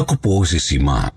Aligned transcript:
Ako 0.00 0.16
po 0.16 0.40
si 0.48 0.56
Sima. 0.56 1.12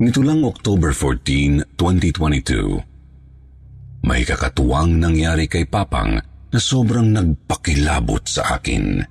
Nito 0.00 0.24
lang 0.24 0.48
October 0.48 0.96
14, 0.96 1.76
2022, 1.76 4.08
may 4.08 4.24
kakatuwang 4.24 4.96
nangyari 4.96 5.44
kay 5.44 5.68
Papang 5.68 6.24
na 6.24 6.56
sobrang 6.56 7.12
nagpakilabot 7.12 8.24
sa 8.24 8.56
akin. 8.56 9.04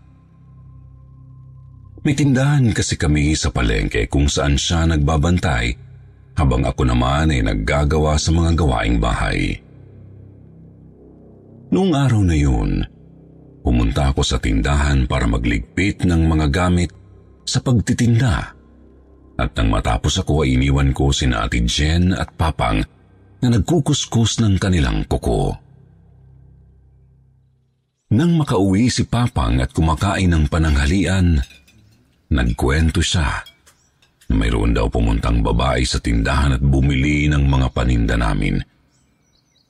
May 2.01 2.17
tindahan 2.17 2.73
kasi 2.73 2.97
kami 2.97 3.37
sa 3.37 3.53
palengke 3.53 4.09
kung 4.09 4.25
saan 4.25 4.57
siya 4.57 4.89
nagbabantay 4.89 5.77
habang 6.41 6.65
ako 6.65 6.89
naman 6.89 7.29
ay 7.29 7.45
naggagawa 7.45 8.17
sa 8.17 8.33
mga 8.33 8.57
gawaing 8.57 8.97
bahay. 8.97 9.61
Noong 11.69 11.93
araw 11.93 12.25
na 12.25 12.33
yun, 12.33 12.81
pumunta 13.61 14.09
ako 14.09 14.25
sa 14.25 14.41
tindahan 14.41 15.05
para 15.05 15.29
magligpit 15.29 16.01
ng 16.01 16.25
mga 16.25 16.49
gamit 16.49 16.89
sa 17.51 17.59
pagtitinda. 17.59 18.55
At 19.35 19.51
nang 19.59 19.67
matapos 19.67 20.23
ako 20.23 20.47
ay 20.47 20.55
iniwan 20.55 20.95
ko 20.95 21.11
si 21.11 21.27
Ate 21.27 21.59
Jen 21.67 22.15
at 22.15 22.31
Papang 22.39 22.79
na 23.43 23.47
nagkukuskus 23.51 24.39
ng 24.39 24.55
kanilang 24.55 25.03
kuko. 25.03 25.59
Nang 28.15 28.39
makauwi 28.39 28.87
si 28.87 29.03
Papang 29.03 29.59
at 29.59 29.75
kumakain 29.75 30.31
ng 30.31 30.45
pananghalian, 30.47 31.43
nagkwento 32.31 33.03
siya 33.03 33.43
na 34.31 34.35
mayroon 34.35 34.71
daw 34.71 34.87
pumuntang 34.87 35.43
babae 35.43 35.83
sa 35.83 35.99
tindahan 35.99 36.55
at 36.55 36.63
bumili 36.63 37.27
ng 37.27 37.43
mga 37.43 37.67
paninda 37.75 38.15
namin. 38.15 38.63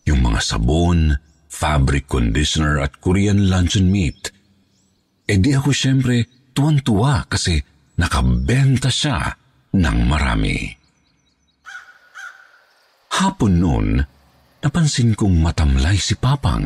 Yung 0.05 0.21
mga 0.21 0.41
sabon, 0.41 1.17
fabric 1.49 2.05
conditioner 2.09 2.81
at 2.81 2.97
Korean 3.01 3.49
luncheon 3.49 3.89
meat. 3.89 4.33
E 5.25 5.37
di 5.37 5.53
ako 5.53 5.69
syempre 5.73 6.25
tuwan-tuwa 6.51 7.29
kasi 7.31 7.70
nakabenta 8.01 8.89
siya 8.89 9.29
ng 9.77 9.97
marami. 10.09 10.57
Hapon 13.21 13.53
noon, 13.61 13.87
napansin 14.65 15.13
kong 15.13 15.37
matamlay 15.37 16.01
si 16.01 16.17
Papang. 16.17 16.65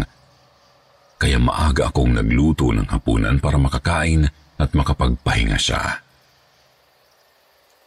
Kaya 1.20 1.36
maaga 1.36 1.92
akong 1.92 2.16
nagluto 2.16 2.72
ng 2.72 2.88
hapunan 2.88 3.44
para 3.44 3.60
makakain 3.60 4.24
at 4.56 4.70
makapagpahinga 4.72 5.60
siya. 5.60 5.84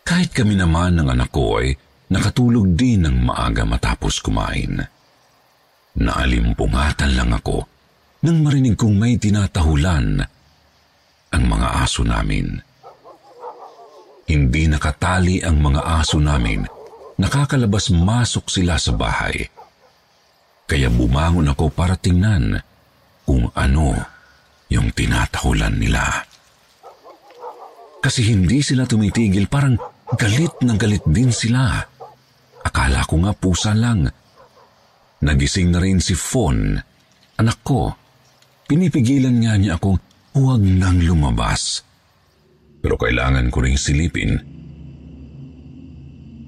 Kahit 0.05 0.33
kami 0.37 0.57
naman 0.57 1.01
ng 1.01 1.09
anak 1.09 1.33
ko 1.33 1.61
ay 1.61 1.73
nakatulog 2.13 2.77
din 2.77 3.05
ng 3.05 3.17
maaga 3.25 3.65
matapos 3.65 4.21
kumain. 4.21 4.81
Naalimpungatan 5.97 7.13
lang 7.17 7.33
ako 7.33 7.65
nang 8.25 8.45
marinig 8.45 8.77
kong 8.77 8.97
may 8.97 9.17
tinatahulan 9.21 10.21
ang 11.29 11.45
mga 11.45 11.69
aso 11.85 12.05
namin. 12.05 12.68
Hindi 14.29 14.69
nakatali 14.69 15.41
ang 15.41 15.57
mga 15.65 16.05
aso 16.05 16.21
namin. 16.21 16.69
Nakakalabas-masok 17.17 18.45
sila 18.53 18.77
sa 18.77 18.93
bahay. 18.93 19.49
Kaya 20.69 20.93
bumangon 20.93 21.49
ako 21.49 21.73
para 21.73 21.97
tingnan 21.97 22.61
kung 23.25 23.49
ano 23.57 23.97
yung 24.69 24.93
tinatahulan 24.93 25.81
nila. 25.81 26.05
Kasi 28.05 28.29
hindi 28.29 28.61
sila 28.61 28.85
tumitigil, 28.85 29.49
parang 29.49 29.81
galit 30.13 30.61
na 30.61 30.77
galit 30.77 31.03
din 31.09 31.33
sila. 31.33 31.81
Akala 32.63 33.09
ko 33.09 33.17
nga 33.25 33.33
pusa 33.33 33.73
lang. 33.73 34.07
Nagising 35.25 35.73
na 35.73 35.81
rin 35.83 35.99
si 35.99 36.13
Fon, 36.15 36.79
anak 37.41 37.59
ko. 37.65 37.91
Pinipigilan 38.69 39.41
nga 39.41 39.57
niya 39.57 39.81
akong 39.81 39.99
huwag 40.37 40.63
nang 40.63 41.01
lumabas. 41.01 41.88
Pero 42.89 42.97
kailangan 42.97 43.53
ko 43.53 43.61
ring 43.61 43.77
silipin. 43.77 44.33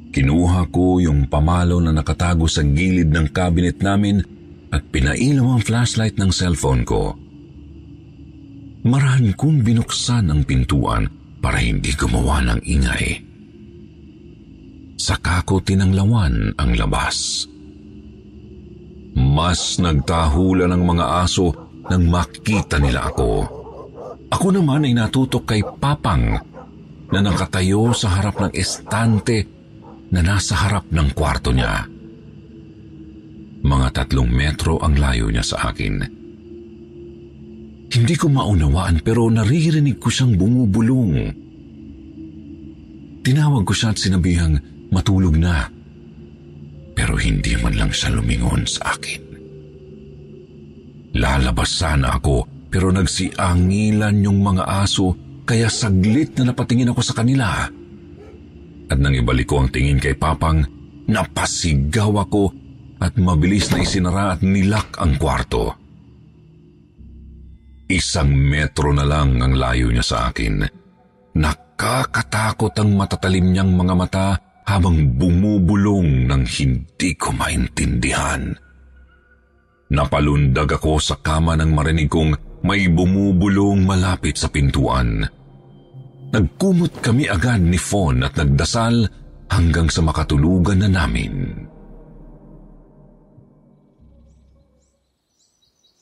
Kinuha 0.09 0.73
ko 0.73 0.97
yung 0.97 1.29
pamalo 1.29 1.85
na 1.85 1.93
nakatago 1.93 2.49
sa 2.49 2.65
gilid 2.65 3.13
ng 3.13 3.29
cabinet 3.29 3.85
namin 3.85 4.25
at 4.73 4.81
pinailaw 4.89 5.53
ang 5.53 5.61
flashlight 5.61 6.17
ng 6.17 6.33
cellphone 6.33 6.89
ko. 6.89 7.13
Marahan 8.89 9.37
kong 9.37 9.61
binuksan 9.61 10.33
ang 10.33 10.49
pintuan 10.49 11.13
para 11.45 11.61
hindi 11.61 11.93
gumawa 11.93 12.41
ng 12.41 12.61
ingay. 12.65 13.21
Saka 14.97 15.45
ko 15.45 15.61
tinanglawan 15.61 16.57
ang 16.57 16.73
labas. 16.73 17.45
Mas 19.13 19.77
nagtahula 19.77 20.65
ng 20.73 20.89
mga 20.89 21.05
aso 21.21 21.53
nang 21.93 22.09
makita 22.09 22.81
nila 22.81 23.13
ako. 23.13 23.60
Ako 24.31 24.55
naman 24.55 24.87
ay 24.87 24.95
natutok 24.95 25.45
kay 25.51 25.63
Papang 25.63 26.39
na 27.11 27.19
nakatayo 27.19 27.91
sa 27.91 28.15
harap 28.15 28.39
ng 28.39 28.53
estante 28.55 29.43
na 30.15 30.23
nasa 30.23 30.55
harap 30.55 30.87
ng 30.91 31.11
kwarto 31.15 31.51
niya. 31.51 31.87
Mga 33.61 33.89
tatlong 33.93 34.31
metro 34.31 34.79
ang 34.79 34.95
layo 34.97 35.29
niya 35.29 35.43
sa 35.43 35.75
akin. 35.75 35.95
Hindi 37.91 38.15
ko 38.15 38.31
maunawaan 38.31 39.03
pero 39.03 39.27
naririnig 39.27 39.99
ko 39.99 40.09
siyang 40.09 40.39
bumubulong. 40.39 41.15
Tinawag 43.27 43.67
ko 43.67 43.75
siya 43.75 43.91
at 43.91 43.99
sinabihang 43.99 44.57
matulog 44.95 45.35
na. 45.35 45.67
Pero 46.95 47.19
hindi 47.19 47.59
man 47.59 47.75
lang 47.75 47.91
siya 47.91 48.15
lumingon 48.15 48.63
sa 48.65 48.95
akin. 48.95 49.23
Lalabas 51.19 51.71
sana 51.75 52.15
ako 52.15 52.60
pero 52.71 52.95
nagsiangilan 52.95 54.23
yung 54.23 54.41
mga 54.41 54.65
aso 54.65 55.19
kaya 55.43 55.67
saglit 55.67 56.39
na 56.39 56.55
napatingin 56.55 56.95
ako 56.95 57.03
sa 57.03 57.19
kanila. 57.19 57.67
At 58.91 58.99
nang 58.99 59.15
ibalik 59.15 59.51
ko 59.51 59.63
ang 59.63 59.71
tingin 59.75 59.99
kay 59.99 60.15
Papang, 60.15 60.63
napasigaw 61.11 62.23
ako 62.23 62.55
at 63.03 63.19
mabilis 63.19 63.67
na 63.75 63.83
isinara 63.83 64.39
at 64.39 64.41
nilak 64.47 64.95
ang 65.03 65.19
kwarto. 65.19 65.75
Isang 67.91 68.31
metro 68.31 68.95
na 68.95 69.03
lang 69.03 69.43
ang 69.43 69.59
layo 69.59 69.91
niya 69.91 70.07
sa 70.07 70.19
akin. 70.31 70.63
Nakakatakot 71.35 72.71
ang 72.79 72.95
matatalim 72.95 73.51
niyang 73.51 73.75
mga 73.75 73.95
mata 73.99 74.29
habang 74.63 75.19
bumubulong 75.19 76.31
ng 76.31 76.43
hindi 76.47 77.11
ko 77.19 77.35
maintindihan. 77.35 78.55
Napalundag 79.91 80.71
ako 80.71 81.03
sa 81.03 81.19
kama 81.19 81.59
nang 81.59 81.75
marinig 81.75 82.07
kong 82.07 82.50
may 82.61 82.89
bumubulong 82.89 83.85
malapit 83.85 84.37
sa 84.37 84.53
pintuan. 84.53 85.25
Nagkumot 86.31 87.03
kami 87.03 87.27
agad 87.27 87.59
ni 87.59 87.81
Fon 87.81 88.23
at 88.23 88.39
nagdasal 88.39 89.09
hanggang 89.51 89.91
sa 89.91 90.01
makatulugan 90.05 90.87
na 90.87 90.89
namin. 90.89 91.67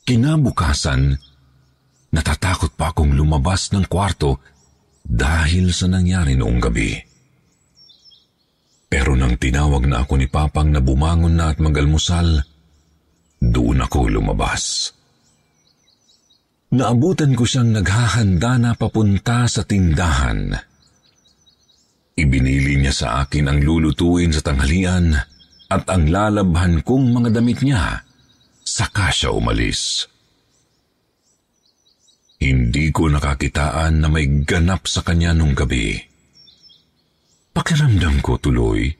Kinabukasan, 0.04 1.16
natatakot 2.12 2.76
pa 2.76 2.92
akong 2.92 3.12
lumabas 3.12 3.72
ng 3.72 3.84
kwarto 3.88 4.40
dahil 5.04 5.72
sa 5.72 5.88
nangyari 5.88 6.36
noong 6.36 6.60
gabi. 6.60 6.96
Pero 8.88 9.12
nang 9.12 9.36
tinawag 9.36 9.84
na 9.84 10.04
ako 10.04 10.16
ni 10.16 10.28
Papang 10.28 10.72
na 10.72 10.80
bumangon 10.80 11.36
na 11.36 11.52
at 11.52 11.60
magalmusal, 11.60 12.40
doon 13.36 13.84
ako 13.84 14.08
lumabas. 14.08 14.96
Naabutan 16.68 17.32
ko 17.32 17.48
siyang 17.48 17.72
naghahanda 17.72 18.60
na 18.60 18.76
papunta 18.76 19.48
sa 19.48 19.64
tindahan. 19.64 20.52
Ibinili 22.12 22.76
niya 22.76 22.92
sa 22.92 23.08
akin 23.24 23.48
ang 23.48 23.64
lulutuin 23.64 24.36
sa 24.36 24.44
tanghalian 24.44 25.16
at 25.72 25.84
ang 25.88 26.12
lalabhan 26.12 26.84
kong 26.84 27.08
mga 27.16 27.40
damit 27.40 27.64
niya, 27.64 28.04
saka 28.60 29.08
siya 29.08 29.32
umalis. 29.32 30.04
Hindi 32.36 32.92
ko 32.92 33.08
nakakitaan 33.08 34.04
na 34.04 34.12
may 34.12 34.28
ganap 34.44 34.84
sa 34.84 35.00
kanya 35.00 35.32
nung 35.32 35.56
gabi. 35.56 35.96
Pakiramdam 37.56 38.20
ko 38.20 38.36
tuloy, 38.36 38.92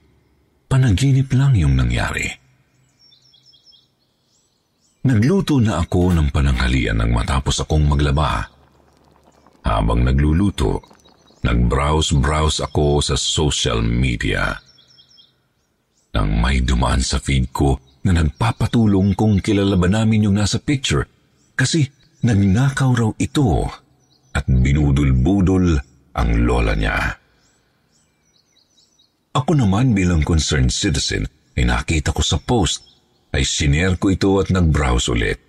panaginip 0.72 1.30
lang 1.36 1.52
yung 1.52 1.76
nangyari. 1.76 2.47
Nagluto 5.08 5.56
na 5.64 5.80
ako 5.80 6.12
ng 6.12 6.28
pananghalian 6.28 7.00
nang 7.00 7.16
matapos 7.16 7.64
akong 7.64 7.88
maglaba. 7.88 8.44
Habang 9.64 10.04
nagluluto, 10.04 10.84
Nag-browse-browse 11.38 12.66
ako 12.66 12.98
sa 12.98 13.14
social 13.14 13.78
media. 13.78 14.58
Nang 16.10 16.34
may 16.42 16.58
dumaan 16.58 16.98
sa 16.98 17.22
feed 17.22 17.54
ko 17.54 17.78
na 18.02 18.16
nagpapatulong 18.18 19.14
kung 19.14 19.38
kilala 19.38 19.78
ba 19.78 19.86
namin 19.86 20.26
yung 20.26 20.34
nasa 20.34 20.58
picture 20.58 21.06
kasi 21.54 21.86
nagnakaw 22.26 22.90
raw 22.90 23.10
ito 23.22 23.70
at 24.34 24.50
binudol-budol 24.50 25.78
ang 26.18 26.30
lola 26.42 26.74
niya. 26.74 26.98
Ako 29.38 29.54
naman 29.54 29.94
bilang 29.94 30.26
concerned 30.26 30.74
citizen 30.74 31.30
ay 31.54 31.70
nakita 31.70 32.10
ko 32.10 32.22
sa 32.24 32.42
post 32.42 32.82
ay 33.32 33.44
sinare 33.44 34.00
ko 34.00 34.08
ito 34.12 34.40
at 34.40 34.48
nag-browse 34.48 35.12
ulit. 35.12 35.42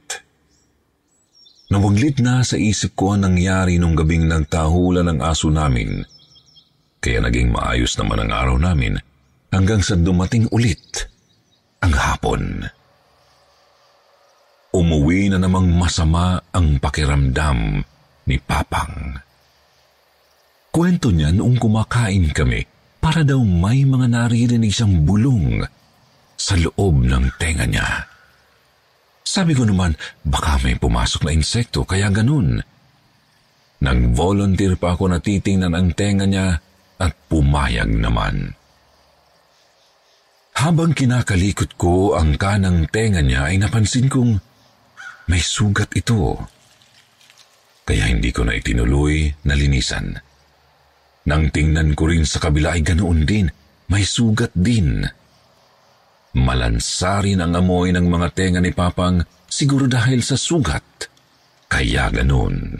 Nawaglit 1.69 2.17
na 2.17 2.41
sa 2.41 2.57
isip 2.57 2.97
ko 2.97 3.13
ang 3.13 3.29
nangyari 3.29 3.77
nung 3.77 3.93
gabing 3.93 4.25
nagtahulan 4.25 5.05
ng 5.05 5.19
aso 5.21 5.53
namin. 5.53 6.01
Kaya 6.97 7.21
naging 7.23 7.53
maayos 7.53 7.93
naman 7.95 8.25
ang 8.25 8.31
araw 8.33 8.57
namin 8.57 8.97
hanggang 9.53 9.79
sa 9.79 9.93
dumating 9.93 10.49
ulit 10.49 11.07
ang 11.79 11.93
hapon. 11.93 12.65
Umuwi 14.73 15.29
na 15.29 15.37
namang 15.37 15.69
masama 15.73 16.41
ang 16.53 16.81
pakiramdam 16.81 17.81
ni 18.25 18.37
Papang. 18.37 19.17
Kwento 20.69 21.09
niya 21.09 21.33
noong 21.33 21.57
kumakain 21.57 22.29
kami 22.29 22.61
para 23.01 23.25
daw 23.25 23.41
may 23.41 23.85
mga 23.85 24.05
naririnig 24.09 24.69
siyang 24.69 25.01
bulong 25.05 25.65
sa 26.39 26.56
loob 26.56 27.03
ng 27.03 27.36
tenga 27.36 27.68
niya. 27.68 28.07
Sabi 29.27 29.51
ko 29.51 29.68
naman, 29.68 29.94
baka 30.24 30.57
may 30.63 30.80
pumasok 30.80 31.27
na 31.27 31.36
insekto, 31.36 31.83
kaya 31.83 32.07
ganun. 32.07 32.63
Nag-volunteer 33.83 34.80
pa 34.80 34.95
ako 34.95 35.12
na 35.12 35.19
titingnan 35.19 35.75
ang 35.75 35.91
tenga 35.91 36.24
niya 36.24 36.63
at 36.97 37.13
pumayag 37.27 37.91
naman. 37.91 38.56
Habang 40.59 40.91
kinakalikot 40.91 41.80
ko 41.80 42.19
ang 42.19 42.36
kanang 42.36 42.88
tenga 42.91 43.24
niya 43.24 43.47
ay 43.47 43.62
napansin 43.62 44.12
kong 44.12 44.36
may 45.31 45.39
sugat 45.39 45.94
ito. 45.95 46.36
Kaya 47.88 48.12
hindi 48.12 48.33
ko 48.36 48.44
na 48.44 48.57
itinuloy 48.57 49.31
na 49.47 49.56
linisan. 49.56 50.19
Nang 51.30 51.53
tingnan 51.53 51.95
ko 51.95 52.09
rin 52.09 52.25
sa 52.25 52.41
kabila 52.44 52.75
ay 52.75 52.83
ganoon 52.83 53.24
din, 53.24 53.47
may 53.88 54.03
sugat 54.03 54.51
din. 54.57 55.06
Malansarin 56.37 57.41
ang 57.41 57.57
amoy 57.57 57.89
ng 57.89 58.05
mga 58.05 58.27
tenga 58.37 58.61
ni 58.61 58.69
Papang 58.69 59.25
siguro 59.49 59.89
dahil 59.89 60.21
sa 60.21 60.37
sugat. 60.37 61.09
Kaya 61.65 62.13
ganun. 62.13 62.77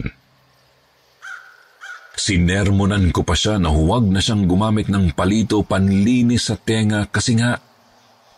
Sinermonan 2.14 3.10
ko 3.10 3.26
pa 3.26 3.34
siya 3.34 3.58
na 3.58 3.74
huwag 3.74 4.06
na 4.06 4.22
siyang 4.22 4.46
gumamit 4.46 4.86
ng 4.86 5.16
palito 5.16 5.66
panlinis 5.66 6.52
sa 6.52 6.54
tenga 6.54 7.08
kasi 7.10 7.34
nga 7.34 7.58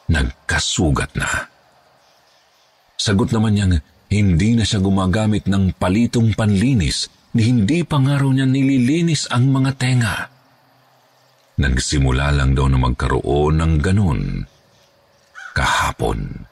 nagkasugat 0.09 1.13
na. 1.19 1.29
Sagot 2.97 3.35
naman 3.35 3.59
niyang 3.59 3.75
hindi 4.09 4.57
na 4.57 4.65
siya 4.65 4.81
gumagamit 4.81 5.45
ng 5.45 5.77
palitong 5.77 6.33
panlinis 6.33 7.11
ni 7.37 7.49
hindi 7.49 7.85
pa 7.85 8.01
nga 8.01 8.21
raw 8.21 8.31
niya 8.33 8.49
nililinis 8.49 9.29
ang 9.29 9.51
mga 9.51 9.71
tenga. 9.77 10.17
Nagsimula 11.61 12.33
lang 12.33 12.57
daw 12.57 12.65
na 12.71 12.81
magkaroon 12.81 13.61
ng 13.61 13.75
ganun 13.83 14.52
kahapon. 15.55 16.49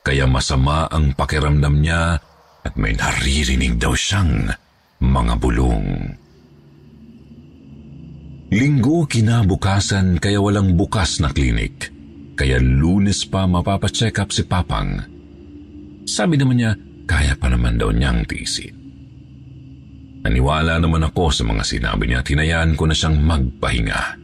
Kaya 0.00 0.24
masama 0.24 0.88
ang 0.88 1.12
pakiramdam 1.12 1.84
niya 1.84 2.16
at 2.64 2.74
may 2.80 2.96
naririnig 2.96 3.76
daw 3.76 3.92
siyang 3.92 4.48
mga 5.00 5.34
bulong. 5.36 6.16
Linggo 8.50 9.06
kinabukasan 9.06 10.18
kaya 10.18 10.42
walang 10.42 10.74
bukas 10.74 11.22
na 11.22 11.30
klinik. 11.30 11.94
Kaya 12.34 12.58
lunes 12.58 13.28
pa 13.28 13.46
mapapacheck 13.46 14.16
up 14.18 14.32
si 14.32 14.42
Papang. 14.48 14.98
Sabi 16.08 16.40
naman 16.40 16.56
niya, 16.58 16.72
kaya 17.06 17.36
pa 17.36 17.46
naman 17.46 17.78
daw 17.78 17.92
niyang 17.94 18.24
tiisin. 18.26 18.74
Naniwala 20.24 20.76
naman 20.80 21.06
ako 21.06 21.32
sa 21.32 21.44
mga 21.46 21.64
sinabi 21.64 22.10
niya, 22.10 22.20
tinayaan 22.20 22.76
ko 22.76 22.84
na 22.88 22.96
siyang 22.96 23.20
magpahinga. 23.24 24.19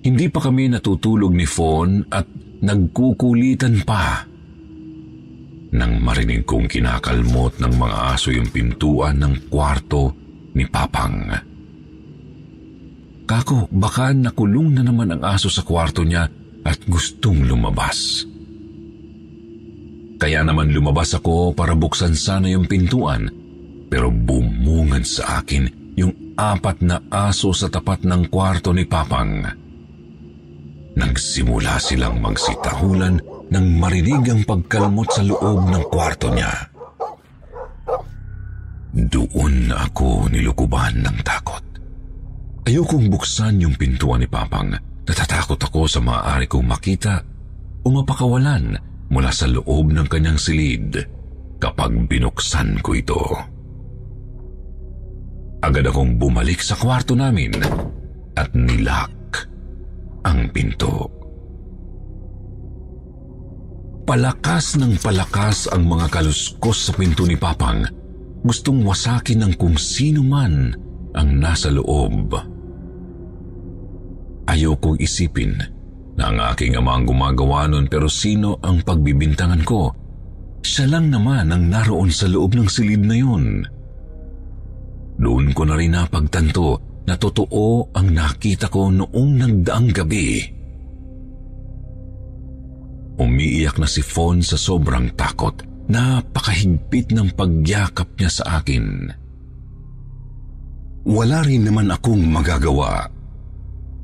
Hindi 0.00 0.32
pa 0.32 0.40
kami 0.40 0.72
natutulog 0.72 1.36
ni 1.36 1.44
Fawn 1.44 2.08
at 2.08 2.24
nagkukulitan 2.64 3.84
pa. 3.84 4.24
Nang 5.70 5.92
marinig 6.00 6.48
kong 6.48 6.66
kinakalmot 6.66 7.60
ng 7.60 7.74
mga 7.76 7.96
aso 8.16 8.32
yung 8.32 8.48
pintuan 8.48 9.20
ng 9.20 9.52
kwarto 9.52 10.16
ni 10.56 10.64
Papang. 10.66 11.30
Kako, 13.28 13.70
baka 13.70 14.10
nakulong 14.10 14.74
na 14.74 14.82
naman 14.82 15.14
ang 15.14 15.22
aso 15.22 15.46
sa 15.46 15.62
kwarto 15.62 16.02
niya 16.02 16.26
at 16.66 16.78
gustong 16.90 17.46
lumabas. 17.46 18.26
Kaya 20.20 20.42
naman 20.42 20.74
lumabas 20.74 21.14
ako 21.14 21.54
para 21.54 21.72
buksan 21.78 22.12
sana 22.12 22.50
yung 22.50 22.66
pintuan 22.66 23.30
pero 23.86 24.10
bumungad 24.10 25.06
sa 25.06 25.40
akin 25.40 25.94
yung 25.96 26.34
apat 26.34 26.82
na 26.84 27.00
aso 27.08 27.54
sa 27.54 27.70
tapat 27.70 28.02
ng 28.02 28.28
kwarto 28.32 28.74
ni 28.74 28.88
Papang. 28.88 29.69
Nagsimula 30.98 31.78
silang 31.78 32.18
magsitahulan 32.18 33.22
nang 33.50 33.66
marinig 33.78 34.26
ang 34.30 34.42
pagkalmot 34.46 35.10
sa 35.10 35.22
loob 35.22 35.70
ng 35.70 35.84
kwarto 35.90 36.30
niya. 36.30 36.70
Doon 38.90 39.70
na 39.70 39.86
ako 39.86 40.30
nilukuban 40.34 41.02
ng 41.02 41.18
takot. 41.22 41.62
Ayokong 42.66 43.06
buksan 43.06 43.62
yung 43.62 43.74
pintuan 43.78 44.22
ni 44.22 44.28
Papang. 44.30 44.74
Natatakot 45.06 45.58
ako 45.58 45.86
sa 45.90 45.98
maaari 46.02 46.46
kong 46.46 46.66
makita 46.66 47.22
o 47.82 47.86
mapakawalan 47.90 48.78
mula 49.10 49.30
sa 49.34 49.50
loob 49.50 49.90
ng 49.90 50.06
kanyang 50.06 50.38
silid 50.38 50.94
kapag 51.58 51.90
binuksan 52.06 52.78
ko 52.82 52.90
ito. 52.94 53.22
Agad 55.60 55.84
akong 55.86 56.16
bumalik 56.16 56.62
sa 56.64 56.78
kwarto 56.78 57.12
namin 57.12 57.52
at 58.32 58.48
nilak 58.56 59.12
ang 60.24 60.52
pinto. 60.52 61.08
Palakas 64.04 64.74
ng 64.74 64.98
palakas 64.98 65.70
ang 65.70 65.86
mga 65.86 66.10
kaluskos 66.10 66.90
sa 66.90 66.92
pinto 66.98 67.22
ni 67.22 67.38
Papang. 67.38 67.86
Gustong 68.42 68.82
wasakin 68.82 69.44
ng 69.46 69.52
kung 69.54 69.78
sino 69.78 70.26
man 70.26 70.74
ang 71.14 71.28
nasa 71.38 71.70
loob. 71.70 72.34
Ayokong 74.50 74.98
isipin 74.98 75.54
na 76.18 76.24
ang 76.26 76.42
aking 76.50 76.74
ama 76.74 76.98
ang 76.98 77.06
gumagawa 77.06 77.70
nun 77.70 77.86
pero 77.86 78.10
sino 78.10 78.58
ang 78.66 78.82
pagbibintangan 78.82 79.62
ko? 79.62 79.94
Siya 80.66 80.90
lang 80.90 81.14
naman 81.14 81.54
ang 81.54 81.70
naroon 81.70 82.10
sa 82.10 82.26
loob 82.26 82.58
ng 82.58 82.66
silid 82.66 83.06
na 83.06 83.14
yun. 83.14 83.62
Doon 85.20 85.54
ko 85.54 85.62
na 85.68 85.78
rin 85.78 85.94
napagtanto 85.94 86.89
na 87.08 87.14
totoo 87.16 87.94
ang 87.96 88.08
nakita 88.12 88.68
ko 88.68 88.92
noong 88.92 89.30
nagdaang 89.40 89.88
gabi. 89.90 90.60
Umiiyak 93.20 93.76
na 93.76 93.88
si 93.88 94.00
Fon 94.00 94.40
sa 94.40 94.56
sobrang 94.56 95.12
takot. 95.12 95.68
Napakahigpit 95.90 97.10
ng 97.12 97.34
pagyakap 97.34 98.14
niya 98.14 98.30
sa 98.30 98.62
akin. 98.62 99.10
Wala 101.04 101.42
rin 101.42 101.66
naman 101.66 101.90
akong 101.90 102.22
magagawa. 102.30 103.10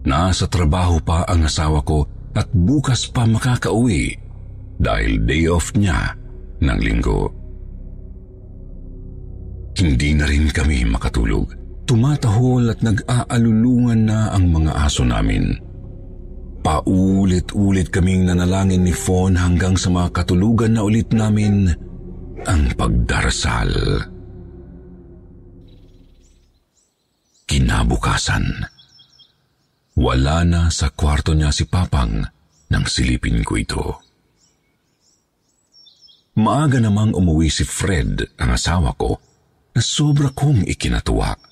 Nasa 0.03 0.50
trabaho 0.50 0.99
pa 0.99 1.23
ang 1.31 1.47
asawa 1.47 1.81
ko 1.87 2.05
at 2.35 2.50
bukas 2.50 3.07
pa 3.09 3.23
makakauwi 3.25 4.19
dahil 4.76 5.23
day 5.25 5.47
off 5.47 5.73
niya 5.79 6.12
ng 6.61 6.79
linggo. 6.83 7.31
Hindi 9.76 10.11
na 10.17 10.25
rin 10.26 10.50
kami 10.50 10.88
makatulog 10.88 11.65
Tumatahol 11.87 12.75
at 12.75 12.83
nag-aalulungan 12.83 14.11
na 14.11 14.35
ang 14.35 14.50
mga 14.50 14.75
aso 14.75 15.07
namin. 15.07 15.55
Paulit-ulit 16.66 17.95
kaming 17.95 18.26
nanalangin 18.26 18.83
ni 18.83 18.90
Fawn 18.90 19.38
hanggang 19.38 19.78
sa 19.78 19.95
makatulugan 19.95 20.75
na 20.75 20.83
ulit 20.83 21.14
namin 21.14 21.71
ang 22.43 22.75
pagdarasal. 22.75 23.71
Kinabukasan. 27.47 28.66
Wala 29.95 30.43
na 30.43 30.66
sa 30.75 30.90
kwarto 30.90 31.38
niya 31.38 31.55
si 31.55 31.71
Papang 31.71 32.26
nang 32.66 32.85
silipin 32.90 33.47
ko 33.47 33.55
ito. 33.55 33.87
Maaga 36.37 36.83
namang 36.83 37.14
umuwi 37.14 37.49
si 37.49 37.62
Fred, 37.62 38.37
ang 38.43 38.50
asawa 38.52 38.93
ko, 38.99 39.16
na 39.73 39.81
sobra 39.81 40.35
kong 40.35 40.66
ikinatuwa. 40.66 41.46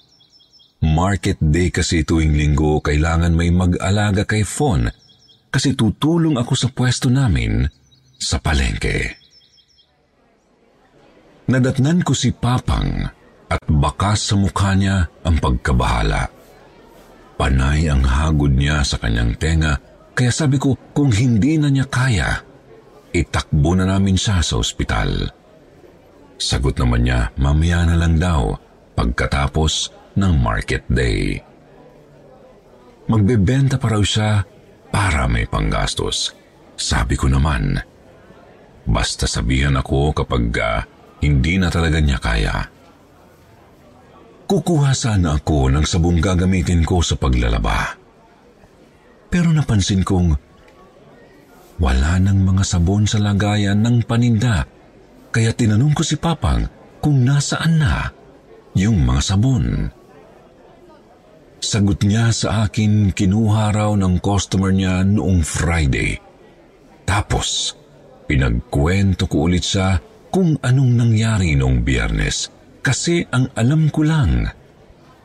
Market 0.85 1.41
day 1.41 1.73
kasi 1.73 2.05
tuwing 2.05 2.37
linggo 2.37 2.85
kailangan 2.85 3.33
may 3.33 3.49
mag-alaga 3.49 4.29
kay 4.29 4.45
Fon 4.45 4.85
kasi 5.49 5.73
tutulong 5.73 6.37
ako 6.37 6.53
sa 6.53 6.69
pwesto 6.69 7.09
namin 7.09 7.65
sa 8.21 8.37
palengke. 8.37 9.17
Nadatnan 11.49 12.05
ko 12.05 12.13
si 12.13 12.37
Papang 12.37 13.09
at 13.49 13.65
bakas 13.65 14.29
sa 14.29 14.35
mukha 14.37 14.77
niya 14.77 15.09
ang 15.25 15.41
pagkabahala. 15.41 16.29
Panay 17.41 17.89
ang 17.89 18.05
hagod 18.05 18.53
niya 18.53 18.85
sa 18.85 19.01
kanyang 19.01 19.41
tenga 19.41 19.81
kaya 20.15 20.31
sabi 20.31 20.61
ko 20.61 20.77
kung 20.95 21.11
hindi 21.11 21.59
na 21.59 21.73
niya 21.73 21.91
kaya, 21.91 22.39
itakbo 23.11 23.75
na 23.75 23.89
namin 23.89 24.15
siya 24.15 24.39
sa 24.45 24.63
ospital. 24.63 25.27
Sagot 26.39 26.79
naman 26.79 27.03
niya, 27.03 27.35
mamaya 27.35 27.83
na 27.83 27.99
lang 27.99 28.21
daw 28.21 28.55
pagkatapos 28.95 30.04
ng 30.15 30.33
market 30.39 30.87
day. 30.91 31.39
Magbebenta 33.05 33.77
pa 33.77 33.93
raw 33.93 34.03
siya 34.03 34.43
para 34.89 35.29
may 35.29 35.45
panggastos. 35.45 36.33
Sabi 36.75 37.15
ko 37.19 37.29
naman, 37.29 37.79
basta 38.89 39.29
sabihan 39.29 39.77
ako 39.77 40.17
kapag 40.17 40.45
uh, 40.59 40.81
hindi 41.21 41.61
na 41.61 41.69
talaga 41.69 42.01
niya 42.01 42.19
kaya. 42.19 42.57
Kukuha 44.45 44.93
sana 44.93 45.41
ako 45.41 45.73
ng 45.73 45.85
sabong 45.89 46.21
gagamitin 46.21 46.85
ko 46.85 47.01
sa 47.01 47.17
paglalaba. 47.17 47.97
Pero 49.33 49.51
napansin 49.51 50.05
kong 50.05 50.37
wala 51.83 52.23
nang 52.23 52.39
mga 52.47 52.63
sabon 52.63 53.03
sa 53.03 53.19
lagayan 53.19 53.83
ng 53.83 54.07
paninda, 54.07 54.63
kaya 55.35 55.51
tinanong 55.51 55.91
ko 55.91 56.07
si 56.07 56.15
Papang 56.15 56.71
kung 57.03 57.27
nasaan 57.27 57.83
na 57.83 58.15
yung 58.79 59.03
mga 59.03 59.21
sabon. 59.35 59.91
Sagot 61.65 62.05
niya 62.05 62.29
sa 62.29 62.69
akin 62.69 63.17
kinuha 63.17 63.73
raw 63.73 63.97
ng 63.97 64.21
customer 64.21 64.69
niya 64.69 65.01
noong 65.01 65.41
Friday. 65.41 66.21
Tapos, 67.09 67.73
pinagkwento 68.29 69.25
ko 69.25 69.49
ulit 69.49 69.65
sa 69.65 69.97
kung 70.29 70.61
anong 70.61 70.93
nangyari 70.93 71.57
noong 71.57 71.81
biyernes 71.81 72.53
kasi 72.85 73.25
ang 73.33 73.49
alam 73.57 73.89
ko 73.89 74.05
lang, 74.05 74.45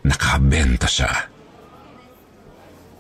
nakabenta 0.08 0.88
siya. 0.88 1.12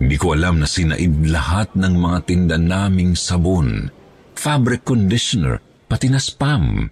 Hindi 0.03 0.15
ko 0.19 0.35
alam 0.35 0.59
na 0.59 0.67
sinaid 0.67 1.31
lahat 1.31 1.79
ng 1.79 1.95
mga 1.95 2.19
tinda 2.27 2.57
naming 2.59 3.15
sabon, 3.15 3.87
fabric 4.35 4.83
conditioner, 4.83 5.63
pati 5.87 6.11
na 6.11 6.19
spam. 6.19 6.91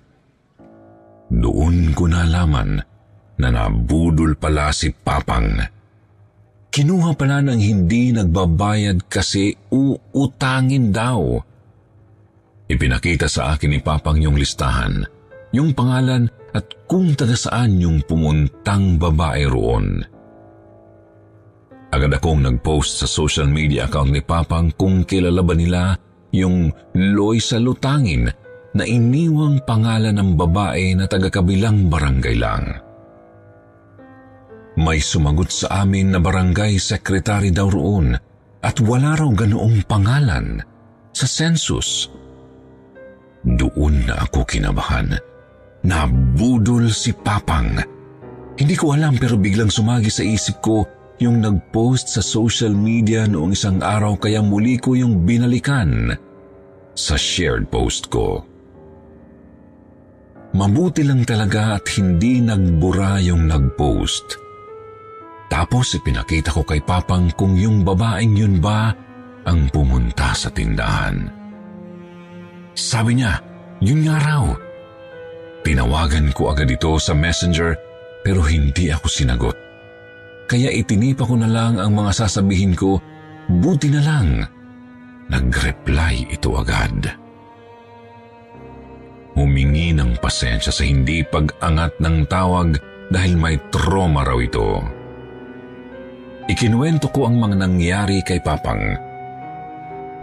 Doon 1.27 1.91
ko 1.91 2.07
nalaman 2.07 2.79
na 3.35 3.47
nabudol 3.51 4.39
pala 4.39 4.71
si 4.71 4.95
Papang. 4.95 5.76
Kinuha 6.67 7.17
pala 7.17 7.41
ng 7.41 7.57
hindi 7.57 8.13
nagbabayad 8.13 9.07
kasi 9.09 9.55
uutangin 9.71 10.93
daw. 10.93 11.41
Ipinakita 12.67 13.31
sa 13.31 13.55
akin 13.55 13.71
ni 13.71 13.79
Papang 13.79 14.19
yung 14.19 14.35
listahan, 14.35 15.07
yung 15.55 15.71
pangalan 15.71 16.27
at 16.51 16.67
kung 16.85 17.15
taga 17.15 17.39
saan 17.39 17.79
yung 17.79 18.03
pumuntang 18.03 18.99
babae 18.99 19.47
roon. 19.47 20.03
Agad 21.87 22.11
akong 22.11 22.43
nag-post 22.43 22.99
sa 22.99 23.07
social 23.07 23.47
media 23.47 23.87
account 23.87 24.11
ni 24.11 24.19
Papang 24.19 24.75
kung 24.75 25.07
kilala 25.07 25.39
ba 25.39 25.55
nila 25.55 25.95
yung 26.35 26.67
Loy 26.91 27.39
sa 27.39 27.55
Lutangin 27.63 28.27
na 28.75 28.83
iniwang 28.83 29.63
pangalan 29.63 30.19
ng 30.19 30.35
babae 30.35 30.93
na 30.99 31.07
taga-kabilang 31.07 31.87
barangay 31.87 32.35
lang. 32.35 32.86
May 34.77 35.01
sumagot 35.01 35.49
sa 35.49 35.81
amin 35.81 36.13
na 36.13 36.21
barangay 36.21 36.77
secretary 36.77 37.49
daw 37.49 37.65
roon 37.65 38.13
at 38.61 38.77
wala 38.77 39.17
raw 39.17 39.25
ganoong 39.25 39.81
pangalan 39.89 40.61
sa 41.09 41.25
census. 41.25 42.13
Doon 43.41 44.05
na 44.05 44.21
ako 44.21 44.45
kinabahan. 44.45 45.17
Nabudol 45.81 46.93
si 46.93 47.09
Papang. 47.09 47.81
Hindi 48.53 48.75
ko 48.77 48.93
alam 48.93 49.17
pero 49.17 49.33
biglang 49.41 49.73
sumagi 49.73 50.13
sa 50.13 50.21
isip 50.21 50.61
ko 50.61 50.85
yung 51.17 51.41
nag-post 51.41 52.13
sa 52.13 52.21
social 52.21 52.73
media 52.77 53.25
noong 53.25 53.57
isang 53.57 53.81
araw 53.81 54.13
kaya 54.21 54.45
muli 54.45 54.77
ko 54.77 54.93
yung 54.93 55.25
binalikan 55.25 56.13
sa 56.93 57.17
shared 57.17 57.65
post 57.73 58.13
ko. 58.13 58.45
Mabuti 60.53 61.01
lang 61.01 61.25
talaga 61.25 61.81
at 61.81 61.85
hindi 61.97 62.45
nagbura 62.45 63.17
yung 63.25 63.49
nag-post. 63.49 64.46
Tapos 65.47 65.95
ipinakita 65.95 66.51
ko 66.51 66.67
kay 66.67 66.83
Papang 66.83 67.31
kung 67.35 67.55
yung 67.55 67.87
babaeng 67.87 68.35
yun 68.35 68.59
ba 68.59 68.91
ang 69.47 69.71
pumunta 69.71 70.35
sa 70.35 70.51
tindahan. 70.51 71.31
Sabi 72.75 73.17
niya, 73.17 73.39
yun 73.79 74.03
nga 74.03 74.19
raw. 74.19 74.45
Tinawagan 75.63 76.35
ko 76.35 76.51
agad 76.51 76.67
ito 76.67 76.99
sa 76.99 77.15
messenger 77.15 77.79
pero 78.27 78.43
hindi 78.43 78.91
ako 78.91 79.07
sinagot. 79.07 79.57
Kaya 80.47 80.71
itinipa 80.71 81.27
ko 81.27 81.35
na 81.39 81.47
lang 81.47 81.79
ang 81.79 81.91
mga 81.95 82.11
sasabihin 82.23 82.75
ko, 82.75 82.99
buti 83.47 83.87
na 83.91 84.01
lang. 84.03 84.27
Nag-reply 85.27 86.31
ito 86.31 86.55
agad. 86.55 87.11
Humingi 89.35 89.91
ng 89.91 90.17
pasensya 90.23 90.71
sa 90.71 90.87
hindi 90.87 91.21
pag-angat 91.21 91.99
ng 91.99 92.25
tawag 92.31 92.79
dahil 93.11 93.35
may 93.35 93.59
trauma 93.69 94.23
raw 94.23 94.39
ito. 94.39 94.96
Ikinuwento 96.47 97.11
ko 97.11 97.27
ang 97.27 97.43
mga 97.43 97.55
nangyari 97.59 98.23
kay 98.23 98.39
Papang. 98.39 98.79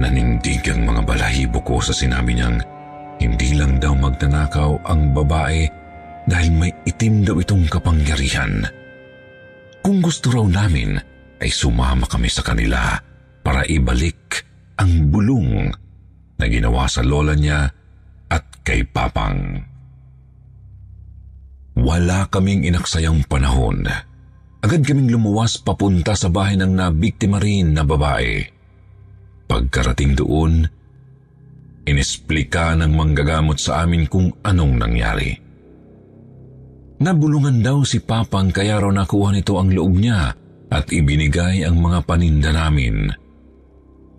Nanindig 0.00 0.64
ang 0.72 0.88
mga 0.88 1.04
balahibo 1.04 1.60
ko 1.60 1.84
sa 1.84 1.92
sinabi 1.92 2.32
niyang 2.32 2.64
hindi 3.20 3.52
lang 3.52 3.76
daw 3.76 3.92
magnanakaw 3.92 4.88
ang 4.88 5.12
babae 5.12 5.68
dahil 6.24 6.50
may 6.56 6.72
itim 6.88 7.28
daw 7.28 7.36
itong 7.36 7.68
kapangyarihan. 7.68 8.64
Kung 9.84 10.00
gusto 10.00 10.32
raw 10.32 10.48
namin, 10.48 10.96
ay 11.44 11.50
sumama 11.52 12.08
kami 12.08 12.32
sa 12.32 12.40
kanila 12.40 12.96
para 13.44 13.68
ibalik 13.68 14.48
ang 14.80 15.12
bulong 15.12 15.68
na 16.40 16.46
ginawa 16.48 16.88
sa 16.88 17.04
lola 17.04 17.36
niya 17.36 17.68
at 18.32 18.44
kay 18.64 18.80
Papang. 18.88 19.60
Wala 21.76 22.24
kaming 22.32 22.64
inaksayang 22.64 23.28
panahon. 23.28 23.84
Agad 24.64 24.80
kaming 24.80 25.12
lumuwas 25.12 25.60
papunta 25.60 26.16
sa 26.16 26.32
bahay 26.32 26.56
ng 26.56 26.72
nabiktima 26.72 27.36
rin 27.36 27.76
na 27.76 27.84
babae. 27.84 28.40
Pagkarating 29.44 30.16
doon, 30.16 30.64
inesplika 31.84 32.72
ng 32.72 32.88
manggagamot 32.96 33.60
sa 33.60 33.84
amin 33.84 34.08
kung 34.08 34.32
anong 34.40 34.80
nangyari. 34.80 35.36
Nabulungan 36.96 37.60
daw 37.60 37.84
si 37.84 38.00
Papang 38.00 38.48
kaya 38.48 38.80
raw 38.80 38.88
nakuha 38.88 39.36
nito 39.36 39.60
ang 39.60 39.68
loob 39.68 40.00
niya 40.00 40.32
at 40.72 40.88
ibinigay 40.88 41.60
ang 41.60 41.76
mga 41.84 42.00
paninda 42.08 42.48
namin. 42.48 43.12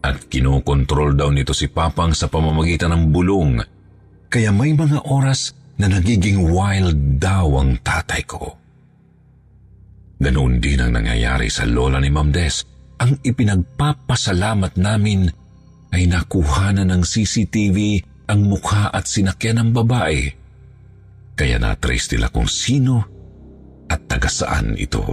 At 0.06 0.30
kinokontrol 0.30 1.18
daw 1.18 1.34
nito 1.34 1.58
si 1.58 1.74
Papang 1.74 2.14
sa 2.14 2.30
pamamagitan 2.30 2.94
ng 2.94 3.04
bulong 3.10 3.66
kaya 4.30 4.54
may 4.54 4.78
mga 4.78 5.10
oras 5.10 5.58
na 5.82 5.90
nagiging 5.90 6.54
wild 6.54 7.18
daw 7.18 7.50
ang 7.58 7.82
tatay 7.82 8.22
ko. 8.30 8.65
Ganoon 10.16 10.64
din 10.64 10.80
ang 10.80 10.96
nangyayari 10.96 11.52
sa 11.52 11.68
lola 11.68 12.00
ni 12.00 12.08
Ma'am 12.08 12.32
Des. 12.32 12.64
Ang 13.04 13.20
ipinagpapasalamat 13.20 14.80
namin 14.80 15.28
ay 15.92 16.08
nakuha 16.08 16.72
na 16.72 16.88
ng 16.88 17.04
CCTV 17.04 18.00
ang 18.32 18.48
mukha 18.48 18.90
at 18.90 19.06
sinakyan 19.06 19.62
ng 19.62 19.70
babae 19.76 20.46
kaya 21.36 21.60
na-trace 21.60 22.16
nila 22.16 22.32
kung 22.32 22.48
sino 22.48 23.04
at 23.92 24.08
taga 24.08 24.32
saan 24.32 24.80
ito. 24.80 25.04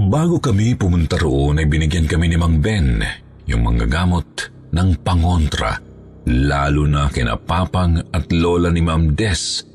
Bago 0.00 0.40
kami 0.40 0.74
pumunta 0.80 1.20
roon 1.20 1.60
ay 1.60 1.68
binigyan 1.68 2.08
kami 2.08 2.32
ni 2.32 2.40
Mang 2.40 2.58
Ben 2.64 3.04
yung 3.44 3.62
mga 3.68 3.84
gamot 3.84 4.48
ng 4.72 4.88
pangontra 5.04 5.76
lalo 6.24 6.88
na 6.88 7.12
kina 7.12 7.36
Papang 7.36 8.00
at 8.08 8.32
Lola 8.32 8.72
ni 8.72 8.80
Ma'am 8.80 9.12
Des 9.12 9.69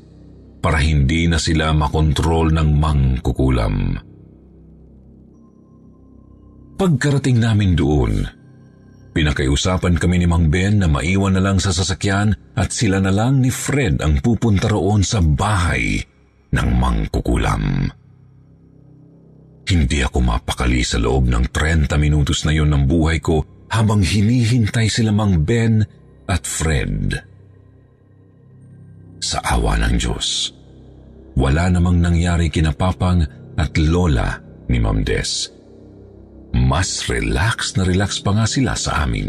para 0.66 0.82
hindi 0.82 1.30
na 1.30 1.38
sila 1.38 1.70
makontrol 1.70 2.50
ng 2.50 2.68
mangkukulam. 2.74 3.94
Pagkarating 6.74 7.38
namin 7.38 7.78
doon, 7.78 8.26
Pinakiusapan 9.16 9.96
kami 9.96 10.20
ni 10.20 10.26
Mang 10.28 10.52
Ben 10.52 10.76
na 10.76 10.92
maiwan 10.92 11.38
na 11.38 11.40
lang 11.40 11.56
sa 11.56 11.72
sasakyan 11.72 12.36
at 12.52 12.68
sila 12.68 13.00
na 13.00 13.08
lang 13.08 13.40
ni 13.40 13.48
Fred 13.48 14.04
ang 14.04 14.20
pupunta 14.20 14.68
roon 14.68 15.00
sa 15.00 15.24
bahay 15.24 16.04
ng 16.52 16.68
mangkukulam. 16.76 17.88
Hindi 19.72 20.04
ako 20.04 20.18
mapakali 20.20 20.84
sa 20.84 21.00
loob 21.00 21.32
ng 21.32 21.48
30 21.48 21.96
minutos 21.96 22.44
na 22.44 22.52
yon 22.52 22.68
ng 22.68 22.84
buhay 22.84 23.16
ko 23.24 23.40
habang 23.72 24.04
hinihintay 24.04 24.92
sila 24.92 25.16
Mang 25.16 25.48
Ben 25.48 25.80
at 26.28 26.44
Fred. 26.44 27.16
Sa 29.16 29.40
awa 29.40 29.80
ng 29.80 29.96
Diyos, 29.96 30.55
wala 31.36 31.68
namang 31.68 32.00
nangyari 32.00 32.48
kinapapang 32.48 33.22
at 33.60 33.72
lola 33.76 34.40
ni 34.72 34.80
Ma'am 34.80 35.04
Des. 35.04 35.52
Mas 36.56 37.04
relax 37.06 37.76
na 37.76 37.84
relax 37.84 38.18
pa 38.24 38.32
nga 38.32 38.46
sila 38.48 38.72
sa 38.72 39.04
amin. 39.04 39.28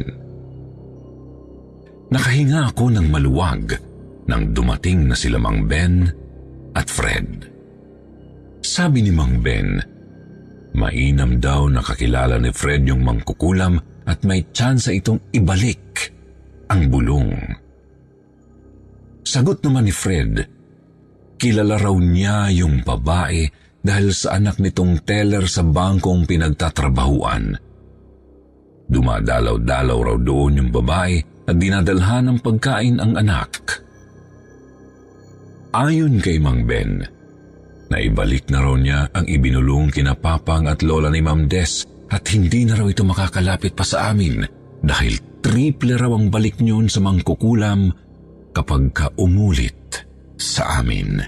Nakahinga 2.07 2.71
ako 2.71 2.87
ng 2.95 3.07
maluwag 3.11 3.75
nang 4.31 4.55
dumating 4.55 5.11
na 5.11 5.15
sila 5.15 5.35
Mang 5.35 5.67
Ben 5.67 6.07
at 6.71 6.87
Fred. 6.87 7.51
Sabi 8.63 9.03
ni 9.03 9.11
Mang 9.11 9.43
Ben, 9.43 9.83
Mainam 10.77 11.41
daw 11.41 11.65
nakakilala 11.65 12.37
ni 12.37 12.53
Fred 12.53 12.85
yung 12.85 13.01
mangkukulam 13.01 13.81
at 14.05 14.21
may 14.21 14.45
tsansa 14.53 14.93
itong 14.93 15.33
ibalik 15.33 16.13
ang 16.69 16.85
bulong. 16.93 17.33
Sagot 19.25 19.59
naman 19.65 19.89
ni 19.89 19.93
Fred, 19.95 20.45
kilala 21.37 21.77
raw 21.77 21.95
niya 21.95 22.51
yung 22.51 22.81
babae 22.81 23.47
dahil 23.79 24.11
sa 24.11 24.35
anak 24.35 24.59
nitong 24.59 25.05
teller 25.07 25.45
sa 25.47 25.63
bangkong 25.63 26.27
pinagtatrabahuan. 26.27 27.55
Dumadalaw-dalaw 28.87 29.99
raw 30.01 30.17
doon 30.17 30.59
yung 30.59 30.71
babae 30.73 31.21
at 31.47 31.55
dinadalhan 31.55 32.27
ng 32.27 32.37
pagkain 32.43 32.99
ang 32.99 33.15
anak. 33.15 33.79
Ayon 35.71 36.19
kay 36.19 36.41
Mang 36.41 36.67
Ben, 36.67 37.05
Naibalik 37.87 38.51
na 38.51 38.59
raw 38.59 38.75
niya 38.75 39.07
ang 39.15 39.23
ibinulong 39.23 39.87
kina 39.91 40.11
Papang 40.11 40.67
at 40.67 40.83
Lola 40.83 41.07
ni 41.07 41.23
Ma'am 41.23 41.47
Des 41.47 41.87
at 42.11 42.23
hindi 42.35 42.67
na 42.67 42.75
raw 42.75 42.87
ito 42.87 43.07
makakalapit 43.07 43.75
pa 43.75 43.87
sa 43.87 44.11
amin 44.11 44.43
dahil 44.83 45.39
triple 45.39 45.95
raw 45.95 46.11
ang 46.11 46.27
balik 46.27 46.59
niyon 46.59 46.91
sa 46.91 46.99
mangkukulam 46.99 47.91
kapag 48.51 48.91
kaumulit 48.91 50.06
sa 50.37 50.79
amin. 50.79 51.19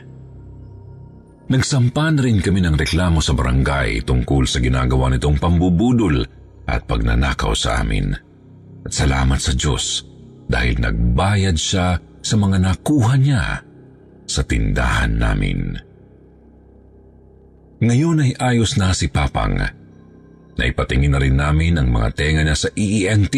Nagsampan 1.49 2.21
rin 2.21 2.45
kami 2.45 2.61
ng 2.61 2.77
reklamo 2.77 3.25
sa 3.25 3.33
barangay 3.33 4.05
tungkol 4.05 4.45
sa 4.45 4.61
ginagawa 4.61 5.09
nitong 5.09 5.41
pambubudol 5.41 6.21
at 6.69 6.85
pagnanakaw 6.85 7.57
sa 7.57 7.81
amin. 7.81 8.13
At 8.85 8.93
salamat 8.93 9.41
sa 9.41 9.57
Diyos 9.57 10.05
dahil 10.45 10.77
nagbayad 10.77 11.57
siya 11.57 11.97
sa 12.21 12.35
mga 12.37 12.57
nakuha 12.61 13.13
niya 13.17 13.65
sa 14.29 14.41
tindahan 14.45 15.17
namin. 15.17 15.73
Ngayon 17.81 18.29
ay 18.29 18.31
ayos 18.37 18.77
na 18.77 18.93
si 18.93 19.09
Papang. 19.09 19.57
Naipatingin 20.59 21.15
na 21.15 21.19
rin 21.23 21.39
namin 21.39 21.81
ang 21.81 21.89
mga 21.89 22.13
tenga 22.13 22.45
niya 22.45 22.57
sa 22.59 22.69
EENT 22.77 23.35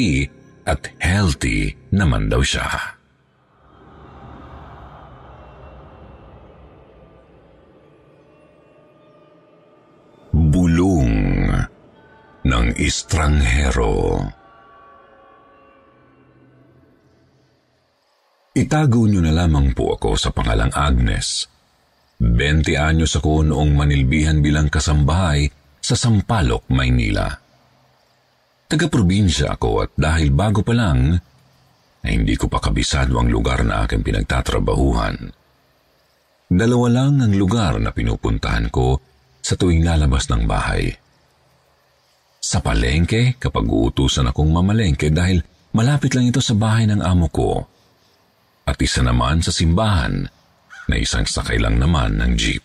at 0.68 0.92
healthy 1.00 1.78
naman 1.96 2.28
daw 2.28 2.44
siya. 2.44 3.01
Bulong 10.32 11.12
ng 12.48 12.68
Estranghero 12.80 14.24
Itago 18.56 19.12
niyo 19.12 19.20
na 19.20 19.36
lamang 19.36 19.76
po 19.76 20.00
ako 20.00 20.16
sa 20.16 20.32
pangalang 20.32 20.72
Agnes 20.72 21.52
20 22.24 22.64
anyos 22.80 23.20
ako 23.20 23.44
noong 23.44 23.76
manilbihan 23.76 24.40
bilang 24.40 24.72
kasambahay 24.72 25.52
sa 25.84 26.00
Sampaloc, 26.00 26.64
Maynila. 26.72 27.28
Taga-probinsya 28.72 29.52
ako 29.52 29.84
at 29.84 29.92
dahil 30.00 30.32
bago 30.32 30.64
pa 30.64 30.72
lang, 30.72 31.20
ay 32.08 32.12
hindi 32.24 32.40
ko 32.40 32.48
pa 32.48 32.64
kabisado 32.64 33.20
ang 33.20 33.28
lugar 33.28 33.68
na 33.68 33.84
aking 33.84 34.00
pinagtatrabahuhan. 34.00 35.28
Dalawa 36.48 36.88
lang 36.88 37.20
ang 37.20 37.36
lugar 37.36 37.84
na 37.84 37.92
pinupuntahan 37.92 38.72
ko 38.72 39.11
sa 39.42 39.58
tuwing 39.58 39.82
lalabas 39.82 40.30
ng 40.30 40.46
bahay. 40.46 40.94
Sa 42.42 42.62
palengke 42.62 43.38
kapag 43.38 43.66
uutusan 43.66 44.30
akong 44.30 44.50
mamalengke 44.50 45.10
dahil 45.14 45.42
malapit 45.78 46.14
lang 46.18 46.30
ito 46.30 46.42
sa 46.42 46.58
bahay 46.58 46.90
ng 46.90 47.02
amo 47.02 47.28
ko. 47.30 47.66
At 48.66 48.78
isa 48.82 49.02
naman 49.02 49.42
sa 49.42 49.50
simbahan 49.50 50.26
na 50.90 50.96
isang 50.98 51.26
sakay 51.26 51.58
lang 51.58 51.82
naman 51.82 52.18
ng 52.18 52.32
jeep. 52.38 52.64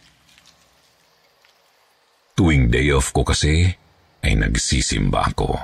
Tuwing 2.37 2.69
day 2.69 2.93
off 2.93 3.17
ko 3.17 3.25
kasi 3.25 3.65
ay 4.21 4.33
nagsisimba 4.37 5.33
ako. 5.33 5.57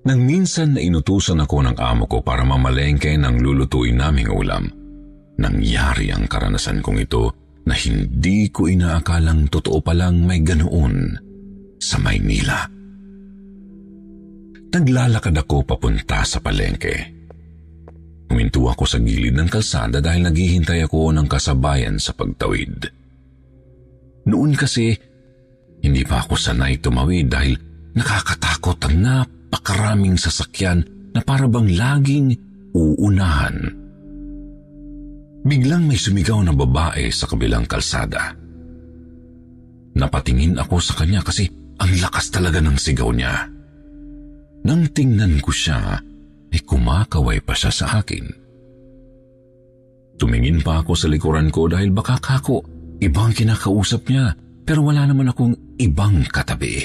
Nang 0.00 0.24
minsan 0.24 0.76
na 0.76 0.80
inutusan 0.80 1.44
ako 1.44 1.60
ng 1.60 1.76
amo 1.76 2.08
ko 2.08 2.24
para 2.24 2.40
mamalengke 2.40 3.12
ng 3.20 3.36
lulutuin 3.44 4.00
naming 4.00 4.32
ulam, 4.32 4.64
nangyari 5.36 6.08
ang 6.08 6.24
karanasan 6.24 6.80
kong 6.80 7.04
ito 7.04 7.39
na 7.66 7.74
hindi 7.76 8.48
ko 8.48 8.68
inaakalang 8.68 9.48
totoo 9.52 9.80
palang 9.84 10.24
may 10.24 10.40
ganoon 10.40 11.16
sa 11.80 11.96
Maynila. 12.00 12.68
Naglalakad 14.70 15.34
ako 15.34 15.66
papunta 15.66 16.22
sa 16.22 16.38
palengke. 16.38 17.18
Huminto 18.30 18.70
ako 18.70 18.86
sa 18.86 19.02
gilid 19.02 19.34
ng 19.34 19.50
kalsada 19.50 19.98
dahil 19.98 20.30
naghihintay 20.30 20.86
ako 20.86 21.10
ng 21.10 21.26
kasabayan 21.26 21.98
sa 21.98 22.14
pagtawid. 22.14 22.86
Noon 24.30 24.54
kasi, 24.54 24.94
hindi 25.82 26.06
pa 26.06 26.22
ako 26.22 26.38
sanay 26.38 26.78
tumawid 26.78 27.26
dahil 27.26 27.58
nakakatakot 27.98 28.78
ang 28.86 28.96
napakaraming 29.02 30.14
sasakyan 30.14 30.86
na 31.10 31.20
parabang 31.26 31.66
laging 31.66 32.38
uunahan. 32.70 33.79
Biglang 35.40 35.88
may 35.88 35.96
sumigaw 35.96 36.44
na 36.44 36.52
babae 36.52 37.08
sa 37.08 37.24
kabilang 37.24 37.64
kalsada. 37.64 38.36
Napatingin 39.96 40.60
ako 40.60 40.76
sa 40.78 41.00
kanya 41.00 41.24
kasi 41.24 41.48
ang 41.80 41.92
lakas 41.96 42.28
talaga 42.28 42.60
ng 42.60 42.76
sigaw 42.76 43.08
niya. 43.10 43.48
Nang 44.68 44.92
tingnan 44.92 45.40
ko 45.40 45.48
siya, 45.48 45.96
ay 46.50 46.60
kumakaway 46.68 47.40
pa 47.40 47.56
siya 47.56 47.72
sa 47.72 47.86
akin. 48.04 48.26
Tumingin 50.20 50.60
pa 50.60 50.84
ako 50.84 50.92
sa 50.92 51.08
likuran 51.08 51.48
ko 51.48 51.64
dahil 51.64 51.88
baka 51.88 52.20
kako, 52.20 52.60
ibang 53.00 53.32
kinakausap 53.32 54.04
niya 54.12 54.36
pero 54.68 54.84
wala 54.84 55.08
naman 55.08 55.32
akong 55.32 55.80
ibang 55.80 56.20
katabi. 56.28 56.84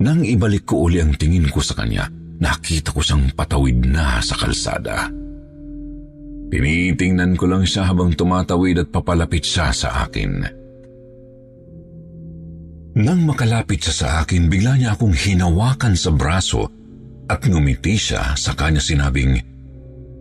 Nang 0.00 0.22
ibalik 0.24 0.64
ko 0.64 0.88
uli 0.88 1.02
ang 1.02 1.18
tingin 1.18 1.50
ko 1.50 1.60
sa 1.60 1.76
kanya, 1.76 2.08
nakita 2.40 2.94
ko 2.94 3.04
siyang 3.04 3.34
patawid 3.36 3.84
na 3.84 4.22
sa 4.22 4.38
kalsada. 4.38 5.19
Tinitingnan 6.50 7.38
ko 7.38 7.46
lang 7.46 7.62
siya 7.62 7.86
habang 7.86 8.10
tumatawid 8.10 8.82
at 8.82 8.88
papalapit 8.90 9.46
siya 9.46 9.70
sa 9.70 10.02
akin. 10.06 10.58
Nang 12.98 13.22
makalapit 13.22 13.86
siya 13.86 13.94
sa 13.94 14.08
akin, 14.26 14.50
bigla 14.50 14.74
niya 14.74 14.98
akong 14.98 15.14
hinawakan 15.14 15.94
sa 15.94 16.10
braso 16.10 16.66
at 17.30 17.46
ngumiti 17.46 17.94
siya 17.94 18.34
sa 18.34 18.58
kanya 18.58 18.82
sinabing, 18.82 19.38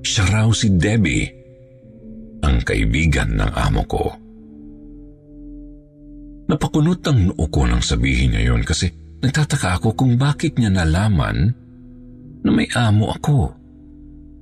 siya 0.06 0.30
raw 0.30 0.48
si 0.54 0.70
Debbie, 0.78 1.26
ang 2.46 2.62
kaibigan 2.62 3.34
ng 3.34 3.52
amo 3.58 3.84
ko. 3.89 4.06
Napakunot 6.50 7.02
ang 7.10 7.34
noo 7.34 7.46
ko 7.50 7.65
nang 7.65 7.82
sabihin 7.82 8.38
niya 8.38 8.54
yon 8.54 8.62
kasi 8.62 8.89
nagtataka 9.22 9.82
ako 9.82 9.98
kung 9.98 10.13
bakit 10.22 10.62
niya 10.62 10.70
nalaman 10.70 11.58
na 12.46 12.50
may 12.54 12.70
amo 12.78 13.10
ako. 13.10 13.54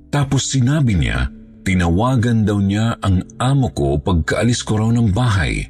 Tapos 0.08 0.52
sinabi 0.52 0.96
niya, 0.96 1.28
tinawagan 1.68 2.48
daw 2.48 2.56
niya 2.64 2.96
ang 3.04 3.20
amo 3.36 3.68
ko 3.76 4.00
pagkaalis 4.00 4.64
ko 4.64 4.80
raw 4.80 4.88
ng 4.88 5.12
bahay. 5.12 5.68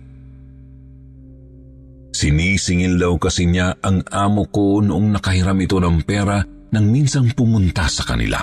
Sinisingil 2.15 3.03
daw 3.03 3.19
kasi 3.19 3.51
niya 3.51 3.75
ang 3.83 4.07
amo 4.07 4.47
ko 4.47 4.79
noong 4.79 5.19
nakahiram 5.19 5.59
ito 5.59 5.83
ng 5.83 6.07
pera 6.07 6.39
nang 6.71 6.87
minsang 6.87 7.35
pumunta 7.35 7.91
sa 7.91 8.07
kanila. 8.07 8.39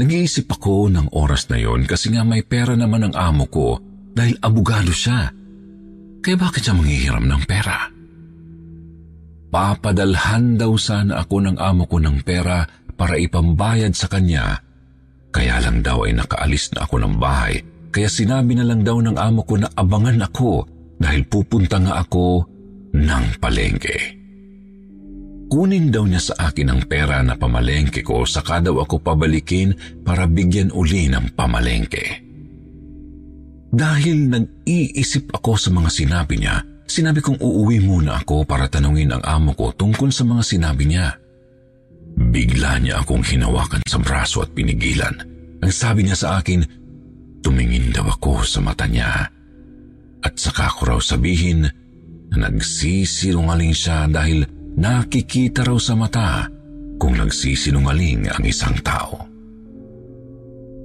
Nag-iisip 0.00 0.48
ako 0.48 0.88
ng 0.88 1.12
oras 1.12 1.52
na 1.52 1.60
yon 1.60 1.84
kasi 1.84 2.08
nga 2.16 2.24
may 2.24 2.40
pera 2.40 2.72
naman 2.72 3.04
ang 3.04 3.14
amo 3.14 3.44
ko 3.44 3.76
dahil 4.16 4.40
abogado 4.40 4.96
siya. 4.96 5.28
Kaya 6.24 6.36
bakit 6.40 6.64
siya 6.64 6.72
manghihiram 6.72 7.28
ng 7.28 7.42
pera? 7.44 7.92
Papadalhan 9.52 10.56
daw 10.56 10.72
sana 10.80 11.20
ako 11.20 11.36
ng 11.52 11.56
amo 11.60 11.84
ko 11.84 12.00
ng 12.00 12.24
pera 12.24 12.64
para 12.96 13.20
ipambayad 13.20 13.92
sa 13.92 14.08
kanya. 14.08 14.63
Kaya 15.34 15.58
lang 15.58 15.82
daw 15.82 16.06
ay 16.06 16.14
nakaalis 16.14 16.70
na 16.78 16.86
ako 16.86 17.02
ng 17.02 17.14
bahay. 17.18 17.58
Kaya 17.90 18.06
sinabi 18.06 18.54
na 18.54 18.62
lang 18.62 18.86
daw 18.86 19.02
ng 19.02 19.18
amo 19.18 19.42
ko 19.42 19.58
na 19.58 19.66
abangan 19.74 20.30
ako 20.30 20.62
dahil 21.02 21.26
pupunta 21.26 21.82
nga 21.82 21.98
ako 22.06 22.46
ng 22.94 23.24
palengke. 23.42 24.22
Kunin 25.50 25.90
daw 25.90 26.06
niya 26.06 26.22
sa 26.22 26.50
akin 26.50 26.70
ang 26.70 26.82
pera 26.86 27.18
na 27.22 27.34
pamalengke 27.34 28.06
ko 28.06 28.22
saka 28.26 28.62
daw 28.62 28.78
ako 28.82 29.02
pabalikin 29.02 29.74
para 30.06 30.30
bigyan 30.30 30.70
uli 30.70 31.10
ng 31.10 31.34
pamalengke. 31.34 32.22
Dahil 33.74 34.30
nag-iisip 34.30 35.34
ako 35.34 35.58
sa 35.58 35.74
mga 35.74 35.90
sinabi 35.90 36.38
niya, 36.38 36.62
sinabi 36.86 37.18
kong 37.18 37.42
uuwi 37.42 37.82
muna 37.82 38.22
ako 38.22 38.46
para 38.46 38.70
tanungin 38.70 39.10
ang 39.10 39.22
amo 39.26 39.50
ko 39.58 39.74
tungkol 39.74 40.14
sa 40.14 40.22
mga 40.22 40.42
sinabi 40.46 40.86
niya. 40.86 41.18
Bigla 42.14 42.78
niya 42.78 43.02
akong 43.02 43.26
hinawakan 43.26 43.82
sa 43.86 43.98
braso 43.98 44.46
at 44.46 44.54
pinigilan. 44.54 45.14
Ang 45.62 45.72
sabi 45.74 46.06
niya 46.06 46.14
sa 46.14 46.28
akin, 46.38 46.62
tumingin 47.42 47.90
daw 47.90 48.06
ako 48.06 48.46
sa 48.46 48.62
mata 48.62 48.86
niya. 48.86 49.26
At 50.22 50.34
saka 50.38 50.70
ko 50.70 50.94
raw 50.94 51.00
sabihin 51.02 51.66
na 52.30 52.36
nagsisinungaling 52.48 53.74
siya 53.74 54.06
dahil 54.06 54.46
nakikita 54.78 55.66
raw 55.66 55.78
sa 55.78 55.94
mata 55.98 56.46
kung 56.96 57.18
nagsisinungaling 57.18 58.30
ang 58.30 58.44
isang 58.46 58.78
tao. 58.80 59.26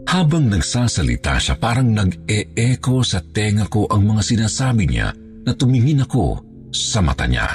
Habang 0.10 0.50
nagsasalita 0.50 1.38
siya, 1.38 1.56
parang 1.62 1.94
nag-e-echo 1.94 3.06
sa 3.06 3.22
tenga 3.22 3.70
ko 3.70 3.86
ang 3.86 4.10
mga 4.10 4.26
sinasabi 4.26 4.90
niya 4.90 5.14
na 5.46 5.54
tumingin 5.54 6.02
ako 6.02 6.42
sa 6.74 7.06
mata 7.06 7.30
niya. 7.30 7.46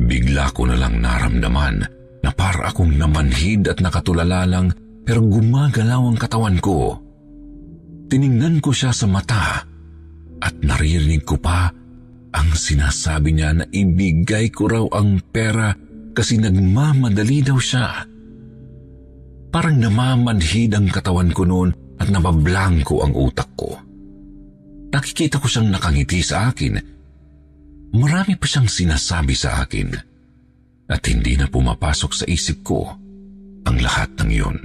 Bigla 0.00 0.48
ko 0.56 0.64
na 0.64 0.80
lang 0.80 0.96
naramdaman 1.04 1.97
na 2.22 2.30
para 2.34 2.70
akong 2.70 2.94
namanhid 2.94 3.70
at 3.70 3.78
nakatulala 3.78 4.44
lang 4.48 4.74
pero 5.06 5.24
gumagalaw 5.24 6.02
ang 6.12 6.18
katawan 6.18 6.58
ko. 6.60 6.98
Tiningnan 8.08 8.60
ko 8.64 8.72
siya 8.72 8.92
sa 8.92 9.08
mata 9.08 9.64
at 10.38 10.54
naririnig 10.60 11.24
ko 11.24 11.36
pa 11.40 11.72
ang 12.32 12.48
sinasabi 12.52 13.36
niya 13.36 13.50
na 13.56 13.64
ibigay 13.68 14.52
ko 14.52 14.68
raw 14.68 14.84
ang 14.96 15.20
pera 15.32 15.72
kasi 16.12 16.36
nagmamadali 16.40 17.40
daw 17.44 17.56
siya. 17.56 18.04
Parang 19.48 19.80
namamanhid 19.80 20.76
ang 20.76 20.92
katawan 20.92 21.32
ko 21.32 21.48
noon 21.48 21.72
at 21.96 22.12
nabablangko 22.12 23.00
ang 23.00 23.16
utak 23.16 23.48
ko. 23.56 23.80
Nakikita 24.92 25.40
ko 25.40 25.48
siyang 25.48 25.72
nakangiti 25.72 26.20
sa 26.20 26.52
akin. 26.52 26.76
Marami 27.96 28.36
pa 28.36 28.44
siyang 28.44 28.68
sinasabi 28.68 29.32
sa 29.32 29.64
akin 29.64 30.07
at 30.88 31.04
hindi 31.04 31.36
na 31.36 31.46
pumapasok 31.46 32.10
sa 32.12 32.24
isip 32.24 32.64
ko 32.64 32.88
ang 33.68 33.76
lahat 33.78 34.08
ng 34.18 34.30
iyon. 34.32 34.58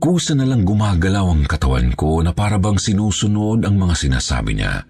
Kusa 0.00 0.32
na 0.32 0.48
lang 0.48 0.64
gumagalaw 0.64 1.28
ang 1.28 1.44
katawan 1.44 1.92
ko 1.92 2.24
na 2.24 2.32
para 2.32 2.56
bang 2.56 2.80
sinusunod 2.80 3.68
ang 3.68 3.76
mga 3.76 3.94
sinasabi 4.00 4.56
niya. 4.56 4.80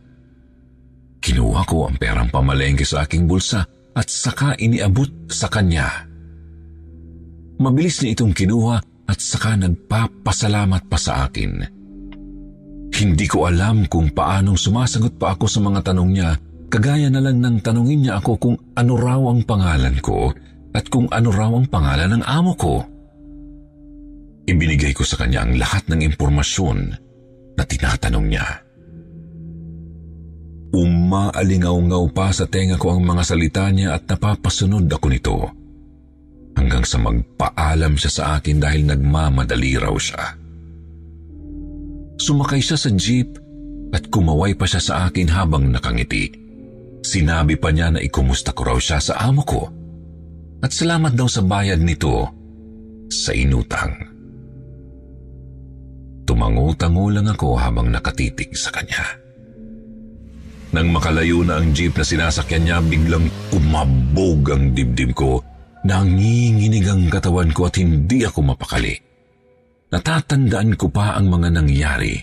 Kinuha 1.19 1.67
ko 1.67 1.91
ang 1.91 1.99
perang 1.99 2.31
pamalengke 2.31 2.87
sa 2.87 3.03
aking 3.03 3.27
bulsa 3.27 3.67
at 3.91 4.07
saka 4.07 4.55
iniabot 4.55 5.11
sa 5.27 5.51
kanya. 5.51 6.07
Mabilis 7.59 8.01
niya 8.01 8.15
itong 8.15 8.33
kinuha 8.33 8.79
at 9.11 9.19
saka 9.19 9.59
nagpapasalamat 9.59 10.87
pa 10.87 10.97
sa 10.97 11.27
akin. 11.27 11.67
Hindi 12.95 13.27
ko 13.27 13.51
alam 13.51 13.91
kung 13.91 14.15
paanong 14.15 14.57
sumasagot 14.57 15.19
pa 15.19 15.35
ako 15.35 15.51
sa 15.51 15.59
mga 15.59 15.91
tanong 15.91 16.11
niya, 16.15 16.39
kagaya 16.71 17.11
na 17.11 17.19
lang 17.19 17.43
ng 17.43 17.59
tanongin 17.61 18.07
niya 18.07 18.23
ako 18.23 18.33
kung 18.39 18.57
ano 18.79 18.95
raw 18.95 19.21
ang 19.27 19.43
pangalan 19.43 19.99
ko 19.99 20.31
at 20.71 20.87
kung 20.87 21.11
ano 21.11 21.35
raw 21.35 21.51
ang 21.51 21.67
pangalan 21.67 22.17
ng 22.17 22.25
amo 22.25 22.55
ko. 22.55 22.87
Ibinigay 24.47 24.95
ko 24.95 25.03
sa 25.03 25.19
kanya 25.19 25.43
ang 25.43 25.59
lahat 25.59 25.91
ng 25.91 26.01
impormasyon 26.07 26.79
na 27.59 27.63
tinatanong 27.67 28.27
niya. 28.31 28.47
Umaalingaw-ngaw 30.71 32.05
pa 32.15 32.31
sa 32.31 32.47
tenga 32.47 32.79
ko 32.79 32.95
ang 32.95 33.03
mga 33.03 33.23
salita 33.27 33.67
niya 33.75 33.99
at 33.99 34.07
napapasunod 34.07 34.87
ako 34.87 35.07
nito 35.11 35.37
hanggang 36.55 36.87
sa 36.87 37.03
magpaalam 37.03 37.99
siya 37.99 38.11
sa 38.11 38.25
akin 38.39 38.63
dahil 38.63 38.87
nagmamadali 38.87 39.75
raw 39.75 39.95
siya. 39.99 40.39
Sumakay 42.23 42.63
siya 42.63 42.79
sa 42.79 42.91
jeep 42.95 43.35
at 43.91 44.07
kumaway 44.07 44.55
pa 44.55 44.71
siya 44.71 44.79
sa 44.79 44.95
akin 45.11 45.27
habang 45.35 45.67
nakangiti. 45.67 46.40
Sinabi 47.01 47.57
pa 47.57 47.73
niya 47.73 47.95
na 47.95 48.01
ikumusta 48.01 48.53
ko 48.53 48.75
raw 48.75 48.79
siya 48.79 49.01
sa 49.01 49.17
amo 49.25 49.43
ko 49.43 49.63
at 50.61 50.71
salamat 50.71 51.17
daw 51.17 51.25
sa 51.25 51.41
bayad 51.41 51.81
nito 51.81 52.29
sa 53.09 53.33
inutang. 53.33 53.97
Tumango-tango 56.29 57.11
lang 57.11 57.27
ako 57.27 57.57
habang 57.57 57.89
nakatitig 57.91 58.53
sa 58.55 58.71
kanya. 58.71 59.03
Nang 60.71 60.95
makalayo 60.95 61.43
na 61.43 61.59
ang 61.59 61.75
jeep 61.75 61.99
na 61.99 62.07
sinasakyan 62.07 62.63
niya, 62.63 62.79
biglang 62.79 63.27
umabog 63.51 64.55
ang 64.55 64.71
dibdib 64.71 65.11
ko 65.19 65.43
Nanginginig 65.81 66.85
ang 66.85 67.09
katawan 67.09 67.57
ko 67.57 67.73
at 67.73 67.81
hindi 67.81 68.21
ako 68.21 68.53
mapakali. 68.53 68.93
Natatandaan 69.89 70.77
ko 70.77 70.93
pa 70.93 71.17
ang 71.17 71.33
mga 71.33 71.49
nangyari. 71.57 72.21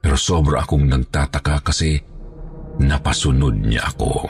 Pero 0.00 0.16
sobra 0.16 0.64
akong 0.64 0.88
nagtataka 0.88 1.60
kasi 1.60 2.00
napasunod 2.80 3.60
niya 3.60 3.84
ako. 3.92 4.26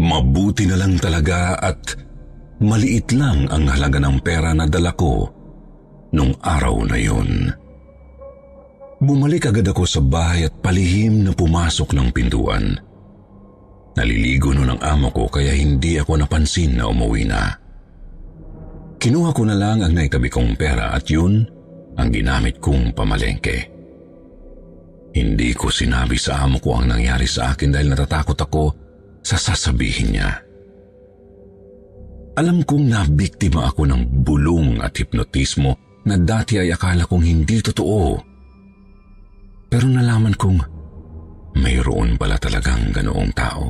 Mabuti 0.00 0.64
na 0.64 0.80
lang 0.80 0.96
talaga 0.96 1.60
at 1.60 1.92
maliit 2.64 3.12
lang 3.12 3.44
ang 3.52 3.68
halaga 3.68 4.00
ng 4.00 4.18
pera 4.24 4.56
na 4.56 4.64
dala 4.64 4.96
ko 4.96 5.28
nung 6.16 6.32
araw 6.40 6.88
na 6.88 6.96
yun. 6.96 7.52
Bumalik 9.00 9.48
agad 9.48 9.64
ako 9.64 9.84
sa 9.88 10.00
bahay 10.04 10.44
at 10.48 10.54
palihim 10.60 11.24
na 11.24 11.32
pumasok 11.32 11.96
ng 11.96 12.08
pintuan. 12.12 12.76
Naliligo 13.96 14.52
noon 14.52 14.76
ang 14.76 14.80
amo 14.84 15.08
ko 15.08 15.28
kaya 15.28 15.56
hindi 15.56 15.96
ako 15.96 16.20
napansin 16.20 16.76
na 16.76 16.88
umuwi 16.88 17.24
na. 17.24 17.48
Kinuha 19.00 19.32
ko 19.32 19.42
na 19.48 19.56
lang 19.56 19.80
ang 19.80 19.96
naitabi 19.96 20.28
kong 20.28 20.52
pera 20.60 20.92
at 20.92 21.08
yun 21.08 21.48
ang 21.96 22.08
ginamit 22.12 22.60
kong 22.60 22.92
pamalengke. 22.92 23.69
Hindi 25.10 25.50
ko 25.58 25.70
sinabi 25.70 26.14
sa 26.14 26.46
amo 26.46 26.62
ko 26.62 26.78
ang 26.78 26.94
nangyari 26.94 27.26
sa 27.26 27.54
akin 27.54 27.74
dahil 27.74 27.90
natatakot 27.90 28.38
ako 28.38 28.64
sa 29.20 29.34
sasabihin 29.34 30.14
niya. 30.14 30.30
Alam 32.38 32.62
kong 32.62 32.86
nabiktima 32.88 33.68
ako 33.68 33.90
ng 33.90 34.22
bulong 34.22 34.78
at 34.78 34.94
hipnotismo 34.94 35.74
na 36.06 36.16
dati 36.16 36.62
ay 36.62 36.70
akala 36.72 37.04
kong 37.04 37.26
hindi 37.26 37.58
totoo. 37.58 38.16
Pero 39.66 39.86
nalaman 39.90 40.34
kong 40.38 40.58
mayroon 41.58 42.14
pala 42.14 42.38
talagang 42.38 42.94
ganoong 42.94 43.32
tao. 43.34 43.66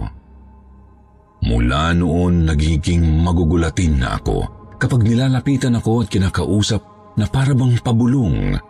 Mula 1.41 1.97
noon 1.97 2.45
nagiging 2.45 3.01
magugulatin 3.25 3.97
na 4.05 4.21
ako 4.21 4.61
kapag 4.77 5.09
nilalapitan 5.09 5.81
ako 5.81 6.05
at 6.05 6.09
kinakausap 6.13 6.83
na 7.17 7.25
parabang 7.27 7.75
pabulong. 7.81 8.61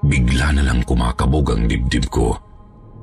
Bigla 0.00 0.56
na 0.56 0.62
lang 0.64 0.80
kumakabog 0.88 1.52
ang 1.52 1.68
dibdib 1.68 2.08
ko. 2.08 2.32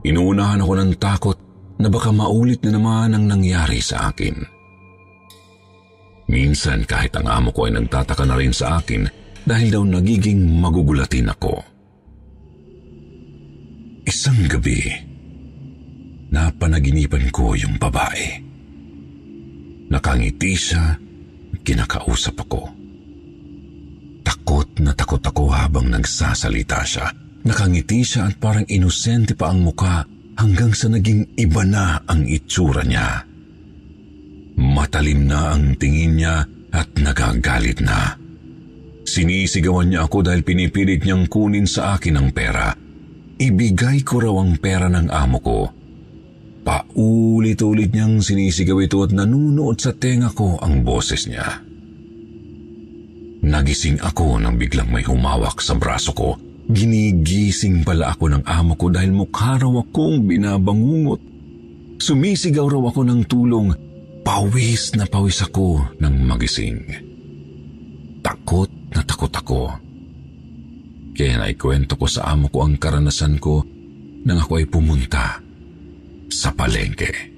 Inuunahan 0.01 0.65
ako 0.65 0.73
ng 0.77 0.93
takot 0.97 1.38
na 1.77 1.88
baka 1.93 2.10
maulit 2.10 2.62
na 2.65 2.73
naman 2.73 3.13
ang 3.13 3.25
nangyari 3.29 3.77
sa 3.77 4.10
akin. 4.10 4.33
Minsan 6.27 6.83
kahit 6.83 7.13
ang 7.15 7.29
amo 7.29 7.53
ko 7.53 7.69
ay 7.69 7.77
nagtataka 7.77 8.25
na 8.25 8.36
rin 8.36 8.51
sa 8.51 8.81
akin 8.81 9.07
dahil 9.47 9.67
daw 9.71 9.83
nagiging 9.86 10.43
magugulatin 10.60 11.31
ako. 11.31 11.55
Isang 14.07 14.47
gabi, 14.47 14.88
napanaginipan 16.31 17.31
ko 17.31 17.55
yung 17.55 17.79
babae. 17.79 18.43
Nakangiti 19.88 20.51
siya, 20.55 20.99
kinakausap 21.63 22.43
ako. 22.43 22.77
Takot 24.28 24.68
na 24.84 24.92
takot 24.92 25.24
ako 25.24 25.48
habang 25.48 25.88
nagsasalita 25.88 26.84
siya. 26.84 27.08
Nakangiti 27.48 28.04
siya 28.04 28.28
at 28.28 28.36
parang 28.44 28.68
inosente 28.68 29.40
pa 29.40 29.56
ang 29.56 29.63
muka 29.63 30.04
hanggang 30.36 30.76
sa 30.76 30.92
naging 30.92 31.40
iba 31.40 31.63
na 31.63 32.04
ang 32.04 32.28
itsura 32.28 32.84
niya. 32.84 33.24
Matalim 34.60 35.32
na 35.32 35.56
ang 35.56 35.80
tingin 35.80 36.20
niya 36.20 36.44
at 36.76 36.92
nagagalit 37.00 37.80
na. 37.80 38.20
Sinisigawan 39.08 39.96
niya 39.96 40.04
ako 40.04 40.28
dahil 40.28 40.44
pinipilit 40.44 41.08
niyang 41.08 41.32
kunin 41.32 41.63
sa 41.63 41.96
akin 41.96 42.20
ang 42.20 42.36
pera 42.36 42.76
Ibigay 43.38 44.02
ko 44.02 44.18
raw 44.18 44.34
ang 44.42 44.58
pera 44.58 44.90
ng 44.90 45.13
amo 45.13 45.38
ko. 45.46 45.70
Paulit-ulit 46.66 47.94
niyang 47.94 48.18
sinisigaw 48.18 48.82
ito 48.82 48.98
at 49.06 49.13
nanunood 49.13 49.78
sa 49.78 49.94
tenga 49.94 50.34
ko 50.34 50.58
ang 50.58 50.82
boses 50.82 51.30
niya. 51.30 51.62
Nagising 53.47 54.03
ako 54.03 54.43
nang 54.43 54.60
biglang 54.60 54.91
may 54.91 55.07
humawak 55.07 55.63
sa 55.63 55.79
braso 55.79 56.12
ko. 56.12 56.36
Ginigising 56.67 57.88
pala 57.88 58.12
ako 58.12 58.36
ng 58.36 58.43
amo 58.43 58.75
ko 58.75 58.91
dahil 58.91 59.15
mukha 59.15 59.55
raw 59.55 59.71
akong 59.71 60.27
binabangungot. 60.27 61.23
Sumisigaw 62.03 62.67
raw 62.67 62.83
ako 62.91 63.01
ng 63.07 63.21
tulong. 63.23 63.71
Pawis 64.27 64.91
na 64.99 65.07
pawis 65.07 65.39
ako 65.39 65.95
nang 66.03 66.19
magising. 66.27 66.83
Takot 68.19 68.67
na 68.91 69.01
takot 69.07 69.31
ako. 69.31 69.71
Kaya 71.15 71.39
naikwento 71.39 71.95
ko 71.95 72.03
sa 72.03 72.36
amo 72.36 72.51
ko 72.51 72.67
ang 72.67 72.75
karanasan 72.75 73.39
ko 73.39 73.63
nang 74.27 74.43
ako 74.43 74.60
ay 74.60 74.67
pumunta 74.67 75.39
sa 76.27 76.51
palengke. 76.51 77.31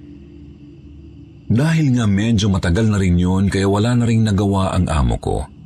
Dahil 1.45 1.93
nga 1.93 2.09
medyo 2.09 2.49
matagal 2.49 2.89
na 2.89 2.97
rin 2.97 3.21
yun 3.21 3.45
kaya 3.45 3.69
wala 3.69 3.93
na 3.93 4.09
rin 4.09 4.25
nagawa 4.25 4.73
ang 4.73 4.89
amo 4.89 5.21
ko. 5.21 5.58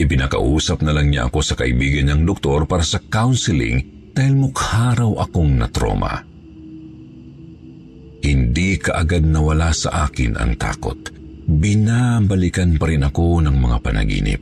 Ipinakausap 0.00 0.80
na 0.80 0.96
lang 0.96 1.12
niya 1.12 1.28
ako 1.28 1.44
sa 1.44 1.54
kaibigan 1.60 2.08
niyang 2.08 2.24
doktor 2.24 2.64
para 2.64 2.80
sa 2.80 2.96
counseling 3.04 4.08
dahil 4.16 4.32
mukha 4.32 4.96
raw 4.96 5.12
akong 5.28 5.60
natroma. 5.60 6.24
Hindi 8.24 8.80
kaagad 8.80 9.28
nawala 9.28 9.76
sa 9.76 10.08
akin 10.08 10.40
ang 10.40 10.56
takot. 10.56 10.96
Binabalikan 11.44 12.80
pa 12.80 12.88
rin 12.88 13.04
ako 13.04 13.44
ng 13.44 13.56
mga 13.60 13.76
panaginip. 13.84 14.40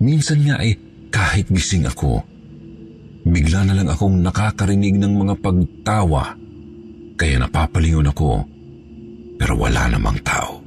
Minsan 0.00 0.48
nga 0.48 0.56
ay 0.56 0.76
kahit 1.12 1.52
gising 1.52 1.84
ako, 1.84 2.24
bigla 3.28 3.68
na 3.68 3.76
lang 3.76 3.88
akong 3.92 4.24
nakakarinig 4.24 4.96
ng 4.96 5.12
mga 5.20 5.34
pagtawa 5.44 6.32
kaya 7.18 7.36
napapalingon 7.42 8.08
ako 8.08 8.46
pero 9.36 9.52
wala 9.58 9.90
namang 9.90 10.20
tao. 10.24 10.57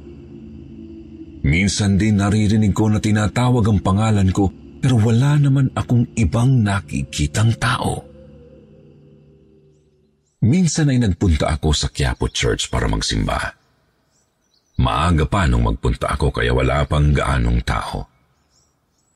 Minsan 1.42 1.98
din 1.98 2.22
naririnig 2.22 2.70
ko 2.70 2.86
na 2.86 3.02
tinatawag 3.02 3.66
ang 3.66 3.80
pangalan 3.82 4.30
ko 4.30 4.50
pero 4.82 4.98
wala 4.98 5.38
naman 5.38 5.70
akong 5.74 6.14
ibang 6.18 6.62
nakikitang 6.62 7.54
tao. 7.58 8.02
Minsan 10.42 10.90
ay 10.90 10.98
nagpunta 10.98 11.54
ako 11.54 11.70
sa 11.70 11.86
Quiapo 11.86 12.26
Church 12.26 12.66
para 12.66 12.90
magsimba. 12.90 13.38
Maaga 14.82 15.22
pa 15.30 15.46
nung 15.46 15.62
magpunta 15.70 16.10
ako 16.10 16.34
kaya 16.34 16.50
wala 16.50 16.82
pang 16.90 17.14
gaanong 17.14 17.62
tao. 17.62 17.98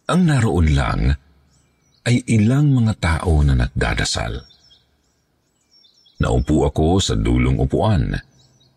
Ang 0.07 0.23
naroon 0.23 0.69
lang 0.71 1.01
ay 2.07 2.23
ilang 2.31 2.71
mga 2.71 2.95
tao 3.03 3.43
na 3.43 3.59
nagdadasal. 3.59 4.39
Naupo 6.23 6.63
ako 6.71 7.03
sa 7.03 7.19
dulong 7.19 7.59
upuan. 7.59 8.15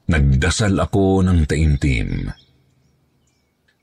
Nagdasal 0.09 0.73
ako 0.81 1.21
ng 1.21 1.45
taimtim. 1.45 2.33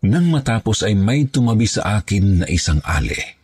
Nang 0.07 0.31
matapos 0.31 0.87
ay 0.87 0.95
may 0.95 1.27
tumabi 1.27 1.67
sa 1.67 1.99
akin 1.99 2.43
na 2.43 2.47
isang 2.47 2.79
ale. 2.87 3.43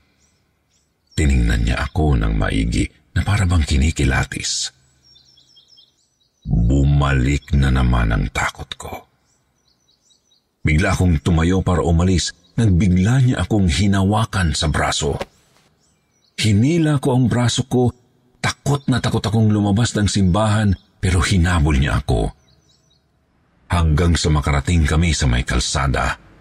Tiningnan 1.19 1.67
niya 1.67 1.91
ako 1.91 2.15
ng 2.15 2.39
maigi 2.39 2.87
na 3.19 3.27
para 3.27 3.45
bang 3.45 3.67
kinikilatis. 3.67 4.71
Bumalik 6.47 7.51
na 7.59 7.75
naman 7.75 8.15
ang 8.15 8.31
takot 8.31 8.71
ko. 8.79 8.95
Bigla 10.63 10.95
akong 10.95 11.19
tumayo 11.19 11.67
para 11.67 11.83
umalis, 11.83 12.31
nagbigla 12.55 13.27
niya 13.27 13.37
akong 13.43 13.67
hinawakan 13.67 14.55
sa 14.55 14.71
braso. 14.71 15.19
Hinila 16.39 17.03
ko 17.03 17.19
ang 17.19 17.27
braso 17.27 17.67
ko, 17.67 17.91
takot 18.39 18.87
na 18.87 19.03
takot 19.03 19.23
akong 19.23 19.51
lumabas 19.51 19.99
ng 19.99 20.07
simbahan 20.07 20.71
pero 21.03 21.19
hinabol 21.19 21.75
niya 21.75 21.99
ako. 21.99 22.31
Hanggang 23.67 24.15
sa 24.15 24.31
makarating 24.31 24.87
kami 24.87 25.11
sa 25.11 25.27
may 25.27 25.43
kalsada, 25.43 26.32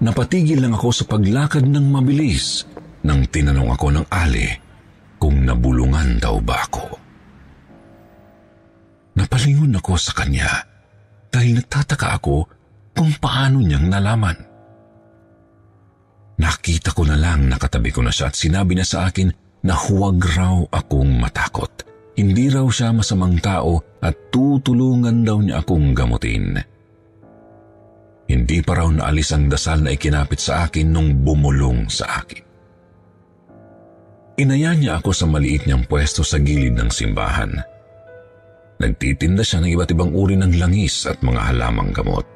napatigil 0.00 0.60
lang 0.60 0.76
ako 0.76 0.88
sa 0.92 1.04
paglakad 1.08 1.64
ng 1.64 1.86
mabilis 1.88 2.68
nang 3.06 3.24
tinanong 3.30 3.70
ako 3.72 3.86
ng 3.94 4.06
ali 4.10 4.48
kung 5.16 5.46
nabulungan 5.46 6.20
daw 6.20 6.36
ba 6.42 6.66
ako. 6.66 6.86
Napalingon 9.16 9.78
ako 9.80 9.92
sa 9.96 10.12
kanya 10.12 10.50
dahil 11.32 11.56
nagtataka 11.56 12.08
ako 12.20 12.36
kung 12.92 13.12
paano 13.16 13.64
niyang 13.64 13.88
nalaman. 13.88 14.36
Nakita 16.36 16.92
ko 16.92 17.08
na 17.08 17.16
lang 17.16 17.48
nakatabi 17.48 17.88
ko 17.88 18.04
na 18.04 18.12
siya 18.12 18.28
at 18.28 18.36
sinabi 18.36 18.76
niya 18.76 18.84
sa 18.84 18.98
akin 19.08 19.32
na 19.64 19.72
huwag 19.72 20.20
raw 20.36 20.60
akong 20.68 21.16
matakot. 21.16 21.72
Hindi 22.16 22.52
raw 22.52 22.68
siya 22.68 22.92
masamang 22.92 23.40
tao 23.40 23.80
at 24.04 24.28
tutulungan 24.28 25.24
daw 25.24 25.40
niya 25.40 25.64
akong 25.64 25.96
gamutin. 25.96 26.75
Hindi 28.26 28.58
pa 28.62 28.82
raw 28.82 28.90
naalis 28.90 29.30
ang 29.30 29.46
dasal 29.46 29.86
na 29.86 29.94
ikinapit 29.94 30.42
sa 30.42 30.66
akin 30.66 30.90
nung 30.90 31.22
bumulong 31.22 31.86
sa 31.86 32.22
akin. 32.22 32.42
Inaya 34.36 34.76
niya 34.76 35.00
ako 35.00 35.10
sa 35.16 35.24
maliit 35.24 35.64
niyang 35.64 35.88
pwesto 35.88 36.20
sa 36.20 36.36
gilid 36.36 36.76
ng 36.76 36.90
simbahan. 36.92 37.56
Nagtitinda 38.76 39.40
siya 39.40 39.64
ng 39.64 39.72
iba't 39.72 39.90
ibang 39.96 40.12
uri 40.12 40.36
ng 40.36 40.60
langis 40.60 41.08
at 41.08 41.24
mga 41.24 41.40
halamang 41.54 41.88
gamot. 41.96 42.28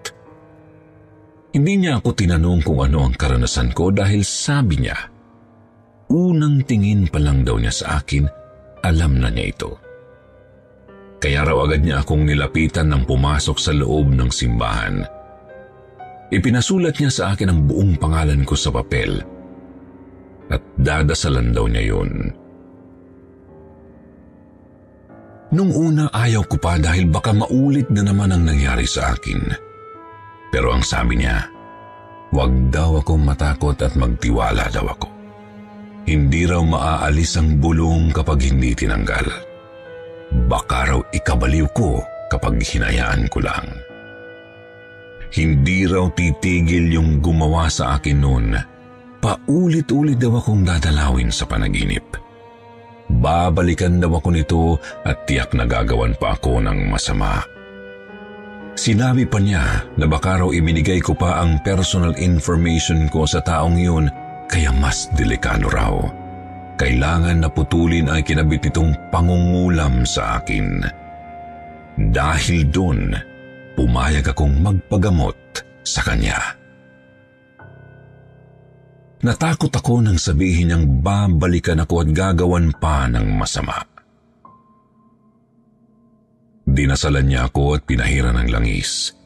Hindi 1.53 1.74
niya 1.76 2.00
ako 2.00 2.16
tinanong 2.16 2.64
kung 2.64 2.81
ano 2.81 3.05
ang 3.05 3.14
karanasan 3.18 3.74
ko 3.76 3.92
dahil 3.92 4.24
sabi 4.24 4.81
niya, 4.81 4.96
unang 6.09 6.64
tingin 6.64 7.11
pa 7.11 7.20
lang 7.20 7.44
daw 7.44 7.61
niya 7.61 7.74
sa 7.74 7.87
akin, 8.00 8.24
alam 8.81 9.20
na 9.20 9.29
niya 9.29 9.53
ito. 9.53 9.70
Kaya 11.20 11.44
raw 11.44 11.68
agad 11.68 11.85
niya 11.85 12.00
akong 12.00 12.24
nilapitan 12.24 12.88
nang 12.88 13.05
pumasok 13.05 13.61
sa 13.61 13.76
loob 13.76 14.09
ng 14.09 14.33
simbahan. 14.33 15.05
Ipinasulat 16.31 16.95
niya 17.03 17.11
sa 17.11 17.25
akin 17.35 17.51
ang 17.51 17.61
buong 17.66 17.99
pangalan 17.99 18.47
ko 18.47 18.55
sa 18.55 18.71
papel 18.71 19.19
at 20.51 20.62
dadasalan 20.79 21.51
daw 21.51 21.66
niya 21.66 21.95
yun. 21.95 22.11
Nung 25.51 25.75
una 25.75 26.07
ayaw 26.14 26.47
ko 26.47 26.62
pa 26.62 26.79
dahil 26.79 27.11
baka 27.11 27.35
maulit 27.35 27.90
na 27.90 28.07
naman 28.07 28.31
ang 28.31 28.47
nangyari 28.47 28.87
sa 28.87 29.11
akin. 29.11 29.51
Pero 30.55 30.71
ang 30.71 30.87
sabi 30.87 31.19
niya, 31.19 31.51
wag 32.31 32.71
daw 32.71 33.03
akong 33.03 33.27
matakot 33.27 33.75
at 33.83 33.99
magtiwala 33.99 34.71
daw 34.71 34.87
ako. 34.87 35.11
Hindi 36.07 36.47
raw 36.47 36.62
maaalis 36.62 37.35
ang 37.38 37.59
bulong 37.59 38.14
kapag 38.14 38.47
hindi 38.47 38.75
tinanggal. 38.79 39.27
Baka 40.47 40.95
raw 40.95 41.01
ikabaliw 41.11 41.66
ko 41.75 41.99
kapag 42.31 42.62
hinayaan 42.62 43.27
ko 43.27 43.43
lang. 43.43 43.89
Hindi 45.31 45.87
raw 45.87 46.11
titigil 46.11 46.90
yung 46.90 47.23
gumawa 47.23 47.71
sa 47.71 47.99
akin 47.99 48.19
noon. 48.19 48.49
Paulit-ulit 49.21 50.19
daw 50.19 50.40
akong 50.43 50.66
dadalawin 50.66 51.31
sa 51.31 51.47
panaginip. 51.47 52.19
Babalikan 53.11 53.99
daw 53.99 54.19
ako 54.19 54.29
nito 54.31 54.62
at 55.07 55.27
tiyak 55.27 55.55
na 55.55 55.66
gagawan 55.66 56.14
pa 56.19 56.35
ako 56.35 56.62
ng 56.62 56.88
masama. 56.90 57.43
Sinabi 58.79 59.29
pa 59.29 59.43
niya 59.43 59.85
na 59.99 60.07
baka 60.09 60.40
raw 60.40 60.49
ibinigay 60.49 61.03
ko 61.05 61.12
pa 61.12 61.43
ang 61.43 61.61
personal 61.61 62.16
information 62.16 63.11
ko 63.12 63.29
sa 63.29 63.43
taong 63.45 63.77
yun 63.77 64.09
kaya 64.49 64.73
mas 64.73 65.11
delikado 65.14 65.69
raw. 65.69 65.95
Kailangan 66.81 67.45
na 67.45 67.49
putulin 67.53 68.09
ay 68.09 68.25
kinabit 68.25 68.73
nitong 68.73 69.12
pangungulam 69.12 70.09
sa 70.09 70.40
akin. 70.40 70.81
Dahil 72.09 72.73
doon, 72.73 73.12
pumayag 73.81 74.29
akong 74.29 74.61
magpagamot 74.61 75.33
sa 75.81 76.05
kanya. 76.05 76.37
Natakot 79.25 79.73
ako 79.73 80.05
nang 80.05 80.21
sabihin 80.21 80.69
niyang 80.69 81.01
babalikan 81.01 81.81
ako 81.81 82.05
at 82.05 82.09
gagawan 82.12 82.77
pa 82.77 83.09
ng 83.09 83.25
masama. 83.40 83.81
Dinasalan 86.69 87.25
niya 87.25 87.49
ako 87.49 87.81
at 87.81 87.88
pinahira 87.88 88.37
ng 88.37 88.49
langis. 88.53 89.16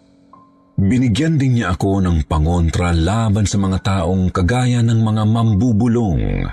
Binigyan 0.78 1.34
din 1.34 1.58
niya 1.58 1.74
ako 1.74 2.02
ng 2.02 2.26
pangontra 2.26 2.94
laban 2.94 3.46
sa 3.50 3.58
mga 3.58 3.78
taong 3.82 4.30
kagaya 4.30 4.82
ng 4.86 5.00
mga 5.02 5.22
mambubulong. 5.34 6.46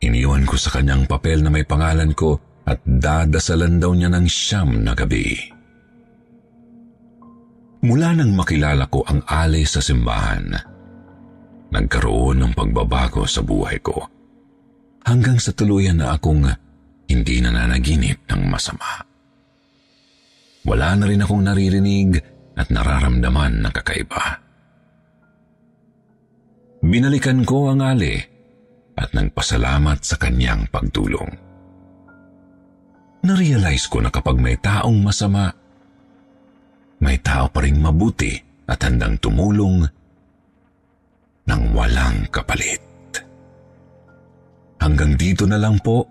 Iniwan 0.00 0.48
ko 0.48 0.56
sa 0.56 0.72
kanyang 0.80 1.04
papel 1.04 1.44
na 1.44 1.52
may 1.52 1.64
pangalan 1.68 2.12
ko 2.16 2.40
at 2.64 2.80
dadasalan 2.84 3.76
daw 3.76 3.92
niya 3.92 4.08
ng 4.12 4.24
siyam 4.28 4.80
na 4.80 4.96
gabi. 4.96 5.59
Mula 7.80 8.12
nang 8.12 8.36
makilala 8.36 8.92
ko 8.92 9.00
ang 9.08 9.24
alay 9.24 9.64
sa 9.64 9.80
simbahan, 9.80 10.52
nagkaroon 11.72 12.44
ng 12.44 12.52
pagbabago 12.52 13.24
sa 13.24 13.40
buhay 13.40 13.80
ko. 13.80 13.96
Hanggang 15.00 15.40
sa 15.40 15.56
tuluyan 15.56 15.96
na 15.96 16.12
akong 16.12 16.44
hindi 17.08 17.40
na 17.40 17.56
nanaginip 17.56 18.28
ng 18.28 18.42
masama. 18.52 19.00
Wala 20.68 20.92
na 20.92 21.04
rin 21.08 21.24
akong 21.24 21.40
naririnig 21.40 22.20
at 22.52 22.68
nararamdaman 22.68 23.64
ng 23.64 23.72
kakaiba. 23.72 24.44
Binalikan 26.84 27.48
ko 27.48 27.72
ang 27.72 27.80
ali 27.80 28.20
at 29.00 29.16
nagpasalamat 29.16 30.04
sa 30.04 30.20
kanyang 30.20 30.68
pagtulong. 30.68 31.32
Narealize 33.24 33.88
ko 33.88 34.04
na 34.04 34.12
kapag 34.12 34.36
may 34.36 34.56
taong 34.60 35.00
masama, 35.00 35.52
may 37.00 37.16
tao 37.20 37.48
pa 37.48 37.64
rin 37.64 37.80
mabuti 37.80 38.36
at 38.68 38.80
handang 38.84 39.16
tumulong 39.18 39.88
ng 41.48 41.62
walang 41.74 42.28
kapalit. 42.30 42.80
Hanggang 44.80 45.16
dito 45.16 45.44
na 45.44 45.60
lang 45.60 45.80
po 45.80 46.06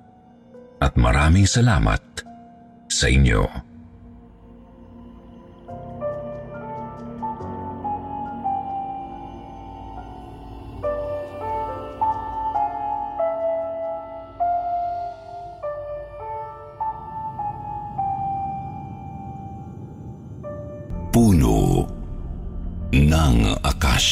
at 0.82 0.94
maraming 0.98 1.46
salamat 1.46 2.02
sa 2.90 3.06
inyo. 3.08 3.69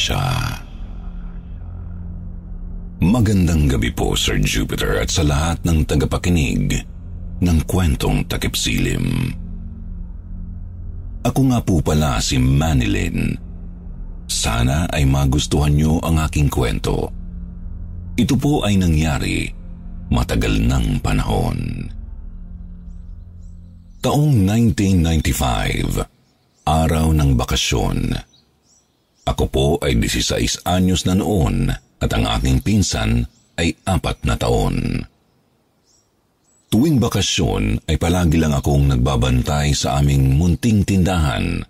Akasya 0.08 0.64
Magandang 2.98 3.70
gabi 3.70 3.94
po, 3.94 4.18
Sir 4.18 4.42
Jupiter, 4.42 4.98
at 4.98 5.12
sa 5.12 5.22
lahat 5.22 5.62
ng 5.62 5.86
tagapakinig 5.86 6.82
ng 7.38 7.58
kwentong 7.62 8.26
takipsilim. 8.26 9.30
Ako 11.22 11.40
nga 11.52 11.62
po 11.62 11.78
pala 11.78 12.18
si 12.18 12.42
Manilyn. 12.42 13.38
Sana 14.26 14.90
ay 14.90 15.06
magustuhan 15.06 15.78
niyo 15.78 16.02
ang 16.02 16.18
aking 16.26 16.50
kwento. 16.50 17.14
Ito 18.18 18.34
po 18.34 18.66
ay 18.66 18.74
nangyari 18.80 19.46
matagal 20.10 20.58
ng 20.58 20.98
panahon. 20.98 21.86
Taong 24.02 24.34
1995, 24.42 26.66
araw 26.66 27.14
ng 27.14 27.30
bakasyon. 27.38 28.27
Ako 29.28 29.44
po 29.52 29.66
ay 29.84 29.92
16 30.00 30.64
anyos 30.64 31.04
na 31.04 31.12
noon 31.12 31.68
at 32.00 32.10
ang 32.16 32.24
aking 32.24 32.64
pinsan 32.64 33.28
ay 33.60 33.76
apat 33.84 34.24
na 34.24 34.40
taon. 34.40 35.04
Tuwing 36.72 36.96
bakasyon 36.96 37.84
ay 37.88 38.00
palagi 38.00 38.40
lang 38.40 38.56
akong 38.56 38.88
nagbabantay 38.88 39.76
sa 39.76 40.00
aming 40.00 40.36
munting 40.36 40.84
tindahan. 40.84 41.60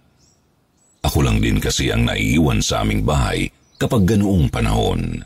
Ako 1.02 1.18
lang 1.22 1.42
din 1.42 1.58
kasi 1.58 1.90
ang 1.90 2.06
naiiwan 2.06 2.62
sa 2.62 2.82
aming 2.82 3.02
bahay 3.02 3.50
kapag 3.78 4.06
ganoong 4.06 4.50
panahon. 4.50 5.22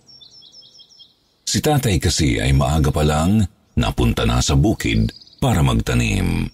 Si 1.44 1.60
tatay 1.60 2.00
kasi 2.00 2.40
ay 2.40 2.52
maaga 2.56 2.88
pa 2.88 3.04
lang 3.04 3.44
napunta 3.76 4.24
na 4.24 4.40
sa 4.44 4.56
bukid 4.56 5.12
para 5.40 5.64
magtanim. 5.64 6.48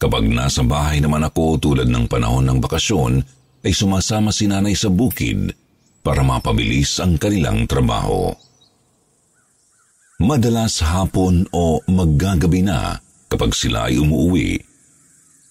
Kapag 0.00 0.24
nasa 0.32 0.64
bahay 0.64 1.00
naman 1.00 1.24
ako 1.28 1.60
tulad 1.60 1.88
ng 1.88 2.08
panahon 2.08 2.44
ng 2.48 2.58
bakasyon, 2.60 3.20
ay 3.60 3.72
sumasama 3.76 4.32
si 4.32 4.48
nanay 4.48 4.72
sa 4.72 4.88
bukid 4.88 5.52
para 6.00 6.24
mapabilis 6.24 6.96
ang 7.00 7.20
kanilang 7.20 7.68
trabaho. 7.68 8.32
Madalas 10.20 10.84
hapon 10.84 11.48
o 11.52 11.80
maggagabi 11.88 12.60
na 12.60 13.00
kapag 13.28 13.56
sila 13.56 13.88
ay 13.88 13.96
umuwi, 13.96 14.60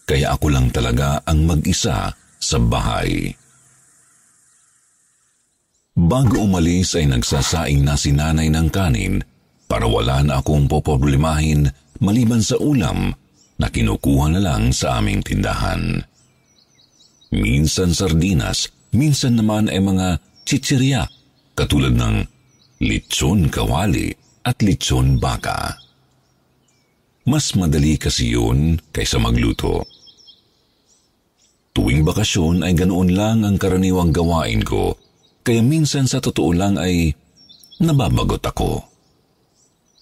kaya 0.06 0.34
ako 0.34 0.54
lang 0.54 0.70
talaga 0.70 1.22
ang 1.26 1.46
mag-isa 1.46 2.14
sa 2.38 2.58
bahay. 2.58 3.34
Bago 6.00 6.46
umalis 6.46 6.96
ay 6.96 7.10
nagsasaing 7.10 7.84
na 7.84 7.98
si 8.00 8.14
nanay 8.14 8.48
ng 8.48 8.70
kanin 8.72 9.22
para 9.70 9.86
wala 9.86 10.24
na 10.26 10.42
akong 10.42 10.66
poproblemahin 10.66 11.70
maliban 12.00 12.42
sa 12.42 12.56
ulam 12.58 13.12
na 13.60 13.68
kinukuha 13.68 14.32
na 14.34 14.40
lang 14.42 14.72
sa 14.72 14.98
aming 14.98 15.20
tindahan. 15.20 16.02
Minsan 17.30 17.94
sardinas, 17.94 18.74
minsan 18.90 19.38
naman 19.38 19.70
ay 19.70 19.78
mga 19.78 20.18
chichirya 20.50 21.06
katulad 21.54 21.94
ng 21.94 22.26
lechon 22.82 23.54
kawali 23.54 24.10
at 24.42 24.58
lechon 24.66 25.22
baka. 25.22 25.78
Mas 27.30 27.54
madali 27.54 28.02
kasi 28.02 28.34
yun 28.34 28.82
kaysa 28.90 29.22
magluto. 29.22 29.86
Tuwing 31.78 32.02
bakasyon 32.02 32.66
ay 32.66 32.74
ganoon 32.74 33.14
lang 33.14 33.46
ang 33.46 33.62
karaniwang 33.62 34.10
gawain 34.10 34.66
ko, 34.66 34.98
kaya 35.46 35.62
minsan 35.62 36.10
sa 36.10 36.18
totoo 36.18 36.50
lang 36.50 36.82
ay 36.82 37.14
nababagot 37.78 38.42
ako. 38.42 38.82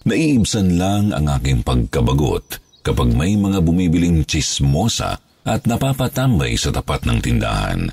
Naiibsan 0.08 0.80
lang 0.80 1.12
ang 1.12 1.28
aking 1.28 1.60
pagkabagot 1.60 2.56
kapag 2.80 3.12
may 3.12 3.36
mga 3.36 3.60
bumibiling 3.60 4.24
chismosa 4.24 5.20
at 5.48 5.64
napapatambay 5.64 6.60
sa 6.60 6.68
tapat 6.68 7.08
ng 7.08 7.18
tindahan. 7.24 7.88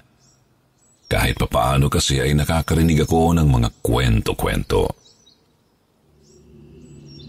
Kahit 1.07 1.39
papaano 1.39 1.87
kasi 1.87 2.19
ay 2.19 2.35
nakakarinig 2.35 3.07
ako 3.07 3.31
ng 3.39 3.47
mga 3.47 3.69
kwento-kwento. 3.79 4.91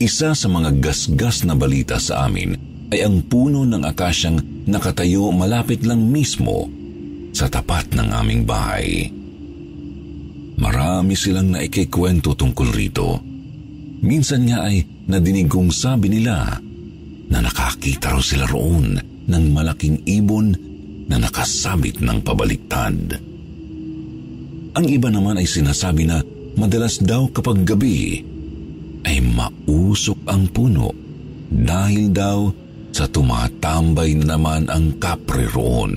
Isa 0.02 0.34
sa 0.34 0.48
mga 0.50 0.82
gasgas 0.82 1.46
na 1.46 1.54
balita 1.54 1.96
sa 2.02 2.26
amin 2.26 2.58
ay 2.90 3.06
ang 3.06 3.22
puno 3.24 3.62
ng 3.62 3.86
akasyang 3.86 4.66
nakatayo 4.66 5.30
malapit 5.30 5.86
lang 5.86 6.10
mismo 6.10 6.68
sa 7.30 7.46
tapat 7.46 7.94
ng 7.94 8.08
aming 8.10 8.42
bahay. 8.42 9.08
Marami 10.56 11.14
silang 11.14 11.52
naikikwento 11.52 12.32
tungkol 12.32 12.68
rito. 12.72 13.20
Minsan 14.00 14.48
nga 14.48 14.68
ay 14.68 14.84
nadinig 15.08 15.48
kong 15.48 15.72
sabi 15.72 16.08
nila 16.12 16.60
na 17.28 17.38
nakakita 17.44 18.16
raw 18.16 18.22
sila 18.24 18.48
roon 18.48 19.15
ng 19.26 19.44
malaking 19.52 20.02
ibon 20.06 20.54
na 21.06 21.22
nakasabit 21.22 22.02
ng 22.02 22.18
pabaliktad. 22.22 23.18
Ang 24.76 24.86
iba 24.92 25.08
naman 25.08 25.40
ay 25.40 25.48
sinasabi 25.48 26.04
na 26.04 26.20
madalas 26.58 27.00
daw 27.00 27.30
kapag 27.32 27.64
gabi 27.64 28.20
ay 29.06 29.22
mausok 29.22 30.18
ang 30.26 30.50
puno 30.50 30.90
dahil 31.48 32.10
daw 32.10 32.50
sa 32.90 33.06
tumatambay 33.06 34.18
na 34.18 34.34
naman 34.34 34.66
ang 34.72 34.98
kapre 34.98 35.46
roon. 35.52 35.94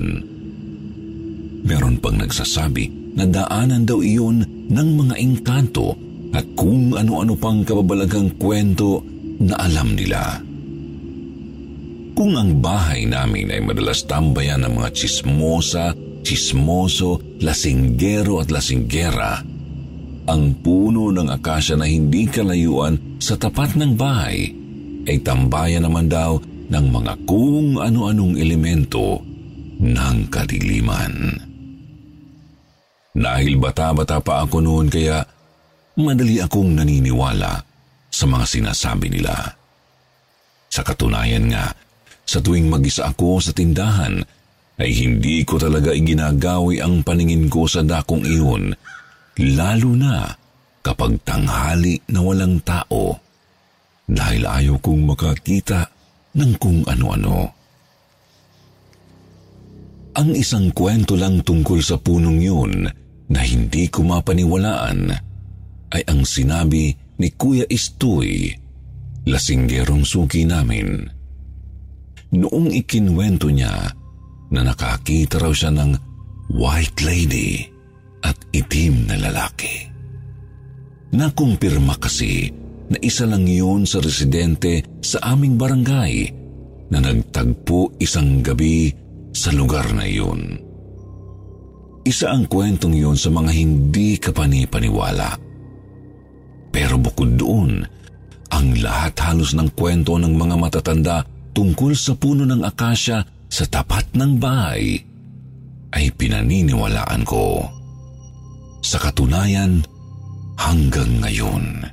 Meron 1.64 2.00
pang 2.00 2.16
nagsasabi 2.16 3.16
na 3.20 3.28
daanan 3.28 3.84
daw 3.84 4.00
iyon 4.00 4.70
ng 4.72 4.90
mga 4.96 5.16
engkanto 5.20 5.96
at 6.32 6.46
kung 6.54 6.94
ano-ano 6.94 7.34
pang 7.36 7.66
kababalagang 7.66 8.38
kwento 8.38 9.02
na 9.42 9.58
alam 9.58 9.98
nila. 9.98 10.49
Kung 12.20 12.36
ang 12.36 12.60
bahay 12.60 13.08
namin 13.08 13.48
ay 13.48 13.64
madalas 13.64 14.04
tambayan 14.04 14.68
ng 14.68 14.76
mga 14.76 14.92
chismosa 14.92 15.96
chismoso, 16.20 17.40
lasinggero 17.40 18.44
at 18.44 18.52
lasinggera. 18.52 19.42
Ang 20.30 20.44
puno 20.62 21.10
ng 21.10 21.32
akasya 21.32 21.80
na 21.80 21.90
hindi 21.90 22.30
kalayuan 22.30 23.18
sa 23.18 23.34
tapat 23.34 23.74
ng 23.74 23.98
bahay 23.98 24.52
ay 25.10 25.18
tambayan 25.26 25.90
naman 25.90 26.06
daw 26.06 26.38
ng 26.70 26.86
mga 26.94 27.14
kung 27.26 27.82
ano-anong 27.82 28.38
elemento 28.38 29.26
ng 29.82 30.18
kadiliman. 30.30 31.14
Dahil 33.10 33.58
bata-bata 33.58 34.22
pa 34.22 34.46
ako 34.46 34.62
noon 34.62 34.86
kaya 34.86 35.26
madali 35.98 36.38
akong 36.38 36.78
naniniwala 36.78 37.58
sa 38.14 38.26
mga 38.30 38.46
sinasabi 38.46 39.08
nila. 39.10 39.34
Sa 40.70 40.86
katunayan 40.86 41.50
nga, 41.50 41.74
sa 42.30 42.38
tuwing 42.38 42.70
mag-isa 42.70 43.10
ako 43.10 43.42
sa 43.42 43.50
tindahan, 43.58 44.22
ay 44.78 44.92
hindi 44.94 45.42
ko 45.42 45.58
talaga 45.58 45.90
iginagawi 45.90 46.78
ang 46.78 47.02
paningin 47.02 47.50
ko 47.50 47.66
sa 47.66 47.82
dakong 47.82 48.22
iyon, 48.22 48.70
lalo 49.58 49.92
na 49.98 50.30
kapag 50.86 51.18
tanghali 51.26 51.98
na 52.14 52.22
walang 52.22 52.62
tao, 52.62 53.18
dahil 54.06 54.46
ayaw 54.46 54.78
kong 54.78 55.10
makakita 55.10 55.90
ng 56.38 56.54
kung 56.62 56.86
ano-ano. 56.86 57.50
Ang 60.14 60.38
isang 60.38 60.70
kwento 60.70 61.18
lang 61.18 61.42
tungkol 61.42 61.82
sa 61.82 61.98
punong 61.98 62.38
yun 62.38 62.86
na 63.30 63.40
hindi 63.42 63.90
ko 63.90 64.06
mapaniwalaan 64.06 65.02
ay 65.98 66.02
ang 66.06 66.22
sinabi 66.30 66.94
ni 67.18 67.28
Kuya 67.34 67.66
Istoy, 67.66 68.54
lasinggerong 69.26 70.06
suki 70.06 70.46
namin. 70.46 71.19
Noong 72.30 72.70
ikinwento 72.70 73.50
niya 73.50 73.90
na 74.54 74.62
nakakita 74.62 75.42
raw 75.42 75.50
siya 75.50 75.74
ng 75.74 75.92
white 76.54 77.02
lady 77.02 77.66
at 78.22 78.38
itim 78.54 79.10
na 79.10 79.18
lalaki. 79.18 79.90
Nakumpirma 81.10 81.98
kasi 81.98 82.54
na 82.90 82.98
isa 83.02 83.26
lang 83.26 83.50
yun 83.50 83.86
sa 83.90 83.98
residente 83.98 84.86
sa 85.02 85.34
aming 85.34 85.58
barangay 85.58 86.30
na 86.94 87.02
nagtagpo 87.02 87.98
isang 88.02 88.46
gabi 88.46 88.94
sa 89.34 89.50
lugar 89.54 89.90
na 89.94 90.06
yun. 90.06 90.58
Isa 92.06 92.34
ang 92.34 92.50
kwentong 92.50 92.98
yun 92.98 93.18
sa 93.18 93.30
mga 93.30 93.52
hindi 93.54 94.18
kapanipaniwala. 94.18 95.38
Pero 96.70 96.96
bukod 96.98 97.38
doon, 97.38 97.86
ang 98.50 98.68
lahat 98.82 99.14
halos 99.22 99.54
ng 99.54 99.70
kwento 99.78 100.18
ng 100.18 100.34
mga 100.34 100.56
matatanda 100.58 101.22
tungkol 101.60 101.92
sa 101.92 102.16
puno 102.16 102.48
ng 102.48 102.64
akasya 102.64 103.20
sa 103.52 103.66
tapat 103.68 104.16
ng 104.16 104.40
bahay 104.40 104.96
ay 105.92 106.06
pinaniniwalaan 106.16 107.28
ko. 107.28 107.68
Sa 108.80 108.96
katunayan, 108.96 109.84
hanggang 110.56 111.20
ngayon. 111.20 111.84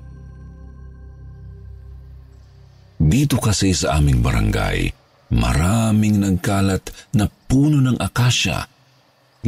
Dito 3.02 3.42
kasi 3.42 3.74
sa 3.74 3.98
aming 3.98 4.22
barangay, 4.22 4.86
maraming 5.34 6.22
nagkalat 6.22 6.86
na 7.18 7.26
puno 7.26 7.82
ng 7.82 7.98
akasya, 7.98 8.70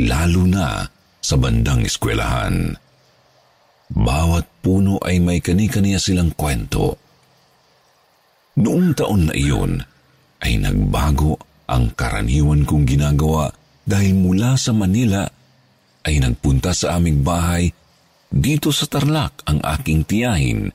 lalo 0.03 0.43
na 0.51 0.83
sa 1.23 1.39
bandang 1.39 1.87
eskwelahan. 1.87 2.75
Bawat 3.95 4.51
puno 4.67 4.99
ay 4.99 5.23
may 5.23 5.39
kani-kaniya 5.39 6.03
silang 6.03 6.35
kwento. 6.35 6.99
Noong 8.59 8.99
taon 8.99 9.31
na 9.31 9.35
iyon, 9.39 9.79
ay 10.45 10.61
nagbago 10.61 11.39
ang 11.69 11.93
karaniwan 11.93 12.65
kong 12.65 12.89
ginagawa 12.89 13.53
dahil 13.85 14.17
mula 14.17 14.55
sa 14.57 14.73
Manila 14.73 15.25
ay 16.05 16.21
nagpunta 16.21 16.73
sa 16.73 16.97
aming 16.97 17.21
bahay 17.21 17.69
dito 18.29 18.69
sa 18.69 18.85
Tarlac 18.85 19.41
ang 19.49 19.65
aking 19.65 20.05
tiyahin, 20.05 20.69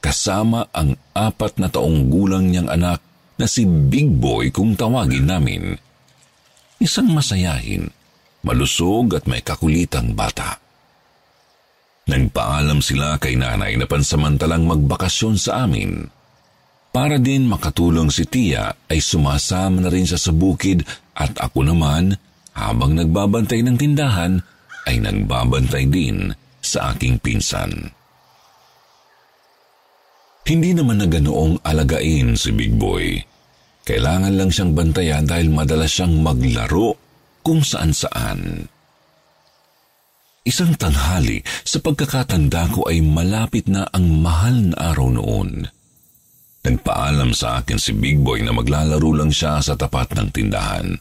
kasama 0.00 0.64
ang 0.72 0.96
apat 1.12 1.60
na 1.60 1.68
taong 1.68 2.08
gulang 2.08 2.48
niyang 2.48 2.72
anak 2.72 3.04
na 3.36 3.44
si 3.44 3.68
Big 3.68 4.08
Boy 4.08 4.48
kung 4.48 4.72
tawagin 4.72 5.28
namin. 5.28 5.76
Isang 6.80 7.12
masayahin, 7.12 7.92
malusog 8.40 9.12
at 9.12 9.28
may 9.28 9.44
kakulitang 9.44 10.16
bata. 10.16 10.56
Nagpaalam 12.08 12.80
sila 12.80 13.20
kay 13.20 13.36
nanay 13.36 13.76
na 13.76 13.84
pansamantalang 13.84 14.64
magbakasyon 14.64 15.36
sa 15.36 15.68
amin. 15.68 16.08
Para 16.90 17.22
din 17.22 17.46
makatulong 17.46 18.10
si 18.10 18.26
Tia 18.26 18.74
ay 18.90 18.98
sumasama 18.98 19.86
na 19.86 19.88
rin 19.94 20.02
siya 20.02 20.18
sa 20.18 20.34
bukid 20.34 20.82
at 21.14 21.38
ako 21.38 21.62
naman 21.70 22.18
habang 22.50 22.98
nagbabantay 22.98 23.62
ng 23.62 23.78
tindahan 23.78 24.42
ay 24.90 24.98
nagbabantay 24.98 25.86
din 25.86 26.34
sa 26.58 26.90
aking 26.90 27.22
pinsan. 27.22 27.94
Hindi 30.50 30.74
naman 30.74 30.98
na 30.98 31.06
ganoong 31.06 31.62
alagain 31.62 32.34
si 32.34 32.50
Big 32.50 32.74
Boy. 32.74 33.22
Kailangan 33.86 34.34
lang 34.34 34.50
siyang 34.50 34.74
bantayan 34.74 35.22
dahil 35.22 35.46
madalas 35.46 35.94
siyang 35.94 36.18
maglaro 36.18 36.98
kung 37.46 37.62
saan-saan. 37.62 38.66
Isang 40.42 40.74
tanghali 40.74 41.38
sa 41.62 41.78
pagkakatanda 41.78 42.66
ko 42.74 42.90
ay 42.90 42.98
malapit 42.98 43.70
na 43.70 43.86
ang 43.94 44.10
mahal 44.10 44.74
na 44.74 44.90
araw 44.90 45.08
noon. 45.14 45.70
Nagpaalam 46.60 47.32
sa 47.32 47.64
akin 47.64 47.80
si 47.80 47.96
Big 47.96 48.20
Boy 48.20 48.44
na 48.44 48.52
maglalaro 48.52 49.16
lang 49.16 49.32
siya 49.32 49.64
sa 49.64 49.80
tapat 49.80 50.12
ng 50.12 50.28
tindahan. 50.28 50.92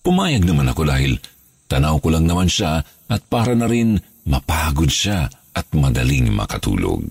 Pumayag 0.00 0.48
naman 0.48 0.72
ako 0.72 0.88
dahil 0.88 1.20
tanaw 1.68 2.00
ko 2.00 2.08
lang 2.08 2.24
naman 2.24 2.48
siya 2.48 2.80
at 3.12 3.20
para 3.28 3.52
na 3.52 3.68
rin 3.68 4.00
mapagod 4.24 4.88
siya 4.88 5.28
at 5.52 5.68
madaling 5.76 6.32
makatulog. 6.32 7.04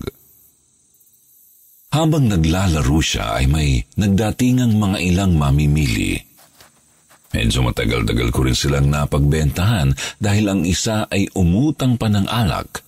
Habang 1.94 2.26
naglalaro 2.26 2.98
siya 2.98 3.38
ay 3.38 3.46
may 3.46 3.82
nagdatingang 3.94 4.74
mga 4.74 4.98
ilang 5.06 5.38
mamimili. 5.38 6.18
Medyo 7.30 7.62
matagal-tagal 7.62 8.34
ko 8.34 8.42
rin 8.42 8.58
silang 8.58 8.90
napagbentahan 8.90 9.94
dahil 10.18 10.50
ang 10.50 10.62
isa 10.66 11.06
ay 11.06 11.30
umutang 11.38 11.94
pa 11.94 12.10
ng 12.10 12.26
alak 12.26 12.82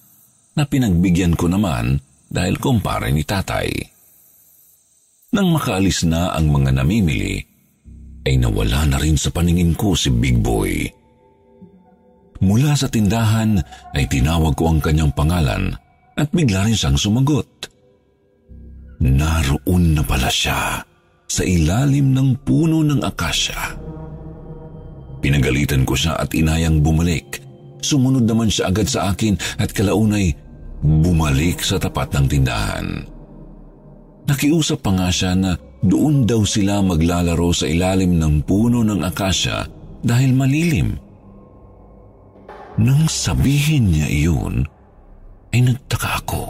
na 0.59 0.67
pinagbigyan 0.67 1.39
ko 1.39 1.47
naman 1.47 2.03
dahil 2.27 2.59
kumpare 2.59 3.15
ni 3.15 3.23
tatay. 3.23 3.92
Nang 5.33 5.49
makaalis 5.49 6.05
na 6.05 6.37
ang 6.37 6.53
mga 6.53 6.77
namimili, 6.77 7.41
ay 8.29 8.37
nawala 8.37 8.85
na 8.85 9.01
rin 9.01 9.17
sa 9.17 9.33
paningin 9.33 9.73
ko 9.73 9.97
si 9.97 10.13
Big 10.13 10.37
Boy. 10.45 10.85
Mula 12.45 12.77
sa 12.77 12.85
tindahan 12.85 13.57
ay 13.97 14.05
tinawag 14.13 14.53
ko 14.53 14.69
ang 14.69 14.85
kanyang 14.85 15.09
pangalan 15.17 15.73
at 16.21 16.29
bigla 16.37 16.69
rin 16.69 16.77
siyang 16.77 17.01
sumagot. 17.01 17.49
Naroon 19.01 19.97
na 19.97 20.05
pala 20.05 20.29
siya 20.29 20.85
sa 21.25 21.43
ilalim 21.43 22.13
ng 22.13 22.45
puno 22.45 22.85
ng 22.85 23.01
akasya. 23.01 23.63
Pinagalitan 25.25 25.89
ko 25.89 25.97
siya 25.97 26.19
at 26.21 26.29
inayang 26.37 26.85
bumalik. 26.85 27.41
Sumunod 27.81 28.29
naman 28.29 28.53
siya 28.53 28.69
agad 28.69 28.85
sa 28.85 29.15
akin 29.15 29.35
at 29.57 29.73
kalaunay 29.73 30.35
bumalik 30.83 31.65
sa 31.65 31.81
tapat 31.81 32.11
ng 32.15 32.27
tindahan. 32.29 33.12
Nakiusap 34.27 34.87
pa 34.87 34.91
nga 34.95 35.09
siya 35.11 35.35
na 35.35 35.59
doon 35.83 36.23
daw 36.23 36.47
sila 36.47 36.79
maglalaro 36.79 37.51
sa 37.51 37.67
ilalim 37.67 38.23
ng 38.23 38.47
puno 38.47 38.87
ng 38.87 39.03
akasya 39.03 39.67
dahil 40.03 40.31
malilim. 40.31 40.95
Nang 42.79 43.05
sabihin 43.11 43.91
niya 43.91 44.09
iyon, 44.09 44.65
ay 45.53 45.61
nagtaka 45.61 46.25
ako. 46.25 46.43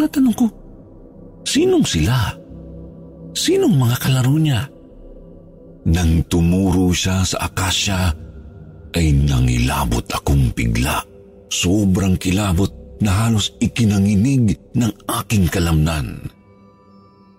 Natanong 0.00 0.36
ko, 0.36 0.46
sinong 1.46 1.86
sila? 1.86 2.34
Sinong 3.36 3.76
mga 3.78 3.96
kalaro 4.02 4.34
niya? 4.40 4.66
Nang 5.88 6.26
tumuro 6.26 6.90
siya 6.90 7.22
sa 7.22 7.46
akasya, 7.46 8.10
ay 8.96 9.12
nangilabot 9.12 10.04
akong 10.10 10.50
bigla. 10.56 11.04
Sobrang 11.48 12.18
kilabot 12.18 12.68
na 12.98 13.28
halos 13.28 13.54
ikinanginig 13.62 14.58
ng 14.74 14.92
aking 15.22 15.46
kalamnan. 15.48 16.37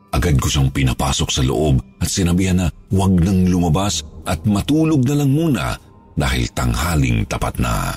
Agad 0.10 0.42
ko 0.42 0.50
siyang 0.50 0.74
pinapasok 0.74 1.30
sa 1.30 1.46
loob 1.46 1.78
at 2.02 2.10
sinabihan 2.10 2.66
na 2.66 2.68
huwag 2.90 3.22
nang 3.22 3.46
lumabas 3.46 4.02
at 4.26 4.42
matulog 4.50 5.06
na 5.06 5.22
lang 5.22 5.32
muna 5.32 5.78
dahil 6.18 6.50
tanghaling 6.52 7.30
tapat 7.30 7.62
na. 7.62 7.94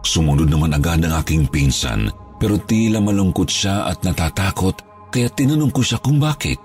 Sumunod 0.00 0.48
naman 0.48 0.72
agad 0.72 1.04
ang 1.04 1.20
aking 1.20 1.44
pinsan 1.52 2.08
pero 2.40 2.56
tila 2.56 3.04
malungkot 3.04 3.50
siya 3.52 3.92
at 3.92 4.00
natatakot 4.00 4.80
kaya 5.12 5.28
tinanong 5.28 5.72
ko 5.74 5.84
siya 5.84 6.00
kung 6.00 6.16
bakit. 6.16 6.60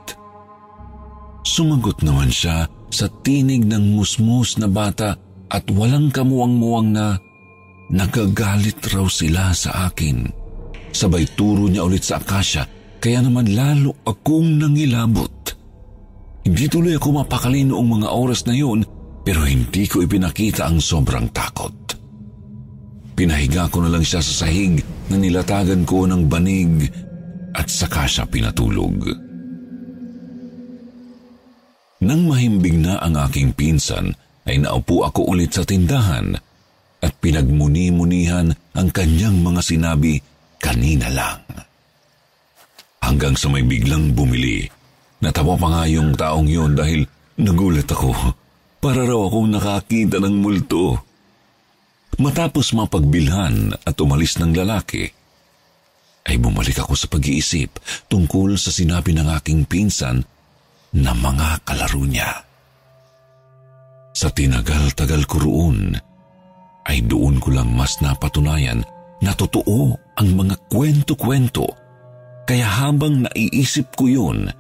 Sumagot 1.44 2.00
naman 2.00 2.32
siya 2.32 2.64
sa 2.88 3.12
tinig 3.26 3.68
ng 3.68 4.00
musmus 4.00 4.56
na 4.56 4.72
bata 4.72 5.20
at 5.52 5.68
walang 5.76 6.08
kamuwang-muwang 6.08 6.96
na 6.96 7.20
nagagalit 7.92 8.80
raw 8.96 9.04
sila 9.12 9.52
sa 9.52 9.92
akin. 9.92 10.32
Sabay 10.96 11.28
turo 11.36 11.68
niya 11.68 11.84
ulit 11.84 12.08
sa 12.08 12.24
akasya 12.24 12.64
kaya 13.04 13.20
naman 13.20 13.52
lalo 13.52 14.00
akong 14.08 14.64
nangilabot. 14.64 15.52
Hindi 16.48 16.66
tuloy 16.72 16.96
ako 16.96 17.20
mapakali 17.20 17.68
noong 17.68 18.00
mga 18.00 18.10
oras 18.16 18.48
na 18.48 18.56
yun 18.56 18.80
pero 19.28 19.44
hindi 19.44 19.84
ko 19.92 20.00
ipinakita 20.00 20.64
ang 20.64 20.80
sobrang 20.80 21.28
takot. 21.36 21.76
Pinahiga 23.12 23.68
ko 23.68 23.84
na 23.84 23.92
lang 23.92 24.08
siya 24.08 24.24
sa 24.24 24.48
sahig 24.48 24.80
na 25.12 25.20
nilatagan 25.20 25.84
ko 25.84 26.08
ng 26.08 26.32
banig 26.32 26.88
at 27.52 27.68
saka 27.68 28.08
siya 28.08 28.24
pinatulog. 28.24 29.04
Nang 32.04 32.24
mahimbing 32.24 32.88
na 32.88 33.04
ang 33.04 33.20
aking 33.20 33.52
pinsan, 33.52 34.16
ay 34.44 34.60
naupo 34.60 35.08
ako 35.08 35.32
ulit 35.32 35.56
sa 35.56 35.64
tindahan 35.64 36.36
at 37.00 37.12
pinagmuni-munihan 37.20 38.52
ang 38.76 38.88
kanyang 38.92 39.40
mga 39.40 39.62
sinabi 39.64 40.20
kanina 40.60 41.08
lang. 41.08 41.44
Hanggang 43.04 43.36
sa 43.36 43.52
may 43.52 43.68
biglang 43.68 44.16
bumili. 44.16 44.64
Natawa 45.20 45.60
pa 45.60 45.68
nga 45.68 45.84
yung 45.92 46.16
taong 46.16 46.48
yon 46.48 46.72
dahil 46.80 47.04
nagulat 47.36 47.88
ako. 47.92 48.16
Para 48.80 49.04
raw 49.04 49.28
akong 49.28 49.52
nakakita 49.52 50.24
ng 50.24 50.36
multo. 50.40 51.00
Matapos 52.20 52.72
mapagbilhan 52.72 53.76
at 53.84 53.96
umalis 54.00 54.40
ng 54.40 54.56
lalaki, 54.56 55.08
ay 56.24 56.40
bumalik 56.40 56.80
ako 56.80 56.94
sa 56.96 57.08
pag-iisip 57.12 57.76
tungkol 58.08 58.56
sa 58.56 58.72
sinabi 58.72 59.12
ng 59.12 59.28
aking 59.36 59.68
pinsan 59.68 60.24
na 60.96 61.12
mga 61.12 61.66
kalaro 61.68 62.04
niya. 62.08 62.32
Sa 64.14 64.30
tinagal-tagal 64.30 65.26
ko 65.26 65.42
roon, 65.42 65.98
ay 66.86 67.02
doon 67.04 67.42
ko 67.42 67.50
lang 67.50 67.74
mas 67.74 67.98
napatunayan 68.00 68.86
na 69.24 69.34
totoo 69.34 69.96
ang 70.20 70.28
mga 70.38 70.56
kwento-kwento. 70.70 71.83
Kaya 72.44 72.68
habang 72.68 73.24
naiisip 73.24 73.96
ko 73.96 74.12
yun, 74.12 74.52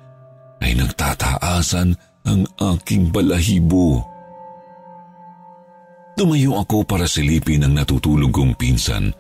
ay 0.64 0.72
nagtataasan 0.80 1.92
ang 2.24 2.42
aking 2.80 3.12
balahibo. 3.12 4.00
Tumayo 6.16 6.64
ako 6.64 6.88
para 6.88 7.10
silipin 7.10 7.68
ang 7.68 7.76
natutulog 7.76 8.32
kong 8.32 8.56
pinsan, 8.56 9.12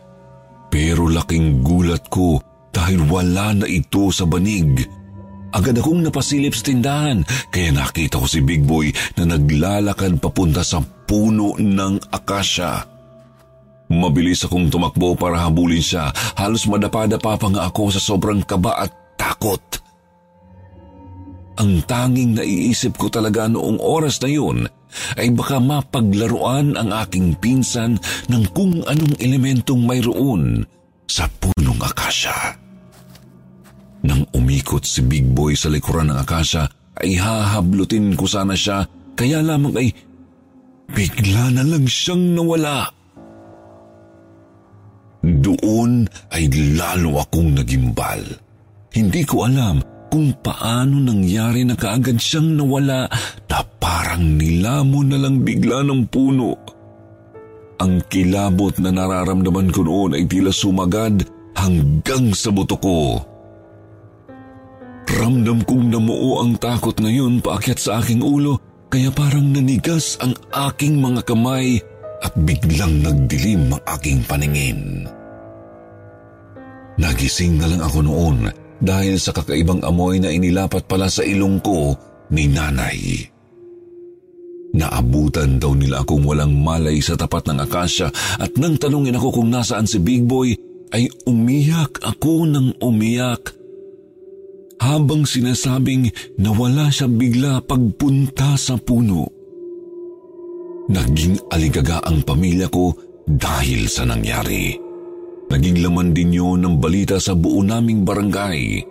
pero 0.71 1.11
laking 1.11 1.59
gulat 1.65 2.07
ko 2.07 2.39
dahil 2.71 3.03
wala 3.09 3.51
na 3.51 3.67
ito 3.67 4.07
sa 4.13 4.23
banig. 4.23 4.87
Agad 5.53 5.77
akong 5.77 6.01
napasilip 6.01 6.57
sa 6.57 6.65
tindahan 6.65 7.21
kaya 7.53 7.69
nakita 7.69 8.17
ko 8.17 8.25
si 8.25 8.41
Big 8.41 8.65
Boy 8.65 8.89
na 9.19 9.37
naglalakad 9.37 10.17
papunta 10.17 10.65
sa 10.65 10.81
puno 10.81 11.53
ng 11.59 12.09
akasya. 12.09 12.92
Mabilis 13.93 14.45
akong 14.45 14.73
tumakbo 14.73 15.13
para 15.13 15.45
habulin 15.45 15.83
siya. 15.83 16.09
Halos 16.33 16.65
madapa-dapa 16.65 17.37
pa 17.37 17.47
nga 17.53 17.69
ako 17.69 17.93
sa 17.93 18.01
sobrang 18.01 18.41
kaba 18.41 18.73
at 18.81 18.91
takot. 19.13 19.61
Ang 21.61 21.85
tanging 21.85 22.33
naiisip 22.41 22.97
ko 22.97 23.13
talaga 23.13 23.45
noong 23.45 23.77
oras 23.77 24.17
na 24.25 24.29
yun 24.29 24.65
ay 25.17 25.29
baka 25.33 25.61
mapaglaruan 25.61 26.73
ang 26.73 26.89
aking 26.89 27.37
pinsan 27.37 27.97
ng 28.29 28.43
kung 28.53 28.81
anong 28.85 29.13
elementong 29.21 29.85
mayroon 29.85 30.65
sa 31.05 31.29
punong 31.37 31.81
akasya. 31.81 32.57
Nang 34.03 34.25
umikot 34.33 34.83
si 34.83 35.05
Big 35.05 35.29
Boy 35.29 35.55
sa 35.55 35.71
likuran 35.71 36.11
ng 36.11 36.19
akasya, 36.19 36.67
ay 36.99 37.17
hahablutin 37.17 38.13
ko 38.13 38.27
sana 38.29 38.53
siya, 38.53 38.85
kaya 39.17 39.41
lamang 39.41 39.73
ay 39.77 39.89
bigla 40.93 41.49
na 41.53 41.63
lang 41.65 41.85
siyang 41.87 42.35
nawala. 42.37 42.89
Doon 45.23 46.03
ay 46.35 46.51
lalo 46.75 47.23
akong 47.23 47.55
nagimbal. 47.55 48.19
Hindi 48.91 49.23
ko 49.23 49.47
alam 49.47 49.79
kung 50.11 50.35
paano 50.43 50.99
nangyari 50.99 51.65
na 51.65 51.73
kaagad 51.73 52.19
siyang 52.19 52.59
nawala 52.59 53.09
na 53.49 53.59
parang 53.81 54.37
nilamon 54.37 55.07
na 55.09 55.17
lang 55.17 55.41
bigla 55.41 55.81
ng 55.81 56.05
puno. 56.11 56.53
ang 57.83 57.99
kilabot 58.07 58.71
na 58.79 58.95
nararamdaman 58.95 59.67
ko 59.73 59.83
noon 59.83 60.15
ay 60.15 60.23
tila 60.23 60.55
sumagad 60.55 61.27
hanggang 61.59 62.31
sa 62.31 62.47
buto 62.47 62.79
ko. 62.79 63.19
Ramdam 65.03 65.67
kong 65.67 65.91
namuo 65.91 66.39
ang 66.39 66.55
takot 66.55 66.95
ngayon 66.95 67.43
paakyat 67.43 67.79
sa 67.79 67.99
aking 67.99 68.23
ulo 68.23 68.57
kaya 68.87 69.11
parang 69.11 69.51
nanigas 69.51 70.15
ang 70.23 70.31
aking 70.71 71.03
mga 71.03 71.27
kamay 71.27 71.83
at 72.23 72.33
biglang 72.47 73.03
nagdilim 73.03 73.75
ang 73.75 73.83
aking 73.99 74.23
paningin. 74.23 75.05
Nagising 76.95 77.59
na 77.59 77.67
lang 77.67 77.81
ako 77.83 77.99
noon 78.05 78.37
dahil 78.79 79.19
sa 79.19 79.35
kakaibang 79.35 79.83
amoy 79.83 80.23
na 80.23 80.31
inilapat 80.31 80.87
pala 80.87 81.11
sa 81.11 81.25
ilong 81.25 81.59
ko 81.59 81.93
ni 82.31 82.47
nanay. 82.47 83.27
Naabutan 84.73 85.61
daw 85.61 85.77
nila 85.77 86.01
akong 86.01 86.25
walang 86.25 86.57
malay 86.57 86.97
sa 86.97 87.13
tapat 87.13 87.45
ng 87.45 87.61
akasya 87.61 88.09
at 88.41 88.51
nang 88.57 88.73
tanungin 88.81 89.13
ako 89.13 89.41
kung 89.41 89.53
nasaan 89.53 89.85
si 89.85 90.01
Big 90.01 90.25
Boy, 90.25 90.57
ay 90.93 91.09
umiyak 91.25 92.01
ako 92.01 92.45
ng 92.49 92.81
umiyak. 92.81 93.53
Habang 94.81 95.25
sinasabing 95.25 96.09
nawala 96.37 96.89
siya 96.89 97.09
bigla 97.09 97.61
pagpunta 97.65 98.57
sa 98.57 98.77
puno. 98.77 99.42
Naging 100.91 101.39
aligaga 101.47 102.03
ang 102.03 102.27
pamilya 102.27 102.67
ko 102.67 102.91
dahil 103.23 103.87
sa 103.87 104.03
nangyari. 104.03 104.75
Naging 105.47 105.79
laman 105.79 106.11
din 106.11 106.35
yun 106.35 106.59
ng 106.59 106.75
balita 106.81 107.21
sa 107.23 107.37
buo 107.37 107.63
naming 107.63 108.03
barangay. 108.03 108.83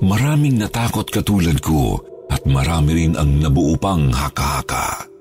Maraming 0.00 0.56
natakot 0.56 1.04
katulad 1.12 1.60
ko 1.60 2.00
at 2.32 2.40
marami 2.48 3.04
rin 3.04 3.12
ang 3.20 3.36
nabuo 3.42 3.76
pang 3.76 4.08
haka-haka. 4.08 5.12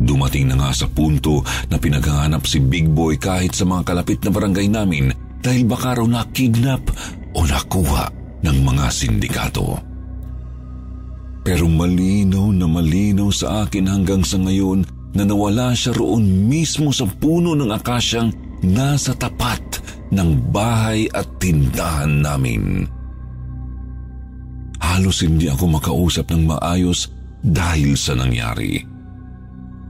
Dumating 0.00 0.48
na 0.48 0.56
nga 0.56 0.70
sa 0.72 0.88
punto 0.88 1.44
na 1.68 1.76
pinaghahanap 1.76 2.48
si 2.48 2.64
Big 2.64 2.88
Boy 2.88 3.20
kahit 3.20 3.52
sa 3.52 3.68
mga 3.68 3.92
kalapit 3.92 4.24
na 4.24 4.32
barangay 4.32 4.66
namin 4.72 5.12
dahil 5.44 5.68
baka 5.68 6.00
raw 6.00 6.06
na-kidnap 6.08 6.80
o 7.36 7.44
nakuha 7.44 8.08
ng 8.40 8.56
mga 8.64 8.86
sindikato. 8.88 9.89
Pero 11.40 11.66
malinaw 11.66 12.52
na 12.52 12.68
malinaw 12.68 13.32
sa 13.32 13.64
akin 13.64 13.88
hanggang 13.88 14.20
sa 14.20 14.36
ngayon 14.36 14.84
na 15.16 15.24
nawala 15.24 15.72
siya 15.72 15.96
roon 15.96 16.46
mismo 16.46 16.92
sa 16.92 17.08
puno 17.08 17.56
ng 17.56 17.70
akasyang 17.72 18.30
nasa 18.62 19.16
tapat 19.16 19.80
ng 20.12 20.52
bahay 20.52 21.08
at 21.10 21.26
tindahan 21.40 22.20
namin. 22.20 22.84
Halos 24.80 25.24
hindi 25.24 25.48
ako 25.48 25.80
makausap 25.80 26.28
ng 26.32 26.50
maayos 26.50 27.08
dahil 27.40 27.96
sa 27.96 28.12
nangyari. 28.12 28.84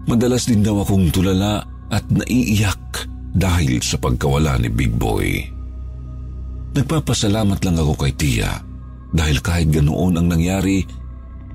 Madalas 0.07 0.47
din 0.47 0.63
daw 0.63 0.83
akong 0.83 1.11
tulala 1.11 1.63
at 1.91 2.07
naiiyak 2.11 3.11
dahil 3.35 3.79
sa 3.83 3.99
pagkawala 3.99 4.59
ni 4.59 4.71
Big 4.71 4.95
Boy. 4.95 5.47
Nagpapasalamat 6.75 7.59
lang 7.67 7.77
ako 7.79 7.95
kay 8.07 8.13
Tia 8.15 8.53
dahil 9.11 9.43
kahit 9.43 9.75
ganoon 9.75 10.15
ang 10.19 10.27
nangyari 10.31 10.87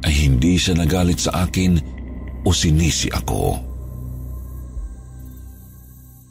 ay 0.05 0.13
hindi 0.13 0.61
siya 0.61 0.77
nagalit 0.77 1.25
sa 1.25 1.49
akin 1.49 1.81
o 2.45 2.53
sinisi 2.53 3.09
ako. 3.09 3.57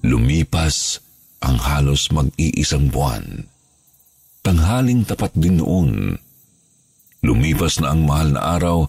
Lumipas 0.06 1.02
ang 1.42 1.58
halos 1.58 2.08
mag-iisang 2.14 2.88
buwan. 2.88 3.50
Tanghaling 4.44 5.02
tapat 5.02 5.32
din 5.34 5.58
noon 5.58 6.14
Lumipas 7.24 7.80
na 7.80 7.96
ang 7.96 8.04
mahal 8.04 8.36
na 8.36 8.60
araw 8.60 8.84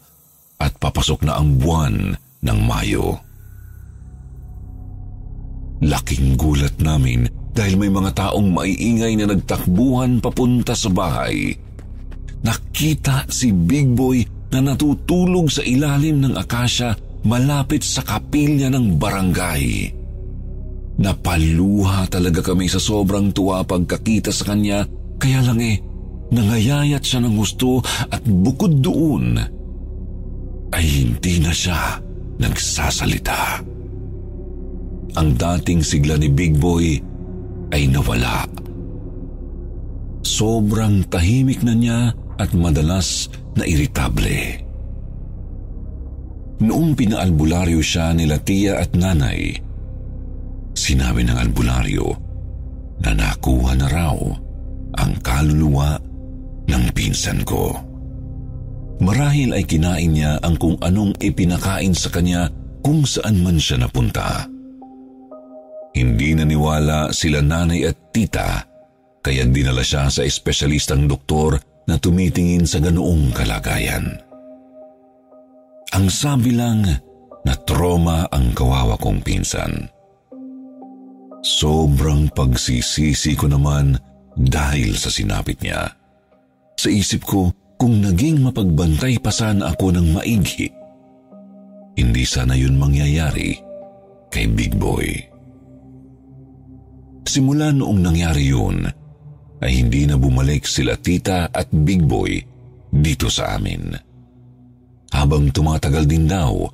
at 0.59 0.75
papasok 0.75 1.23
na 1.23 1.39
ang 1.39 1.55
buwan 1.55 2.19
ng 2.43 2.59
Mayo. 2.67 3.23
Laking 5.79 6.35
gulat 6.35 6.75
namin 6.83 7.31
dahil 7.55 7.79
may 7.79 7.87
mga 7.87 8.11
taong 8.11 8.51
maiingay 8.51 9.15
na 9.15 9.31
nagtakbuhan 9.31 10.19
papunta 10.19 10.75
sa 10.75 10.91
bahay. 10.91 11.55
Nakita 12.43 13.31
si 13.31 13.55
Big 13.55 13.95
Boy 13.95 14.27
na 14.55 14.63
natutulog 14.63 15.51
sa 15.51 15.59
ilalim 15.67 16.23
ng 16.23 16.39
akasya 16.39 16.95
malapit 17.27 17.83
sa 17.83 17.99
kapilya 18.07 18.71
ng 18.71 18.95
barangay. 18.95 19.91
Napaluha 20.95 22.07
talaga 22.07 22.39
kami 22.39 22.71
sa 22.71 22.79
sobrang 22.79 23.35
tuwa 23.35 23.67
pagkakita 23.67 24.31
sa 24.31 24.55
kanya 24.55 24.87
kaya 25.19 25.43
lang 25.43 25.59
eh 25.59 25.75
Nangayayat 26.33 27.03
siya 27.05 27.21
ng 27.21 27.35
gusto 27.37 27.85
at 28.09 28.25
bukod 28.25 28.81
doon 28.81 29.37
ay 30.73 30.85
hindi 30.85 31.37
na 31.37 31.53
siya 31.53 32.01
nagsasalita. 32.41 33.61
Ang 35.15 35.29
dating 35.37 35.85
sigla 35.85 36.17
ni 36.17 36.27
Big 36.27 36.57
Boy 36.57 36.97
ay 37.71 37.87
nawala. 37.87 38.49
Sobrang 40.25 41.05
tahimik 41.07 41.61
na 41.61 41.73
niya 41.77 41.99
at 42.39 42.51
madalas 42.55 43.31
na 43.55 43.63
iritable. 43.63 44.61
Noong 46.63 46.95
pinaalbularyo 46.95 47.83
siya 47.83 48.15
nila 48.15 48.39
tiya 48.39 48.79
at 48.79 48.95
nanay, 48.95 49.59
sinabi 50.71 51.27
ng 51.27 51.35
albularyo 51.35 52.07
na 53.03 53.11
nakuha 53.11 53.75
na 53.75 53.87
raw 53.91 54.15
ang 54.95 55.11
kaluluwa 55.19 55.99
ng 56.71 56.83
pinsan 56.95 57.43
ko. 57.43 57.75
Marahil 59.03 59.51
ay 59.51 59.67
kinain 59.67 60.15
niya 60.15 60.39
ang 60.39 60.55
kung 60.55 60.79
anong 60.79 61.11
ipinakain 61.19 61.91
sa 61.91 62.07
kanya 62.07 62.47
kung 62.79 63.03
saan 63.03 63.43
man 63.43 63.59
siya 63.59 63.83
napunta. 63.83 64.47
Hindi 65.91 66.35
naniwala 66.39 67.11
sila 67.11 67.43
nanay 67.43 67.87
at 67.87 68.15
tita 68.15 68.63
kaya 69.19 69.43
dinala 69.49 69.83
siya 69.83 70.07
sa 70.07 70.21
espesyalistang 70.23 71.09
doktor 71.09 71.59
na 71.85 71.95
tumitingin 72.01 72.65
sa 72.65 72.81
ganoong 72.81 73.33
kalagayan. 73.33 74.17
Ang 75.93 76.11
sabi 76.11 76.51
lang 76.57 76.83
na 77.45 77.53
trauma 77.63 78.25
ang 78.33 78.51
kawawa 78.57 78.97
kong 78.97 79.21
pinsan. 79.21 79.87
Sobrang 81.45 82.25
pagsisisi 82.33 83.37
ko 83.37 83.45
naman 83.45 83.95
dahil 84.33 84.97
sa 84.97 85.13
sinapit 85.13 85.61
niya. 85.61 85.93
Sa 86.75 86.89
isip 86.89 87.23
ko, 87.23 87.53
kung 87.77 88.01
naging 88.01 88.41
mapagbantay 88.41 89.21
pa 89.21 89.29
sana 89.29 89.71
ako 89.71 89.93
ng 89.93 90.17
maigi, 90.17 90.67
hindi 91.95 92.23
sana 92.27 92.57
yun 92.57 92.75
mangyayari 92.75 93.55
kay 94.33 94.49
Big 94.51 94.75
Boy. 94.75 95.15
Simula 97.23 97.71
noong 97.71 97.99
nangyari 98.03 98.51
yun, 98.51 98.83
ay 99.63 99.71
hindi 99.83 100.07
na 100.07 100.17
bumalik 100.19 100.67
sila 100.67 100.97
tita 100.99 101.47
at 101.51 101.67
Big 101.71 102.03
Boy 102.03 102.43
dito 102.91 103.29
sa 103.31 103.55
amin. 103.55 103.95
Habang 105.15 105.51
tumatagal 105.51 106.07
din 106.07 106.27
daw, 106.27 106.67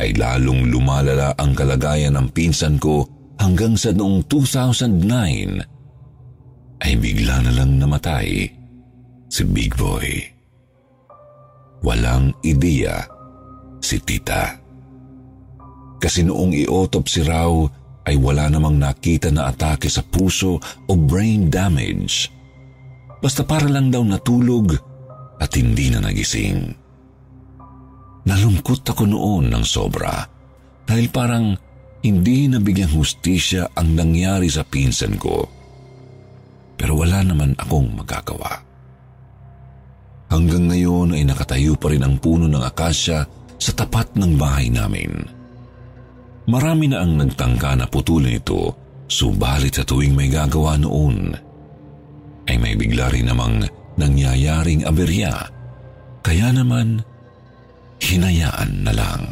ay 0.00 0.16
lalong 0.16 0.64
lumalala 0.70 1.34
ang 1.36 1.52
kalagayan 1.52 2.16
ng 2.16 2.32
pinsan 2.32 2.78
ko 2.80 3.04
hanggang 3.36 3.76
sa 3.76 3.92
noong 3.92 4.24
2009 4.28 6.80
ay 6.80 6.96
bigla 6.96 7.44
na 7.44 7.52
lang 7.52 7.76
namatay 7.76 8.48
si 9.28 9.44
Big 9.44 9.76
Boy. 9.76 10.24
Walang 11.84 12.32
ideya 12.44 13.04
si 13.80 13.96
tita. 14.00 14.56
Kasi 16.00 16.24
noong 16.24 16.52
i-autopsy 16.64 17.20
raw 17.28 17.52
ay 18.08 18.16
wala 18.16 18.48
namang 18.48 18.80
nakita 18.80 19.28
na 19.28 19.52
atake 19.52 19.90
sa 19.92 20.00
puso 20.00 20.56
o 20.60 20.92
brain 20.96 21.52
damage. 21.52 22.32
Basta 23.20 23.44
para 23.44 23.68
lang 23.68 23.92
daw 23.92 24.00
natulog 24.00 24.72
at 25.36 25.52
hindi 25.56 25.92
na 25.92 26.00
nagising. 26.00 26.72
Nalungkot 28.24 28.84
ako 28.84 29.04
noon 29.08 29.52
ng 29.52 29.64
sobra 29.64 30.24
dahil 30.84 31.08
parang 31.12 31.56
hindi 32.00 32.48
nabigyang 32.48 32.92
hustisya 32.96 33.76
ang 33.76 33.92
nangyari 33.96 34.48
sa 34.48 34.64
pinsan 34.64 35.20
ko. 35.20 35.44
Pero 36.80 36.96
wala 36.96 37.20
naman 37.20 37.52
akong 37.60 37.92
magagawa. 37.92 38.64
Hanggang 40.32 40.70
ngayon 40.72 41.12
ay 41.12 41.26
nakatayo 41.28 41.76
pa 41.76 41.92
rin 41.92 42.06
ang 42.06 42.16
puno 42.16 42.48
ng 42.48 42.62
akasya 42.64 43.18
sa 43.60 43.72
tapat 43.76 44.16
ng 44.16 44.38
bahay 44.40 44.72
namin. 44.72 45.39
Marami 46.48 46.88
na 46.88 47.04
ang 47.04 47.20
nagtangka 47.20 47.76
na 47.76 47.86
putulin 47.90 48.40
ito, 48.40 48.72
subalit 49.10 49.76
sa 49.76 49.84
tuwing 49.84 50.16
may 50.16 50.32
gagawa 50.32 50.80
noon, 50.80 51.36
ay 52.48 52.56
may 52.56 52.74
bigla 52.78 53.12
rin 53.12 53.28
namang 53.28 53.66
nangyayaring 54.00 54.88
aberya, 54.88 55.34
kaya 56.24 56.48
naman 56.54 57.04
hinayaan 58.00 58.72
na 58.86 58.92
lang. 58.96 59.24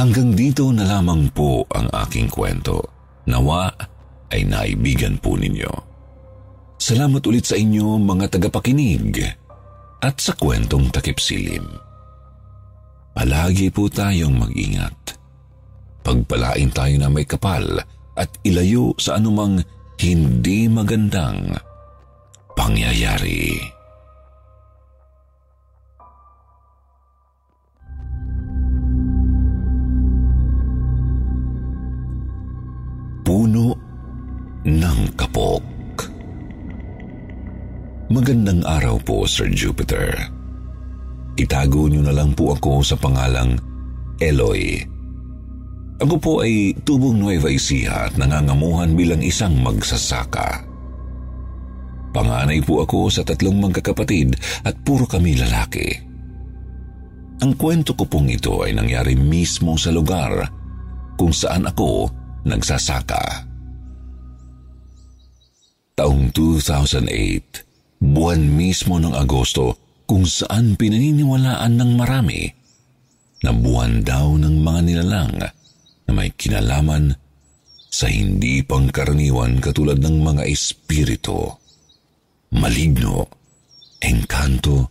Hanggang 0.00 0.32
dito 0.32 0.72
na 0.72 0.88
lamang 0.88 1.28
po 1.28 1.68
ang 1.76 1.84
aking 1.92 2.32
kwento. 2.32 2.80
Nawa 3.28 3.68
ay 4.32 4.48
naibigan 4.48 5.20
po 5.20 5.36
ninyo. 5.36 5.68
Salamat 6.80 7.20
ulit 7.28 7.44
sa 7.44 7.60
inyo 7.60 8.00
mga 8.00 8.32
tagapakinig 8.32 9.20
at 10.00 10.16
sa 10.16 10.32
kwentong 10.32 10.88
takip 10.88 11.20
silim. 11.20 11.68
Palagi 13.14 13.68
po 13.68 13.90
tayong 13.90 14.34
mag-ingat. 14.38 14.96
Pagpalain 16.00 16.72
tayo 16.72 16.94
na 16.96 17.08
may 17.12 17.28
kapal 17.28 17.82
at 18.16 18.30
ilayo 18.42 18.96
sa 18.96 19.20
anumang 19.20 19.60
hindi 20.00 20.64
magandang 20.66 21.54
pangyayari. 22.56 23.60
Puno 33.20 33.76
ng 34.66 35.00
kapok. 35.14 35.62
Magandang 38.10 38.66
araw 38.66 38.98
po, 39.06 39.22
Sir 39.22 39.46
Jupiter. 39.54 40.39
Itago 41.40 41.88
niyo 41.88 42.04
na 42.04 42.12
lang 42.12 42.36
po 42.36 42.52
ako 42.52 42.84
sa 42.84 43.00
pangalang 43.00 43.56
Eloy. 44.20 44.76
Ako 46.00 46.16
po 46.20 46.32
ay 46.44 46.76
tubong 46.84 47.16
Nueva 47.16 47.48
Ecija 47.48 48.12
at 48.12 48.20
nangangamuhan 48.20 48.92
bilang 48.92 49.24
isang 49.24 49.56
magsasaka. 49.56 50.68
Panganay 52.12 52.60
po 52.60 52.84
ako 52.84 53.08
sa 53.08 53.24
tatlong 53.24 53.56
magkakapatid 53.56 54.36
at 54.68 54.76
puro 54.84 55.08
kami 55.08 55.40
lalaki. 55.40 55.88
Ang 57.40 57.56
kwento 57.56 57.96
ko 57.96 58.04
pong 58.04 58.28
ito 58.28 58.60
ay 58.60 58.76
nangyari 58.76 59.16
mismo 59.16 59.80
sa 59.80 59.88
lugar 59.88 60.44
kung 61.16 61.32
saan 61.32 61.64
ako 61.64 62.12
nagsasaka. 62.44 63.48
Taong 65.96 66.32
2008, 66.32 68.04
buwan 68.04 68.40
mismo 68.44 69.00
ng 69.00 69.16
Agosto 69.16 69.89
kung 70.10 70.26
saan 70.26 70.74
pinaniniwalaan 70.74 71.78
ng 71.78 71.90
marami 71.94 72.50
na 73.46 73.54
buwan 73.54 74.02
daw 74.02 74.34
ng 74.42 74.58
mga 74.58 74.80
nilalang 74.82 75.38
na 75.38 76.10
may 76.10 76.34
kinalaman 76.34 77.14
sa 77.86 78.10
hindi 78.10 78.58
pangkaraniwan 78.66 79.62
katulad 79.62 80.02
ng 80.02 80.18
mga 80.18 80.50
espiritu, 80.50 81.46
maligno, 82.58 83.30
engkanto 84.02 84.90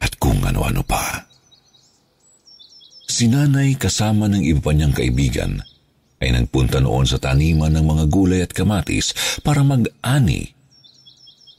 at 0.00 0.16
kung 0.16 0.40
ano-ano 0.40 0.80
pa. 0.80 1.20
Sinanay 3.12 3.76
kasama 3.76 4.24
ng 4.32 4.40
iba 4.40 4.64
pa 4.64 4.72
niyang 4.72 4.96
kaibigan 4.96 5.60
ay 6.24 6.32
nagpunta 6.32 6.80
noon 6.80 7.04
sa 7.04 7.20
taniman 7.20 7.76
ng 7.76 7.84
mga 7.84 8.04
gulay 8.08 8.40
at 8.40 8.56
kamatis 8.56 9.12
para 9.44 9.60
mag-ani 9.60 10.48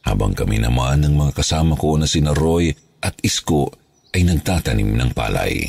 habang 0.02 0.34
kami 0.34 0.58
naman 0.58 1.06
ng 1.06 1.14
mga 1.14 1.38
kasama 1.38 1.78
ko 1.78 1.94
na 1.94 2.10
sina 2.10 2.34
Roy 2.34 2.87
at 3.04 3.16
Isko 3.22 3.70
ay 4.14 4.26
nagtatanim 4.26 4.98
ng 4.98 5.12
palay. 5.14 5.68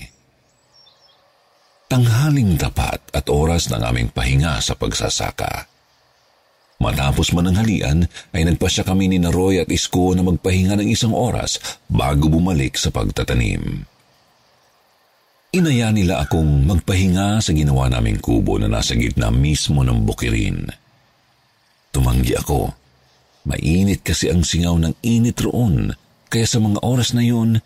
Tanghaling 1.89 2.61
tapat 2.61 3.01
at 3.16 3.26
oras 3.33 3.72
ng 3.72 3.81
aming 3.81 4.09
pahinga 4.12 4.61
sa 4.61 4.76
pagsasaka. 4.76 5.66
Matapos 6.79 7.35
mananghalian 7.35 8.07
ay 8.31 8.47
nagpasya 8.47 8.87
kami 8.87 9.11
ni 9.11 9.18
na 9.18 9.35
Roy 9.35 9.59
at 9.59 9.72
Isko 9.72 10.14
na 10.14 10.22
magpahinga 10.22 10.79
ng 10.79 10.89
isang 10.89 11.16
oras 11.16 11.59
bago 11.91 12.31
bumalik 12.31 12.79
sa 12.79 12.93
pagtatanim. 12.93 13.83
Inaya 15.49 15.89
nila 15.91 16.22
akong 16.22 16.68
magpahinga 16.68 17.41
sa 17.41 17.51
ginawa 17.57 17.89
naming 17.89 18.20
kubo 18.20 18.61
na 18.61 18.68
nasa 18.68 18.93
gitna 18.95 19.33
mismo 19.33 19.81
ng 19.81 20.05
bukirin. 20.05 20.68
Tumanggi 21.89 22.37
ako 22.37 22.79
Mainit 23.49 24.05
kasi 24.05 24.29
ang 24.29 24.45
singaw 24.45 24.76
ng 24.76 24.93
init 25.01 25.41
roon, 25.41 25.89
kaya 26.29 26.45
sa 26.45 26.61
mga 26.61 26.85
oras 26.85 27.16
na 27.16 27.24
yun, 27.24 27.57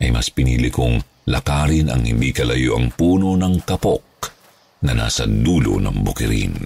ay 0.00 0.08
mas 0.14 0.32
pinili 0.32 0.72
kong 0.72 1.26
lakarin 1.28 1.92
ang 1.92 2.06
hindi 2.06 2.32
kalayo 2.32 2.78
ang 2.78 2.94
puno 2.94 3.36
ng 3.36 3.66
kapok 3.66 4.06
na 4.86 4.96
nasa 4.96 5.28
dulo 5.28 5.76
ng 5.76 6.00
bukirin. 6.00 6.56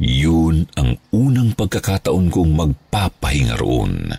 Yun 0.00 0.68
ang 0.76 0.96
unang 1.12 1.56
pagkakataon 1.56 2.28
kong 2.32 2.52
magpapahinga 2.56 3.56
roon. 3.60 4.12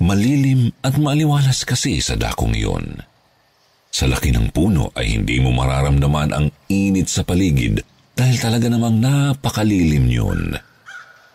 Malilim 0.00 0.72
at 0.80 0.96
maliwalas 0.96 1.66
kasi 1.66 2.00
sa 2.00 2.16
dakong 2.16 2.56
iyon. 2.56 3.04
Sa 3.90 4.06
laki 4.06 4.30
ng 4.30 4.54
puno 4.54 4.94
ay 4.94 5.18
hindi 5.18 5.42
mo 5.42 5.50
mararamdaman 5.50 6.30
ang 6.30 6.46
init 6.70 7.10
sa 7.10 7.26
paligid 7.26 7.82
dahil 8.14 8.36
talaga 8.38 8.70
namang 8.70 9.02
napakalilim 9.02 10.06
yun. 10.06 10.54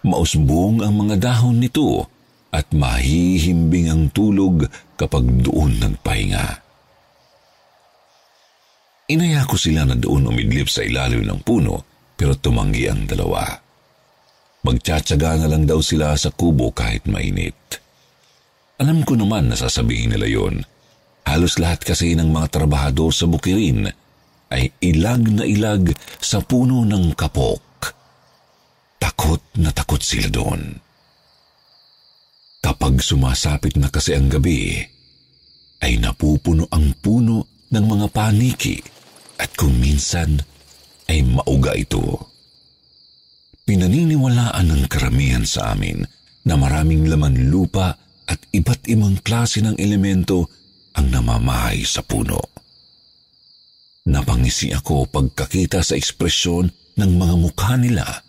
Mausbong 0.08 0.82
ang 0.82 0.96
mga 0.96 1.16
dahon 1.20 1.60
nito 1.60 2.15
at 2.56 2.72
mahihimbing 2.72 3.92
ang 3.92 4.04
tulog 4.16 4.64
kapag 4.96 5.28
doon 5.44 5.76
nagpahinga. 5.76 6.64
Inaya 9.12 9.44
ko 9.44 9.60
sila 9.60 9.84
na 9.84 9.94
doon 9.94 10.32
umidlip 10.32 10.72
sa 10.72 10.82
ilalim 10.82 11.28
ng 11.28 11.44
puno 11.44 11.84
pero 12.16 12.34
tumanggi 12.40 12.88
ang 12.88 13.04
dalawa. 13.06 13.44
Magtsatsaga 14.66 15.46
na 15.46 15.48
lang 15.52 15.68
daw 15.68 15.78
sila 15.84 16.16
sa 16.18 16.34
kubo 16.34 16.74
kahit 16.74 17.06
mainit. 17.06 17.54
Alam 18.82 19.06
ko 19.06 19.14
naman 19.14 19.52
na 19.52 19.56
sasabihin 19.60 20.16
nila 20.16 20.26
yon. 20.26 20.66
Halos 21.28 21.62
lahat 21.62 21.86
kasi 21.86 22.18
ng 22.18 22.34
mga 22.34 22.50
trabahador 22.50 23.14
sa 23.14 23.30
bukirin 23.30 23.86
ay 24.50 24.74
ilag 24.82 25.22
na 25.30 25.44
ilag 25.46 25.94
sa 26.18 26.42
puno 26.42 26.82
ng 26.82 27.14
kapok. 27.14 27.94
Takot 28.98 29.42
na 29.62 29.70
takot 29.70 30.02
sila 30.02 30.34
doon. 30.34 30.85
Kapag 32.66 32.98
sumasapit 32.98 33.78
na 33.78 33.94
kasi 33.94 34.18
ang 34.18 34.26
gabi, 34.26 34.82
ay 35.86 36.02
napupuno 36.02 36.66
ang 36.74 36.98
puno 36.98 37.62
ng 37.70 37.86
mga 37.86 38.10
paniki 38.10 38.82
at 39.38 39.54
kung 39.54 39.78
minsan 39.78 40.42
ay 41.06 41.22
mauga 41.22 41.78
ito. 41.78 42.34
Pinaniniwalaan 43.70 44.66
ng 44.66 44.84
karamihan 44.90 45.46
sa 45.46 45.78
amin 45.78 46.10
na 46.50 46.58
maraming 46.58 47.06
laman 47.06 47.54
lupa 47.54 48.02
at 48.26 48.42
iba't 48.50 48.90
ibang 48.90 49.22
klase 49.22 49.62
ng 49.62 49.78
elemento 49.78 50.50
ang 50.98 51.14
namamahay 51.14 51.86
sa 51.86 52.02
puno. 52.02 52.42
Napangisi 54.10 54.74
ako 54.74 55.06
pagkakita 55.14 55.86
sa 55.86 55.94
ekspresyon 55.94 56.74
ng 56.98 57.12
mga 57.14 57.36
mukha 57.38 57.78
nila 57.78 58.26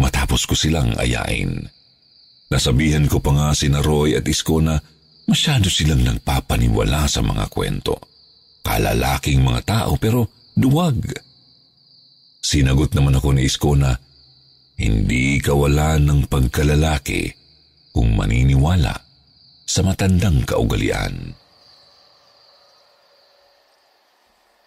matapos 0.00 0.48
ko 0.48 0.56
silang 0.56 0.96
ayain. 0.96 1.73
Nasabihan 2.54 3.10
ko 3.10 3.18
pa 3.18 3.34
nga 3.34 3.48
si 3.50 3.66
Roy 3.66 4.14
at 4.14 4.22
Isko 4.30 4.62
na 4.62 4.78
masyado 5.26 5.66
silang 5.66 6.06
nagpapaniwala 6.06 7.02
sa 7.10 7.18
mga 7.18 7.50
kwento. 7.50 7.98
Kalalaking 8.62 9.42
mga 9.42 9.60
tao 9.66 9.98
pero 9.98 10.30
duwag. 10.54 11.02
Sinagot 12.38 12.94
naman 12.94 13.18
ako 13.18 13.34
ni 13.34 13.50
Isko 13.50 13.74
na 13.74 13.98
hindi 14.78 15.42
kawalan 15.42 16.06
ng 16.06 16.20
pagkalalaki 16.30 17.34
kung 17.90 18.14
maniniwala 18.14 19.02
sa 19.66 19.82
matandang 19.82 20.46
kaugalian. 20.46 21.34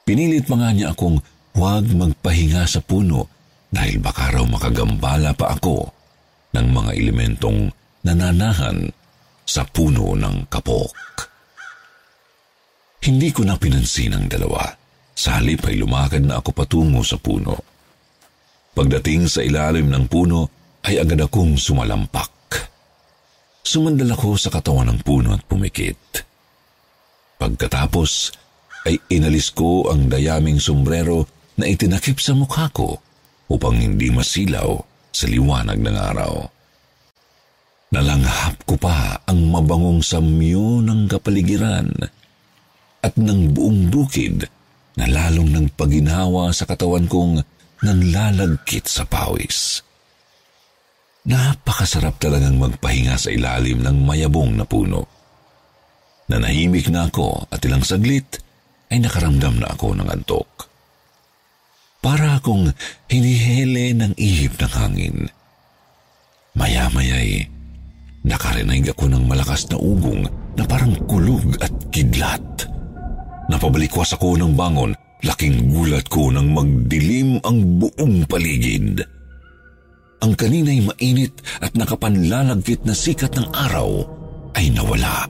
Pinilit 0.03 0.43
pa 0.43 0.59
nga 0.59 0.75
niya 0.75 0.91
akong 0.91 1.23
huwag 1.55 1.87
magpahinga 1.87 2.67
sa 2.67 2.83
puno 2.83 3.31
dahil 3.71 4.03
baka 4.03 4.35
raw 4.35 4.43
makagambala 4.43 5.31
pa 5.31 5.55
ako 5.55 5.96
ng 6.57 6.67
mga 6.73 6.91
elementong 6.97 7.69
nananahan 8.01 8.89
sa 9.45 9.63
puno 9.63 10.17
ng 10.17 10.49
kapok. 10.49 10.97
Hindi 13.05 13.29
ko 13.29 13.45
na 13.45 13.55
pinansin 13.55 14.17
ang 14.17 14.25
dalawa. 14.25 14.65
Sa 15.17 15.39
halip 15.39 15.69
ay 15.69 15.79
lumakad 15.79 16.25
na 16.25 16.41
ako 16.41 16.49
patungo 16.51 17.01
sa 17.05 17.15
puno. 17.21 17.55
Pagdating 18.73 19.29
sa 19.29 19.41
ilalim 19.41 19.87
ng 19.89 20.05
puno 20.09 20.49
ay 20.85 20.99
agad 21.01 21.23
akong 21.23 21.55
sumalampak. 21.57 22.33
Sumandal 23.63 24.13
ako 24.13 24.37
sa 24.37 24.51
katawan 24.51 24.91
ng 24.91 24.99
puno 25.01 25.33
at 25.33 25.43
pumikit. 25.47 26.23
Pagkatapos 27.37 28.33
ay 28.87 28.99
inalis 29.11 29.51
ko 29.51 29.89
ang 29.89 30.07
dayaming 30.07 30.61
sombrero 30.61 31.27
na 31.57 31.65
itinakip 31.65 32.21
sa 32.21 32.37
mukha 32.37 32.69
ko 32.71 33.01
upang 33.49 33.79
hindi 33.79 34.11
masilaw 34.13 34.77
sa 35.17 35.25
liwanag 35.25 35.81
ng 35.81 35.97
araw. 35.97 36.45
Nalanghap 37.89 38.61
ko 38.69 38.77
pa 38.77 39.17
ang 39.25 39.49
mabangong 39.49 40.05
samyo 40.05 40.85
ng 40.85 41.09
kapaligiran 41.09 41.89
at 43.01 43.17
ng 43.17 43.57
buong 43.57 43.89
bukid 43.89 44.45
na 44.93 45.09
lalong 45.09 45.49
ng 45.49 45.67
paginawa 45.73 46.53
sa 46.53 46.69
katawan 46.69 47.09
kong 47.09 47.41
nanlalagkit 47.81 48.85
sa 48.85 49.09
pawis. 49.09 49.81
Napakasarap 51.25 52.21
talagang 52.21 52.61
magpahinga 52.61 53.17
sa 53.17 53.33
ilalim 53.33 53.81
ng 53.81 53.97
mayabong 54.05 54.53
na 54.53 54.69
puno. 54.69 55.09
Nanahimik 56.29 56.93
na 56.93 57.09
ako 57.09 57.49
at 57.49 57.63
ilang 57.65 57.81
saglit 57.81 58.43
ay 58.91 58.99
nakaramdam 59.01 59.63
na 59.63 59.67
ako 59.73 59.95
ng 59.97 60.07
antok. 60.11 60.67
Para 61.99 62.37
akong 62.37 62.71
hinihele 63.09 63.93
ng 63.97 64.13
ihip 64.15 64.55
ng 64.61 64.73
hangin. 64.73 65.17
Maya-maya'y 66.57 67.45
nakarinig 68.27 68.91
ako 68.91 69.07
ng 69.07 69.23
malakas 69.29 69.69
na 69.71 69.77
ugong 69.79 70.27
na 70.57 70.63
parang 70.65 70.93
kulog 71.05 71.57
at 71.61 71.71
kidlat. 71.93 72.67
Napabalikwas 73.47 74.11
ako 74.17 74.35
ng 74.35 74.53
bangon, 74.57 74.91
laking 75.23 75.71
gulat 75.71 76.03
ko 76.11 76.27
nang 76.33 76.51
magdilim 76.51 77.39
ang 77.47 77.79
buong 77.79 78.27
paligid. 78.27 78.99
Ang 80.17 80.33
kanina'y 80.33 80.81
mainit 80.81 81.39
at 81.61 81.77
nakapanlalagkit 81.77 82.83
na 82.83 82.91
sikat 82.97 83.37
ng 83.37 83.47
araw 83.53 83.89
ay 84.57 84.73
nawala. 84.73 85.29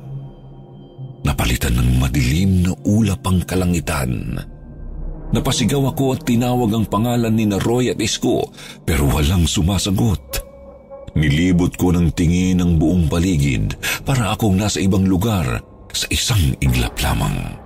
Napalitan 1.27 1.75
ng 1.75 1.99
madilim 1.99 2.63
na 2.63 2.71
ulap 2.87 3.19
ang 3.27 3.43
kalangitan. 3.43 4.39
Napasigaw 5.27 5.91
ako 5.91 6.15
at 6.15 6.23
tinawag 6.23 6.71
ang 6.71 6.85
pangalan 6.87 7.35
ni 7.35 7.43
na 7.43 7.59
Roy 7.59 7.91
at 7.91 7.99
Isko 7.99 8.47
pero 8.87 9.11
walang 9.11 9.43
sumasagot. 9.43 10.47
Nilibot 11.17 11.75
ko 11.75 11.91
ng 11.91 12.13
tingin 12.15 12.63
ang 12.63 12.79
buong 12.79 13.11
paligid 13.11 13.75
para 14.07 14.31
akong 14.31 14.55
nasa 14.55 14.79
ibang 14.79 15.03
lugar 15.03 15.59
sa 15.91 16.07
isang 16.13 16.55
iglap 16.61 16.95
lamang. 17.01 17.57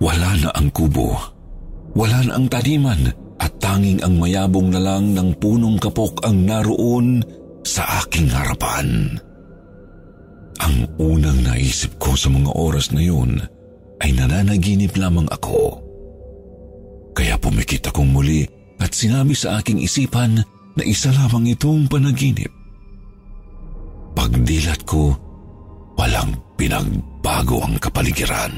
Wala 0.00 0.30
na 0.40 0.50
ang 0.56 0.72
kubo. 0.72 1.14
Wala 1.94 2.24
na 2.26 2.32
ang 2.40 2.48
taniman 2.50 3.12
at 3.38 3.52
tanging 3.60 4.00
ang 4.02 4.16
mayabong 4.16 4.72
na 4.72 4.80
lang 4.80 5.12
ng 5.12 5.36
punong 5.36 5.76
kapok 5.76 6.24
ang 6.24 6.48
naroon 6.48 7.20
sa 7.62 8.04
aking 8.04 8.26
harapan. 8.32 9.20
Ang 10.64 10.88
unang 10.96 11.44
naisip 11.44 12.00
ko 12.00 12.16
sa 12.16 12.32
mga 12.32 12.50
oras 12.56 12.90
na 12.90 13.04
yun 13.04 13.36
ay 14.00 14.10
nananaginip 14.16 14.96
lamang 14.96 15.28
ako. 15.28 15.85
Kaya 17.16 17.40
pumikit 17.40 17.88
akong 17.88 18.12
muli 18.12 18.44
at 18.76 18.92
sinabi 18.92 19.32
sa 19.32 19.56
aking 19.56 19.80
isipan 19.80 20.36
na 20.76 20.82
isa 20.84 21.08
lamang 21.16 21.56
itong 21.56 21.88
panaginip. 21.88 22.52
Pagdilat 24.12 24.84
ko, 24.84 25.16
walang 25.96 26.36
pinagbago 26.60 27.64
ang 27.64 27.80
kapaligiran. 27.80 28.52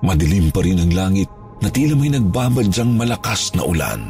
Madilim 0.00 0.48
pa 0.48 0.64
rin 0.64 0.80
ang 0.80 0.92
langit 0.96 1.28
na 1.60 1.68
tila 1.68 1.92
may 1.92 2.08
nagbabadyang 2.08 2.96
malakas 2.96 3.52
na 3.52 3.68
ulan. 3.68 4.00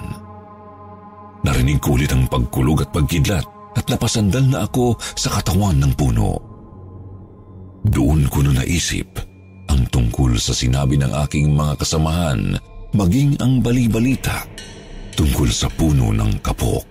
Narinig 1.42 1.82
ko 1.82 1.98
ulit 1.98 2.14
ang 2.14 2.30
pagkulog 2.30 2.86
at 2.86 2.94
pagkidlat 2.94 3.46
at 3.74 3.84
napasandal 3.90 4.42
na 4.46 4.70
ako 4.70 4.94
sa 5.18 5.34
katawan 5.34 5.82
ng 5.82 5.92
puno. 5.98 6.38
Doon 7.90 8.26
ko 8.30 8.38
na 8.46 8.62
naisip 8.62 9.18
ang 9.70 9.86
tungkol 9.90 10.38
sa 10.38 10.54
sinabi 10.54 10.98
ng 10.98 11.10
aking 11.26 11.54
mga 11.54 11.78
kasamahan 11.82 12.58
maging 12.94 13.36
ang 13.42 13.60
balibalita 13.60 14.44
tungkol 15.18 15.50
sa 15.50 15.66
puno 15.68 16.14
ng 16.14 16.38
kapok. 16.40 16.86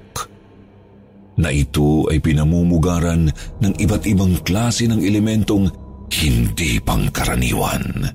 Na 1.38 1.54
ito 1.54 2.10
ay 2.10 2.18
pinamumugaran 2.18 3.30
ng 3.62 3.74
iba't 3.78 4.04
ibang 4.10 4.42
klase 4.42 4.90
ng 4.90 5.00
elementong 5.00 5.70
hindi 6.10 6.82
pangkaraniwan. 6.82 8.10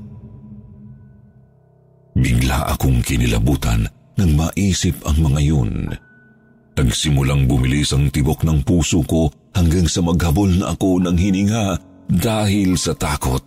Bigla 2.12 2.76
akong 2.76 3.00
kinilabutan 3.00 3.88
nang 4.18 4.32
maisip 4.36 5.00
ang 5.08 5.32
mga 5.32 5.40
yun. 5.40 5.72
Nagsimulang 6.76 7.48
bumilis 7.48 7.94
ang 7.96 8.12
tibok 8.12 8.44
ng 8.44 8.64
puso 8.66 9.00
ko 9.04 9.32
hanggang 9.56 9.88
sa 9.88 10.04
maghabol 10.04 10.50
na 10.50 10.74
ako 10.76 11.00
ng 11.04 11.16
hininga 11.16 11.78
dahil 12.10 12.76
sa 12.76 12.92
takot. 12.92 13.44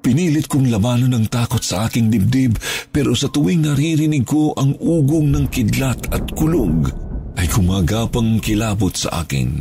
Pinilit 0.00 0.48
kong 0.48 0.72
labanan 0.72 1.12
ng 1.12 1.26
takot 1.28 1.60
sa 1.60 1.84
aking 1.84 2.08
dibdib 2.08 2.56
pero 2.88 3.12
sa 3.12 3.28
tuwing 3.28 3.68
naririnig 3.68 4.24
ko 4.24 4.56
ang 4.56 4.72
ugong 4.80 5.28
ng 5.28 5.46
kidlat 5.52 6.08
at 6.08 6.24
kulog 6.32 6.88
ay 7.36 7.44
kumagapang 7.52 8.40
kilabot 8.40 8.92
sa 8.96 9.24
akin. 9.24 9.60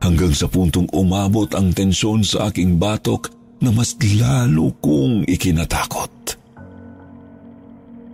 Hanggang 0.00 0.32
sa 0.32 0.48
puntong 0.48 0.88
umabot 0.96 1.52
ang 1.52 1.76
tensyon 1.76 2.24
sa 2.24 2.48
aking 2.48 2.80
batok 2.80 3.28
na 3.60 3.68
mas 3.68 3.92
lalo 4.16 4.72
kong 4.80 5.28
ikinatakot. 5.28 6.08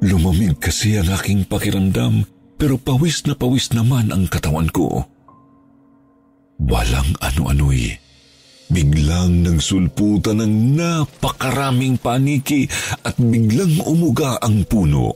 Lumamig 0.02 0.58
kasi 0.58 0.98
ang 0.98 1.14
aking 1.14 1.46
pakiramdam 1.46 2.26
pero 2.58 2.74
pawis 2.74 3.22
na 3.22 3.38
pawis 3.38 3.70
naman 3.70 4.10
ang 4.10 4.26
katawan 4.26 4.66
ko. 4.74 5.06
Walang 6.58 7.14
ano-ano'y. 7.22 8.05
Biglang 8.66 9.46
nagsulputan 9.46 10.42
ng 10.42 10.74
napakaraming 10.74 12.02
paniki 12.02 12.66
at 13.06 13.14
biglang 13.14 13.78
umuga 13.86 14.42
ang 14.42 14.66
puno. 14.66 15.14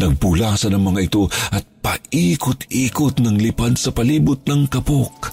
Nagpulasan 0.00 0.74
ang 0.74 0.90
mga 0.90 1.00
ito 1.06 1.30
at 1.54 1.62
paikot-ikot 1.84 3.22
ng 3.22 3.36
lipad 3.38 3.78
sa 3.78 3.94
palibot 3.94 4.40
ng 4.42 4.66
kapok. 4.66 5.30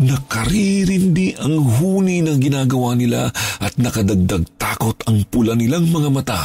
Nakaririndi 0.00 1.36
ang 1.36 1.60
huni 1.60 2.24
ng 2.24 2.40
ginagawa 2.40 2.96
nila 2.96 3.28
at 3.60 3.76
nakadagdag 3.76 4.48
takot 4.56 4.96
ang 5.06 5.22
pula 5.28 5.52
nilang 5.52 5.86
mga 5.92 6.08
mata 6.08 6.42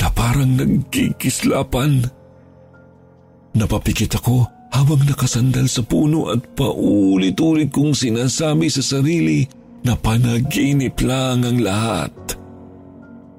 na 0.00 0.08
parang 0.10 0.56
nagkikislapan. 0.56 2.02
Napapikit 3.54 4.18
ako 4.18 4.53
habang 4.74 5.06
nakasandal 5.06 5.70
sa 5.70 5.86
puno 5.86 6.34
at 6.34 6.42
paulit-ulit 6.58 7.70
kong 7.70 7.94
sinasabi 7.94 8.66
sa 8.66 8.82
sarili 8.82 9.46
na 9.86 9.94
panaginip 9.94 10.98
lang 10.98 11.46
ang 11.46 11.62
lahat. 11.62 12.10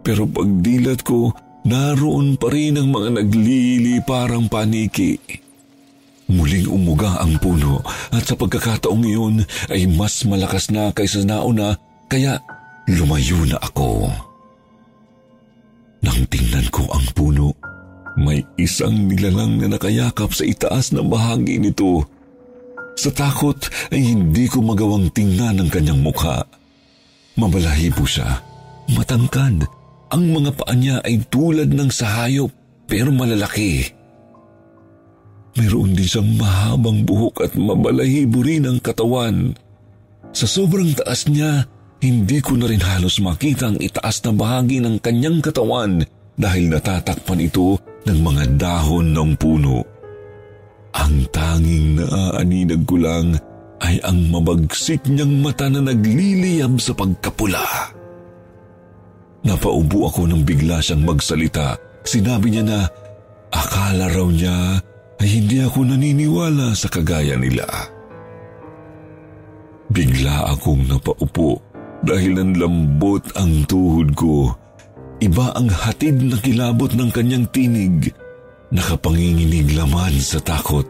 Pero 0.05 0.23
pagdilat 0.29 1.03
ko, 1.03 1.35
naroon 1.67 2.39
pa 2.39 2.47
rin 2.53 2.79
ang 2.79 2.87
mga 2.87 3.19
naglili 3.19 3.99
parang 4.05 4.47
paniki. 4.47 5.19
Muling 6.25 6.71
umuga 6.71 7.21
ang 7.21 7.37
puno 7.37 7.83
at 8.09 8.25
sa 8.25 8.33
pagkakataong 8.33 9.05
iyon 9.05 9.35
ay 9.69 9.85
mas 9.91 10.25
malakas 10.25 10.73
na 10.73 10.89
kaysa 10.89 11.21
nauna 11.21 11.77
kaya 12.09 12.39
lumayo 12.89 13.45
na 13.45 13.57
ako. 13.61 14.09
Nang 16.05 16.21
tingnan 16.29 16.69
ko 16.69 16.85
ang 16.93 17.05
puno, 17.17 17.53
may 18.15 18.47
isang 18.55 19.11
nilalang 19.11 19.59
na 19.59 19.75
nakayakap 19.75 20.31
sa 20.31 20.47
itaas 20.47 20.95
na 20.95 21.03
bahagi 21.03 21.59
nito. 21.59 22.07
Sa 22.95 23.11
takot 23.11 23.59
ay 23.91 24.15
hindi 24.15 24.47
ko 24.47 24.63
magawang 24.63 25.11
tingnan 25.11 25.59
ang 25.59 25.69
kanyang 25.69 25.99
mukha. 25.99 26.47
Mabalahibo 27.35 28.07
siya, 28.07 28.39
matangkad. 28.95 29.67
Ang 30.15 30.23
mga 30.31 30.51
paa 30.55 30.71
niya 30.71 31.03
ay 31.03 31.27
tulad 31.27 31.67
ng 31.75 31.91
sahayop 31.91 32.47
pero 32.87 33.11
malalaki. 33.11 33.83
Mayroon 35.59 35.91
din 35.95 36.07
siyang 36.07 36.39
mahabang 36.39 37.03
buhok 37.03 37.43
at 37.43 37.51
mabalahibo 37.59 38.39
rin 38.39 38.63
ang 38.63 38.79
katawan. 38.79 39.51
Sa 40.31 40.47
sobrang 40.47 40.95
taas 40.95 41.27
niya 41.27 41.67
hindi 41.99 42.37
ko 42.43 42.59
na 42.59 42.67
rin 42.67 42.83
halos 42.83 43.17
makita 43.23 43.71
ang 43.71 43.79
itaas 43.79 44.21
na 44.23 44.31
bahagi 44.35 44.83
ng 44.83 44.99
kanyang 44.99 45.39
katawan 45.39 46.03
dahil 46.35 46.69
natatakpan 46.69 47.39
ito 47.39 47.79
ng 48.05 48.19
mga 48.21 48.43
dahon 48.57 49.11
ng 49.13 49.31
puno. 49.37 49.81
Ang 50.95 51.27
tanging 51.33 51.99
naaaninag 51.99 52.87
ko 52.87 52.95
lang 53.01 53.35
ay 53.83 53.99
ang 54.05 54.31
mabagsik 54.31 55.03
niyang 55.09 55.43
mata 55.43 55.67
na 55.67 55.83
nagliliyab 55.83 56.79
sa 56.79 56.95
pagkapula. 56.95 57.65
Napaubo 59.45 60.09
ako 60.09 60.25
nang 60.25 60.41
bigla 60.41 60.81
siyang 60.81 61.05
magsalita. 61.05 61.77
Sinabi 62.01 62.49
niya 62.49 62.63
na 62.65 62.79
akala 63.53 64.09
raw 64.09 64.25
niya 64.25 64.79
ay 65.21 65.27
hindi 65.29 65.61
ako 65.61 65.85
naniniwala 65.85 66.73
sa 66.73 66.89
kagaya 66.89 67.37
nila. 67.37 67.65
Bigla 69.91 70.49
akong 70.49 70.89
napaupo 70.89 71.61
dahil 72.01 72.41
ang 72.41 72.53
lambot 72.57 73.21
ang 73.37 73.65
tuhod 73.69 74.09
ko. 74.17 74.49
Iba 75.23 75.55
ang 75.55 75.71
hatid 75.71 76.19
na 76.19 76.35
kilabot 76.39 76.91
ng 76.91 77.09
kanyang 77.11 77.47
tinig. 77.55 78.11
Nakapanginginig 78.75 79.71
laman 79.71 80.19
sa 80.19 80.43
takot. 80.43 80.83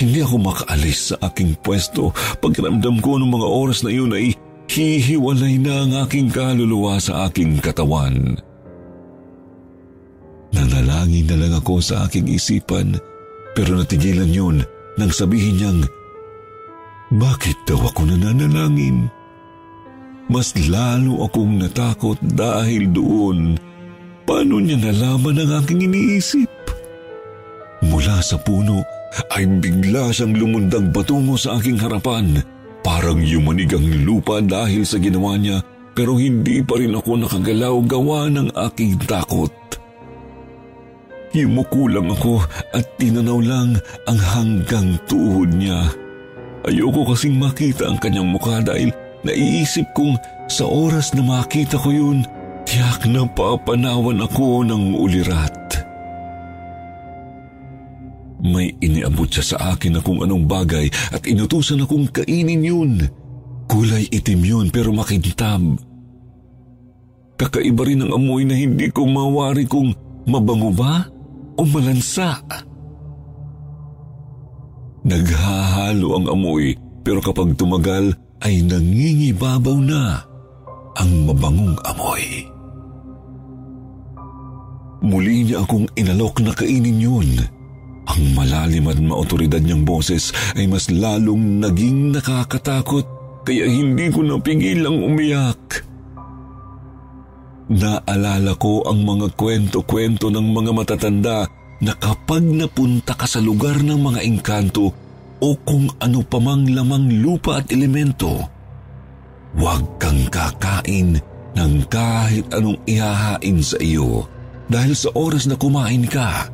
Hindi 0.00 0.24
ako 0.24 0.36
makaalis 0.40 1.12
sa 1.12 1.28
aking 1.28 1.60
pwesto. 1.60 2.16
Pagramdam 2.40 2.98
ko 3.04 3.20
ng 3.20 3.28
mga 3.28 3.48
oras 3.48 3.84
na 3.84 3.92
iyon 3.92 4.16
ay 4.16 4.32
hihiwalay 4.72 5.60
na 5.60 5.84
ang 5.84 5.92
aking 6.08 6.32
kaluluwa 6.32 6.96
sa 6.96 7.28
aking 7.28 7.60
katawan. 7.60 8.40
Nanalangin 10.52 11.28
na 11.28 11.36
lang 11.36 11.54
ako 11.60 11.84
sa 11.84 12.08
aking 12.08 12.28
isipan 12.32 12.96
pero 13.52 13.76
natigilan 13.76 14.32
yun 14.32 14.56
nang 14.96 15.12
sabihin 15.12 15.60
niyang, 15.60 15.80
Bakit 17.12 17.68
daw 17.68 17.80
ako 17.92 18.08
nananalangin? 18.08 19.12
Mas 20.32 20.56
lalo 20.56 21.28
akong 21.28 21.60
natakot 21.60 22.16
dahil 22.24 22.88
doon. 22.88 23.60
Paano 24.24 24.64
niya 24.64 24.80
nalaman 24.80 25.44
ang 25.44 25.60
aking 25.60 25.84
iniisip? 25.92 26.48
Mula 27.84 28.24
sa 28.24 28.40
puno 28.40 28.80
ay 29.36 29.44
bigla 29.60 30.08
siyang 30.08 30.32
lumundag 30.32 30.88
patungo 30.88 31.36
sa 31.36 31.60
aking 31.60 31.76
harapan. 31.76 32.40
Parang 32.80 33.20
yumanig 33.20 33.76
ang 33.76 33.84
lupa 34.08 34.40
dahil 34.40 34.88
sa 34.88 34.96
ginawa 34.96 35.36
niya 35.36 35.60
pero 35.92 36.16
hindi 36.16 36.64
pa 36.64 36.80
rin 36.80 36.96
ako 36.96 37.28
nakagalaw 37.28 37.76
gawa 37.84 38.32
ng 38.32 38.56
aking 38.72 38.96
takot. 39.04 39.52
Yumuko 41.36 41.92
lang 41.92 42.08
ako 42.08 42.40
at 42.72 42.88
tinanaw 42.96 43.36
lang 43.36 43.76
ang 44.08 44.20
hanggang 44.20 44.96
tuhod 45.04 45.52
niya. 45.52 45.92
Ayoko 46.64 47.12
kasing 47.12 47.36
makita 47.36 47.92
ang 47.92 48.00
kanyang 48.00 48.32
mukha 48.32 48.64
dahil 48.64 48.88
Naiisip 49.22 49.94
kong 49.94 50.18
sa 50.50 50.66
oras 50.66 51.14
na 51.14 51.22
makita 51.22 51.78
ko 51.78 51.90
yun, 51.94 52.26
Tiyak 52.62 53.10
na 53.10 53.26
papanawan 53.26 54.22
ako 54.22 54.62
ng 54.62 54.94
ulirat. 54.94 55.58
May 58.42 58.74
iniabot 58.82 59.30
siya 59.30 59.54
sa 59.54 59.56
akin 59.74 59.98
na 59.98 60.00
kung 60.02 60.18
anong 60.22 60.50
bagay 60.50 60.90
at 61.14 61.22
inutusan 61.26 61.86
akong 61.86 62.10
kainin 62.10 62.62
yun. 62.62 62.92
Kulay 63.70 64.10
itim 64.10 64.42
yun 64.42 64.66
pero 64.74 64.90
makintab. 64.90 65.62
Kakaiba 67.38 67.82
rin 67.86 68.02
ang 68.06 68.14
amoy 68.18 68.46
na 68.46 68.58
hindi 68.58 68.90
ko 68.90 69.06
mawari 69.06 69.66
kung 69.66 69.94
mabango 70.26 70.74
ba 70.74 71.06
o 71.58 71.62
malansa. 71.66 72.42
Naghahalo 75.02 76.08
ang 76.18 76.26
amoy 76.30 76.78
pero 77.02 77.18
kapag 77.18 77.58
tumagal 77.58 78.14
ay 78.42 78.62
nangingibabaw 78.66 79.78
na 79.78 80.22
ang 80.98 81.10
mabangong 81.24 81.78
amoy. 81.86 82.46
Muli 85.02 85.46
niya 85.46 85.66
akong 85.66 85.90
inalok 85.98 86.38
na 86.42 86.54
kainin 86.54 87.02
yun. 87.02 87.30
Ang 88.06 88.22
malalim 88.34 88.90
at 88.90 88.98
maotoridad 88.98 89.62
niyang 89.62 89.86
boses 89.86 90.30
ay 90.54 90.66
mas 90.66 90.90
lalong 90.90 91.62
naging 91.62 92.14
nakakatakot 92.14 93.06
kaya 93.42 93.66
hindi 93.66 94.10
ko 94.10 94.22
napigilang 94.22 95.02
umiyak. 95.02 95.86
Naalala 97.72 98.58
ko 98.58 98.86
ang 98.86 99.02
mga 99.06 99.32
kwento-kwento 99.38 100.30
ng 100.30 100.46
mga 100.54 100.70
matatanda 100.74 101.46
na 101.82 101.92
kapag 101.98 102.46
napunta 102.46 103.18
ka 103.18 103.26
sa 103.26 103.42
lugar 103.42 103.82
ng 103.82 103.98
mga 103.98 104.20
engkanto 104.22 104.94
o 105.42 105.58
kung 105.66 105.90
ano 105.98 106.22
pamang 106.22 106.70
lamang 106.70 107.18
lupa 107.18 107.58
at 107.58 107.74
elemento, 107.74 108.46
huwag 109.58 109.98
kang 109.98 110.22
kakain 110.30 111.18
ng 111.58 111.74
kahit 111.90 112.46
anong 112.54 112.78
ihahain 112.86 113.58
sa 113.58 113.76
iyo 113.82 114.30
dahil 114.70 114.94
sa 114.94 115.10
oras 115.18 115.50
na 115.50 115.58
kumain 115.58 116.06
ka, 116.06 116.46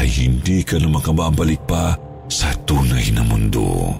ay 0.00 0.08
hindi 0.08 0.64
ka 0.64 0.80
na 0.80 0.88
makababalik 0.88 1.60
pa 1.68 1.94
sa 2.26 2.50
tunay 2.64 3.12
na 3.12 3.22
mundo. 3.22 3.92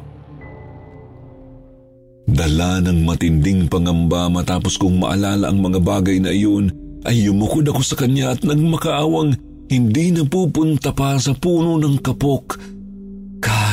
Dala 2.27 2.83
ng 2.83 3.07
matinding 3.07 3.71
pangamba 3.71 4.27
matapos 4.27 4.81
kong 4.81 4.99
maalala 4.99 5.47
ang 5.47 5.63
mga 5.63 5.79
bagay 5.79 6.19
na 6.19 6.35
iyon, 6.35 6.75
ay 7.07 7.31
yumukod 7.31 7.63
ako 7.71 7.81
sa 7.87 7.95
kanya 7.95 8.35
at 8.35 8.43
nagmakaawang 8.43 9.39
hindi 9.71 10.11
na 10.11 10.27
pupunta 10.27 10.91
pa 10.91 11.15
sa 11.23 11.39
puno 11.39 11.79
ng 11.79 12.03
kapok 12.03 12.76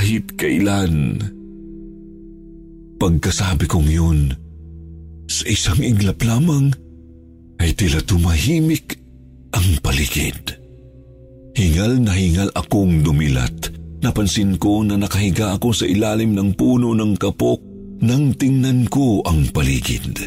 kahit 0.03 0.35
kailan. 0.35 1.15
Pagkasabi 2.99 3.71
kong 3.71 3.87
yun, 3.87 4.35
sa 5.31 5.47
isang 5.47 5.79
iglap 5.79 6.19
lamang 6.27 6.75
ay 7.63 7.71
tila 7.71 8.03
tumahimik 8.03 8.99
ang 9.55 9.79
paligid. 9.79 10.59
Hingal 11.55 12.03
na 12.03 12.11
hingal 12.19 12.51
akong 12.51 12.99
dumilat. 12.99 13.71
Napansin 14.03 14.59
ko 14.59 14.83
na 14.83 14.99
nakahiga 14.99 15.55
ako 15.55 15.71
sa 15.71 15.87
ilalim 15.87 16.35
ng 16.35 16.51
puno 16.59 16.91
ng 16.91 17.15
kapok 17.15 17.63
nang 18.03 18.35
tingnan 18.35 18.83
ko 18.91 19.23
ang 19.23 19.47
paligid. 19.55 20.19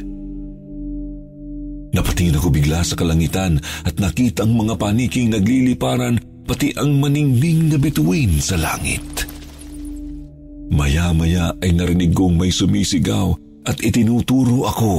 Napatingin 1.93 2.41
ako 2.41 2.49
bigla 2.49 2.81
sa 2.81 2.97
kalangitan 2.97 3.61
at 3.85 4.01
nakita 4.01 4.49
ang 4.49 4.57
mga 4.57 4.81
paniking 4.81 5.29
nagliliparan 5.29 6.17
pati 6.49 6.73
ang 6.81 6.97
maningning 6.97 7.69
na 7.69 7.77
bituin 7.77 8.41
sa 8.41 8.57
langit. 8.57 9.36
Maya-maya 10.71 11.55
ay 11.63 11.71
narinig 11.75 12.11
kong 12.11 12.43
may 12.43 12.51
sumisigaw 12.51 13.31
at 13.67 13.79
itinuturo 13.83 14.67
ako. 14.67 14.95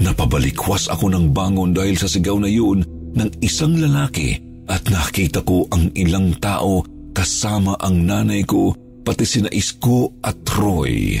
Napabalikwas 0.00 0.88
ako 0.88 1.12
ng 1.12 1.32
bangon 1.32 1.76
dahil 1.76 1.96
sa 1.96 2.08
sigaw 2.08 2.36
na 2.40 2.48
yun 2.48 2.84
ng 3.16 3.30
isang 3.44 3.76
lalaki 3.76 4.40
at 4.68 4.88
nakita 4.88 5.44
ko 5.44 5.68
ang 5.68 5.92
ilang 5.92 6.36
tao 6.40 6.84
kasama 7.12 7.76
ang 7.80 8.06
nanay 8.06 8.44
ko 8.44 8.72
pati 9.04 9.24
sina 9.28 9.48
Isko 9.52 10.20
at 10.24 10.40
Roy. 10.56 11.20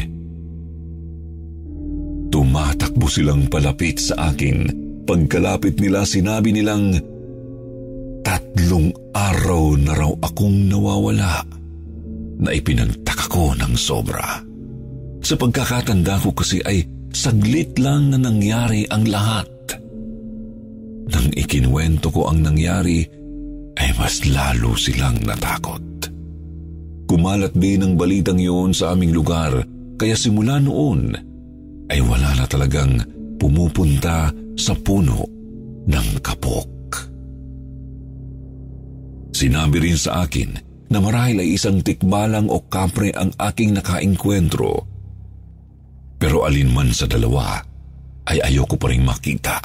Tumatakbo 2.30 3.10
silang 3.10 3.50
palapit 3.50 3.98
sa 3.98 4.32
akin. 4.32 4.70
Pagkalapit 5.04 5.82
nila 5.82 6.06
sinabi 6.06 6.54
nilang, 6.54 6.94
Tatlong 8.22 8.94
araw 9.10 9.74
na 9.82 9.92
raw 9.98 10.12
akong 10.22 10.70
nawawala 10.70 11.59
na 12.40 12.56
ipinagtaka 12.56 13.28
ko 13.28 13.52
ng 13.54 13.76
sobra. 13.76 14.40
Sa 15.20 15.36
pagkakatanda 15.36 16.16
ko 16.24 16.32
kasi 16.32 16.64
ay 16.64 16.82
saglit 17.12 17.76
lang 17.76 18.10
na 18.10 18.18
nangyari 18.18 18.88
ang 18.88 19.04
lahat. 19.04 19.48
Nang 21.10 21.28
ikinwento 21.36 22.08
ko 22.08 22.30
ang 22.32 22.40
nangyari, 22.40 23.04
ay 23.76 23.90
mas 23.96 24.24
lalo 24.28 24.76
silang 24.76 25.20
natakot. 25.20 25.82
Kumalat 27.10 27.52
din 27.58 27.82
ang 27.82 27.94
balitang 27.98 28.38
yun 28.38 28.70
sa 28.70 28.94
aming 28.94 29.10
lugar 29.10 29.66
kaya 29.98 30.14
simula 30.14 30.62
noon 30.62 31.10
ay 31.90 31.98
wala 31.98 32.38
na 32.38 32.46
talagang 32.46 33.02
pumupunta 33.36 34.30
sa 34.54 34.72
puno 34.78 35.26
ng 35.90 36.08
kapok. 36.22 36.70
Sinabi 39.34 39.76
rin 39.82 39.98
sa 39.98 40.22
akin 40.22 40.69
na 40.90 40.98
marahil 40.98 41.38
ay 41.40 41.54
isang 41.54 41.80
tikbalang 41.80 42.50
o 42.50 42.66
kapre 42.66 43.14
ang 43.14 43.30
aking 43.38 43.78
nakainkwentro. 43.78 44.84
Pero 46.18 46.44
alinman 46.44 46.90
sa 46.92 47.06
dalawa 47.06 47.62
ay 48.28 48.42
ayoko 48.42 48.76
pa 48.76 48.90
rin 48.90 49.06
makita 49.06 49.56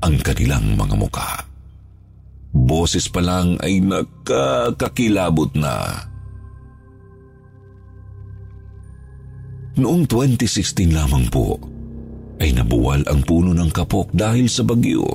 ang 0.00 0.16
kanilang 0.24 0.74
mga 0.74 0.96
mukha 0.96 1.50
boses 2.54 3.06
pa 3.06 3.22
lang 3.22 3.56
ay 3.62 3.78
nakakakilabot 3.82 5.54
na. 5.54 6.06
Noong 9.80 10.04
2016 10.04 10.92
lamang 10.92 11.30
po, 11.30 11.56
ay 12.40 12.52
nabuwal 12.52 13.06
ang 13.06 13.22
puno 13.22 13.54
ng 13.54 13.70
kapok 13.70 14.12
dahil 14.12 14.50
sa 14.50 14.66
bagyo. 14.66 15.06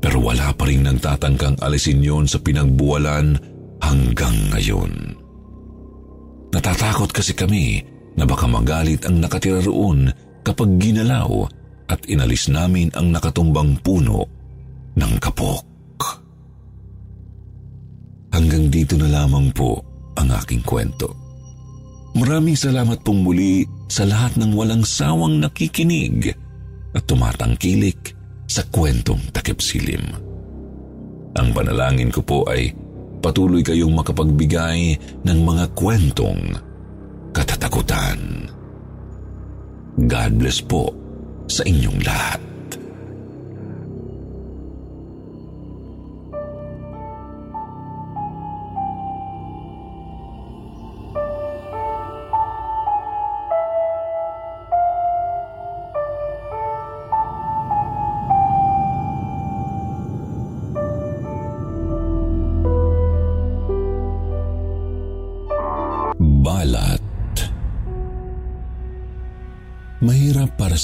Pero 0.00 0.20
wala 0.20 0.52
pa 0.56 0.68
rin 0.68 0.84
nagtatangkang 0.84 1.60
alisin 1.60 2.02
yon 2.02 2.26
sa 2.28 2.40
pinagbuwalan 2.40 3.53
hanggang 3.90 4.36
ngayon. 4.54 4.92
Natatakot 6.54 7.10
kasi 7.10 7.34
kami 7.34 7.82
na 8.14 8.24
baka 8.24 8.46
magalit 8.46 9.02
ang 9.04 9.18
nakatira 9.18 9.58
roon 9.60 10.06
kapag 10.46 10.78
ginalaw 10.78 11.50
at 11.90 12.00
inalis 12.06 12.48
namin 12.48 12.88
ang 12.94 13.10
nakatumbang 13.10 13.76
puno 13.82 14.24
ng 14.94 15.12
kapok. 15.18 15.66
Hanggang 18.34 18.66
dito 18.70 18.98
na 18.98 19.10
lamang 19.10 19.50
po 19.54 19.78
ang 20.18 20.30
aking 20.42 20.62
kwento. 20.62 21.10
Maraming 22.14 22.54
salamat 22.54 23.02
pong 23.02 23.26
muli 23.26 23.66
sa 23.90 24.06
lahat 24.06 24.38
ng 24.38 24.54
walang 24.54 24.86
sawang 24.86 25.42
nakikinig 25.42 26.30
at 26.94 27.02
tumatangkilik 27.10 28.14
sa 28.46 28.62
kwentong 28.70 29.18
takip 29.34 29.58
silim. 29.58 30.02
Ang 31.34 31.50
panalangin 31.50 32.14
ko 32.14 32.22
po 32.22 32.46
ay 32.46 32.70
patuloy 33.24 33.64
kayong 33.64 33.96
makapagbigay 33.96 35.00
ng 35.24 35.38
mga 35.40 35.72
kwentong 35.72 36.60
katatakutan. 37.32 38.52
God 39.96 40.32
bless 40.36 40.60
po 40.60 40.92
sa 41.48 41.64
inyong 41.64 42.04
lahat. 42.04 42.53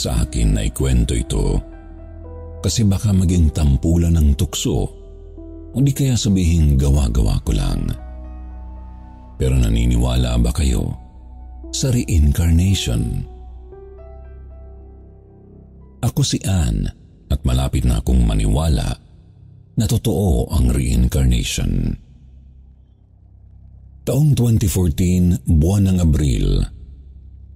Sa 0.00 0.24
akin 0.24 0.56
na 0.56 0.64
ikwento 0.64 1.12
ito 1.12 1.60
kasi 2.64 2.88
baka 2.88 3.12
maging 3.12 3.52
tampulan 3.52 4.16
ng 4.16 4.32
tukso 4.32 4.88
o 5.70 5.76
di 5.78 5.92
kaya 5.92 6.16
sabihin 6.16 6.80
gawa-gawa 6.80 7.36
ko 7.44 7.52
lang. 7.52 7.84
Pero 9.36 9.56
naniniwala 9.56 10.36
ba 10.40 10.52
kayo 10.52 10.92
sa 11.72 11.92
reincarnation? 11.92 13.24
Ako 16.00 16.20
si 16.24 16.40
Anne 16.44 16.88
at 17.28 17.40
malapit 17.44 17.84
na 17.84 18.00
akong 18.00 18.24
maniwala 18.24 18.88
na 19.76 19.84
totoo 19.88 20.48
ang 20.52 20.72
reincarnation. 20.72 21.96
Taong 24.04 24.32
2014, 24.32 25.44
buwan 25.46 25.92
ng 25.92 25.98
Abril, 26.02 26.48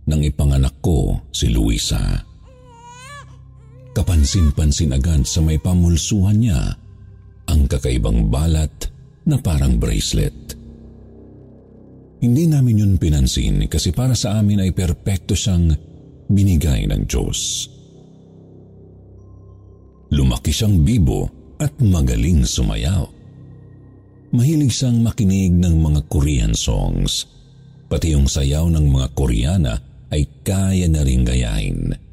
nang 0.09 0.21
ipanganak 0.21 0.79
ko 0.85 1.25
si 1.33 1.51
Luisa. 1.51 2.34
Kapansin-pansin 3.95 4.93
agad 4.93 5.23
sa 5.23 5.39
may 5.39 5.57
pamulsuhan 5.57 6.43
niya 6.43 6.61
ang 7.47 7.71
kakaibang 7.71 8.27
balat 8.29 8.91
na 9.25 9.39
parang 9.39 9.79
bracelet. 9.79 10.35
Hindi 12.21 12.45
namin 12.51 12.81
yun 12.83 12.95
pinansin 12.99 13.69
kasi 13.71 13.95
para 13.95 14.19
sa 14.19 14.41
amin 14.41 14.67
ay 14.67 14.75
perpekto 14.75 15.37
siyang 15.37 15.71
binigay 16.27 16.89
ng 16.89 17.05
Diyos. 17.07 17.69
Lumaki 20.11 20.51
siyang 20.51 20.83
bibo 20.83 21.29
at 21.61 21.77
magaling 21.79 22.43
sumayaw. 22.43 23.07
Mahilig 24.35 24.75
siyang 24.75 25.05
makinig 25.05 25.55
ng 25.55 25.79
mga 25.79 26.01
Korean 26.11 26.55
songs. 26.57 27.29
Pati 27.87 28.17
yung 28.17 28.27
sayaw 28.27 28.67
ng 28.73 28.87
mga 28.89 29.09
Koreana 29.15 29.75
ay 30.11 30.27
kaya 30.43 30.91
na 30.91 31.07
rin 31.07 31.23
gayahin. 31.23 32.04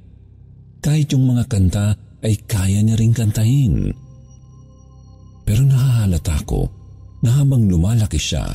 Kahit 0.81 1.13
yung 1.13 1.29
mga 1.29 1.45
kanta 1.45 1.93
ay 2.25 2.41
kaya 2.49 2.81
niya 2.81 2.97
rin 2.97 3.13
kantahin. 3.13 3.93
Pero 5.45 5.61
nahahalata 5.61 6.41
ko 6.45 6.65
na 7.21 7.37
habang 7.37 7.69
lumalaki 7.69 8.17
siya, 8.17 8.45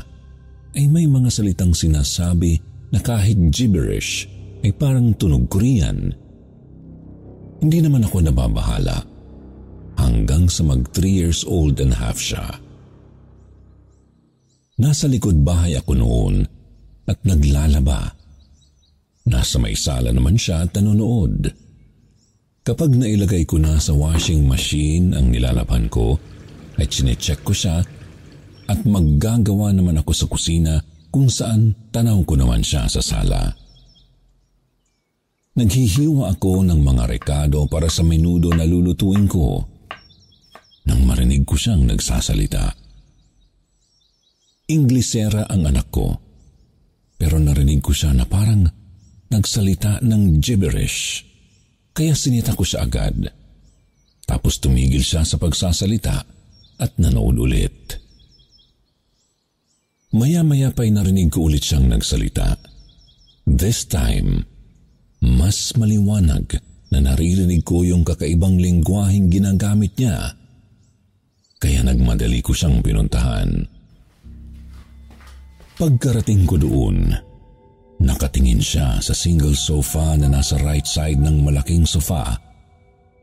ay 0.77 0.85
may 0.91 1.07
mga 1.07 1.31
salitang 1.31 1.72
sinasabi 1.72 2.59
na 2.91 2.99
kahit 3.01 3.39
gibberish 3.55 4.29
ay 4.66 4.74
parang 4.74 5.14
tunog 5.14 5.47
Korean. 5.47 6.11
Hindi 7.62 7.79
naman 7.81 8.05
ako 8.05 8.27
nababahala 8.27 8.99
hanggang 9.97 10.51
sa 10.51 10.66
mag 10.66 10.85
3 10.93 11.09
years 11.09 11.41
old 11.47 11.81
and 11.81 11.97
half 11.97 12.20
siya. 12.20 12.45
Nasa 14.77 15.09
likod 15.09 15.41
bahay 15.41 15.79
ako 15.81 15.93
noon 15.97 16.45
at 17.09 17.16
naglalaba. 17.24 18.12
Nasa 19.24 19.57
may 19.57 19.72
sala 19.72 20.12
naman 20.12 20.37
siya 20.37 20.68
at 20.68 20.77
nanonood. 20.77 21.66
Kapag 22.67 22.99
nailagay 22.99 23.47
ko 23.47 23.62
na 23.62 23.79
sa 23.79 23.95
washing 23.95 24.43
machine 24.43 25.14
ang 25.14 25.31
nilalaban 25.31 25.87
ko, 25.87 26.19
ay 26.83 26.91
chinecheck 26.91 27.47
ko 27.47 27.55
siya 27.55 27.79
at 28.67 28.79
maggagawa 28.83 29.71
naman 29.71 30.03
ako 30.03 30.11
sa 30.11 30.27
kusina 30.27 30.75
kung 31.14 31.31
saan 31.31 31.79
tanaw 31.95 32.27
ko 32.27 32.35
naman 32.35 32.67
siya 32.67 32.91
sa 32.91 32.99
sala. 32.99 33.55
Naghihiwa 35.55 36.35
ako 36.35 36.67
ng 36.67 36.81
mga 36.83 37.07
rekado 37.07 37.71
para 37.71 37.87
sa 37.87 38.03
menudo 38.03 38.51
na 38.51 38.67
lulutuin 38.67 39.31
ko 39.31 39.62
nang 40.91 41.07
marinig 41.07 41.47
ko 41.47 41.55
siyang 41.55 41.87
nagsasalita. 41.87 42.75
Inglesera 44.67 45.47
ang 45.47 45.71
anak 45.71 45.87
ko, 45.95 46.19
pero 47.14 47.39
narinig 47.39 47.79
ko 47.79 47.95
siya 47.95 48.11
na 48.11 48.27
parang 48.27 48.67
nagsalita 49.31 50.03
ng 50.03 50.43
gibberish. 50.43 51.26
Kaya 51.97 52.13
sinita 52.13 52.53
ko 52.53 52.61
siya 52.61 52.85
agad. 52.85 53.33
Tapos 54.29 54.61
tumigil 54.61 55.01
siya 55.01 55.25
sa 55.25 55.41
pagsasalita 55.41 56.17
at 56.77 56.93
nanood 57.01 57.41
ulit. 57.41 57.97
Maya-maya 60.13 60.77
pa'y 60.77 60.93
narinig 60.93 61.33
ko 61.33 61.49
ulit 61.49 61.65
siyang 61.65 61.89
nagsalita. 61.89 62.61
This 63.49 63.89
time, 63.89 64.45
mas 65.25 65.73
maliwanag 65.73 66.61
na 66.93 66.99
naririnig 67.01 67.65
ko 67.65 67.81
yung 67.81 68.05
kakaibang 68.05 68.61
lingwaheng 68.61 69.33
ginagamit 69.33 69.97
niya. 69.97 70.37
Kaya 71.57 71.81
nagmadali 71.81 72.45
ko 72.45 72.53
siyang 72.53 72.85
pinuntahan. 72.85 73.65
Pagkarating 75.77 76.45
ko 76.45 76.57
doon, 76.61 77.13
Nakatingin 77.97 78.61
siya 78.61 79.01
sa 79.01 79.17
single 79.17 79.57
sofa 79.57 80.15
na 80.21 80.29
nasa 80.29 80.61
right 80.61 80.85
side 80.85 81.21
ng 81.21 81.41
malaking 81.41 81.89
sofa 81.89 82.37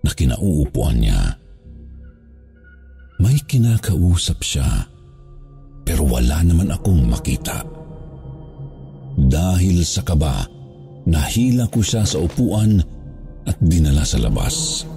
na 0.02 0.12
kinauupuan 0.12 0.98
niya. 0.98 1.38
May 3.22 3.38
kinakausap 3.46 4.42
siya 4.42 4.90
pero 5.84 6.08
wala 6.08 6.42
naman 6.42 6.72
akong 6.72 7.06
makita. 7.06 7.62
Dahil 9.14 9.86
sa 9.86 10.02
kaba, 10.02 10.48
nahila 11.06 11.70
ko 11.70 11.86
siya 11.86 12.08
sa 12.08 12.18
upuan 12.18 12.82
at 13.46 13.58
dinala 13.62 14.02
sa 14.08 14.18
labas. 14.18 14.88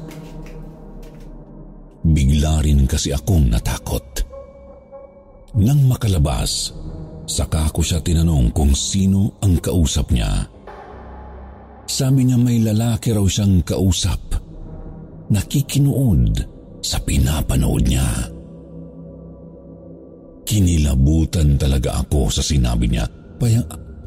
Bigla 2.06 2.62
rin 2.62 2.86
kasi 2.86 3.10
akong 3.10 3.50
natakot. 3.50 4.24
Nang 5.58 5.84
makalabas, 5.90 6.70
Saka 7.26 7.66
ko 7.74 7.82
siya 7.82 7.98
tinanong 7.98 8.54
kung 8.54 8.70
sino 8.72 9.34
ang 9.42 9.58
kausap 9.58 10.14
niya. 10.14 10.46
Sabi 11.86 12.26
niya 12.26 12.38
may 12.38 12.62
lalaki 12.62 13.10
raw 13.10 13.26
siyang 13.26 13.66
kausap. 13.66 14.18
Nakikinood 15.30 16.38
sa 16.82 17.02
pinapanood 17.02 17.82
niya. 17.82 18.06
Kinilabutan 20.46 21.58
talaga 21.58 21.98
ako 22.06 22.30
sa 22.30 22.42
sinabi 22.46 22.86
niya. 22.86 23.10
Paya, 23.42 23.58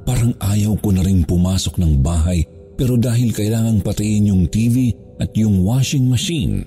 parang 0.07 0.31
ayaw 0.39 0.79
ko 0.79 0.95
na 0.95 1.03
rin 1.03 1.27
pumasok 1.27 1.75
ng 1.75 1.99
bahay 1.99 2.39
pero 2.79 2.95
dahil 2.95 3.35
kailangang 3.35 3.83
patiin 3.83 4.31
yung 4.31 4.47
TV 4.47 4.95
at 5.19 5.35
yung 5.35 5.67
washing 5.67 6.07
machine, 6.07 6.63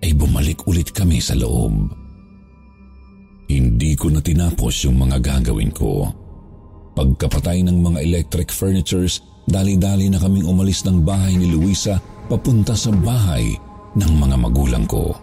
ay 0.00 0.16
bumalik 0.16 0.64
ulit 0.64 0.88
kami 0.88 1.20
sa 1.20 1.36
loob. 1.36 2.07
Hindi 3.48 3.96
ko 3.96 4.12
na 4.12 4.20
tinapos 4.20 4.84
yung 4.84 5.00
mga 5.00 5.24
gagawin 5.24 5.72
ko. 5.72 6.12
Pagkapatay 6.92 7.64
ng 7.64 7.78
mga 7.80 7.98
electric 8.04 8.52
furnitures, 8.52 9.24
dali-dali 9.48 10.12
na 10.12 10.20
kaming 10.20 10.44
umalis 10.44 10.84
ng 10.84 11.00
bahay 11.00 11.32
ni 11.32 11.48
Luisa 11.48 11.96
papunta 12.28 12.76
sa 12.76 12.92
bahay 12.92 13.56
ng 13.96 14.12
mga 14.20 14.36
magulang 14.36 14.84
ko. 14.84 15.16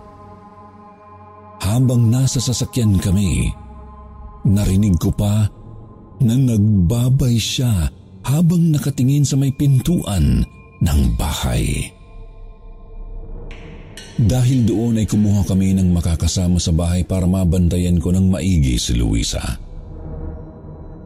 Habang 1.62 2.10
nasa 2.10 2.42
sasakyan 2.42 2.98
kami, 2.98 3.54
narinig 4.44 4.98
ko 4.98 5.14
pa 5.14 5.46
na 6.22 6.34
nagbabay 6.34 7.38
siya 7.38 7.90
habang 8.26 8.74
nakatingin 8.74 9.24
sa 9.24 9.38
may 9.38 9.54
pintuan 9.54 10.42
ng 10.82 11.00
bahay. 11.14 11.95
Dahil 14.16 14.64
doon 14.64 15.04
ay 15.04 15.08
kumuha 15.12 15.44
kami 15.44 15.76
ng 15.76 15.92
makakasama 15.92 16.56
sa 16.56 16.72
bahay 16.72 17.04
para 17.04 17.28
mabantayan 17.28 18.00
ko 18.00 18.16
ng 18.16 18.32
maigi 18.32 18.80
si 18.80 18.96
Luisa. 18.96 19.44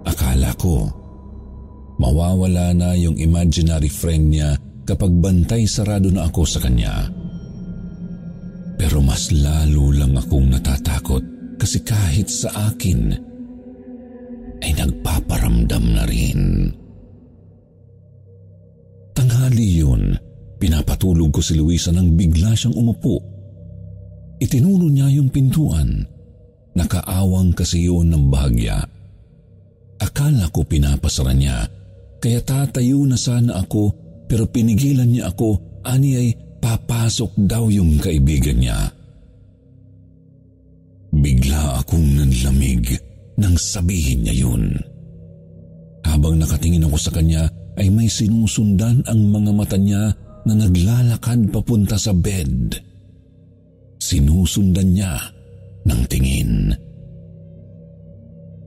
Akala 0.05 0.53
ko, 0.53 0.86
mawawala 1.97 2.70
na 2.78 2.93
yung 2.93 3.18
imaginary 3.18 3.89
friend 3.89 4.30
niya 4.30 4.53
kapag 4.86 5.10
bantay 5.18 5.66
sarado 5.66 6.14
na 6.14 6.30
ako 6.30 6.41
sa 6.45 6.62
kanya. 6.62 7.10
Pero 8.78 9.01
mas 9.01 9.34
lalo 9.34 9.89
lang 9.89 10.14
akong 10.14 10.45
natatakot 10.53 11.26
kasi 11.57 11.82
kahit 11.82 12.30
sa 12.30 12.70
akin 12.70 13.10
ay 14.62 14.72
nagpaparamdam 14.78 15.86
na 15.97 16.03
rin. 16.05 16.70
Tanghali 19.18 19.82
yun 19.82 20.28
Pinapatulog 20.60 21.32
ko 21.32 21.39
si 21.39 21.55
Luisa 21.55 21.95
nang 21.95 22.20
bigla 22.20 22.51
siyang 22.51 22.76
umupo. 22.76 23.16
Itinuno 24.43 24.91
niya 24.91 25.07
yung 25.16 25.32
pintuan. 25.32 26.03
Nakaawang 26.76 27.55
kasi 27.55 27.88
yun 27.88 28.12
ng 28.12 28.28
bahagya. 28.28 28.84
Akala 29.99 30.47
ko 30.51 30.64
pinapasara 30.64 31.36
niya, 31.36 31.68
kaya 32.20 32.39
tatayo 32.43 33.03
na 33.07 33.16
sana 33.20 33.60
ako 33.60 33.91
pero 34.28 34.47
pinigilan 34.47 35.07
niya 35.07 35.32
ako 35.32 35.82
ani 35.84 36.16
ay 36.16 36.30
papasok 36.60 37.36
daw 37.47 37.72
yung 37.72 37.99
kaibigan 37.99 38.60
niya. 38.60 38.80
Bigla 41.10 41.82
akong 41.82 42.16
nanlamig 42.16 42.95
nang 43.39 43.55
sabihin 43.55 44.28
niya 44.28 44.45
yun. 44.45 44.76
Habang 46.05 46.38
nakatingin 46.39 46.86
ako 46.86 46.97
sa 46.99 47.12
kanya 47.12 47.47
ay 47.80 47.88
may 47.91 48.12
sinusundan 48.12 49.01
ang 49.07 49.20
mga 49.32 49.51
mata 49.55 49.80
niya 49.80 50.12
na 50.50 50.58
naglalakad 50.58 51.54
papunta 51.54 52.02
sa 52.02 52.10
bed. 52.10 52.74
Sinusundan 54.02 54.97
niya 54.97 55.14
ng 55.86 56.02
tingin. 56.10 56.74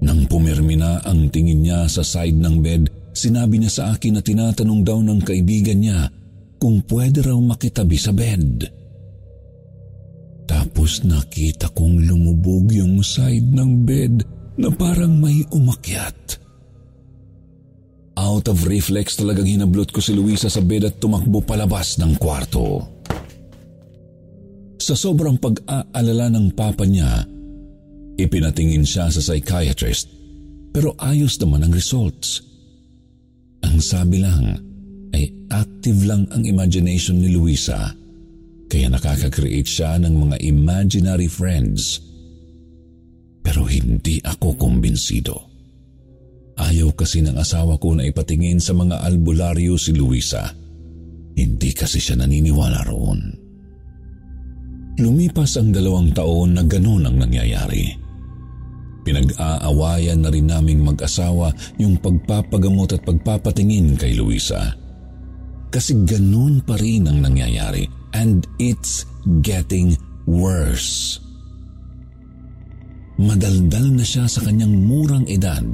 Nang 0.03 0.27
pumirmi 0.31 0.79
na 0.79 1.03
ang 1.03 1.27
tingin 1.31 1.67
niya 1.67 1.91
sa 1.91 2.07
side 2.07 2.39
ng 2.39 2.57
bed, 2.63 2.91
sinabi 3.15 3.59
niya 3.59 3.71
sa 3.71 3.83
akin 3.95 4.19
na 4.19 4.23
tinatanong 4.23 4.83
daw 4.87 4.99
ng 5.03 5.21
kaibigan 5.23 5.79
niya 5.83 6.11
kung 6.59 6.83
pwede 6.87 7.23
raw 7.27 7.39
makitabi 7.39 7.99
sa 7.99 8.15
bed. 8.15 8.67
Tapos 10.47 11.07
nakita 11.07 11.71
kong 11.71 12.07
lumubog 12.07 12.71
yung 12.75 13.03
side 13.03 13.51
ng 13.55 13.87
bed 13.87 14.23
na 14.59 14.71
parang 14.71 15.19
may 15.19 15.43
umakyat. 15.55 16.42
Out 18.13 18.49
of 18.53 18.69
reflex 18.69 19.17
talagang 19.17 19.49
hinablot 19.49 19.89
ko 19.89 20.05
si 20.05 20.13
Luisa 20.13 20.53
sa 20.53 20.61
bed 20.61 20.89
at 20.89 21.01
tumakbo 21.01 21.41
palabas 21.41 21.97
ng 21.97 22.17
kwarto. 22.21 22.85
Sa 24.83 24.99
sobrang 24.99 25.39
pag-aalala 25.39 26.29
ng 26.35 26.53
papa 26.53 26.85
niya, 26.85 27.25
ipinatingin 28.19 28.85
siya 28.85 29.09
sa 29.09 29.23
psychiatrist 29.23 30.11
pero 30.73 30.97
ayos 31.01 31.37
naman 31.41 31.69
ang 31.69 31.73
results. 31.73 32.41
Ang 33.63 33.79
sabi 33.79 34.21
lang 34.21 34.57
ay 35.13 35.29
active 35.53 36.01
lang 36.09 36.25
ang 36.33 36.43
imagination 36.49 37.21
ni 37.21 37.33
Luisa 37.33 37.93
Kaya 38.73 38.89
nakaka-create 38.89 39.69
siya 39.69 40.01
ng 40.01 40.17
mga 40.17 40.37
imaginary 40.49 41.29
friends. 41.29 42.01
Pero 43.45 43.69
hindi 43.69 44.17
ako 44.25 44.57
kumbinsido. 44.57 45.52
Ayaw 46.63 46.95
kasi 46.95 47.27
ng 47.27 47.35
asawa 47.35 47.75
ko 47.83 47.99
na 47.99 48.07
ipatingin 48.07 48.63
sa 48.63 48.71
mga 48.71 49.03
albularyo 49.03 49.75
si 49.75 49.91
Luisa. 49.91 50.47
Hindi 51.35 51.75
kasi 51.75 51.99
siya 51.99 52.23
naniniwala 52.23 52.87
roon. 52.87 53.21
Lumipas 55.03 55.59
ang 55.59 55.75
dalawang 55.75 56.15
taon 56.15 56.55
na 56.55 56.63
ganun 56.63 57.09
ang 57.09 57.17
nangyayari. 57.19 57.91
Pinag-aawayan 59.03 60.23
na 60.23 60.31
rin 60.31 60.47
naming 60.47 60.87
mag-asawa 60.87 61.51
yung 61.83 61.99
pagpapagamot 61.99 62.95
at 62.95 63.03
pagpapatingin 63.03 63.99
kay 63.99 64.15
Luisa. 64.15 64.79
Kasi 65.73 66.07
ganun 66.07 66.63
pa 66.63 66.79
rin 66.79 67.11
ang 67.11 67.25
nangyayari 67.25 67.89
and 68.15 68.47
it's 68.63 69.09
getting 69.43 69.97
worse. 70.29 71.19
Madaldal 73.19 73.99
na 73.99 74.05
siya 74.07 74.31
sa 74.31 74.45
kanyang 74.45 74.77
murang 74.87 75.27
edad. 75.27 75.67